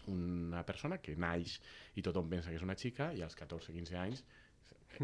Una 0.07 0.65
persona 0.65 0.97
que 1.03 1.15
naix 1.15 1.59
i 1.95 2.01
tothom 2.05 2.29
pensa 2.29 2.49
que 2.49 2.55
és 2.59 2.63
una 2.63 2.75
xica 2.75 3.11
i 3.13 3.21
als 3.21 3.35
14-15 3.37 3.95
anys 3.99 4.23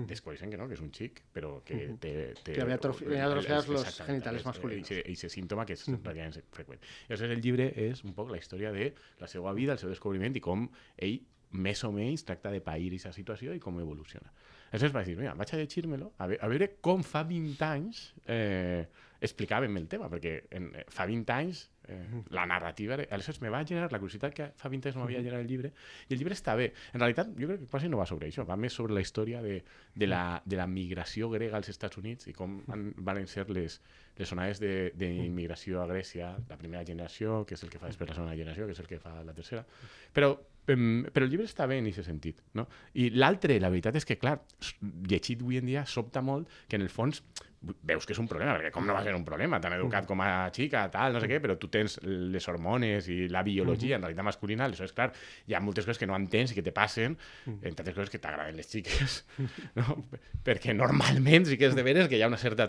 descobreixen 0.08 0.50
que 0.50 0.58
no, 0.58 0.66
que 0.68 0.74
és 0.78 0.82
un 0.82 0.90
xic, 0.96 1.20
però 1.36 1.58
que 1.64 1.76
Mhm. 1.76 1.98
té... 2.00 2.34
té 2.42 2.54
Que 2.54 2.62
había 2.62 2.78
atrofi- 2.80 3.04
el- 3.04 3.10
tenía 3.12 3.26
el- 3.26 3.32
atrofiados 3.34 3.66
el- 3.68 3.74
los 3.74 3.82
exactament, 3.84 4.14
genitales 4.24 4.42
és- 4.42 4.46
masculinos. 4.46 4.90
Eixe, 4.92 5.04
eixe 5.10 5.30
símptoma 5.30 5.66
que 5.66 5.74
és 5.74 5.86
relativament 5.88 6.40
freqüent. 6.52 6.82
I 6.82 7.12
aleshores 7.12 7.36
el 7.38 7.42
llibre 7.44 7.68
és 7.76 8.04
un 8.04 8.14
poc 8.16 8.32
la 8.32 8.38
història 8.38 8.72
de 8.72 8.94
la 9.20 9.28
seva 9.28 9.54
vida, 9.54 9.74
el 9.74 9.80
seu 9.80 9.90
descobriment 9.90 10.36
i 10.36 10.40
com 10.40 10.70
ell 10.98 11.20
més 11.52 11.84
o 11.84 11.92
menys 11.92 12.24
tracta 12.26 12.50
de 12.50 12.62
pair 12.62 12.88
aquesta 12.90 13.12
situació 13.14 13.54
i 13.54 13.60
com 13.60 13.78
evoluciona. 13.80 14.32
Aleshores 14.72 14.94
vaig 14.94 15.06
dir, 15.06 15.18
mira, 15.18 15.36
vaig 15.36 15.54
a 15.54 15.58
llegir-me-lo, 15.58 16.14
a, 16.18 16.26
ve 16.28 16.40
a 16.42 16.48
veure 16.48 16.78
com 16.82 17.04
fa 17.04 17.22
20 17.24 17.62
anys 17.62 18.16
eh, 18.26 18.88
explicàvem 19.22 19.78
el 19.78 19.88
tema, 19.88 20.10
perquè 20.10 20.46
en, 20.50 20.72
eh, 20.76 20.86
fa 20.90 21.06
20 21.06 21.30
anys 21.30 21.70
eh, 21.88 22.22
la 22.30 22.46
narrativa... 22.46 22.96
Aleshores 23.10 23.42
me 23.42 23.50
va 23.50 23.64
generar 23.66 23.92
la 23.92 24.00
curiositat 24.00 24.34
que 24.34 24.48
fa 24.58 24.70
20 24.70 24.90
anys 24.90 24.96
no 24.98 25.04
m'havia 25.04 25.22
generat 25.24 25.42
el 25.44 25.48
llibre, 25.50 25.74
i 26.08 26.14
el 26.14 26.20
llibre 26.22 26.38
està 26.38 26.56
bé. 26.60 26.72
En 26.94 27.00
realitat, 27.02 27.34
jo 27.40 27.50
crec 27.50 27.64
que 27.66 27.68
quasi 27.74 27.90
no 27.90 27.98
va 28.00 28.06
sobre 28.10 28.30
això, 28.30 28.46
va 28.48 28.56
més 28.60 28.74
sobre 28.74 28.94
la 28.94 29.02
història 29.02 29.42
de, 29.42 29.60
de, 29.96 30.08
la, 30.08 30.42
de 30.46 30.58
la 30.60 30.68
migració 30.68 31.30
grega 31.34 31.58
als 31.58 31.70
Estats 31.74 31.98
Units 31.98 32.28
i 32.28 32.34
com 32.38 32.62
han, 32.72 32.94
van 32.98 33.26
ser 33.28 33.48
les, 33.50 33.80
les 34.18 34.32
onades 34.36 34.60
de- 34.64 34.92
d'immigració 34.96 35.82
a 35.82 35.88
Grècia, 35.90 36.34
la 36.50 36.58
primera 36.58 36.86
generació, 36.86 37.44
que 37.46 37.56
és 37.56 37.64
el 37.64 37.70
que 37.74 37.80
fa 37.82 37.92
després 37.92 38.10
la 38.10 38.16
segona 38.22 38.36
generació, 38.36 38.66
que 38.66 38.74
és 38.78 38.80
el 38.84 38.88
que 38.88 39.00
fa 39.04 39.20
la 39.24 39.34
tercera. 39.34 39.66
Però, 40.14 40.36
però 40.66 41.26
el 41.26 41.32
llibre 41.32 41.48
està 41.50 41.68
bé 41.70 41.78
en 41.82 41.90
aquest 41.92 42.08
sentit. 42.08 42.40
No? 42.58 42.68
I 43.00 43.10
l'altre, 43.16 43.60
la 43.60 43.70
veritat 43.74 43.98
és 44.00 44.06
que, 44.08 44.18
clar, 44.22 44.38
llegit 45.10 45.42
avui 45.44 45.58
en 45.60 45.66
dia 45.68 45.86
sobta 45.86 46.22
molt 46.24 46.48
que 46.68 46.78
en 46.80 46.86
el 46.88 46.90
fons 46.94 47.24
veus 47.88 48.04
que 48.04 48.12
és 48.12 48.20
un 48.20 48.26
problema, 48.28 48.58
perquè 48.58 48.74
com 48.76 48.84
no 48.84 48.92
va 48.92 49.00
ser 49.06 49.14
un 49.16 49.22
problema? 49.24 49.56
T'han 49.64 49.78
educat 49.78 50.04
com 50.04 50.20
a 50.20 50.50
xica, 50.52 50.82
tal, 50.92 51.14
no 51.16 51.22
sé 51.24 51.30
què, 51.32 51.38
però 51.40 51.54
tu 51.56 51.70
tens 51.72 51.94
les 52.04 52.44
hormones 52.52 53.06
i 53.08 53.30
la 53.32 53.40
biologia, 53.48 53.96
en 53.96 54.04
realitat 54.04 54.26
masculina, 54.28 54.66
aleshores, 54.68 54.92
clar, 54.92 55.14
hi 55.48 55.56
ha 55.56 55.62
moltes 55.64 55.88
coses 55.88 56.02
que 56.02 56.10
no 56.10 56.18
entens 56.20 56.52
i 56.52 56.58
que 56.58 56.66
te 56.66 56.74
passen, 56.76 57.16
entre 57.48 57.86
altres 57.86 57.96
coses 57.96 58.12
que 58.12 58.20
t'agraden 58.20 58.60
les 58.60 58.68
xiques, 58.68 59.16
no? 59.80 59.96
perquè 60.44 60.76
normalment 60.76 61.48
sí 61.48 61.56
que 61.56 61.70
és 61.72 61.78
de 61.80 61.88
veres 61.88 62.12
que 62.12 62.20
hi 62.20 62.26
ha 62.26 62.28
una 62.28 62.42
certa 62.42 62.68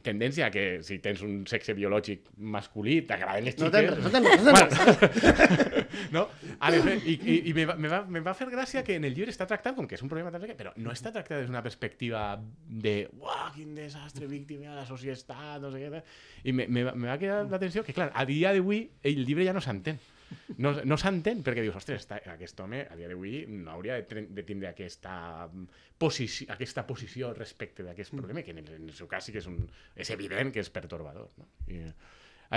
tendència 0.00 0.48
que 0.54 0.78
si 0.80 0.96
tens 1.04 1.20
un 1.28 1.42
sexe 1.44 1.76
biològic 1.76 2.30
masculí, 2.40 3.02
t'agraden 3.04 3.44
les 3.50 3.60
No 3.60 3.68
xiques. 3.68 3.76
tens 3.76 3.92
res, 3.92 4.00
no 4.00 4.16
tens 4.16 4.32
res, 4.32 4.48
no 4.48 4.56
tens 4.56 5.68
res. 5.76 5.81
No? 6.14 6.26
I, 7.04 7.14
i, 7.16 7.36
i 7.50 7.54
me, 7.56 7.66
va, 7.68 7.76
me, 7.76 7.88
va, 7.92 8.02
me 8.06 8.20
va 8.24 8.34
fer 8.38 8.48
gràcia 8.52 8.82
que 8.86 8.96
en 8.98 9.04
el 9.08 9.14
llibre 9.16 9.32
està 9.34 9.46
tractat 9.48 9.76
com 9.76 9.88
que 9.88 9.96
és 9.98 10.02
un 10.04 10.10
problema, 10.12 10.30
tal, 10.32 10.40
no 10.42 10.46
sé 10.46 10.52
què, 10.52 10.58
però 10.58 10.72
no 10.76 10.94
està 10.94 11.12
tractat 11.14 11.42
des 11.42 11.50
d'una 11.50 11.62
perspectiva 11.64 12.24
de 12.68 12.96
uah, 13.18 13.50
quin 13.56 13.74
desastre, 13.78 14.26
víctima 14.30 14.70
de 14.72 14.80
la 14.80 14.86
societat, 14.88 15.60
no 15.62 15.72
sé 15.74 15.84
què. 15.84 15.90
tal". 15.96 16.02
I 16.44 16.52
me, 16.56 16.66
me, 16.68 16.86
va- 16.88 16.96
va 16.96 17.18
quedar 17.20 17.44
l'atenció 17.50 17.84
que, 17.84 17.94
clar, 17.96 18.10
a 18.14 18.24
dia 18.28 18.52
d'avui 18.54 18.86
el 19.02 19.24
llibre 19.26 19.44
ja 19.48 19.52
no 19.56 19.60
s'entén. 19.64 20.00
No, 20.56 20.70
no 20.88 20.96
s'entén 20.96 21.42
perquè 21.44 21.60
dius, 21.60 21.74
ostres, 21.76 22.06
està, 22.06 22.16
aquest 22.32 22.56
home 22.64 22.86
a 22.88 22.94
dia 22.96 23.08
d'avui 23.10 23.42
no 23.52 23.74
hauria 23.74 23.98
de, 24.00 24.22
de 24.32 24.44
tindre 24.48 24.70
aquesta 24.70 25.44
mm, 25.52 25.66
posició, 26.00 26.46
aquesta 26.54 26.86
posició 26.88 27.34
respecte 27.36 27.84
d'aquest 27.84 28.14
problema, 28.16 28.40
que 28.40 28.54
en 28.56 28.62
el, 28.62 28.70
en 28.78 28.86
el 28.88 28.94
seu 28.96 29.10
cas 29.10 29.26
sí 29.28 29.34
que 29.34 29.42
és, 29.42 29.48
un, 29.50 29.58
és 29.94 30.08
evident 30.14 30.48
que 30.54 30.64
és 30.64 30.70
pertorbador. 30.72 31.28
No? 31.36 31.50
I, 31.68 31.82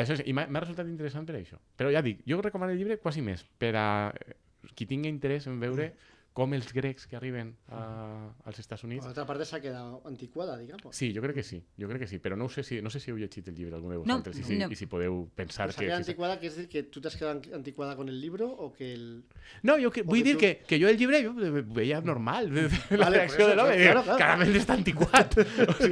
això, 0.01 0.17
I 0.25 0.33
m'ha 0.35 0.61
resultat 0.61 0.89
interessant 0.91 1.27
per 1.27 1.37
això. 1.37 1.59
Però 1.79 1.91
ja 1.93 2.03
dic, 2.05 2.23
jo 2.27 2.41
recomano 2.41 2.73
el 2.73 2.81
llibre 2.81 2.99
quasi 2.99 3.23
més 3.25 3.45
per 3.61 3.73
a 3.79 3.87
eh, 4.11 4.35
qui 4.75 4.87
tingui 4.89 5.11
interès 5.11 5.47
en 5.47 5.59
veure 5.61 5.93
com 6.35 6.51
els 6.51 6.73
grecs 6.75 7.05
que 7.07 7.15
arriben 7.15 7.53
a, 7.71 8.27
als 8.43 8.57
Estats 8.59 8.81
Por 8.83 8.89
Units... 8.89 9.05
otra 9.07 9.23
parte 9.25 9.45
se 9.45 9.55
ha 9.55 9.61
quedado 9.63 10.01
anticuada, 10.05 10.57
digamos. 10.59 10.93
Sí, 10.93 11.13
jo 11.15 11.21
crec 11.23 11.35
que 11.39 11.43
sí, 11.47 11.61
jo 11.79 11.87
crec 11.87 12.01
que 12.03 12.07
sí, 12.11 12.19
però 12.19 12.35
no 12.35 12.49
sé 12.51 12.61
si, 12.67 12.81
no 12.83 12.89
sé 12.91 12.99
si 12.99 13.09
heu 13.13 13.15
llegit 13.17 13.47
el 13.47 13.55
llibre 13.55 13.77
algun 13.77 13.93
de 13.93 13.97
No, 13.97 14.03
vosaltres 14.03 14.39
i, 14.39 14.43
si, 14.43 14.57
no. 14.59 14.67
i 14.67 14.75
si 14.75 14.85
podeu 14.91 15.29
pensar 15.33 15.71
Se 15.71 15.77
ha 15.77 15.79
que... 15.79 15.85
quedado 15.85 16.03
si- 16.03 16.11
anticuada, 16.11 16.37
que 16.39 16.47
es 16.47 16.55
decir 16.57 16.69
que 16.69 16.83
tú 16.83 16.99
te 16.99 17.07
has 17.07 17.15
quedado 17.15 17.39
anticuada 17.55 17.95
con 17.95 18.09
el 18.09 18.19
libro 18.19 18.49
o 18.51 18.73
que 18.73 18.91
el. 18.93 19.23
No, 19.63 19.77
jo 19.81 19.89
que, 19.91 20.03
vull 20.03 20.19
que 20.19 20.23
dir 20.25 20.35
tu- 20.35 20.39
que, 20.41 20.51
que 20.67 20.81
jo 20.81 20.89
el 20.91 20.97
llibre 20.97 21.23
jo 21.23 21.33
veia 21.71 22.01
normal, 22.01 22.51
la 22.53 22.67
Vale, 23.05 23.17
reacció 23.17 23.45
por 23.45 23.49
de 23.49 23.55
l'home, 23.55 23.77
claro, 23.79 24.03
claro, 24.03 24.17
clarament 24.19 24.55
està 24.59 24.73
antiquat. 24.75 25.39
O 25.65 25.87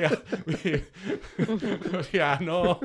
dir, 0.60 0.84
o 1.98 2.04
sigui, 2.04 2.46
no... 2.46 2.80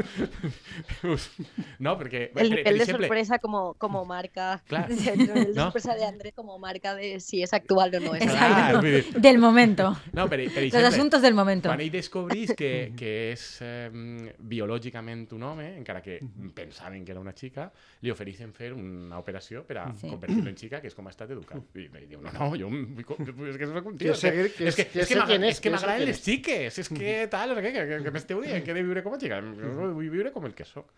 No, 1.79 1.95
perquè... 1.99 2.29
El 2.29 2.33
per- 2.33 2.43
per 2.43 2.49
nivel 2.51 2.65
de 2.79 2.85
exemple, 2.85 3.07
sorpresa 3.07 3.39
como, 3.39 3.75
como 3.75 4.05
marca. 4.05 4.63
Claro. 4.67 4.95
El 4.95 5.19
nivel 5.19 5.45
de 5.47 5.55
¿No? 5.55 5.65
sorpresa 5.65 5.95
de 5.95 6.05
Andrés 6.05 6.33
como 6.35 6.59
marca 6.59 6.95
de 6.95 7.21
si 7.21 7.43
es 7.43 7.48
actual 7.53 7.95
o 7.97 8.01
no 8.01 8.15
es. 8.15 8.23
Exacto. 8.23 8.81
Dir, 8.83 9.05
Del 9.15 9.39
momento. 9.39 9.97
no, 10.13 10.29
per, 10.29 10.41
per 10.53 10.65
Los 10.65 10.75
asuntos 10.85 11.23
del 11.23 11.35
momento. 11.35 11.69
Quan 11.69 11.81
ell 11.81 11.91
descobrís 11.91 12.53
que, 12.55 12.93
que 12.99 13.33
és 13.33 13.45
eh, 13.63 13.91
biològicament 14.39 15.27
un 15.37 15.43
home, 15.43 15.67
encara 15.79 16.01
que 16.03 16.19
pensaven 16.55 17.05
que 17.05 17.13
era 17.13 17.21
una 17.21 17.33
xica, 17.37 17.69
li 18.03 18.11
ofereixen 18.13 18.53
fer 18.57 18.73
una 18.75 19.19
operació 19.19 19.65
per 19.67 19.79
a 19.79 19.87
Sí. 19.99 20.09
convertir-lo 20.09 20.51
en 20.51 20.57
xica, 20.57 20.81
que 20.81 20.89
és 20.89 20.95
com 20.95 21.07
ha 21.07 21.11
estat 21.11 21.31
educat. 21.35 21.63
I, 21.75 21.89
diu, 22.07 22.21
no, 22.21 22.31
no, 22.33 22.51
jo 22.59 22.69
em 22.69 23.03
co- 23.05 23.17
és 23.49 23.57
que 23.59 23.67
soc 23.71 23.87
un 23.87 23.97
tio. 23.99 24.13
És 24.13 24.21
que, 24.21 24.33
és 24.47 24.55
que, 24.55 24.69
es, 24.69 24.79
és 24.79 25.07
que 25.09 25.23
quiero 25.25 25.53
ser 25.55 25.73
m'agraden 25.73 26.07
les 26.07 26.19
es. 26.19 26.25
xiques, 26.25 26.79
és 26.85 26.89
que 26.93 27.15
tal, 27.31 27.55
què, 27.59 27.73
que, 27.73 27.87
que, 27.89 28.03
que 28.05 28.11
m'esteu 28.15 28.43
dient 28.45 28.65
que 28.65 28.71
he 28.73 28.79
de 28.79 28.83
viure 28.87 29.03
com 29.07 29.15
a 29.17 29.21
xica. 29.21 29.41
Jo 29.41 29.93
vull 29.97 30.11
viure 30.13 30.33
com 30.35 30.47
el 30.47 30.55
que 30.55 30.65
sóc. 30.69 30.93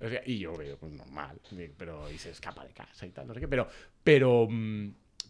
O 0.00 0.08
I 0.26 0.38
jo 0.42 0.52
ho 0.54 0.56
veig 0.58 0.76
pues, 0.80 0.92
normal, 0.96 1.36
dic, 1.52 1.74
però 1.76 1.98
i 2.12 2.16
s'escapa 2.18 2.64
de 2.64 2.72
casa 2.76 3.04
i 3.06 3.10
tal, 3.12 3.26
no 3.28 3.34
sé 3.36 3.42
què, 3.42 3.48
però, 3.50 3.66
però, 4.02 4.30
mm, 4.48 4.86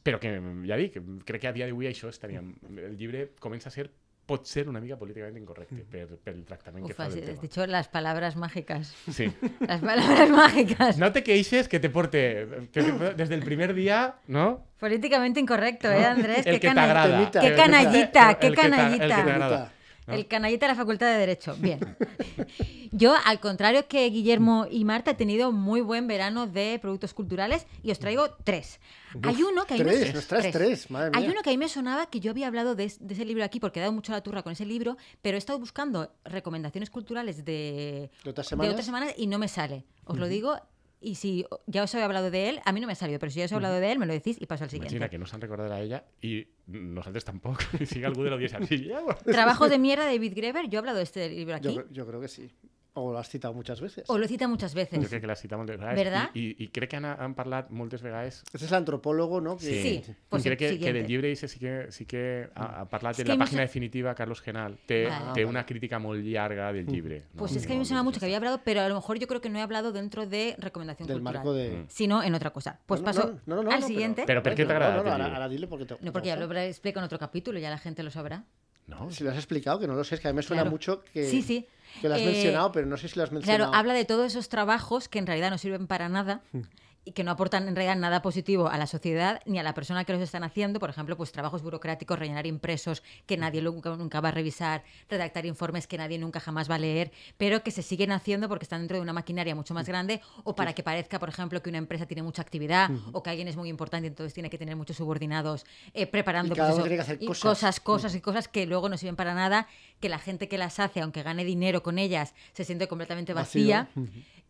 però 0.06 0.20
que, 0.22 0.36
ja 0.68 0.76
dic, 0.78 1.00
crec 1.26 1.42
que 1.42 1.48
a 1.50 1.54
dia 1.56 1.66
d'avui 1.66 1.88
això 1.90 2.08
estaria... 2.12 2.40
El 2.40 2.94
llibre 2.96 3.32
comença 3.42 3.68
a 3.72 3.74
ser 3.74 3.88
pot 4.26 4.42
ser 4.50 4.64
una 4.66 4.80
mica 4.82 4.96
políticament 4.98 5.36
incorrecte 5.38 5.84
per, 5.86 6.06
per 6.18 6.32
el 6.34 6.40
tractament 6.46 6.82
que 6.86 6.90
Uf, 6.90 6.98
fa 6.98 7.04
has, 7.06 7.14
dicho 7.40 7.64
las 7.70 7.86
palabras 7.86 8.34
mágicas. 8.34 8.90
Sí. 9.14 9.28
Las 9.60 9.80
palabras 9.80 10.30
mágicas. 10.30 10.98
No 10.98 11.12
te 11.14 11.22
queixes 11.22 11.68
que 11.68 11.78
te 11.78 11.90
porte 11.90 12.46
que 12.72 12.82
te- 12.82 13.14
desde 13.14 13.36
el 13.36 13.44
primer 13.44 13.72
día, 13.74 14.16
¿no? 14.26 14.66
Políticamente 14.80 15.38
incorrecto, 15.38 15.92
¿eh, 15.92 16.04
Andrés? 16.04 16.44
El 16.44 16.54
Qué 16.58 16.60
que 16.60 16.74
te 16.74 16.80
agrada. 16.80 17.30
Qué 17.30 17.54
canallita, 17.54 18.30
el 18.32 18.36
qué 18.38 18.50
que 18.50 18.50
te- 18.50 18.50
el 18.50 18.54
que 18.56 18.58
te 18.58 18.70
canallita. 18.70 19.16
agrada. 19.22 19.72
¿No? 20.06 20.14
El 20.14 20.26
canallita 20.26 20.66
de 20.66 20.72
la 20.72 20.76
Facultad 20.76 21.06
de 21.08 21.18
Derecho. 21.18 21.56
Bien. 21.58 21.80
Yo, 22.92 23.14
al 23.24 23.40
contrario 23.40 23.86
que 23.88 24.08
Guillermo 24.08 24.66
y 24.70 24.84
Marta, 24.84 25.10
he 25.10 25.14
tenido 25.14 25.52
muy 25.52 25.80
buen 25.80 26.06
verano 26.06 26.46
de 26.46 26.78
productos 26.80 27.12
culturales 27.14 27.66
y 27.82 27.90
os 27.90 27.98
traigo 27.98 28.30
tres. 28.44 28.80
Hay 29.22 29.42
uno 29.42 29.64
que 29.66 29.74
a 29.74 29.76
mí 29.78 29.84
me- 29.84 29.90
Tres, 29.96 30.14
nos 30.14 30.26
traes 30.26 30.52
tres, 30.52 30.90
madre 30.90 31.10
Hay 31.14 31.26
uno 31.28 31.42
que 31.42 31.50
a 31.50 31.52
mí 31.52 31.58
me 31.58 31.68
sonaba 31.68 32.06
que 32.06 32.20
yo 32.20 32.30
había 32.30 32.46
hablado 32.46 32.74
de, 32.74 32.84
es- 32.84 33.04
de 33.06 33.14
ese 33.14 33.24
libro 33.24 33.44
aquí 33.44 33.60
porque 33.60 33.80
he 33.80 33.82
dado 33.82 33.92
mucho 33.92 34.12
la 34.12 34.22
turra 34.22 34.42
con 34.42 34.52
ese 34.52 34.64
libro, 34.66 34.96
pero 35.22 35.36
he 35.36 35.38
estado 35.38 35.58
buscando 35.58 36.12
recomendaciones 36.24 36.90
culturales 36.90 37.44
de, 37.44 38.10
¿De 38.24 38.30
otras 38.30 38.46
de 38.46 38.50
semanas? 38.50 38.72
otras 38.72 38.86
semanas 38.86 39.14
y 39.16 39.26
no 39.26 39.38
me 39.38 39.48
sale. 39.48 39.84
Os 40.04 40.18
lo 40.18 40.26
digo. 40.28 40.58
Y 41.00 41.16
si 41.16 41.44
ya 41.66 41.82
os 41.82 41.94
he 41.94 42.02
hablado 42.02 42.30
de 42.30 42.48
él, 42.48 42.60
a 42.64 42.72
mí 42.72 42.80
no 42.80 42.86
me 42.86 42.94
ha 42.94 42.96
salido, 42.96 43.18
pero 43.18 43.30
si 43.30 43.38
ya 43.38 43.44
os 43.44 43.52
he 43.52 43.54
hablado 43.54 43.78
de 43.78 43.92
él, 43.92 43.98
me 43.98 44.06
lo 44.06 44.12
decís 44.12 44.38
y 44.40 44.46
paso 44.46 44.64
al 44.64 44.70
siguiente. 44.70 44.94
Imagina 44.94 45.10
que 45.10 45.18
no 45.18 45.26
s'han 45.26 45.40
recordat 45.40 45.70
a 45.70 45.80
ella 45.80 46.04
i 46.22 46.46
nosaltres 46.66 47.24
tampoc. 47.24 47.62
I 47.80 47.86
sigue 47.92 48.06
algú 48.06 48.24
de 48.24 48.32
així. 48.32 48.88
Ja, 48.88 49.00
bueno. 49.00 49.20
Trabajo 49.24 49.68
de 49.68 49.78
mierda 49.78 50.06
de 50.06 50.12
David 50.12 50.32
Greber, 50.34 50.68
yo 50.68 50.78
he 50.78 50.80
hablado 50.80 50.98
de 50.98 51.04
este 51.04 51.28
libro 51.28 51.54
aquí. 51.56 51.74
Yo, 51.74 51.84
yo 51.90 52.06
creo 52.06 52.20
que 52.20 52.28
sí. 52.28 52.50
O 52.98 53.12
lo 53.12 53.18
has 53.18 53.28
citado 53.28 53.52
muchas 53.52 53.78
veces. 53.80 54.04
O 54.08 54.16
lo 54.16 54.26
cita 54.26 54.48
muchas 54.48 54.72
veces. 54.74 54.98
Jo 54.98 55.06
crec 55.08 55.20
que 55.20 55.26
la 55.26 55.36
cita 55.36 55.56
moltes 55.58 55.76
vegades. 55.78 55.98
¿Verdad? 56.02 56.30
I, 56.32 56.40
i, 56.40 56.64
i 56.64 56.68
crec 56.68 56.88
que 56.90 56.96
han, 56.96 57.04
han 57.04 57.34
parlat 57.36 57.68
moltes 57.70 58.00
vegades 58.00 58.42
Ese 58.54 58.64
es 58.64 58.70
el 58.72 58.76
antropólogo, 58.78 59.40
¿no? 59.42 59.58
Que- 59.58 59.82
Sí. 59.82 60.02
Pues 60.30 60.42
crec 60.42 60.58
que, 60.58 60.78
que 60.78 60.92
del 60.94 61.06
llibre 61.06 61.30
ese 61.30 61.46
sí 61.46 61.58
que, 61.58 61.88
sí 61.90 62.06
que 62.06 62.48
ha, 62.54 62.80
ha 62.80 62.84
parlat 62.88 63.18
És 63.18 63.24
que 63.24 63.28
la 63.28 63.34
a 63.34 63.36
mi 63.36 63.42
pàgina 63.44 63.60
se- 63.60 63.68
definitiva 63.68 64.14
Carlos 64.14 64.40
Genal 64.40 64.78
té, 64.86 65.04
Vale. 65.08 65.34
té 65.34 65.44
una 65.44 65.66
crítica 65.66 65.98
molt 65.98 66.24
llarga 66.24 66.72
del 66.72 66.86
llibre 66.86 67.24
no? 67.34 67.38
Pues 67.40 67.54
es 67.56 67.66
que 67.66 67.72
a 67.72 67.76
mí 67.76 67.80
me 67.80 67.84
suena 67.84 68.02
mucho 68.02 68.18
que 68.18 68.24
había 68.26 68.38
hablado, 68.38 68.62
pero 68.64 68.80
a 68.80 68.88
lo 68.88 68.94
mejor 68.94 69.18
yo 69.18 69.26
creo 69.26 69.42
que 69.42 69.50
no 69.50 69.58
he 69.58 69.62
hablado 69.62 69.92
dentro 69.92 70.26
de 70.26 70.56
recomendación 70.58 71.06
del 71.06 71.18
cultural, 71.18 71.44
marco 71.44 71.52
de. 71.52 71.84
sino 71.88 72.22
en 72.22 72.34
otra 72.34 72.50
cosa. 72.50 72.80
Pues 72.86 73.02
No, 73.02 73.06
no, 73.06 73.12
paso 73.12 73.40
no, 73.44 73.56
no, 73.56 73.62
no, 73.62 73.70
al 73.70 73.80
no, 73.80 73.86
siguiente. 73.86 74.24
Pero 74.26 74.42
¿por 74.42 74.54
qué 74.54 74.64
te 74.64 74.72
No, 74.72 74.72
agrada 74.72 74.96
No, 74.96 75.02
no, 75.02 75.08
este 75.10 75.22
ahora, 75.22 75.34
ahora 75.34 75.48
dile 75.50 75.66
porque 75.66 75.84
te. 75.84 75.96
No, 76.00 76.12
porque 76.12 76.28
ya 76.28 76.36
lo 76.36 76.50
explico 76.58 76.98
en 76.98 77.04
otro 77.04 77.18
capítulo, 77.18 77.58
ya 77.58 77.68
la 77.68 77.78
gente 77.78 78.02
lo 78.02 78.10
sabrá. 78.10 78.44
no? 78.86 79.10
Si 79.10 79.24
lo 79.24 79.30
has 79.30 79.36
explicado, 79.36 79.78
que 79.80 79.86
no 79.88 79.94
lo 79.94 80.04
sé, 80.04 80.14
es 80.14 80.20
que 80.20 80.28
a 80.28 80.32
mí 80.32 80.36
me 80.36 80.42
suena 80.42 80.62
Claro. 80.62 80.70
mucho 80.70 81.02
que. 81.12 81.24
Sí, 81.26 81.42
sí. 81.42 81.66
Que 82.00 82.08
lo 82.08 82.14
has 82.14 82.20
Eh, 82.20 82.26
mencionado, 82.26 82.72
pero 82.72 82.86
no 82.86 82.96
sé 82.96 83.08
si 83.08 83.16
lo 83.18 83.22
has 83.24 83.32
mencionado. 83.32 83.64
Claro, 83.70 83.78
habla 83.78 83.94
de 83.94 84.04
todos 84.04 84.26
esos 84.26 84.48
trabajos 84.48 85.08
que 85.08 85.18
en 85.18 85.26
realidad 85.26 85.50
no 85.50 85.58
sirven 85.58 85.86
para 85.86 86.08
nada 86.08 86.40
Hmm. 86.52 86.62
Y 87.06 87.12
que 87.12 87.22
no 87.22 87.30
aportan 87.30 87.68
en 87.68 87.76
realidad 87.76 87.96
nada 87.96 88.20
positivo 88.20 88.68
a 88.68 88.76
la 88.76 88.88
sociedad 88.88 89.40
ni 89.46 89.60
a 89.60 89.62
la 89.62 89.74
persona 89.74 90.04
que 90.04 90.12
los 90.12 90.20
están 90.20 90.42
haciendo. 90.42 90.80
Por 90.80 90.90
ejemplo, 90.90 91.16
pues 91.16 91.30
trabajos 91.30 91.62
burocráticos, 91.62 92.18
rellenar 92.18 92.48
impresos 92.48 93.04
que 93.26 93.36
nadie 93.36 93.62
nunca, 93.62 93.94
nunca 93.94 94.20
va 94.20 94.30
a 94.30 94.32
revisar, 94.32 94.82
redactar 95.08 95.46
informes 95.46 95.86
que 95.86 95.96
nadie 95.96 96.18
nunca 96.18 96.40
jamás 96.40 96.68
va 96.68 96.74
a 96.74 96.78
leer, 96.78 97.12
pero 97.38 97.62
que 97.62 97.70
se 97.70 97.82
siguen 97.82 98.10
haciendo 98.10 98.48
porque 98.48 98.64
están 98.64 98.80
dentro 98.80 98.96
de 98.96 99.02
una 99.04 99.12
maquinaria 99.12 99.54
mucho 99.54 99.72
más 99.72 99.86
grande 99.86 100.20
o 100.42 100.56
para 100.56 100.72
que 100.72 100.82
parezca, 100.82 101.20
por 101.20 101.28
ejemplo, 101.28 101.62
que 101.62 101.70
una 101.70 101.78
empresa 101.78 102.06
tiene 102.06 102.24
mucha 102.24 102.42
actividad 102.42 102.90
o 103.12 103.22
que 103.22 103.30
alguien 103.30 103.46
es 103.46 103.56
muy 103.56 103.68
importante 103.68 104.06
y 104.06 104.08
entonces 104.08 104.34
tiene 104.34 104.50
que 104.50 104.58
tener 104.58 104.74
muchos 104.74 104.96
subordinados 104.96 105.64
eh, 105.94 106.08
preparando 106.08 106.54
Y 106.54 106.56
cada 106.56 106.70
pues 106.70 106.74
uno 106.74 106.86
eso, 106.86 106.88
tiene 106.88 106.96
que 106.96 107.02
hacer 107.02 107.22
y 107.22 107.26
cosas. 107.26 107.42
cosas, 107.42 107.80
cosas 107.80 108.14
y 108.16 108.20
cosas 108.20 108.48
que 108.48 108.66
luego 108.66 108.88
no 108.88 108.98
sirven 108.98 109.14
para 109.14 109.32
nada, 109.32 109.68
que 110.00 110.08
la 110.08 110.18
gente 110.18 110.48
que 110.48 110.58
las 110.58 110.80
hace, 110.80 111.02
aunque 111.02 111.22
gane 111.22 111.44
dinero 111.44 111.84
con 111.84 112.00
ellas, 112.00 112.34
se 112.52 112.64
siente 112.64 112.88
completamente 112.88 113.32
vacía. 113.32 113.90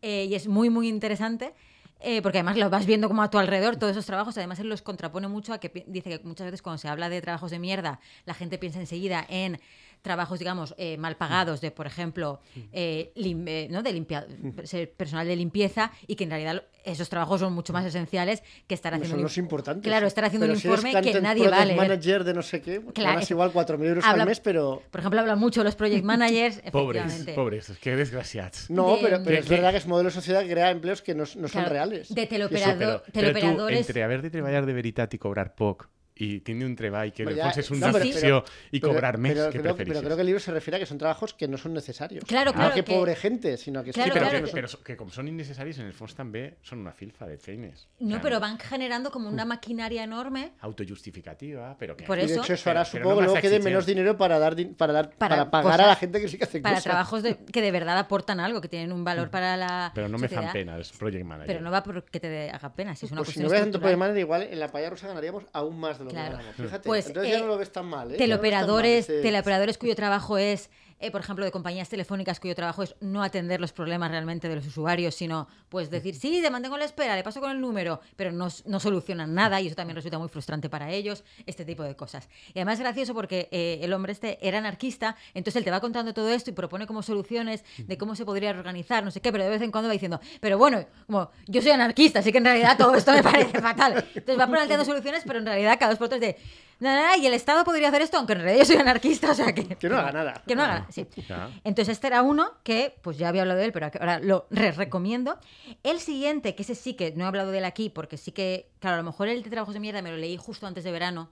Eh, 0.00 0.24
y 0.24 0.34
es 0.34 0.46
muy, 0.46 0.70
muy 0.70 0.88
interesante. 0.88 1.52
Eh, 2.00 2.20
porque 2.22 2.38
además 2.38 2.56
lo 2.56 2.68
vas 2.70 2.86
viendo 2.86 3.08
como 3.08 3.22
a 3.22 3.30
tu 3.30 3.38
alrededor, 3.38 3.76
todos 3.76 3.92
esos 3.92 4.06
trabajos. 4.06 4.36
Además, 4.36 4.58
él 4.58 4.68
los 4.68 4.82
contrapone 4.82 5.28
mucho 5.28 5.52
a 5.52 5.58
que 5.58 5.84
dice 5.86 6.10
que 6.10 6.20
muchas 6.26 6.46
veces 6.46 6.62
cuando 6.62 6.78
se 6.78 6.88
habla 6.88 7.08
de 7.08 7.20
trabajos 7.20 7.50
de 7.50 7.58
mierda, 7.58 8.00
la 8.26 8.34
gente 8.34 8.58
piensa 8.58 8.80
enseguida 8.80 9.24
en 9.28 9.60
trabajos, 10.02 10.38
digamos, 10.38 10.74
eh, 10.78 10.96
mal 10.98 11.16
pagados, 11.16 11.60
de, 11.60 11.70
por 11.70 11.86
ejemplo, 11.86 12.40
eh, 12.72 13.12
lim- 13.16 13.44
eh, 13.48 13.68
¿no? 13.70 13.82
de 13.82 13.92
limpia 13.92 14.26
ser 14.64 14.92
personal 14.92 15.26
de 15.26 15.36
limpieza, 15.36 15.90
y 16.06 16.14
que 16.16 16.24
en 16.24 16.30
realidad 16.30 16.62
esos 16.84 17.08
trabajos 17.08 17.40
son 17.40 17.52
mucho 17.52 17.72
más 17.72 17.84
esenciales 17.84 18.42
que 18.68 18.74
estar 18.74 18.92
haciendo 18.94 19.10
son 19.10 19.18
un 19.18 19.24
los 19.24 19.38
importantes. 19.38 19.82
Claro, 19.82 20.06
estar 20.06 20.24
haciendo 20.24 20.44
Pero 20.46 20.54
un 20.54 20.60
si 20.60 20.68
eres 20.68 20.78
informe 20.84 21.02
que 21.12 21.20
nadie 21.20 21.42
va 21.42 21.48
a 21.48 21.50
project 21.62 21.66
leer. 21.66 21.88
manager 21.88 22.24
de 22.24 22.34
no 22.34 22.42
sé 22.42 22.60
qué, 22.62 22.80
Claro, 22.94 23.10
ganas 23.10 23.24
es- 23.24 23.30
igual 23.32 23.50
4.000 23.52 23.84
euros 23.88 24.04
habla- 24.04 24.22
al 24.22 24.28
mes, 24.28 24.38
pero... 24.40 24.82
Por 24.90 25.00
ejemplo, 25.00 25.20
habla 25.20 25.34
mucho 25.34 25.60
de 25.60 25.64
los 25.64 25.74
project 25.74 26.04
managers, 26.12 26.60
pobres, 26.70 27.26
pobres, 27.34 27.72
que 27.80 27.96
desgraciats 27.96 28.70
No, 28.70 28.96
de- 28.96 29.02
pero, 29.02 29.20
pero 29.24 29.38
es 29.38 29.48
verdad 29.48 29.72
que 29.72 29.78
es 29.78 29.86
modelo 29.86 30.10
de 30.10 30.14
sociedad 30.14 30.42
que 30.42 30.50
crea 30.50 30.70
empleos 30.70 31.02
que 31.02 31.14
no, 31.14 31.24
no 31.24 31.26
son 31.26 31.48
Claro, 31.48 31.70
reales. 31.70 32.14
De 32.14 32.26
teleoperador, 32.26 32.76
però 32.78 33.02
tu, 33.02 33.12
teleoperadores. 33.12 33.78
entre 33.80 34.02
haver 34.04 34.22
de 34.22 34.30
treballar 34.30 34.64
de 34.66 34.72
veritat 34.72 35.12
i 35.14 35.18
cobrar 35.18 35.54
poc 35.56 35.88
i 36.18 36.40
tindre 36.40 36.66
un 36.66 36.74
treball 36.74 37.12
que 37.12 37.24
ja- 37.26 37.44
fons 37.52 37.58
és 37.58 37.70
no, 37.70 37.76
una 37.76 37.90
però- 37.92 38.02
ficció 38.02 38.44
i 38.72 38.80
Pero- 38.80 38.92
cobrar 38.92 39.18
més, 39.18 39.34
pero 39.34 39.50
que 39.50 39.60
creo, 39.60 39.76
pero 39.76 40.00
creo 40.00 40.16
que 40.16 40.20
el 40.22 40.26
libro 40.26 40.40
se 40.40 40.50
refiere 40.50 40.76
a 40.76 40.80
que 40.80 40.86
son 40.86 40.96
trabajos 40.98 41.34
que 41.34 41.46
no 41.46 41.58
son 41.58 41.74
necesarios. 41.74 42.24
Claro, 42.24 42.52
no 42.52 42.56
claro, 42.56 42.74
que, 42.74 42.84
que- 42.84 42.94
pobre 42.94 43.14
gente, 43.16 43.56
sino 43.58 43.84
que 43.84 43.92
Claro, 43.92 44.12
sí, 44.12 44.18
però, 44.18 44.28
claro, 44.30 44.44
que, 44.46 44.50
que- 44.52 44.56
però 44.62 44.82
que 44.82 44.96
com 44.96 45.10
són 45.10 45.28
innecessaris, 45.28 45.78
en 45.78 45.86
el 45.86 45.92
fons 45.92 46.14
també 46.14 46.56
són 46.62 46.78
una 46.80 46.92
filfa 46.92 47.26
de 47.26 47.36
feines. 47.36 47.88
O 48.00 48.04
No, 48.04 48.10
sea, 48.16 48.20
pero 48.22 48.40
van 48.40 48.58
generando 48.58 49.10
como 49.10 49.28
una 49.28 49.44
maquinaria 49.44 50.04
enorme 50.04 50.52
Autojustificativa, 50.60 51.76
però 51.78 51.96
que... 51.96 52.04
Por 52.04 52.18
Y 52.18 52.22
de 52.22 52.32
eso- 52.32 52.42
hecho 52.42 52.54
eso 52.54 52.70
hará, 52.70 52.80
Pero- 52.84 52.92
pero 52.92 53.04
supongo, 53.04 53.20
no 53.20 53.26
luego 53.26 53.40
quede 53.40 53.60
menos 53.60 53.86
dinero 53.86 54.16
para 54.16 54.38
dar 54.38 54.56
para 54.76 54.92
dar 54.92 55.10
Para 55.10 55.36
para, 55.36 55.50
pagar 55.50 55.72
a 55.72 55.76
cosas- 55.76 55.86
la 55.88 55.96
gente 55.96 56.20
que 56.20 56.28
sí 56.28 56.38
que 56.38 56.44
hace 56.44 56.60
para 56.60 56.74
cosas. 56.76 56.84
trabajos 56.84 57.22
de- 57.22 57.36
que 57.52 57.60
de 57.60 57.70
verdad 57.70 57.98
aportan 57.98 58.40
algo, 58.40 58.60
que 58.60 58.68
tienen 58.68 58.92
un 58.92 59.04
valor 59.04 59.30
para 59.30 59.56
la 59.56 59.92
Però 59.94 60.08
no 60.08 60.16
me 60.18 60.28
fan 60.28 60.36
sociedad. 60.48 60.52
pena 60.52 60.76
els 60.76 60.92
project 60.92 61.24
manager. 61.24 61.46
Pero 61.46 61.60
no 61.60 61.70
va 61.70 61.82
porque 61.82 62.20
te 62.20 62.50
haga 62.50 62.72
pena, 62.74 62.94
si 62.96 63.06
es 63.06 63.12
una 63.12 63.20
Pues 63.20 63.28
si 63.28 63.34
cuestión 63.34 63.42
no 63.44 63.48
hubieras 63.50 63.64
tanto 63.70 63.86
de 63.86 63.96
manera, 63.96 64.18
igual 64.20 64.42
en 64.44 64.58
la 64.58 64.68
paya 64.68 64.88
rusa 64.90 65.08
ganaríamos 65.08 65.44
aún 65.52 65.78
más 65.78 65.98
de 65.98 66.05
lo 66.06 66.10
Claro. 66.12 66.30
que 66.38 66.42
ganamos. 66.44 66.56
Fíjate, 66.56 66.86
Pues, 66.88 67.06
entonces 67.06 67.32
eh, 67.32 67.36
ya 67.36 67.40
no 67.40 67.46
lo 67.48 67.58
ves 67.58 67.70
tan 67.72 67.86
mal, 67.86 67.98
¿eh? 67.98 68.00
Ya 68.02 68.10
no 68.10 68.16
mal 68.16 68.18
teleoperadores, 68.18 69.08
ese- 69.10 69.22
teleoperadores 69.22 69.78
cuyo 69.78 69.94
trabajo 69.94 70.38
es, 70.38 70.70
eh, 70.98 71.10
por 71.10 71.20
ejemplo, 71.20 71.44
de 71.44 71.50
compañías 71.50 71.88
telefónicas 71.88 72.40
cuyo 72.40 72.54
trabajo 72.54 72.82
es 72.82 72.94
no 73.00 73.22
atender 73.22 73.60
los 73.60 73.72
problemas 73.72 74.10
realmente 74.10 74.48
de 74.48 74.56
los 74.56 74.66
usuarios, 74.66 75.14
sino 75.14 75.46
pues 75.68 75.90
decir, 75.90 76.14
sí, 76.14 76.40
te 76.42 76.50
mantengo 76.50 76.76
en 76.76 76.80
la 76.80 76.86
espera, 76.86 77.14
le 77.14 77.22
paso 77.22 77.40
con 77.40 77.50
el 77.50 77.60
número, 77.60 78.00
pero 78.16 78.32
no, 78.32 78.48
no 78.64 78.80
solucionan 78.80 79.34
nada 79.34 79.60
y 79.60 79.66
eso 79.66 79.76
también 79.76 79.96
resulta 79.96 80.18
muy 80.18 80.28
frustrante 80.28 80.70
para 80.70 80.90
ellos, 80.90 81.24
este 81.44 81.64
tipo 81.64 81.82
de 81.82 81.96
cosas. 81.96 82.28
Y 82.48 82.58
además 82.58 82.74
es 82.74 82.80
gracioso 82.80 83.14
porque 83.14 83.48
eh, 83.50 83.80
el 83.82 83.92
hombre 83.92 84.12
este 84.12 84.38
era 84.46 84.58
anarquista, 84.58 85.16
entonces 85.34 85.56
él 85.56 85.64
te 85.64 85.70
va 85.70 85.80
contando 85.80 86.14
todo 86.14 86.30
esto 86.30 86.50
y 86.50 86.52
propone 86.54 86.86
como 86.86 87.02
soluciones 87.02 87.64
de 87.76 87.98
cómo 87.98 88.14
se 88.16 88.24
podría 88.24 88.50
organizar, 88.50 89.04
no 89.04 89.10
sé 89.10 89.20
qué, 89.20 89.32
pero 89.32 89.44
de 89.44 89.50
vez 89.50 89.62
en 89.62 89.70
cuando 89.70 89.88
va 89.88 89.92
diciendo, 89.92 90.20
pero 90.40 90.56
bueno, 90.56 90.84
como 91.06 91.30
yo 91.46 91.60
soy 91.60 91.72
anarquista, 91.72 92.20
así 92.20 92.32
que 92.32 92.38
en 92.38 92.44
realidad 92.44 92.76
todo 92.78 92.94
esto 92.94 93.12
me 93.12 93.22
parece 93.22 93.60
fatal. 93.60 94.06
Entonces 94.14 94.38
va 94.38 94.46
planteando 94.46 94.84
soluciones, 94.84 95.22
pero 95.26 95.40
en 95.40 95.46
realidad 95.46 95.76
cada 95.78 95.90
dos 95.90 95.98
por 95.98 96.08
tres 96.08 96.20
de, 96.20 96.36
nada, 96.80 97.02
nada, 97.02 97.16
y 97.16 97.26
el 97.26 97.34
Estado 97.34 97.64
podría 97.64 97.88
hacer 97.88 98.02
esto, 98.02 98.16
aunque 98.16 98.34
en 98.34 98.40
realidad 98.40 98.58
yo 98.60 98.64
soy 98.66 98.76
anarquista, 98.76 99.30
o 99.30 99.34
sea 99.34 99.54
que... 99.54 99.64
Que 99.66 99.88
no 99.88 99.96
haga 99.98 100.12
nada. 100.12 100.42
Que 100.46 100.54
no 100.54 100.62
haga, 100.62 100.86
sí. 100.90 101.06
Ya. 101.28 101.50
Entonces 101.64 101.92
este 101.94 102.06
era 102.06 102.22
uno 102.22 102.50
que, 102.62 102.98
pues 103.02 103.18
ya 103.18 103.28
había 103.28 103.42
hablado 103.42 103.58
de 103.60 103.66
él, 103.66 103.72
pero 103.72 103.90
ahora 104.00 104.18
lo 104.20 104.46
re- 104.50 104.72
recomiendo. 104.72 105.38
El 105.82 106.00
siguiente, 106.00 106.54
que 106.54 106.62
ese 106.62 106.74
sí 106.74 106.94
que 106.94 107.12
no 107.12 107.24
he 107.24 107.28
hablado 107.28 107.50
de 107.50 107.58
él 107.58 107.64
aquí, 107.64 107.90
porque 107.90 108.16
sí 108.16 108.32
que, 108.32 108.70
claro, 108.80 108.94
a 108.94 108.98
lo 108.98 109.04
mejor 109.04 109.28
el 109.28 109.42
de 109.42 109.50
Trabajos 109.50 109.74
de 109.74 109.80
Mierda 109.80 110.02
me 110.02 110.10
lo 110.10 110.16
leí 110.16 110.36
justo 110.36 110.66
antes 110.66 110.84
de 110.84 110.92
verano. 110.92 111.30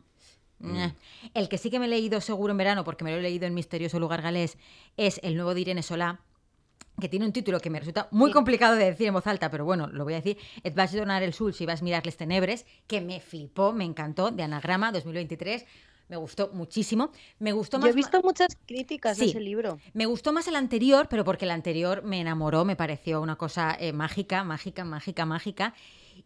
Ñe. 0.60 0.94
El 1.34 1.48
que 1.48 1.58
sí 1.58 1.68
que 1.68 1.78
me 1.78 1.86
he 1.86 1.88
leído 1.88 2.20
seguro 2.20 2.52
en 2.52 2.56
verano, 2.56 2.84
porque 2.84 3.04
me 3.04 3.10
lo 3.10 3.18
he 3.18 3.20
leído 3.20 3.44
en 3.46 3.52
Misterioso 3.54 3.98
Lugar 3.98 4.22
Galés, 4.22 4.56
es 4.96 5.20
el 5.22 5.34
nuevo 5.34 5.52
de 5.52 5.60
Irene 5.60 5.82
Solá, 5.82 6.20
que 7.00 7.08
tiene 7.08 7.26
un 7.26 7.32
título 7.32 7.60
que 7.60 7.70
me 7.70 7.78
resulta 7.80 8.08
muy 8.12 8.30
complicado 8.30 8.76
de 8.76 8.84
decir 8.84 9.08
en 9.08 9.14
voz 9.14 9.26
alta, 9.26 9.50
pero 9.50 9.64
bueno, 9.64 9.88
lo 9.88 10.04
voy 10.04 10.12
a 10.14 10.16
decir. 10.16 10.38
Et 10.62 10.74
vas 10.74 10.92
donar 10.94 11.22
el 11.22 11.32
sul 11.34 11.52
si 11.52 11.66
vas 11.66 11.80
a 11.80 11.84
mirar 11.84 12.04
les 12.06 12.16
tenebres, 12.16 12.66
que 12.86 13.00
me 13.00 13.20
flipó, 13.20 13.72
me 13.72 13.84
encantó, 13.84 14.30
de 14.30 14.42
Anagrama 14.42 14.92
2023. 14.92 15.66
Me 16.08 16.16
gustó 16.16 16.50
muchísimo. 16.52 17.10
Me 17.38 17.52
gustó 17.52 17.78
Yo 17.78 17.82
más. 17.82 17.90
he 17.90 17.94
visto 17.94 18.20
muchas 18.22 18.56
críticas 18.66 19.16
Sí. 19.16 19.24
de 19.24 19.30
ese 19.30 19.40
libro. 19.40 19.78
Me 19.94 20.06
gustó 20.06 20.32
más 20.32 20.46
el 20.48 20.54
anterior, 20.56 21.08
pero 21.08 21.24
porque 21.24 21.46
el 21.46 21.50
anterior 21.50 22.02
me 22.04 22.20
enamoró, 22.20 22.64
me 22.64 22.76
pareció 22.76 23.20
una 23.22 23.36
cosa 23.36 23.74
eh, 23.80 23.92
mágica, 23.92 24.44
mágica, 24.44 24.84
mágica, 24.84 25.24
mágica. 25.24 25.74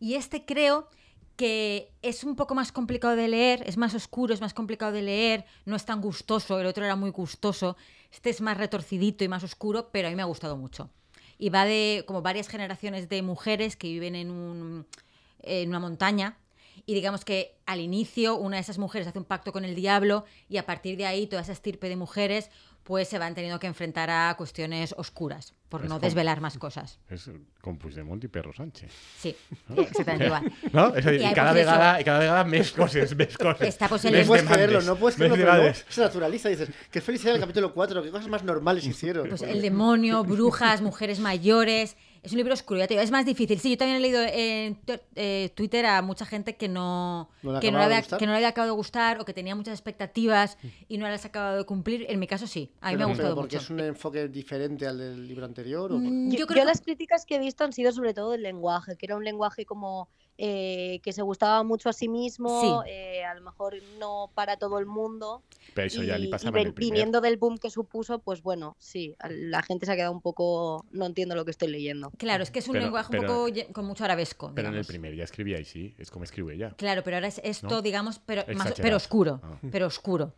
Y 0.00 0.14
este 0.14 0.44
creo 0.44 0.88
que 1.36 1.92
es 2.02 2.24
un 2.24 2.34
poco 2.34 2.56
más 2.56 2.72
complicado 2.72 3.14
de 3.14 3.28
leer, 3.28 3.62
es 3.66 3.76
más 3.76 3.94
oscuro, 3.94 4.34
es 4.34 4.40
más 4.40 4.52
complicado 4.52 4.90
de 4.90 5.02
leer, 5.02 5.44
no 5.64 5.76
es 5.76 5.84
tan 5.84 6.00
gustoso, 6.00 6.58
el 6.58 6.66
otro 6.66 6.84
era 6.84 6.96
muy 6.96 7.10
gustoso, 7.10 7.76
este 8.12 8.30
es 8.30 8.40
más 8.40 8.56
retorcidito 8.56 9.24
y 9.24 9.28
más 9.28 9.44
oscuro, 9.44 9.90
pero 9.92 10.08
a 10.08 10.10
mí 10.10 10.16
me 10.16 10.22
ha 10.22 10.26
gustado 10.26 10.56
mucho. 10.56 10.90
Y 11.38 11.50
va 11.50 11.64
de 11.64 12.04
como 12.06 12.22
varias 12.22 12.48
generaciones 12.48 13.08
de 13.08 13.22
mujeres 13.22 13.76
que 13.76 13.88
viven 13.88 14.14
en, 14.14 14.30
un, 14.30 14.86
en 15.42 15.68
una 15.68 15.78
montaña 15.78 16.38
y 16.86 16.94
digamos 16.94 17.24
que 17.24 17.58
al 17.66 17.80
inicio 17.80 18.36
una 18.36 18.56
de 18.56 18.62
esas 18.62 18.78
mujeres 18.78 19.06
hace 19.06 19.18
un 19.18 19.24
pacto 19.24 19.52
con 19.52 19.64
el 19.64 19.74
diablo 19.74 20.24
y 20.48 20.56
a 20.56 20.66
partir 20.66 20.96
de 20.96 21.06
ahí 21.06 21.26
toda 21.26 21.42
esa 21.42 21.52
estirpe 21.52 21.88
de 21.88 21.96
mujeres 21.96 22.50
pues 22.88 23.06
se 23.06 23.18
van 23.18 23.34
teniendo 23.34 23.60
que 23.60 23.66
enfrentar 23.66 24.08
a 24.08 24.34
cuestiones 24.38 24.94
oscuras, 24.96 25.52
por 25.68 25.82
Es 25.84 25.90
no 25.90 25.98
desvelar 26.00 26.40
más 26.40 26.56
cosas. 26.56 26.96
És 27.12 27.26
com 27.60 27.76
Puigdemont 27.76 28.22
i 28.24 28.28
Perro 28.32 28.54
Sánchez. 28.56 28.88
Sí, 29.20 29.36
exactamente 29.76 30.24
igual. 30.24 30.50
No? 30.72 30.86
Hay, 30.96 31.34
cada, 31.34 31.52
pues, 31.52 31.66
vegada, 31.66 32.00
i 32.00 32.04
cada 32.08 32.18
vegada 32.24 32.44
més 32.48 32.72
coses, 32.72 33.12
més 33.14 33.36
coses. 33.36 33.68
Està, 33.68 33.90
pues, 33.92 34.06
el- 34.08 34.16
No 34.16 34.24
puedes 34.24 34.48
creerlo, 34.48 34.80
no 34.88 34.96
puedes 34.96 35.16
creerlo, 35.20 35.36
pero 35.36 35.52
vegades. 35.52 35.84
se 35.90 36.00
naturaliza. 36.00 36.48
Dices, 36.48 36.70
qué 36.90 37.02
felicidad 37.02 37.34
el 37.34 37.40
capítulo 37.44 37.74
4, 37.74 38.02
qué 38.02 38.10
cosas 38.10 38.28
más 38.28 38.42
normales 38.42 38.86
hicieron. 38.92 39.28
Pues 39.28 39.42
el 39.42 39.60
demonio, 39.60 40.24
brujas, 40.24 40.80
mujeres 40.80 41.20
mayores. 41.20 41.94
Es 42.28 42.32
un 42.32 42.36
libro 42.38 42.52
oscuro, 42.52 42.78
ya 42.78 42.86
te 42.86 42.92
digo, 42.92 43.02
es 43.02 43.10
más 43.10 43.24
difícil. 43.24 43.58
Sí, 43.58 43.70
yo 43.70 43.78
también 43.78 43.96
he 43.96 44.00
leído 44.00 44.20
en 44.22 44.74
tu- 44.74 45.00
eh, 45.14 45.50
Twitter 45.54 45.86
a 45.86 46.02
mucha 46.02 46.26
gente 46.26 46.56
que 46.56 46.68
no, 46.68 47.30
¿No 47.42 47.52
le 47.54 47.60
que, 47.60 47.72
no 47.72 47.78
le 47.78 47.84
había, 47.84 48.00
gustar? 48.00 48.18
que 48.18 48.26
no 48.26 48.32
le 48.32 48.36
había 48.36 48.48
acabado 48.48 48.74
de 48.74 48.76
gustar 48.76 49.18
o 49.18 49.24
que 49.24 49.32
tenía 49.32 49.54
muchas 49.54 49.72
expectativas 49.72 50.58
y 50.88 50.98
no 50.98 51.08
las 51.08 51.24
ha 51.24 51.28
acabado 51.28 51.56
de 51.56 51.64
cumplir. 51.64 52.04
En 52.10 52.18
mi 52.20 52.26
caso 52.26 52.46
sí, 52.46 52.70
a 52.82 52.90
mí 52.90 52.98
me 52.98 53.04
ha 53.04 53.06
gustado 53.06 53.30
pero 53.30 53.40
porque 53.40 53.56
mucho. 53.56 53.64
es 53.64 53.70
un 53.70 53.80
enfoque 53.80 54.28
diferente 54.28 54.86
al 54.86 54.98
del 54.98 55.26
libro 55.26 55.46
anterior. 55.46 55.90
¿o 55.90 55.94
por- 55.94 56.02
Mm, 56.02 56.30
Yo, 56.30 56.38
yo 56.40 56.46
creo 56.46 56.56
yo 56.58 56.62
que- 56.62 56.66
las 56.66 56.80
críticas 56.82 57.24
que 57.24 57.36
he 57.36 57.38
visto 57.38 57.64
han 57.64 57.72
sido 57.72 57.92
sobre 57.92 58.12
todo 58.12 58.32
del 58.32 58.42
lenguaje, 58.42 58.96
que 58.96 59.06
era 59.06 59.16
un 59.16 59.24
lenguaje 59.24 59.64
como 59.64 60.10
eh, 60.40 61.00
que 61.02 61.12
se 61.12 61.20
gustaba 61.22 61.64
mucho 61.64 61.88
a 61.88 61.92
sí 61.92 62.08
mismo, 62.08 62.82
Sí. 62.84 62.90
eh, 62.90 63.24
a 63.24 63.34
lo 63.34 63.42
mejor 63.42 63.74
no 63.98 64.30
para 64.34 64.56
todo 64.56 64.78
el 64.78 64.86
mundo. 64.86 65.42
Però 65.74 65.84
això 65.86 66.00
ja 66.06 66.16
li 66.16 66.28
y- 66.28 66.30
passava 66.30 66.58
y 66.58 66.62
en 66.62 66.66
el 66.68 66.74
primer. 66.74 66.92
viniendo 66.92 67.20
del 67.20 67.36
boom 67.36 67.58
que 67.58 67.70
supuso, 67.70 68.20
pues 68.20 68.42
bueno, 68.42 68.76
sí, 68.78 69.14
la 69.28 69.62
gente 69.62 69.84
se 69.84 69.92
ha 69.92 69.96
quedado 69.96 70.12
un 70.12 70.20
poco, 70.22 70.86
no 70.92 71.06
entiendo 71.06 71.34
lo 71.34 71.44
que 71.44 71.50
estoy 71.50 71.68
leyendo. 71.68 72.10
Claro, 72.16 72.42
es 72.44 72.50
que 72.50 72.60
es 72.60 72.68
un 72.68 72.74
Pero- 72.74 72.84
lenguaje 72.86 73.08
pero- 73.10 73.44
un 73.44 73.50
poco 73.52 73.72
con 73.72 73.84
mucho 73.84 74.04
arabesco. 74.04 74.52
Però 74.54 74.60
en 74.60 74.66
el 74.66 74.72
digamos. 74.82 74.86
primer 74.86 75.16
ja 75.16 75.24
escrivia 75.24 75.58
així, 75.58 75.94
és 75.98 76.10
com 76.10 76.22
escriu 76.22 76.48
ella. 76.50 76.72
Claro, 76.78 77.02
pero 77.02 77.16
ahora 77.16 77.28
es 77.28 77.40
esto, 77.44 77.68
¿No? 77.68 77.82
digamos, 77.82 78.20
pero, 78.24 78.44
más, 78.54 78.72
pero 78.80 78.96
oscuro. 78.96 79.40
Ah. 79.42 79.58
Pero 79.70 79.86
oscuro. 79.86 80.34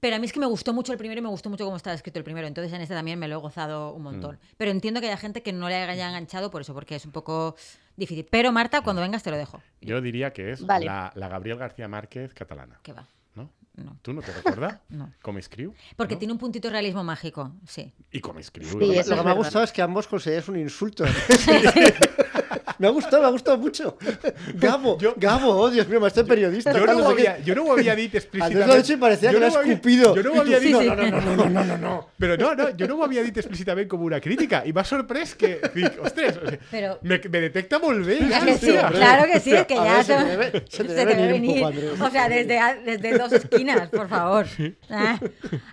Pero 0.00 0.16
a 0.16 0.18
mí 0.18 0.26
es 0.26 0.32
que 0.32 0.40
me 0.40 0.46
gustó 0.46 0.72
mucho 0.72 0.92
el 0.92 0.98
primero 0.98 1.18
y 1.18 1.22
me 1.22 1.28
gustó 1.28 1.50
mucho 1.50 1.64
cómo 1.64 1.76
estaba 1.76 1.94
escrito 1.94 2.18
el 2.18 2.24
primero. 2.24 2.46
Entonces 2.46 2.72
en 2.72 2.80
este 2.80 2.94
también 2.94 3.18
me 3.18 3.26
lo 3.28 3.36
he 3.36 3.40
gozado 3.40 3.92
un 3.94 4.02
montón. 4.02 4.36
Mm. 4.36 4.54
Pero 4.56 4.70
entiendo 4.70 5.00
que 5.00 5.06
haya 5.08 5.16
gente 5.16 5.42
que 5.42 5.52
no 5.52 5.68
le 5.68 5.74
haya 5.76 6.08
enganchado 6.08 6.50
por 6.50 6.60
eso, 6.60 6.74
porque 6.74 6.96
es 6.96 7.04
un 7.04 7.12
poco 7.12 7.56
difícil. 7.96 8.26
Pero 8.30 8.52
Marta, 8.52 8.82
cuando 8.82 9.02
vengas 9.02 9.22
te 9.22 9.30
lo 9.30 9.36
dejo. 9.36 9.60
Jo 9.86 10.00
diria 10.00 10.32
que 10.32 10.54
Vale. 10.60 10.86
la, 10.86 11.12
la 11.14 11.28
Gabriel 11.28 11.58
García 11.58 11.88
Márquez 11.88 12.32
catalana. 12.34 12.78
Que 12.82 12.92
va. 12.92 13.06
No? 13.34 13.50
no. 13.74 13.98
¿Tú 14.02 14.12
no 14.12 14.22
te 14.22 14.32
recuerdas? 14.32 14.78
No. 14.88 15.12
¿Come 15.22 15.42
Screw? 15.42 15.74
Porque 15.96 16.14
¿No? 16.14 16.18
tiene 16.18 16.32
un 16.32 16.38
puntito 16.38 16.68
de 16.68 16.72
realismo 16.72 17.02
mágico, 17.04 17.52
sí. 17.66 17.92
Y. 18.12 18.18
Sí, 18.18 18.22
¿no? 18.22 18.92
eso 18.92 18.92
Lo 18.92 18.98
es 19.00 19.08
que 19.08 19.24
me 19.24 19.30
ha 19.30 19.34
gustado 19.34 19.64
es 19.64 19.72
que 19.72 19.82
ambos 19.82 20.06
consideráis 20.06 20.48
un 20.48 20.58
insulto. 20.58 21.04
me 22.78 22.86
ha 22.86 22.90
gustado, 22.90 23.22
me 23.22 23.28
ha 23.28 23.30
gustado 23.30 23.58
mucho. 23.58 23.96
Gabo, 24.54 24.98
Yo- 24.98 25.14
Gabo, 25.16 25.50
oh 25.50 25.70
Dios 25.70 25.88
mío, 25.88 26.04
este 26.06 26.24
periodista. 26.24 26.72
Yo 26.72 26.86
no, 26.86 27.08
havia, 27.08 27.38
jo 27.46 27.54
no 27.54 27.64
ho 27.64 27.72
havia 27.72 27.94
dit 27.94 28.06
Andrés 28.14 28.24
explícitament. 28.24 28.66
lo 28.66 28.72
ha 28.72 28.76
dicho 28.76 28.92
y 28.92 28.96
parecía 28.96 29.30
que 29.30 29.34
lo 29.38 29.40
no 29.40 29.46
ha 29.46 29.48
ho 29.58 29.60
havia- 29.62 29.72
escupido. 29.72 30.14
Jo 30.14 30.22
no 30.22 30.22
Y 30.22 30.26
ho 30.28 30.32
tú, 30.34 30.40
havia 30.40 30.58
sí, 30.60 30.64
dit... 30.66 30.74
no, 30.74 30.80
no, 30.82 30.94
no, 30.96 31.20
no, 31.20 31.36
no, 31.36 31.48
no, 31.50 31.64
no, 31.64 31.78
no. 31.78 32.08
Però 32.18 32.36
no, 32.38 32.54
no, 32.54 32.68
jo 32.78 32.86
no 32.86 32.96
ho 32.96 33.04
havia 33.04 33.22
dit 33.22 33.36
explícitament 33.36 33.88
com 33.88 34.02
una 34.02 34.20
crítica 34.20 34.62
i 34.66 34.72
m'ha 34.72 34.84
sorprès 34.84 35.34
que 35.34 35.60
dic, 35.74 35.98
ostres, 36.02 36.36
o 36.36 36.44
sigui, 36.46 36.58
Pero- 36.70 36.98
me, 37.02 37.18
me 37.30 37.40
detecta 37.40 37.78
hòstia. 37.78 38.88
claro 38.90 39.24
que 39.32 39.40
sí, 39.40 39.52
es 39.54 39.66
que 39.66 39.74
A 39.78 39.84
ya 39.84 40.04
se 40.04 40.14
te 40.14 40.94
debe- 40.94 41.32
venir. 41.32 41.64
O 42.00 42.10
sea, 42.10 42.28
desde, 42.28 43.18
dos 43.18 43.32
esquinas, 43.32 43.88
por 43.88 44.08
favor. 44.08 44.46
Ah, 44.90 45.18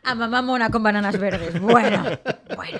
A 0.03 0.15
mamá 0.15 0.41
mona 0.41 0.69
con 0.69 0.83
bananas 0.83 1.17
verdes. 1.19 1.59
Bueno, 1.59 2.03
bueno. 2.55 2.79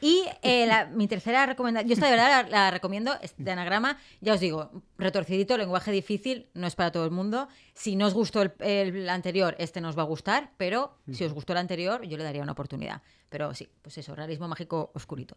Y 0.00 0.22
eh, 0.42 0.66
la- 0.66 0.86
mi 0.86 1.08
tercera 1.08 1.44
recomendación, 1.46 1.88
yo 1.88 1.94
esta 1.94 2.06
de 2.06 2.12
verdad 2.12 2.46
la, 2.48 2.48
la 2.66 2.70
recomiendo, 2.70 3.12
es 3.20 3.34
de 3.38 3.50
anagrama, 3.50 3.98
ya 4.20 4.34
os 4.34 4.40
digo, 4.40 4.70
retorcidito, 4.98 5.56
lenguaje 5.56 5.90
difícil, 5.92 6.48
no 6.54 6.66
es 6.66 6.74
para 6.74 6.92
todo 6.92 7.04
el 7.04 7.10
mundo. 7.10 7.48
Si 7.74 7.96
no 7.96 8.06
os 8.06 8.14
gustó 8.14 8.42
el, 8.42 8.52
el 8.60 9.08
anterior, 9.08 9.54
este 9.58 9.80
no 9.80 9.88
os 9.88 9.96
va 9.96 10.02
a 10.02 10.06
gustar, 10.06 10.50
pero 10.56 10.94
si 11.12 11.24
os 11.24 11.32
gustó 11.32 11.52
el 11.52 11.58
anterior, 11.58 12.02
yo 12.04 12.16
le 12.16 12.24
daría 12.24 12.42
una 12.42 12.52
oportunidad. 12.52 13.00
Pero 13.30 13.52
sí, 13.54 13.68
pues 13.82 13.96
eso, 13.98 14.14
realismo 14.14 14.48
mágico 14.48 14.90
oscurito. 14.94 15.36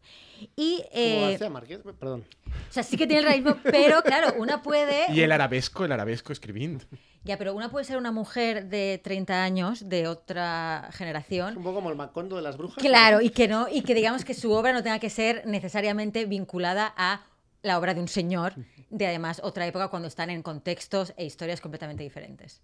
Y, 0.55 0.81
eh, 0.93 1.27
García 1.31 1.49
Márquez, 1.49 1.81
perdón. 1.99 2.23
o 2.47 2.71
sea, 2.73 2.83
sí 2.83 2.95
que 2.95 3.05
tiene 3.05 3.19
el 3.19 3.25
realismo, 3.25 3.57
pero 3.63 4.01
claro, 4.01 4.33
una 4.37 4.61
puede... 4.61 5.11
I 5.13 5.21
el 5.21 5.31
arabesco, 5.31 5.83
el 5.83 5.91
arabesco 5.91 6.31
escrivint. 6.31 6.83
Ya, 7.23 7.37
pero 7.37 7.53
una 7.53 7.69
puede 7.69 7.85
ser 7.85 7.97
una 7.97 8.11
mujer 8.11 8.67
de 8.67 8.99
30 9.03 9.43
años, 9.43 9.89
de 9.89 10.07
otra 10.07 10.85
Es 10.87 10.93
un 10.95 10.97
generación. 10.97 11.55
poco 11.55 11.75
como 11.75 11.89
el 11.89 11.95
Macondo 11.97 12.37
de 12.37 12.41
las 12.41 12.57
brujas. 12.57 12.77
Claro, 12.83 13.21
y 13.21 13.29
que 13.29 13.47
no, 13.47 13.67
y 13.69 13.81
que 13.83 13.93
digamos 13.93 14.23
que 14.25 14.33
su 14.33 14.51
obra 14.53 14.71
no 14.73 14.81
tenga 14.81 14.97
que 14.99 15.09
ser 15.09 15.45
necesariamente 15.45 16.25
vinculada 16.25 16.93
a 16.97 17.21
la 17.63 17.77
obra 17.77 17.93
de 17.93 18.01
un 18.01 18.07
señor 18.07 18.55
de 18.89 19.07
además 19.07 19.39
otra 19.43 19.65
época 19.67 19.87
cuando 19.89 20.07
están 20.07 20.29
en 20.29 20.41
contextos 20.43 21.13
e 21.17 21.25
historias 21.25 21.61
completamente 21.61 22.03
diferentes. 22.03 22.61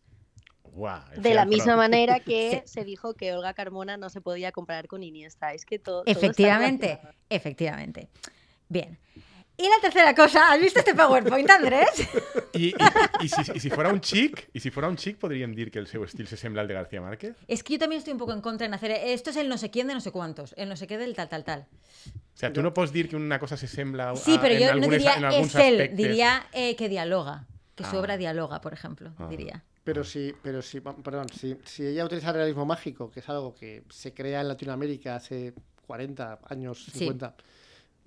De 1.17 1.33
la 1.33 1.45
misma 1.45 1.73
pro. 1.73 1.77
manera 1.77 2.19
que 2.25 2.61
Sí. 2.65 2.71
se 2.73 2.83
dijo 2.83 3.13
que 3.15 3.33
Olga 3.33 3.53
Carmona 3.53 3.97
no 3.97 4.09
se 4.09 4.21
podía 4.21 4.51
comparar 4.51 4.87
con 4.87 5.01
Iniesta. 5.03 5.53
Es 5.53 5.65
que 5.65 5.79
todo. 5.79 6.03
todo 6.03 6.11
está 6.11 6.25
Efectivamente, 6.27 6.99
efectivamente. 7.29 8.07
Bien. 8.69 8.97
Y 9.59 9.63
la 9.63 9.79
tercera 9.81 10.13
cosa, 10.13 10.51
¿has 10.53 10.59
visto 10.61 10.77
este 10.79 10.93
PowerPoint, 10.93 11.49
Andrés? 11.49 12.07
I, 12.53 12.67
i, 12.67 12.73
i, 13.23 13.27
si, 13.27 13.41
I 13.55 13.59
si 13.59 13.69
fora 13.71 13.89
un 13.89 13.99
xic, 14.03 14.49
i 14.53 14.59
si 14.59 14.69
fora 14.69 14.87
un 14.87 14.97
xic, 14.97 15.17
podríem 15.17 15.55
dir 15.57 15.71
que 15.73 15.79
el 15.81 15.87
seu 15.89 16.03
estil 16.05 16.27
se 16.29 16.37
sembla 16.37 16.61
al 16.61 16.67
de 16.67 16.75
García 16.75 17.01
Márquez? 17.01 17.35
Es 17.47 17.63
que 17.63 17.73
yo 17.73 17.79
también 17.79 17.97
estoy 17.97 18.13
un 18.13 18.19
poco 18.19 18.33
en 18.33 18.41
contra 18.41 18.67
en 18.67 18.75
hacer 18.75 18.91
esto 18.91 19.31
es 19.31 19.35
el 19.37 19.49
no 19.49 19.57
sé 19.57 19.71
quién 19.71 19.87
de 19.87 19.95
no 19.95 19.99
sé 20.01 20.11
cuántos, 20.11 20.53
el 20.57 20.69
no 20.69 20.75
sé 20.75 20.85
qué 20.85 20.99
del 20.99 21.15
tal 21.15 21.27
tal 21.29 21.43
tal. 21.43 21.65
O 22.11 22.37
sea, 22.37 22.53
tu 22.53 22.61
no 22.61 22.71
pots 22.71 22.91
dir 22.93 23.09
que 23.09 23.15
una 23.15 23.39
cosa 23.39 23.57
se 23.57 23.65
sembla 23.67 24.11
a, 24.11 24.15
Sí, 24.15 24.37
pero 24.39 24.53
en 24.53 24.61
yo 24.61 24.75
no 24.75 24.87
diría 24.87 25.15
en 25.15 25.25
alguns 25.25 25.47
es 25.47 25.55
él, 25.55 25.73
aspectes. 25.73 25.97
diría 25.97 26.45
eh, 26.53 26.75
que 26.75 26.87
dialoga, 26.87 27.47
que 27.75 27.83
su 27.83 27.95
Ah. 27.95 27.99
obra 27.99 28.15
dialoga, 28.17 28.61
por 28.61 28.73
ejemplo, 28.73 29.11
Ah. 29.17 29.25
diría. 29.27 29.63
Pero 29.83 30.03
si, 30.03 30.35
pero 30.43 30.61
si, 30.61 30.81
perdón, 30.81 31.29
si, 31.33 31.57
si 31.65 31.83
ella 31.87 32.05
utiliza 32.05 32.27
el 32.29 32.35
realismo 32.35 32.65
mágico, 32.67 33.09
que 33.09 33.21
es 33.21 33.29
algo 33.29 33.55
que 33.55 33.81
se 33.89 34.13
crea 34.13 34.41
en 34.41 34.49
Latinoamérica 34.49 35.15
hace 35.15 35.53
40 35.87 36.41
años, 36.47 36.83
Sí. 36.91 36.99
50, 36.99 37.33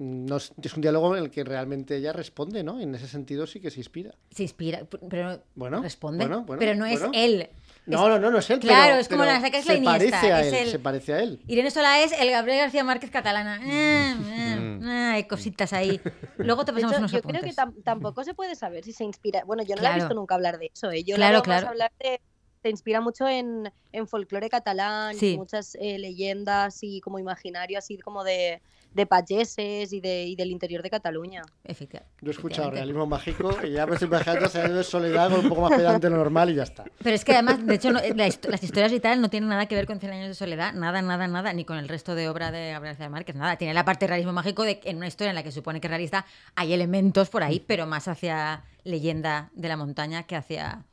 no 0.03 0.37
es, 0.39 0.53
es 0.63 0.75
un 0.75 0.81
diálogo 0.81 1.15
en 1.15 1.23
el 1.25 1.31
que 1.31 1.45
realmente 1.45 1.95
ella 1.97 2.13
responde, 2.15 2.63
¿no? 2.65 2.81
En 2.81 2.95
ese 2.95 3.07
sentido 3.07 3.47
sí 3.47 3.61
que 3.61 3.71
se 3.71 3.81
inspira. 3.81 4.15
Se 4.31 4.43
inspira, 4.43 4.81
pero 5.11 5.29
no 5.37 5.43
Bueno, 5.55 5.83
responde, 5.83 6.25
bueno, 6.27 6.43
bueno, 6.45 6.59
pero 6.59 6.75
no 6.75 6.87
es 6.87 6.99
bueno. 7.01 7.13
él. 7.15 7.51
No, 7.87 8.09
no, 8.09 8.19
no, 8.19 8.31
no 8.31 8.39
es 8.39 8.49
él. 8.49 8.61
Claro, 8.61 8.83
pero- 8.91 9.01
es 9.01 9.09
como 9.09 9.21
pero 9.23 9.33
la 9.35 9.41
saca 9.41 9.59
es 9.59 9.67
la 9.67 9.73
se 9.73 9.79
Iniesta, 9.79 9.99
parece 10.21 10.33
a 10.33 10.41
es 10.41 10.47
él, 10.47 10.55
el- 10.55 10.71
se 10.71 10.79
parece 10.79 11.13
a 11.15 11.21
él. 11.23 11.43
Irene 11.49 11.71
Sola 11.71 12.03
es 12.03 12.13
el 12.19 12.31
Gabriel 12.31 12.59
García 12.61 12.83
Márquez 12.85 13.11
catalana. 13.11 13.61
Ah, 13.63 14.17
ah, 14.23 14.79
ah, 14.85 15.13
hay 15.15 15.25
cositas 15.25 15.73
ahí. 15.75 16.01
Luego 16.39 16.65
te 16.65 16.73
pasamos 16.73 16.93
hecho, 16.93 16.99
unos 17.01 17.13
yo 17.13 17.23
creo 17.23 17.43
que 17.43 17.53
tam- 17.53 17.75
tampoco 17.85 18.25
se 18.25 18.33
puede 18.35 18.55
saber 18.55 18.85
si 18.85 18.93
se 18.93 19.05
inspira. 19.05 19.45
Bueno, 19.45 19.63
yo 19.65 19.77
no 19.77 19.83
la 19.83 19.93
he 19.93 19.95
visto 19.97 20.15
nunca 20.15 20.35
hablar 20.35 20.59
de 20.59 20.71
eso. 20.73 20.91
¿eh? 20.91 21.05
Yo 21.05 21.17
Claro, 21.17 21.33
la 21.33 21.39
más 21.41 21.45
claro. 21.45 21.69
hablar 21.69 21.93
de. 21.99 22.21
Se 22.63 22.69
inspira 22.69 23.01
mucho 23.01 23.27
en, 23.27 23.73
en 23.93 24.07
folclore 24.07 24.51
catalán, 24.51 25.15
Sí. 25.17 25.33
y 25.33 25.37
muchas 25.39 25.77
eh, 25.81 25.99
leyendas 25.99 26.79
y 26.83 27.01
como 27.01 27.19
imaginario 27.19 27.79
así 27.79 27.97
como 27.97 28.23
de, 28.23 28.61
de 28.95 29.07
payeses 29.07 29.93
y, 29.93 30.01
de, 30.01 30.25
y 30.25 30.37
del 30.37 30.51
interior 30.51 30.83
de 30.83 30.91
Cataluña. 30.91 31.43
Efectivamente. 31.65 32.15
Yo 32.21 32.29
he 32.29 32.33
escuchado 32.35 32.71
realismo 32.71 33.07
mágico 33.07 33.57
y 33.65 33.71
ya 33.71 33.87
me 33.87 33.95
estoy 33.95 34.09
imaginando 34.09 34.49
saliendo 34.49 34.79
de 34.79 34.85
soledad 34.85 35.31
con 35.31 35.41
un 35.41 35.49
poco 35.49 35.61
más 35.63 35.71
pedante 35.79 36.07
de 36.07 36.11
lo 36.11 36.17
normal 36.17 36.51
y 36.51 36.55
ya 36.57 36.65
está. 36.65 36.85
Pero 37.03 37.15
es 37.15 37.25
que 37.25 37.33
además, 37.33 37.65
de 37.65 37.75
hecho, 37.75 37.93
no- 37.93 38.01
la 38.01 38.27
histo- 38.27 38.49
las 38.49 38.63
historias 38.63 38.93
y 38.93 39.01
tal 39.01 39.21
no 39.21 39.31
tienen 39.31 39.49
nada 39.49 39.67
que 39.67 39.75
ver 39.77 39.87
con 39.87 40.01
Cien 40.01 40.13
años 40.13 40.29
de 40.29 40.35
soledad, 40.35 40.73
nada, 40.75 41.03
nada, 41.03 41.29
nada, 41.29 41.53
ni 41.53 41.65
con 41.65 41.79
el 41.79 41.89
resto 41.89 42.15
de 42.15 42.29
obra 42.29 42.51
de 42.51 42.73
Gabriel 42.73 42.95
García 42.97 43.09
Márquez, 43.09 43.37
nada. 43.37 43.57
Tiene 43.57 43.75
la 43.75 43.85
parte 43.85 44.07
de 44.07 44.09
realismo 44.09 44.33
mágico 44.33 44.65
de 44.65 44.81
que 44.81 44.91
en 44.91 44.97
una 44.97 45.07
historia 45.07 45.31
en 45.31 45.37
la 45.37 45.43
que 45.43 45.51
se 45.51 45.57
supone 45.57 45.81
que 45.81 45.87
es 45.87 45.91
realista 45.91 46.27
hay 46.57 46.73
elementos 46.73 47.29
por 47.31 47.43
ahí, 47.43 47.61
pero 47.67 47.87
más 47.87 48.09
hacia 48.09 48.65
leyenda 48.83 49.51
de 49.55 49.69
la 49.69 49.77
montaña 49.77 50.23
que 50.25 50.37
hacia 50.37 50.85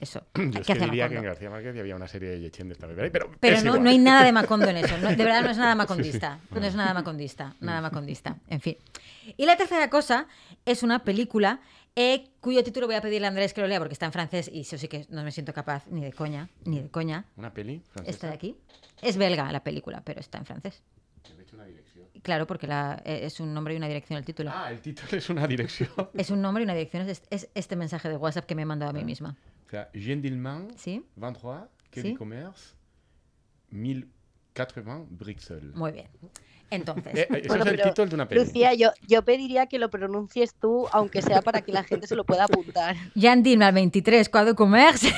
eso. 0.00 0.22
Jo 0.34 0.60
és 0.60 0.66
que 0.66 0.74
diria 0.78 1.08
que 1.08 1.16
en. 1.16 1.24
García 1.24 1.50
Márquez 1.50 1.76
havia 1.78 1.96
una 1.96 2.08
sèrie 2.08 2.30
de 2.30 2.40
llegendes 2.40 2.78
també, 2.78 2.94
però, 2.96 3.10
però, 3.12 3.30
Pero 3.40 3.56
és 3.56 3.64
no, 3.64 3.70
igual. 3.76 3.84
no 3.84 3.90
hay 3.90 3.98
nada 3.98 4.24
de 4.24 4.32
Macondo 4.32 4.68
en 4.68 4.76
eso. 4.84 4.96
no- 4.98 5.10
de 5.10 5.16
verdad 5.24 5.42
no 5.42 5.50
es 5.50 5.58
nada 5.58 5.74
macondista. 5.74 6.38
No 6.50 6.60
es 6.64 6.74
nada 6.74 6.94
macondista. 6.94 7.54
Nada 7.60 7.80
macondista. 7.80 8.36
En 8.48 8.60
fin. 8.60 8.76
Y 9.36 9.46
la 9.46 9.56
tercera 9.56 9.88
cosa 9.90 10.26
es 10.66 10.82
una 10.82 11.04
película 11.04 11.60
eh, 11.96 12.30
cuyo 12.40 12.64
título 12.64 12.86
voy 12.86 12.96
a 12.96 13.00
pedirle 13.00 13.26
a 13.26 13.30
Andrés 13.30 13.54
que 13.54 13.60
lo 13.60 13.68
lea 13.68 13.78
porque 13.78 13.92
está 13.92 14.06
en 14.06 14.12
francés 14.12 14.50
y 14.52 14.60
eso 14.62 14.76
sí 14.78 14.88
que 14.88 15.06
no 15.10 15.22
me 15.22 15.30
siento 15.30 15.52
capaz 15.54 15.86
ni 15.88 16.02
de 16.02 16.12
coña, 16.12 16.48
ni 16.64 16.80
de 16.80 16.88
coña. 16.90 17.24
Una 17.36 17.52
peli 17.54 17.82
francesa? 17.92 18.10
Esta 18.10 18.26
de 18.28 18.34
aquí. 18.34 18.56
Es 19.00 19.16
belga 19.16 19.50
la 19.52 19.62
película, 19.62 20.02
pero 20.04 20.18
está 20.20 20.38
en 20.38 20.44
francés. 20.46 20.82
He 21.38 21.42
hecho 21.42 21.54
una 21.56 21.64
direcció. 21.66 22.02
Claro, 22.22 22.46
porque 22.48 22.66
la- 22.66 23.00
eh, 23.04 23.20
es 23.24 23.38
un 23.38 23.54
nombre 23.54 23.74
y 23.74 23.76
una 23.76 23.86
dirección 23.86 24.16
el 24.18 24.24
título. 24.24 24.50
Ah, 24.52 24.72
el 24.72 24.80
títol 24.80 25.06
és 25.12 25.28
una 25.30 25.46
direcció. 25.46 25.86
Es 26.14 26.30
un 26.30 26.40
nombre 26.42 26.62
y 26.62 26.64
una 26.64 26.74
dirección. 26.74 27.08
Es, 27.08 27.22
es 27.30 27.48
este 27.54 27.76
mensaje 27.76 28.08
de 28.08 28.16
WhatsApp 28.16 28.44
que 28.46 28.54
me 28.56 28.62
he 28.62 28.66
mandado 28.66 28.90
a 28.90 28.94
Ah. 28.94 28.98
mí 28.98 29.04
misma. 29.04 29.36
Sea, 29.74 29.90
Jean 29.92 30.22
Dillman, 30.22 30.68
¿Sí? 30.76 31.04
23, 31.16 31.42
Quai 31.90 32.02
Sí. 32.04 32.12
du 32.12 32.16
Commerce, 32.18 32.74
1080, 33.70 35.06
Bruxelles. 35.10 35.74
Muy 35.74 35.90
bien. 35.90 36.06
Entonces. 36.70 37.12
Eh, 37.18 37.26
eh, 37.28 37.38
eso 37.38 37.48
Bueno, 37.48 37.64
es 37.64 37.70
el 37.70 37.76
pero, 37.76 37.88
títol 37.90 38.08
d'una 38.08 38.28
peli. 38.28 38.40
Lucía, 38.44 38.72
yo, 38.74 38.90
yo 39.08 39.24
pediría 39.24 39.66
que 39.66 39.80
lo 39.80 39.90
pronuncies 39.90 40.54
tú, 40.54 40.86
aunque 40.92 41.22
sea 41.22 41.42
para 41.42 41.62
que 41.62 41.72
la 41.72 41.82
gente 41.82 42.06
se 42.06 42.14
lo 42.14 42.22
pueda 42.24 42.44
apuntar. 42.44 42.94
Jan 43.20 43.42
Dillman, 43.42 43.74
23, 43.74 44.28
Quai 44.28 44.46
du 44.46 44.54
Commerce, 44.54 45.12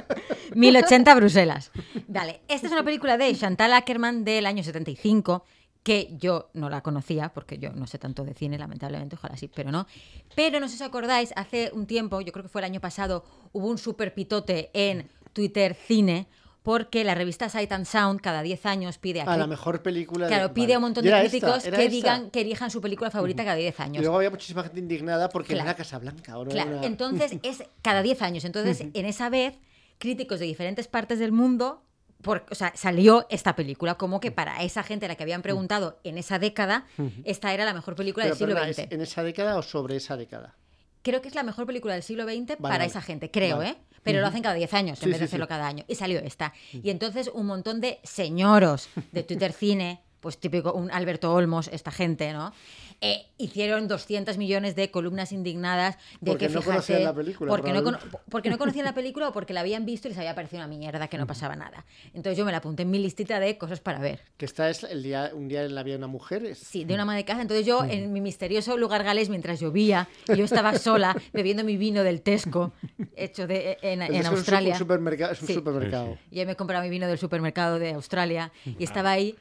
1080 0.54 1.14
Bruselas. 1.14 1.70
Vale, 2.06 2.40
esta 2.48 2.66
es 2.66 2.72
una 2.72 2.84
película 2.84 3.18
de 3.18 3.34
Chantal 3.34 3.74
Ackerman 3.74 4.24
del 4.24 4.46
año 4.46 4.62
75, 4.64 5.44
que 5.88 6.14
yo 6.18 6.50
no 6.52 6.68
la 6.68 6.82
conocía, 6.82 7.30
porque 7.30 7.56
yo 7.56 7.72
no 7.72 7.86
sé 7.86 7.98
tanto 7.98 8.22
de 8.22 8.34
cine, 8.34 8.58
lamentablemente, 8.58 9.16
ojalá 9.16 9.38
sí, 9.38 9.48
pero 9.48 9.70
no. 9.72 9.86
Pero 10.34 10.60
no 10.60 10.68
sé 10.68 10.76
si 10.76 10.82
os 10.82 10.88
acordáis, 10.90 11.32
hace 11.34 11.70
un 11.72 11.86
tiempo, 11.86 12.20
yo 12.20 12.30
creo 12.30 12.42
que 12.42 12.50
fue 12.50 12.60
el 12.60 12.66
año 12.66 12.80
pasado, 12.80 13.24
hubo 13.52 13.66
un 13.68 13.78
super 13.78 14.12
pitote 14.12 14.70
en 14.74 15.08
Twitter 15.32 15.74
Cine, 15.74 16.26
porque 16.62 17.04
la 17.04 17.14
revista 17.14 17.48
Sight 17.48 17.72
and 17.72 17.86
Sound 17.86 18.20
cada 18.20 18.42
10 18.42 18.66
años 18.66 18.98
pide 18.98 19.22
a 19.22 19.24
A 19.24 19.36
la 19.38 19.46
mejor 19.46 19.82
película 19.82 20.26
de- 20.26 20.34
Claro, 20.34 20.52
pide 20.52 20.74
a 20.74 20.76
un 20.78 20.82
montón 20.82 21.04
Y 21.06 21.08
de 21.08 21.14
esta, 21.14 21.30
críticos 21.30 21.62
que 21.62 21.68
esta. 21.70 21.80
digan 21.88 22.30
que 22.30 22.42
elijan 22.42 22.70
su 22.70 22.82
película 22.82 23.10
favorita 23.10 23.42
cada 23.44 23.56
10 23.56 23.78
Y 23.78 23.82
años. 23.82 24.02
luego 24.02 24.16
había 24.18 24.28
muchísima 24.30 24.62
gente 24.64 24.80
indignada 24.80 25.30
porque 25.30 25.54
Claro. 25.54 25.70
era 25.70 25.76
Casablanca. 25.76 26.36
¿o 26.38 26.44
no? 26.44 26.50
Claro, 26.50 26.76
Era- 26.78 26.86
entonces 26.86 27.38
es 27.42 27.62
cada 27.80 28.02
10 28.02 28.20
años. 28.20 28.44
Entonces, 28.44 28.80
en 28.92 29.06
esa 29.06 29.30
vez, 29.30 29.54
críticos 29.96 30.38
de 30.40 30.44
diferentes 30.46 30.86
partes 30.88 31.18
del 31.18 31.32
mundo, 31.32 31.82
por, 32.22 32.44
o 32.50 32.54
sea, 32.54 32.72
salió 32.74 33.26
esta 33.30 33.54
película 33.54 33.94
como 33.96 34.20
que 34.20 34.30
para 34.30 34.62
esa 34.62 34.82
gente 34.82 35.06
a 35.06 35.08
la 35.08 35.14
que 35.14 35.22
habían 35.22 35.42
preguntado 35.42 36.00
en 36.04 36.18
esa 36.18 36.38
década, 36.38 36.86
esta 37.24 37.54
era 37.54 37.64
la 37.64 37.74
mejor 37.74 37.94
película 37.94 38.24
Pero, 38.24 38.34
del 38.34 38.38
siglo 38.38 38.54
perdona, 38.54 38.72
XX. 38.72 38.78
¿es 38.86 38.92
¿En 38.92 39.00
esa 39.00 39.22
década 39.22 39.56
o 39.56 39.62
sobre 39.62 39.96
esa 39.96 40.16
década? 40.16 40.54
Creo 41.02 41.22
que 41.22 41.28
es 41.28 41.34
la 41.34 41.44
mejor 41.44 41.64
película 41.66 41.94
del 41.94 42.02
siglo 42.02 42.24
XX 42.24 42.56
para 42.56 42.78
vale. 42.78 42.86
esa 42.86 43.00
gente, 43.00 43.30
creo, 43.30 43.58
Vale. 43.58 43.70
¿eh? 43.70 43.76
Pero 44.02 44.20
lo 44.20 44.26
hacen 44.26 44.42
cada 44.42 44.54
10 44.54 44.74
años 44.74 44.98
Sí, 44.98 45.04
en 45.04 45.10
vez 45.12 45.20
de 45.20 45.26
sí, 45.26 45.30
hacerlo 45.30 45.46
sí. 45.46 45.48
cada 45.48 45.66
año. 45.66 45.84
Y 45.86 45.94
salió 45.94 46.18
esta. 46.20 46.52
Y 46.72 46.90
entonces 46.90 47.30
un 47.32 47.46
montón 47.46 47.80
de 47.80 48.00
señoros 48.04 48.88
de 49.12 49.22
Twitter 49.22 49.52
Cine, 49.52 50.02
pues 50.20 50.38
típico, 50.38 50.72
un 50.72 50.90
Alberto 50.90 51.32
Olmos, 51.32 51.68
esta 51.68 51.90
gente, 51.90 52.32
¿no? 52.32 52.52
Eh, 53.00 53.26
hicieron 53.38 53.86
200 53.86 54.38
millones 54.38 54.74
de 54.74 54.90
columnas 54.90 55.30
indignadas 55.30 55.96
de 56.20 56.32
Porque 56.32 56.48
que 56.48 56.52
no 56.54 56.60
fíjate, 56.60 56.66
conocían 56.74 57.04
la 57.04 57.14
película, 57.14 57.48
porque 57.48 57.72
no, 57.72 57.82
porque 58.28 58.50
no 58.50 58.58
conocían 58.58 58.84
la 58.84 58.94
película 58.94 59.28
o 59.28 59.32
porque 59.32 59.52
la 59.52 59.60
habían 59.60 59.86
visto 59.86 60.08
y 60.08 60.10
les 60.10 60.18
había 60.18 60.34
parecido 60.34 60.58
una 60.64 60.66
mierda 60.76 61.06
que 61.06 61.16
no 61.16 61.24
pasaba 61.24 61.54
nada. 61.54 61.84
Entonces 62.12 62.36
yo 62.36 62.44
me 62.44 62.50
la 62.50 62.58
apunté 62.58 62.82
en 62.82 62.90
mi 62.90 62.98
listita 62.98 63.38
de 63.38 63.56
cosas 63.56 63.78
para 63.78 64.00
ver. 64.00 64.20
Que 64.36 64.46
esta 64.46 64.68
es 64.68 64.82
el 64.82 65.04
día, 65.04 65.30
un 65.32 65.46
día 65.46 65.62
en 65.64 65.76
la 65.76 65.84
vida 65.84 65.92
de 65.94 65.98
una 65.98 66.06
mujer. 66.08 66.44
es- 66.44 66.58
Sí, 66.58 66.84
de 66.84 66.94
una 66.94 67.04
ama 67.04 67.14
de 67.14 67.24
casa. 67.24 67.40
Entonces 67.40 67.64
yo, 67.64 67.84
en 67.84 68.12
mi 68.12 68.20
misterioso 68.20 68.76
lugar 68.76 69.04
galés, 69.04 69.28
mientras 69.28 69.60
llovía, 69.60 70.08
y 70.26 70.36
yo 70.36 70.44
estaba 70.44 70.76
sola 70.76 71.14
bebiendo 71.32 71.62
mi 71.62 71.76
vino 71.76 72.02
del 72.02 72.20
Tesco, 72.22 72.72
hecho 73.14 73.46
de, 73.46 73.78
en, 73.82 74.02
es 74.02 74.10
en 74.10 74.16
un 74.16 74.22
su- 74.24 74.28
Australia. 74.30 74.72
Un 74.72 74.78
supermercado. 74.80 75.32
Es 75.34 75.40
un 75.42 75.46
Sí. 75.46 75.54
supermercado. 75.54 76.18
Y 76.32 76.38
yo 76.40 76.46
me 76.46 76.56
compraba 76.56 76.82
mi 76.82 76.90
vino 76.90 77.06
del 77.06 77.18
supermercado 77.18 77.78
de 77.78 77.92
Australia 77.92 78.50
y 78.64 78.82
estaba 78.82 79.12
ahí. 79.12 79.36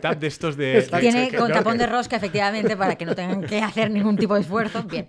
Tap 0.00 0.18
d'estos 0.18 0.56
de... 0.56 0.80
de- 0.82 1.00
Tiene 1.00 1.30
con 1.34 1.52
tapón 1.52 1.74
que- 1.74 1.78
de 1.80 1.86
rosca, 1.86 2.16
efectivamente, 2.16 2.76
para 2.76 2.96
que 2.96 3.04
no 3.04 3.14
tengan 3.14 3.42
que 3.44 3.60
hacer 3.60 3.90
ningún 3.90 4.16
tipo 4.16 4.34
de 4.34 4.40
esfuerzo. 4.40 4.82
Bien. 4.84 5.08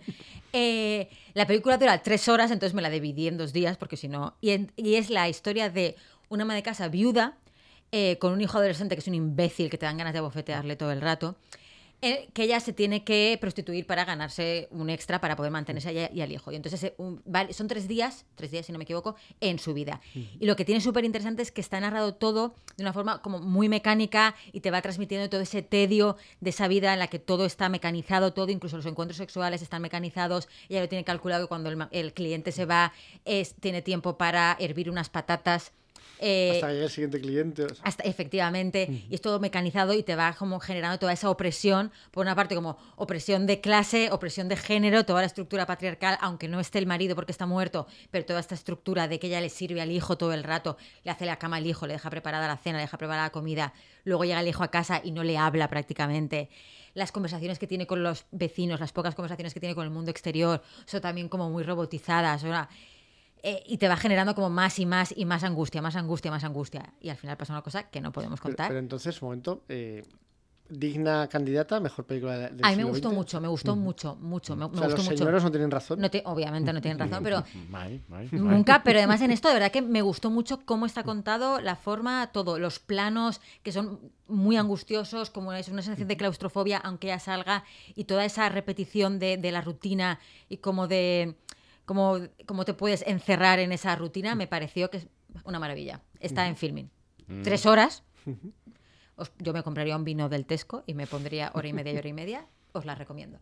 Eh, 0.53 1.09
la 1.33 1.45
película 1.47 1.77
dura 1.77 2.01
tres 2.03 2.27
horas, 2.27 2.51
entonces 2.51 2.73
me 2.73 2.81
la 2.81 2.89
dividí 2.89 3.27
en 3.27 3.37
dos 3.37 3.53
días, 3.53 3.77
porque 3.77 3.97
si 3.97 4.07
no. 4.07 4.35
Y, 4.41 4.51
en- 4.51 4.71
y 4.75 4.95
es 4.95 5.09
la 5.09 5.29
historia 5.29 5.69
de 5.69 5.95
una 6.29 6.43
ama 6.43 6.55
de 6.55 6.63
casa 6.63 6.87
viuda 6.89 7.37
eh, 7.91 8.17
con 8.19 8.33
un 8.33 8.41
hijo 8.41 8.57
adolescente 8.57 8.95
que 8.95 8.99
es 8.99 9.07
un 9.07 9.15
imbécil 9.15 9.69
que 9.69 9.77
te 9.77 9.85
dan 9.85 9.97
ganas 9.97 10.13
de 10.13 10.19
bofetearle 10.19 10.75
todo 10.75 10.91
el 10.91 10.99
rato. 11.01 11.37
Eh, 12.01 12.29
que 12.33 12.43
ella 12.43 12.59
se 12.59 12.73
tiene 12.73 13.03
que 13.03 13.37
prostituir 13.41 13.87
para 13.87 14.05
ganarse 14.05 14.67
un 14.71 14.89
extra 14.89 15.19
para 15.19 15.35
poder 15.35 15.51
mantenerse 15.51 15.89
a 15.89 15.91
ella 15.91 16.09
y 16.13 16.21
al 16.21 16.31
hijo. 16.31 16.51
Y 16.51 16.55
entonces 16.55 16.83
eh, 16.83 16.93
un- 16.97 17.21
vale, 17.25 17.53
son 17.53 17.67
tres 17.67 17.87
días, 17.87 18.25
tres 18.35 18.51
días 18.51 18.65
si 18.67 18.71
no 18.71 18.77
me 18.77 18.83
equivoco, 18.83 19.15
en 19.41 19.57
su 19.57 19.73
vida. 19.73 19.99
Y 20.13 20.45
lo 20.45 20.55
que 20.55 20.63
tiene 20.65 20.79
súper 20.81 21.05
interesante 21.05 21.41
es 21.41 21.51
que 21.51 21.61
está 21.61 21.79
narrado 21.79 22.13
todo 22.13 22.53
de 22.77 22.83
una 22.83 22.93
forma 22.93 23.21
como 23.21 23.39
muy 23.39 23.67
mecánica 23.67 24.35
y 24.51 24.59
te 24.59 24.69
va 24.71 24.81
transmitiendo 24.81 25.29
todo 25.29 25.41
ese 25.41 25.61
tedio 25.63 26.17
de 26.39 26.51
esa 26.51 26.67
vida 26.67 26.93
en 26.93 26.99
la 26.99 27.07
que 27.07 27.19
todo 27.19 27.45
está 27.45 27.67
mecanizado, 27.69 28.31
todo, 28.33 28.51
incluso 28.51 28.77
los 28.77 28.85
encuentros 28.85 29.17
sexuales 29.17 29.61
están 29.61 29.81
mecanizados. 29.81 30.47
Ella 30.69 30.81
lo 30.81 30.89
tiene 30.89 31.03
calculado 31.03 31.45
que 31.45 31.49
cuando 31.49 31.69
el, 31.69 31.87
el 31.91 32.13
cliente 32.13 32.51
se 32.51 32.65
va, 32.65 32.93
es, 33.25 33.55
tiene 33.55 33.81
tiempo 33.81 34.17
para 34.17 34.55
hervir 34.59 34.89
unas 34.89 35.09
patatas. 35.09 35.71
Eh, 36.19 36.51
Hasta 36.55 36.71
llegue 36.71 36.83
el 36.83 36.89
siguiente 36.89 37.21
cliente. 37.21 37.63
o 37.65 37.69
sea, 37.69 37.83
hasta, 37.83 38.03
efectivamente, 38.03 39.05
y 39.09 39.15
es 39.15 39.21
todo 39.21 39.39
mecanizado 39.39 39.93
y 39.93 40.03
te 40.03 40.15
va 40.15 40.33
como 40.33 40.59
generando 40.59 40.97
toda 40.99 41.13
esa 41.13 41.29
opresión, 41.29 41.91
por 42.11 42.25
una 42.25 42.35
parte 42.35 42.55
como 42.55 42.77
opresión 42.95 43.45
de 43.45 43.61
clase, 43.61 44.09
opresión 44.11 44.47
de 44.47 44.57
género, 44.57 45.05
toda 45.05 45.21
la 45.21 45.27
estructura 45.27 45.65
patriarcal, 45.65 46.17
aunque 46.21 46.47
no 46.47 46.59
esté 46.59 46.79
el 46.79 46.87
marido 46.87 47.15
porque 47.15 47.31
está 47.31 47.45
muerto, 47.45 47.87
pero 48.11 48.25
toda 48.25 48.39
esta 48.39 48.55
estructura 48.55 49.07
de 49.07 49.19
que 49.19 49.27
ella 49.27 49.41
le 49.41 49.49
sirve 49.49 49.81
al 49.81 49.91
hijo 49.91 50.17
todo 50.17 50.33
el 50.33 50.43
rato, 50.43 50.77
le 51.03 51.11
hace 51.11 51.25
la 51.25 51.37
cama 51.37 51.57
al 51.57 51.67
hijo, 51.67 51.87
le 51.87 51.93
deja 51.93 52.09
preparada 52.09 52.47
la 52.47 52.57
cena, 52.57 52.77
le 52.77 52.83
deja 52.83 52.97
preparada 52.97 53.27
la 53.27 53.31
comida, 53.31 53.73
luego 54.03 54.25
llega 54.25 54.39
el 54.39 54.47
hijo 54.47 54.63
a 54.63 54.71
casa 54.71 55.01
y 55.03 55.11
no 55.11 55.23
le 55.23 55.37
habla 55.37 55.67
prácticamente. 55.67 56.49
Las 56.93 57.11
conversaciones 57.11 57.59
que 57.59 57.67
tiene 57.67 57.85
con 57.85 58.01
los 58.01 58.25
vecinos, 58.31 58.79
las 58.79 58.91
pocas 58.91 59.13
conversaciones 59.13 59.53
que 59.53 59.59
tiene 59.59 59.75
con 59.75 59.83
el 59.83 59.91
mundo 59.91 60.09
exterior, 60.09 60.63
son 60.85 61.01
también 61.01 61.29
como 61.29 61.49
muy 61.49 61.63
robotizadas. 61.63 62.41
sea, 62.41 62.69
eh, 63.49 63.63
y 63.65 63.77
te 63.77 63.87
va 63.87 63.95
generando 63.97 64.35
como 64.35 64.49
más 64.49 64.77
y 64.79 64.85
más 64.85 65.13
y 65.15 65.23
más 65.25 65.43
angustia, 65.43 65.81
más 65.81 65.95
angustia, 65.95 66.29
más 66.31 66.43
angustia. 66.43 66.93
Y 66.99 67.09
al 67.09 67.17
final 67.17 67.37
pasa 67.37 67.53
una 67.53 67.61
cosa 67.61 67.83
que 67.89 68.01
no 68.01 68.11
podemos 68.11 68.39
contar. 68.41 68.67
pero 68.67 68.79
entonces, 68.79 69.21
un 69.21 69.27
momento. 69.27 69.63
eh, 69.69 70.03
digna 70.69 71.27
candidata, 71.29 71.79
mejor 71.79 72.03
película 72.05 72.37
de- 72.37 72.49
del 72.49 72.65
a 72.65 72.69
mí 72.71 72.75
me 72.75 72.83
gustó 72.83 73.09
mucho, 73.09 73.39
me 73.39 73.47
gustó 73.47 73.77
mucho, 73.77 74.17
mucho, 74.17 74.53
me, 74.57 74.65
me 74.65 74.65
O 74.65 74.69
sea, 74.75 74.87
gustó 74.87 74.97
los 74.97 75.05
mucho. 75.05 75.17
señoros 75.17 75.43
no 75.45 75.49
tienen 75.51 75.71
razón. 75.71 76.01
No 76.01 76.11
te- 76.11 76.21
obviamente 76.25 76.73
no 76.73 76.81
tienen 76.81 76.99
razón, 76.99 77.23
pero 77.23 77.41
mai, 77.69 78.01
mai. 78.09 78.27
nunca, 78.33 78.83
pero 78.83 78.99
además 78.99 79.21
en 79.21 79.31
esto 79.31 79.47
de 79.47 79.53
verdad 79.53 79.71
que 79.71 79.81
me 79.81 80.01
gustó 80.01 80.29
mucho 80.29 80.59
cómo 80.65 80.85
está 80.85 81.03
contado, 81.03 81.61
la 81.61 81.77
forma, 81.77 82.31
todo, 82.33 82.59
los 82.59 82.79
planos 82.79 83.39
que 83.63 83.71
son 83.71 84.11
muy 84.27 84.57
angustiosos, 84.57 85.29
como 85.29 85.53
es 85.53 85.69
una 85.69 85.81
sensación 85.81 86.09
de 86.09 86.17
claustrofobia, 86.17 86.79
aunque 86.79 87.07
ya 87.07 87.19
salga, 87.19 87.63
y 87.95 88.03
toda 88.03 88.25
esa 88.25 88.49
repetición 88.49 89.19
de, 89.19 89.37
de 89.37 89.51
la 89.53 89.61
rutina 89.61 90.19
y 90.49 90.57
como 90.57 90.89
de 90.89 91.37
cómo, 91.87 92.19
cómo 92.45 92.65
te 92.65 92.75
puedes 92.75 93.01
encerrar 93.07 93.57
en 93.57 93.71
esa 93.71 93.95
rutina, 93.95 94.35
me 94.35 94.45
pareció 94.45 94.91
que 94.91 94.97
es 94.97 95.07
una 95.45 95.57
maravilla. 95.57 96.01
Está 96.19 96.47
en 96.47 96.55
filming. 96.55 96.89
Tres 97.43 97.65
horas. 97.65 98.03
Os- 99.15 99.31
yo 99.39 99.53
me 99.53 99.63
compraría 99.63 99.95
un 99.95 100.03
vino 100.03 100.29
del 100.29 100.45
Tesco 100.45 100.83
y 100.85 100.93
me 100.93 101.07
pondría 101.07 101.51
hora 101.55 101.67
y 101.67 101.73
media 101.73 101.93
y 101.93 101.97
hora 101.97 102.09
y 102.09 102.13
media. 102.13 102.45
Os 102.73 102.85
la 102.85 102.93
recomiendo. 102.93 103.39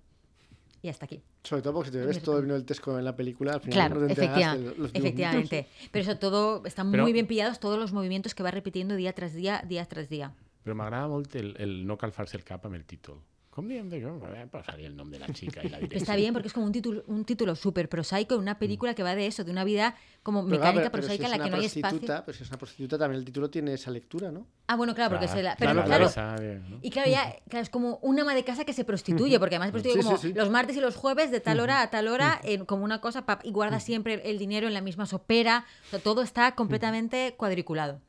Y 0.81 0.87
hasta 0.89 1.05
aquí. 1.05 1.21
Sobre 1.43 1.63
todo 1.63 1.73
porque 1.73 1.89
si 1.89 1.93
te 1.93 1.99
bebes 1.99 2.21
todo 2.21 2.37
el 2.37 2.43
vino 2.43 2.53
del 2.53 2.63
Tesco 2.65 2.97
en 2.97 3.03
la 3.05 3.15
película, 3.15 3.53
al 3.55 3.61
final 3.61 3.73
Claro, 3.73 3.99
no 4.01 4.05
te 4.07 4.13
enterarás 4.13 4.37
efectiva- 4.37 4.53
de 4.57 4.63
los 4.65 4.73
dibujos. 4.75 4.91
efectivamente. 4.95 5.67
Pero 5.91 6.03
eso 6.03 6.17
todo, 6.19 6.63
están 6.65 6.91
Pero- 6.91 7.03
muy 7.03 7.11
bien 7.13 7.25
pillados 7.27 7.59
todos 7.59 7.77
los 7.79 7.91
movimientos 7.91 8.35
que 8.35 8.43
va 8.43 8.51
repitiendo 8.51 8.95
día 8.95 9.11
tras 9.13 9.33
día, 9.33 9.63
día 9.67 9.85
tras 9.85 10.07
día. 10.09 10.33
Però 10.63 10.73
m'agrada 10.73 11.07
molt 11.07 11.35
el, 11.35 11.55
el 11.61 11.85
no 11.85 11.97
calfar-se 11.97 12.37
el 12.37 12.43
cap 12.43 12.65
amb 12.65 12.73
el 12.75 12.85
títol. 12.85 13.19
El 13.57 15.09
de 15.09 15.19
la 15.19 15.27
chica 15.33 15.61
la 15.63 15.77
está 15.79 16.15
bien 16.15 16.33
porque 16.33 16.47
es 16.49 16.53
como 16.53 16.65
un 16.65 16.71
título, 16.73 17.03
un 17.07 17.23
título 17.23 17.55
súper 17.55 17.87
prosaico, 17.87 18.35
una 18.37 18.59
película 18.59 18.93
que 18.93 19.01
va 19.03 19.15
de 19.15 19.27
eso, 19.27 19.43
de 19.45 19.51
una 19.51 19.63
vida 19.63 19.95
como 20.23 20.43
mecánica 20.43 20.71
claro, 20.71 20.75
pero- 20.75 20.91
pero 20.91 21.03
si 21.03 21.07
prosaica 21.07 21.25
en 21.25 21.31
la 21.31 21.43
que 21.45 21.49
no 21.51 21.57
hay 21.57 21.65
espacio. 21.65 21.81
prostituta, 21.89 22.25
Pero 22.25 22.37
si 22.37 22.43
es 22.43 22.49
una 22.49 22.57
prostituta, 22.57 22.97
también 22.97 23.19
el 23.19 23.25
título 23.25 23.49
tiene 23.49 23.73
esa 23.73 23.91
lectura, 23.91 24.31
¿no? 24.31 24.45
Ah, 24.67 24.75
bueno, 24.75 24.93
claro, 24.93 25.11
porque 25.11 25.27
Clar, 25.27 25.37
se 25.37 25.43
la. 25.43 25.55
Pero 25.57 25.71
claro, 25.85 26.09
claro, 26.11 26.37
claro. 26.37 26.79
Y 26.81 26.89
claro, 26.89 27.09
ya 27.09 27.35
claro, 27.47 27.63
es 27.63 27.69
como 27.69 27.97
una 28.01 28.23
ama 28.23 28.33
de 28.35 28.43
casa 28.43 28.65
que 28.65 28.73
se 28.73 28.83
prostituye, 28.83 29.39
porque 29.39 29.55
además 29.55 29.67
se 29.69 29.71
prostituye 29.73 30.01
Sí, 30.01 30.05
como 30.07 30.17
sí, 30.17 30.27
sí. 30.29 30.33
los 30.33 30.49
martes 30.49 30.75
y 30.75 30.81
los 30.81 30.95
jueves 30.95 31.31
de 31.31 31.39
tal 31.39 31.59
hora 31.61 31.81
a 31.81 31.89
tal 31.89 32.07
hora, 32.09 32.39
en- 32.43 32.65
como 32.65 32.83
una 32.83 32.99
cosa, 32.99 33.25
pa- 33.25 33.39
y 33.43 33.51
guarda 33.51 33.79
siempre 33.79 34.21
el 34.29 34.37
dinero 34.37 34.67
en 34.67 34.73
la 34.73 34.81
misma 34.81 35.05
sopera. 35.05 35.65
O 35.87 35.89
sea, 35.91 35.99
todo 35.99 36.21
está 36.23 36.55
completamente 36.55 37.35
cuadriculado. 37.37 38.01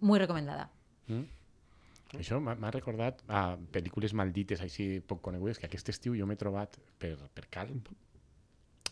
Muy 0.00 0.18
recomendada. 0.18 0.70
Això 2.16 2.38
m'ha 2.40 2.70
recordat 2.72 3.20
a 3.28 3.56
pel·lícules 3.72 4.14
maldites 4.16 4.62
així 4.64 5.00
poc 5.04 5.20
conegudes, 5.20 5.58
que 5.60 5.66
aquest 5.68 5.90
estiu 5.92 6.14
jo 6.16 6.26
m'he 6.26 6.36
trobat 6.40 6.78
per, 6.98 7.16
per 7.34 7.48
Calp 7.52 7.90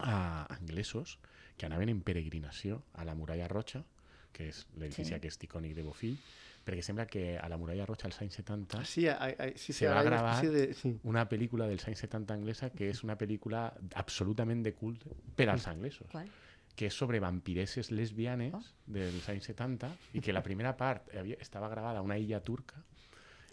a 0.01 0.45
anglesos 0.53 1.19
que 1.57 1.65
anaven 1.65 1.89
en 1.89 2.03
peregrinació 2.05 2.83
a 2.93 3.05
la 3.09 3.15
Muralla 3.17 3.49
Roja, 3.49 3.85
que 4.33 4.51
és 4.51 4.67
l'edifici 4.77 5.09
Sí. 5.11 5.15
aquest 5.15 5.43
icònic 5.45 5.73
de 5.75 5.83
Bofill, 5.83 6.19
perquè 6.67 6.83
sembla 6.83 7.07
que 7.07 7.39
a 7.39 7.49
la 7.49 7.57
Muralla 7.57 7.87
Roja 7.87 8.05
als 8.07 8.21
anys 8.21 8.35
70 8.35 8.85
Sí, 8.85 9.07
hay- 9.09 9.35
hay- 9.39 9.53
sí, 9.57 9.73
sí, 9.73 9.85
se 9.85 9.89
va 9.89 10.01
a 10.01 10.33
especie 10.35 10.51
de- 10.51 10.75
sí. 10.75 10.99
una 11.05 11.27
pel·lícula 11.29 11.67
dels 11.67 11.87
anys 11.89 12.01
70 12.01 12.35
anglesa 12.35 12.69
que 12.71 12.91
és 12.91 13.03
una 13.05 13.17
pel·lícula 13.17 13.73
absolutament 13.95 14.63
de 14.63 14.75
culte 14.75 15.09
per 15.35 15.49
als 15.49 15.67
anglesos 15.69 16.09
¿Cuál? 16.11 16.29
que 16.75 16.87
és 16.89 16.93
sobre 16.95 17.19
vampireses 17.21 17.91
lesbianes 17.91 18.53
Oh. 18.53 18.63
dels 18.87 19.27
anys 19.31 19.45
70 19.45 19.89
i 20.13 20.21
que 20.21 20.35
la 20.35 20.43
primera 20.43 20.77
part 20.77 21.09
havia, 21.15 21.37
estava 21.41 21.69
gravada 21.71 22.01
a 22.01 22.03
una 22.03 22.19
illa 22.19 22.43
turca 22.43 22.85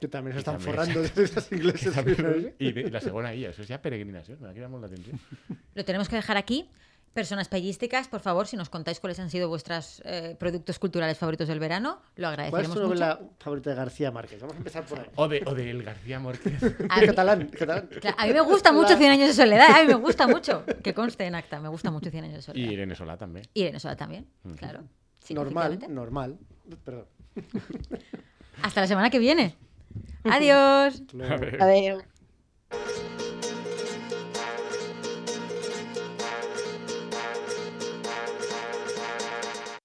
Que 0.04 0.10
también 0.10 0.34
se 0.34 0.40
Y 0.40 0.42
están 0.42 0.58
también- 0.58 0.76
forrando 0.76 1.02
de 1.02 1.24
esas 1.24 1.50
ingleses. 1.50 1.96
i 2.60 2.72
de- 2.74 2.82
i 2.82 2.90
la 2.92 3.00
segona 3.00 3.34
illa, 3.34 3.52
això 3.54 3.62
és 3.64 3.70
ja 3.70 3.78
peregrinació, 3.82 4.36
m'ha 4.38 4.52
cridat 4.52 4.70
molt 4.70 4.84
l'atenció. 4.84 5.14
Lo 5.76 5.86
tenemos 5.86 6.10
que 6.10 6.18
dejar 6.18 6.36
aquí. 6.36 6.68
Personas 7.14 7.48
pellísticas, 7.48 8.08
por 8.10 8.20
favor, 8.22 8.48
si 8.48 8.58
nos 8.58 8.70
contáis 8.70 9.00
cuáles 9.00 9.20
han 9.20 9.30
sido 9.30 9.48
vuestros 9.48 10.02
eh, 10.04 10.36
productos 10.40 10.80
culturales 10.80 11.16
favoritos 11.18 11.48
del 11.48 11.60
verano, 11.60 12.02
lo 12.18 12.28
¿Cuál 12.28 12.34
es 12.34 12.34
agradeceremos 12.34 12.76
tu 12.76 12.82
mucho. 12.82 12.88
novela 13.00 13.20
favorita 13.40 13.70
de 13.70 13.76
García 13.78 14.12
Márquez? 14.12 14.42
Vamos 14.42 14.56
a 14.56 14.58
empezar 14.58 14.84
por 14.86 15.00
ahí. 15.00 15.06
O 15.16 15.28
de, 15.30 15.42
o 15.46 15.54
del 15.54 15.84
García 15.84 16.20
Márquez. 16.20 16.58
A 16.90 17.00
mí, 17.00 17.06
catalán, 17.06 17.48
catalán. 17.48 17.88
claro, 18.02 18.18
a 18.20 18.26
mí 18.26 18.34
me 18.34 18.42
gusta 18.42 18.74
mucho 18.74 18.98
Cien 18.98 19.12
años 19.12 19.28
de 19.28 19.34
soledad, 19.36 19.70
a 19.72 19.82
mí 19.84 19.88
me 19.88 19.94
gusta 20.02 20.28
mucho. 20.28 20.66
Que 20.84 20.94
conste 20.96 21.24
en 21.26 21.36
acta, 21.36 21.62
me 21.62 21.70
gusta 21.70 21.92
mucho 21.92 22.10
Cien 22.10 22.24
años 22.26 22.38
de 22.38 22.42
soledad. 22.42 22.72
Irene 22.72 22.96
Solà 22.96 23.16
també. 23.18 23.44
Y 23.54 23.62
Irene 23.62 23.80
Sola 23.80 23.96
también, 23.96 24.26
claro. 24.58 24.84
Sí, 25.24 25.34
normal, 25.36 25.80
normal. 25.90 26.38
Perdón. 26.84 27.06
Hasta 28.64 28.82
la 28.82 28.88
semana 28.88 29.10
que 29.10 29.20
viene. 29.20 29.56
Adiós. 30.24 31.02
Adiós. 31.60 32.04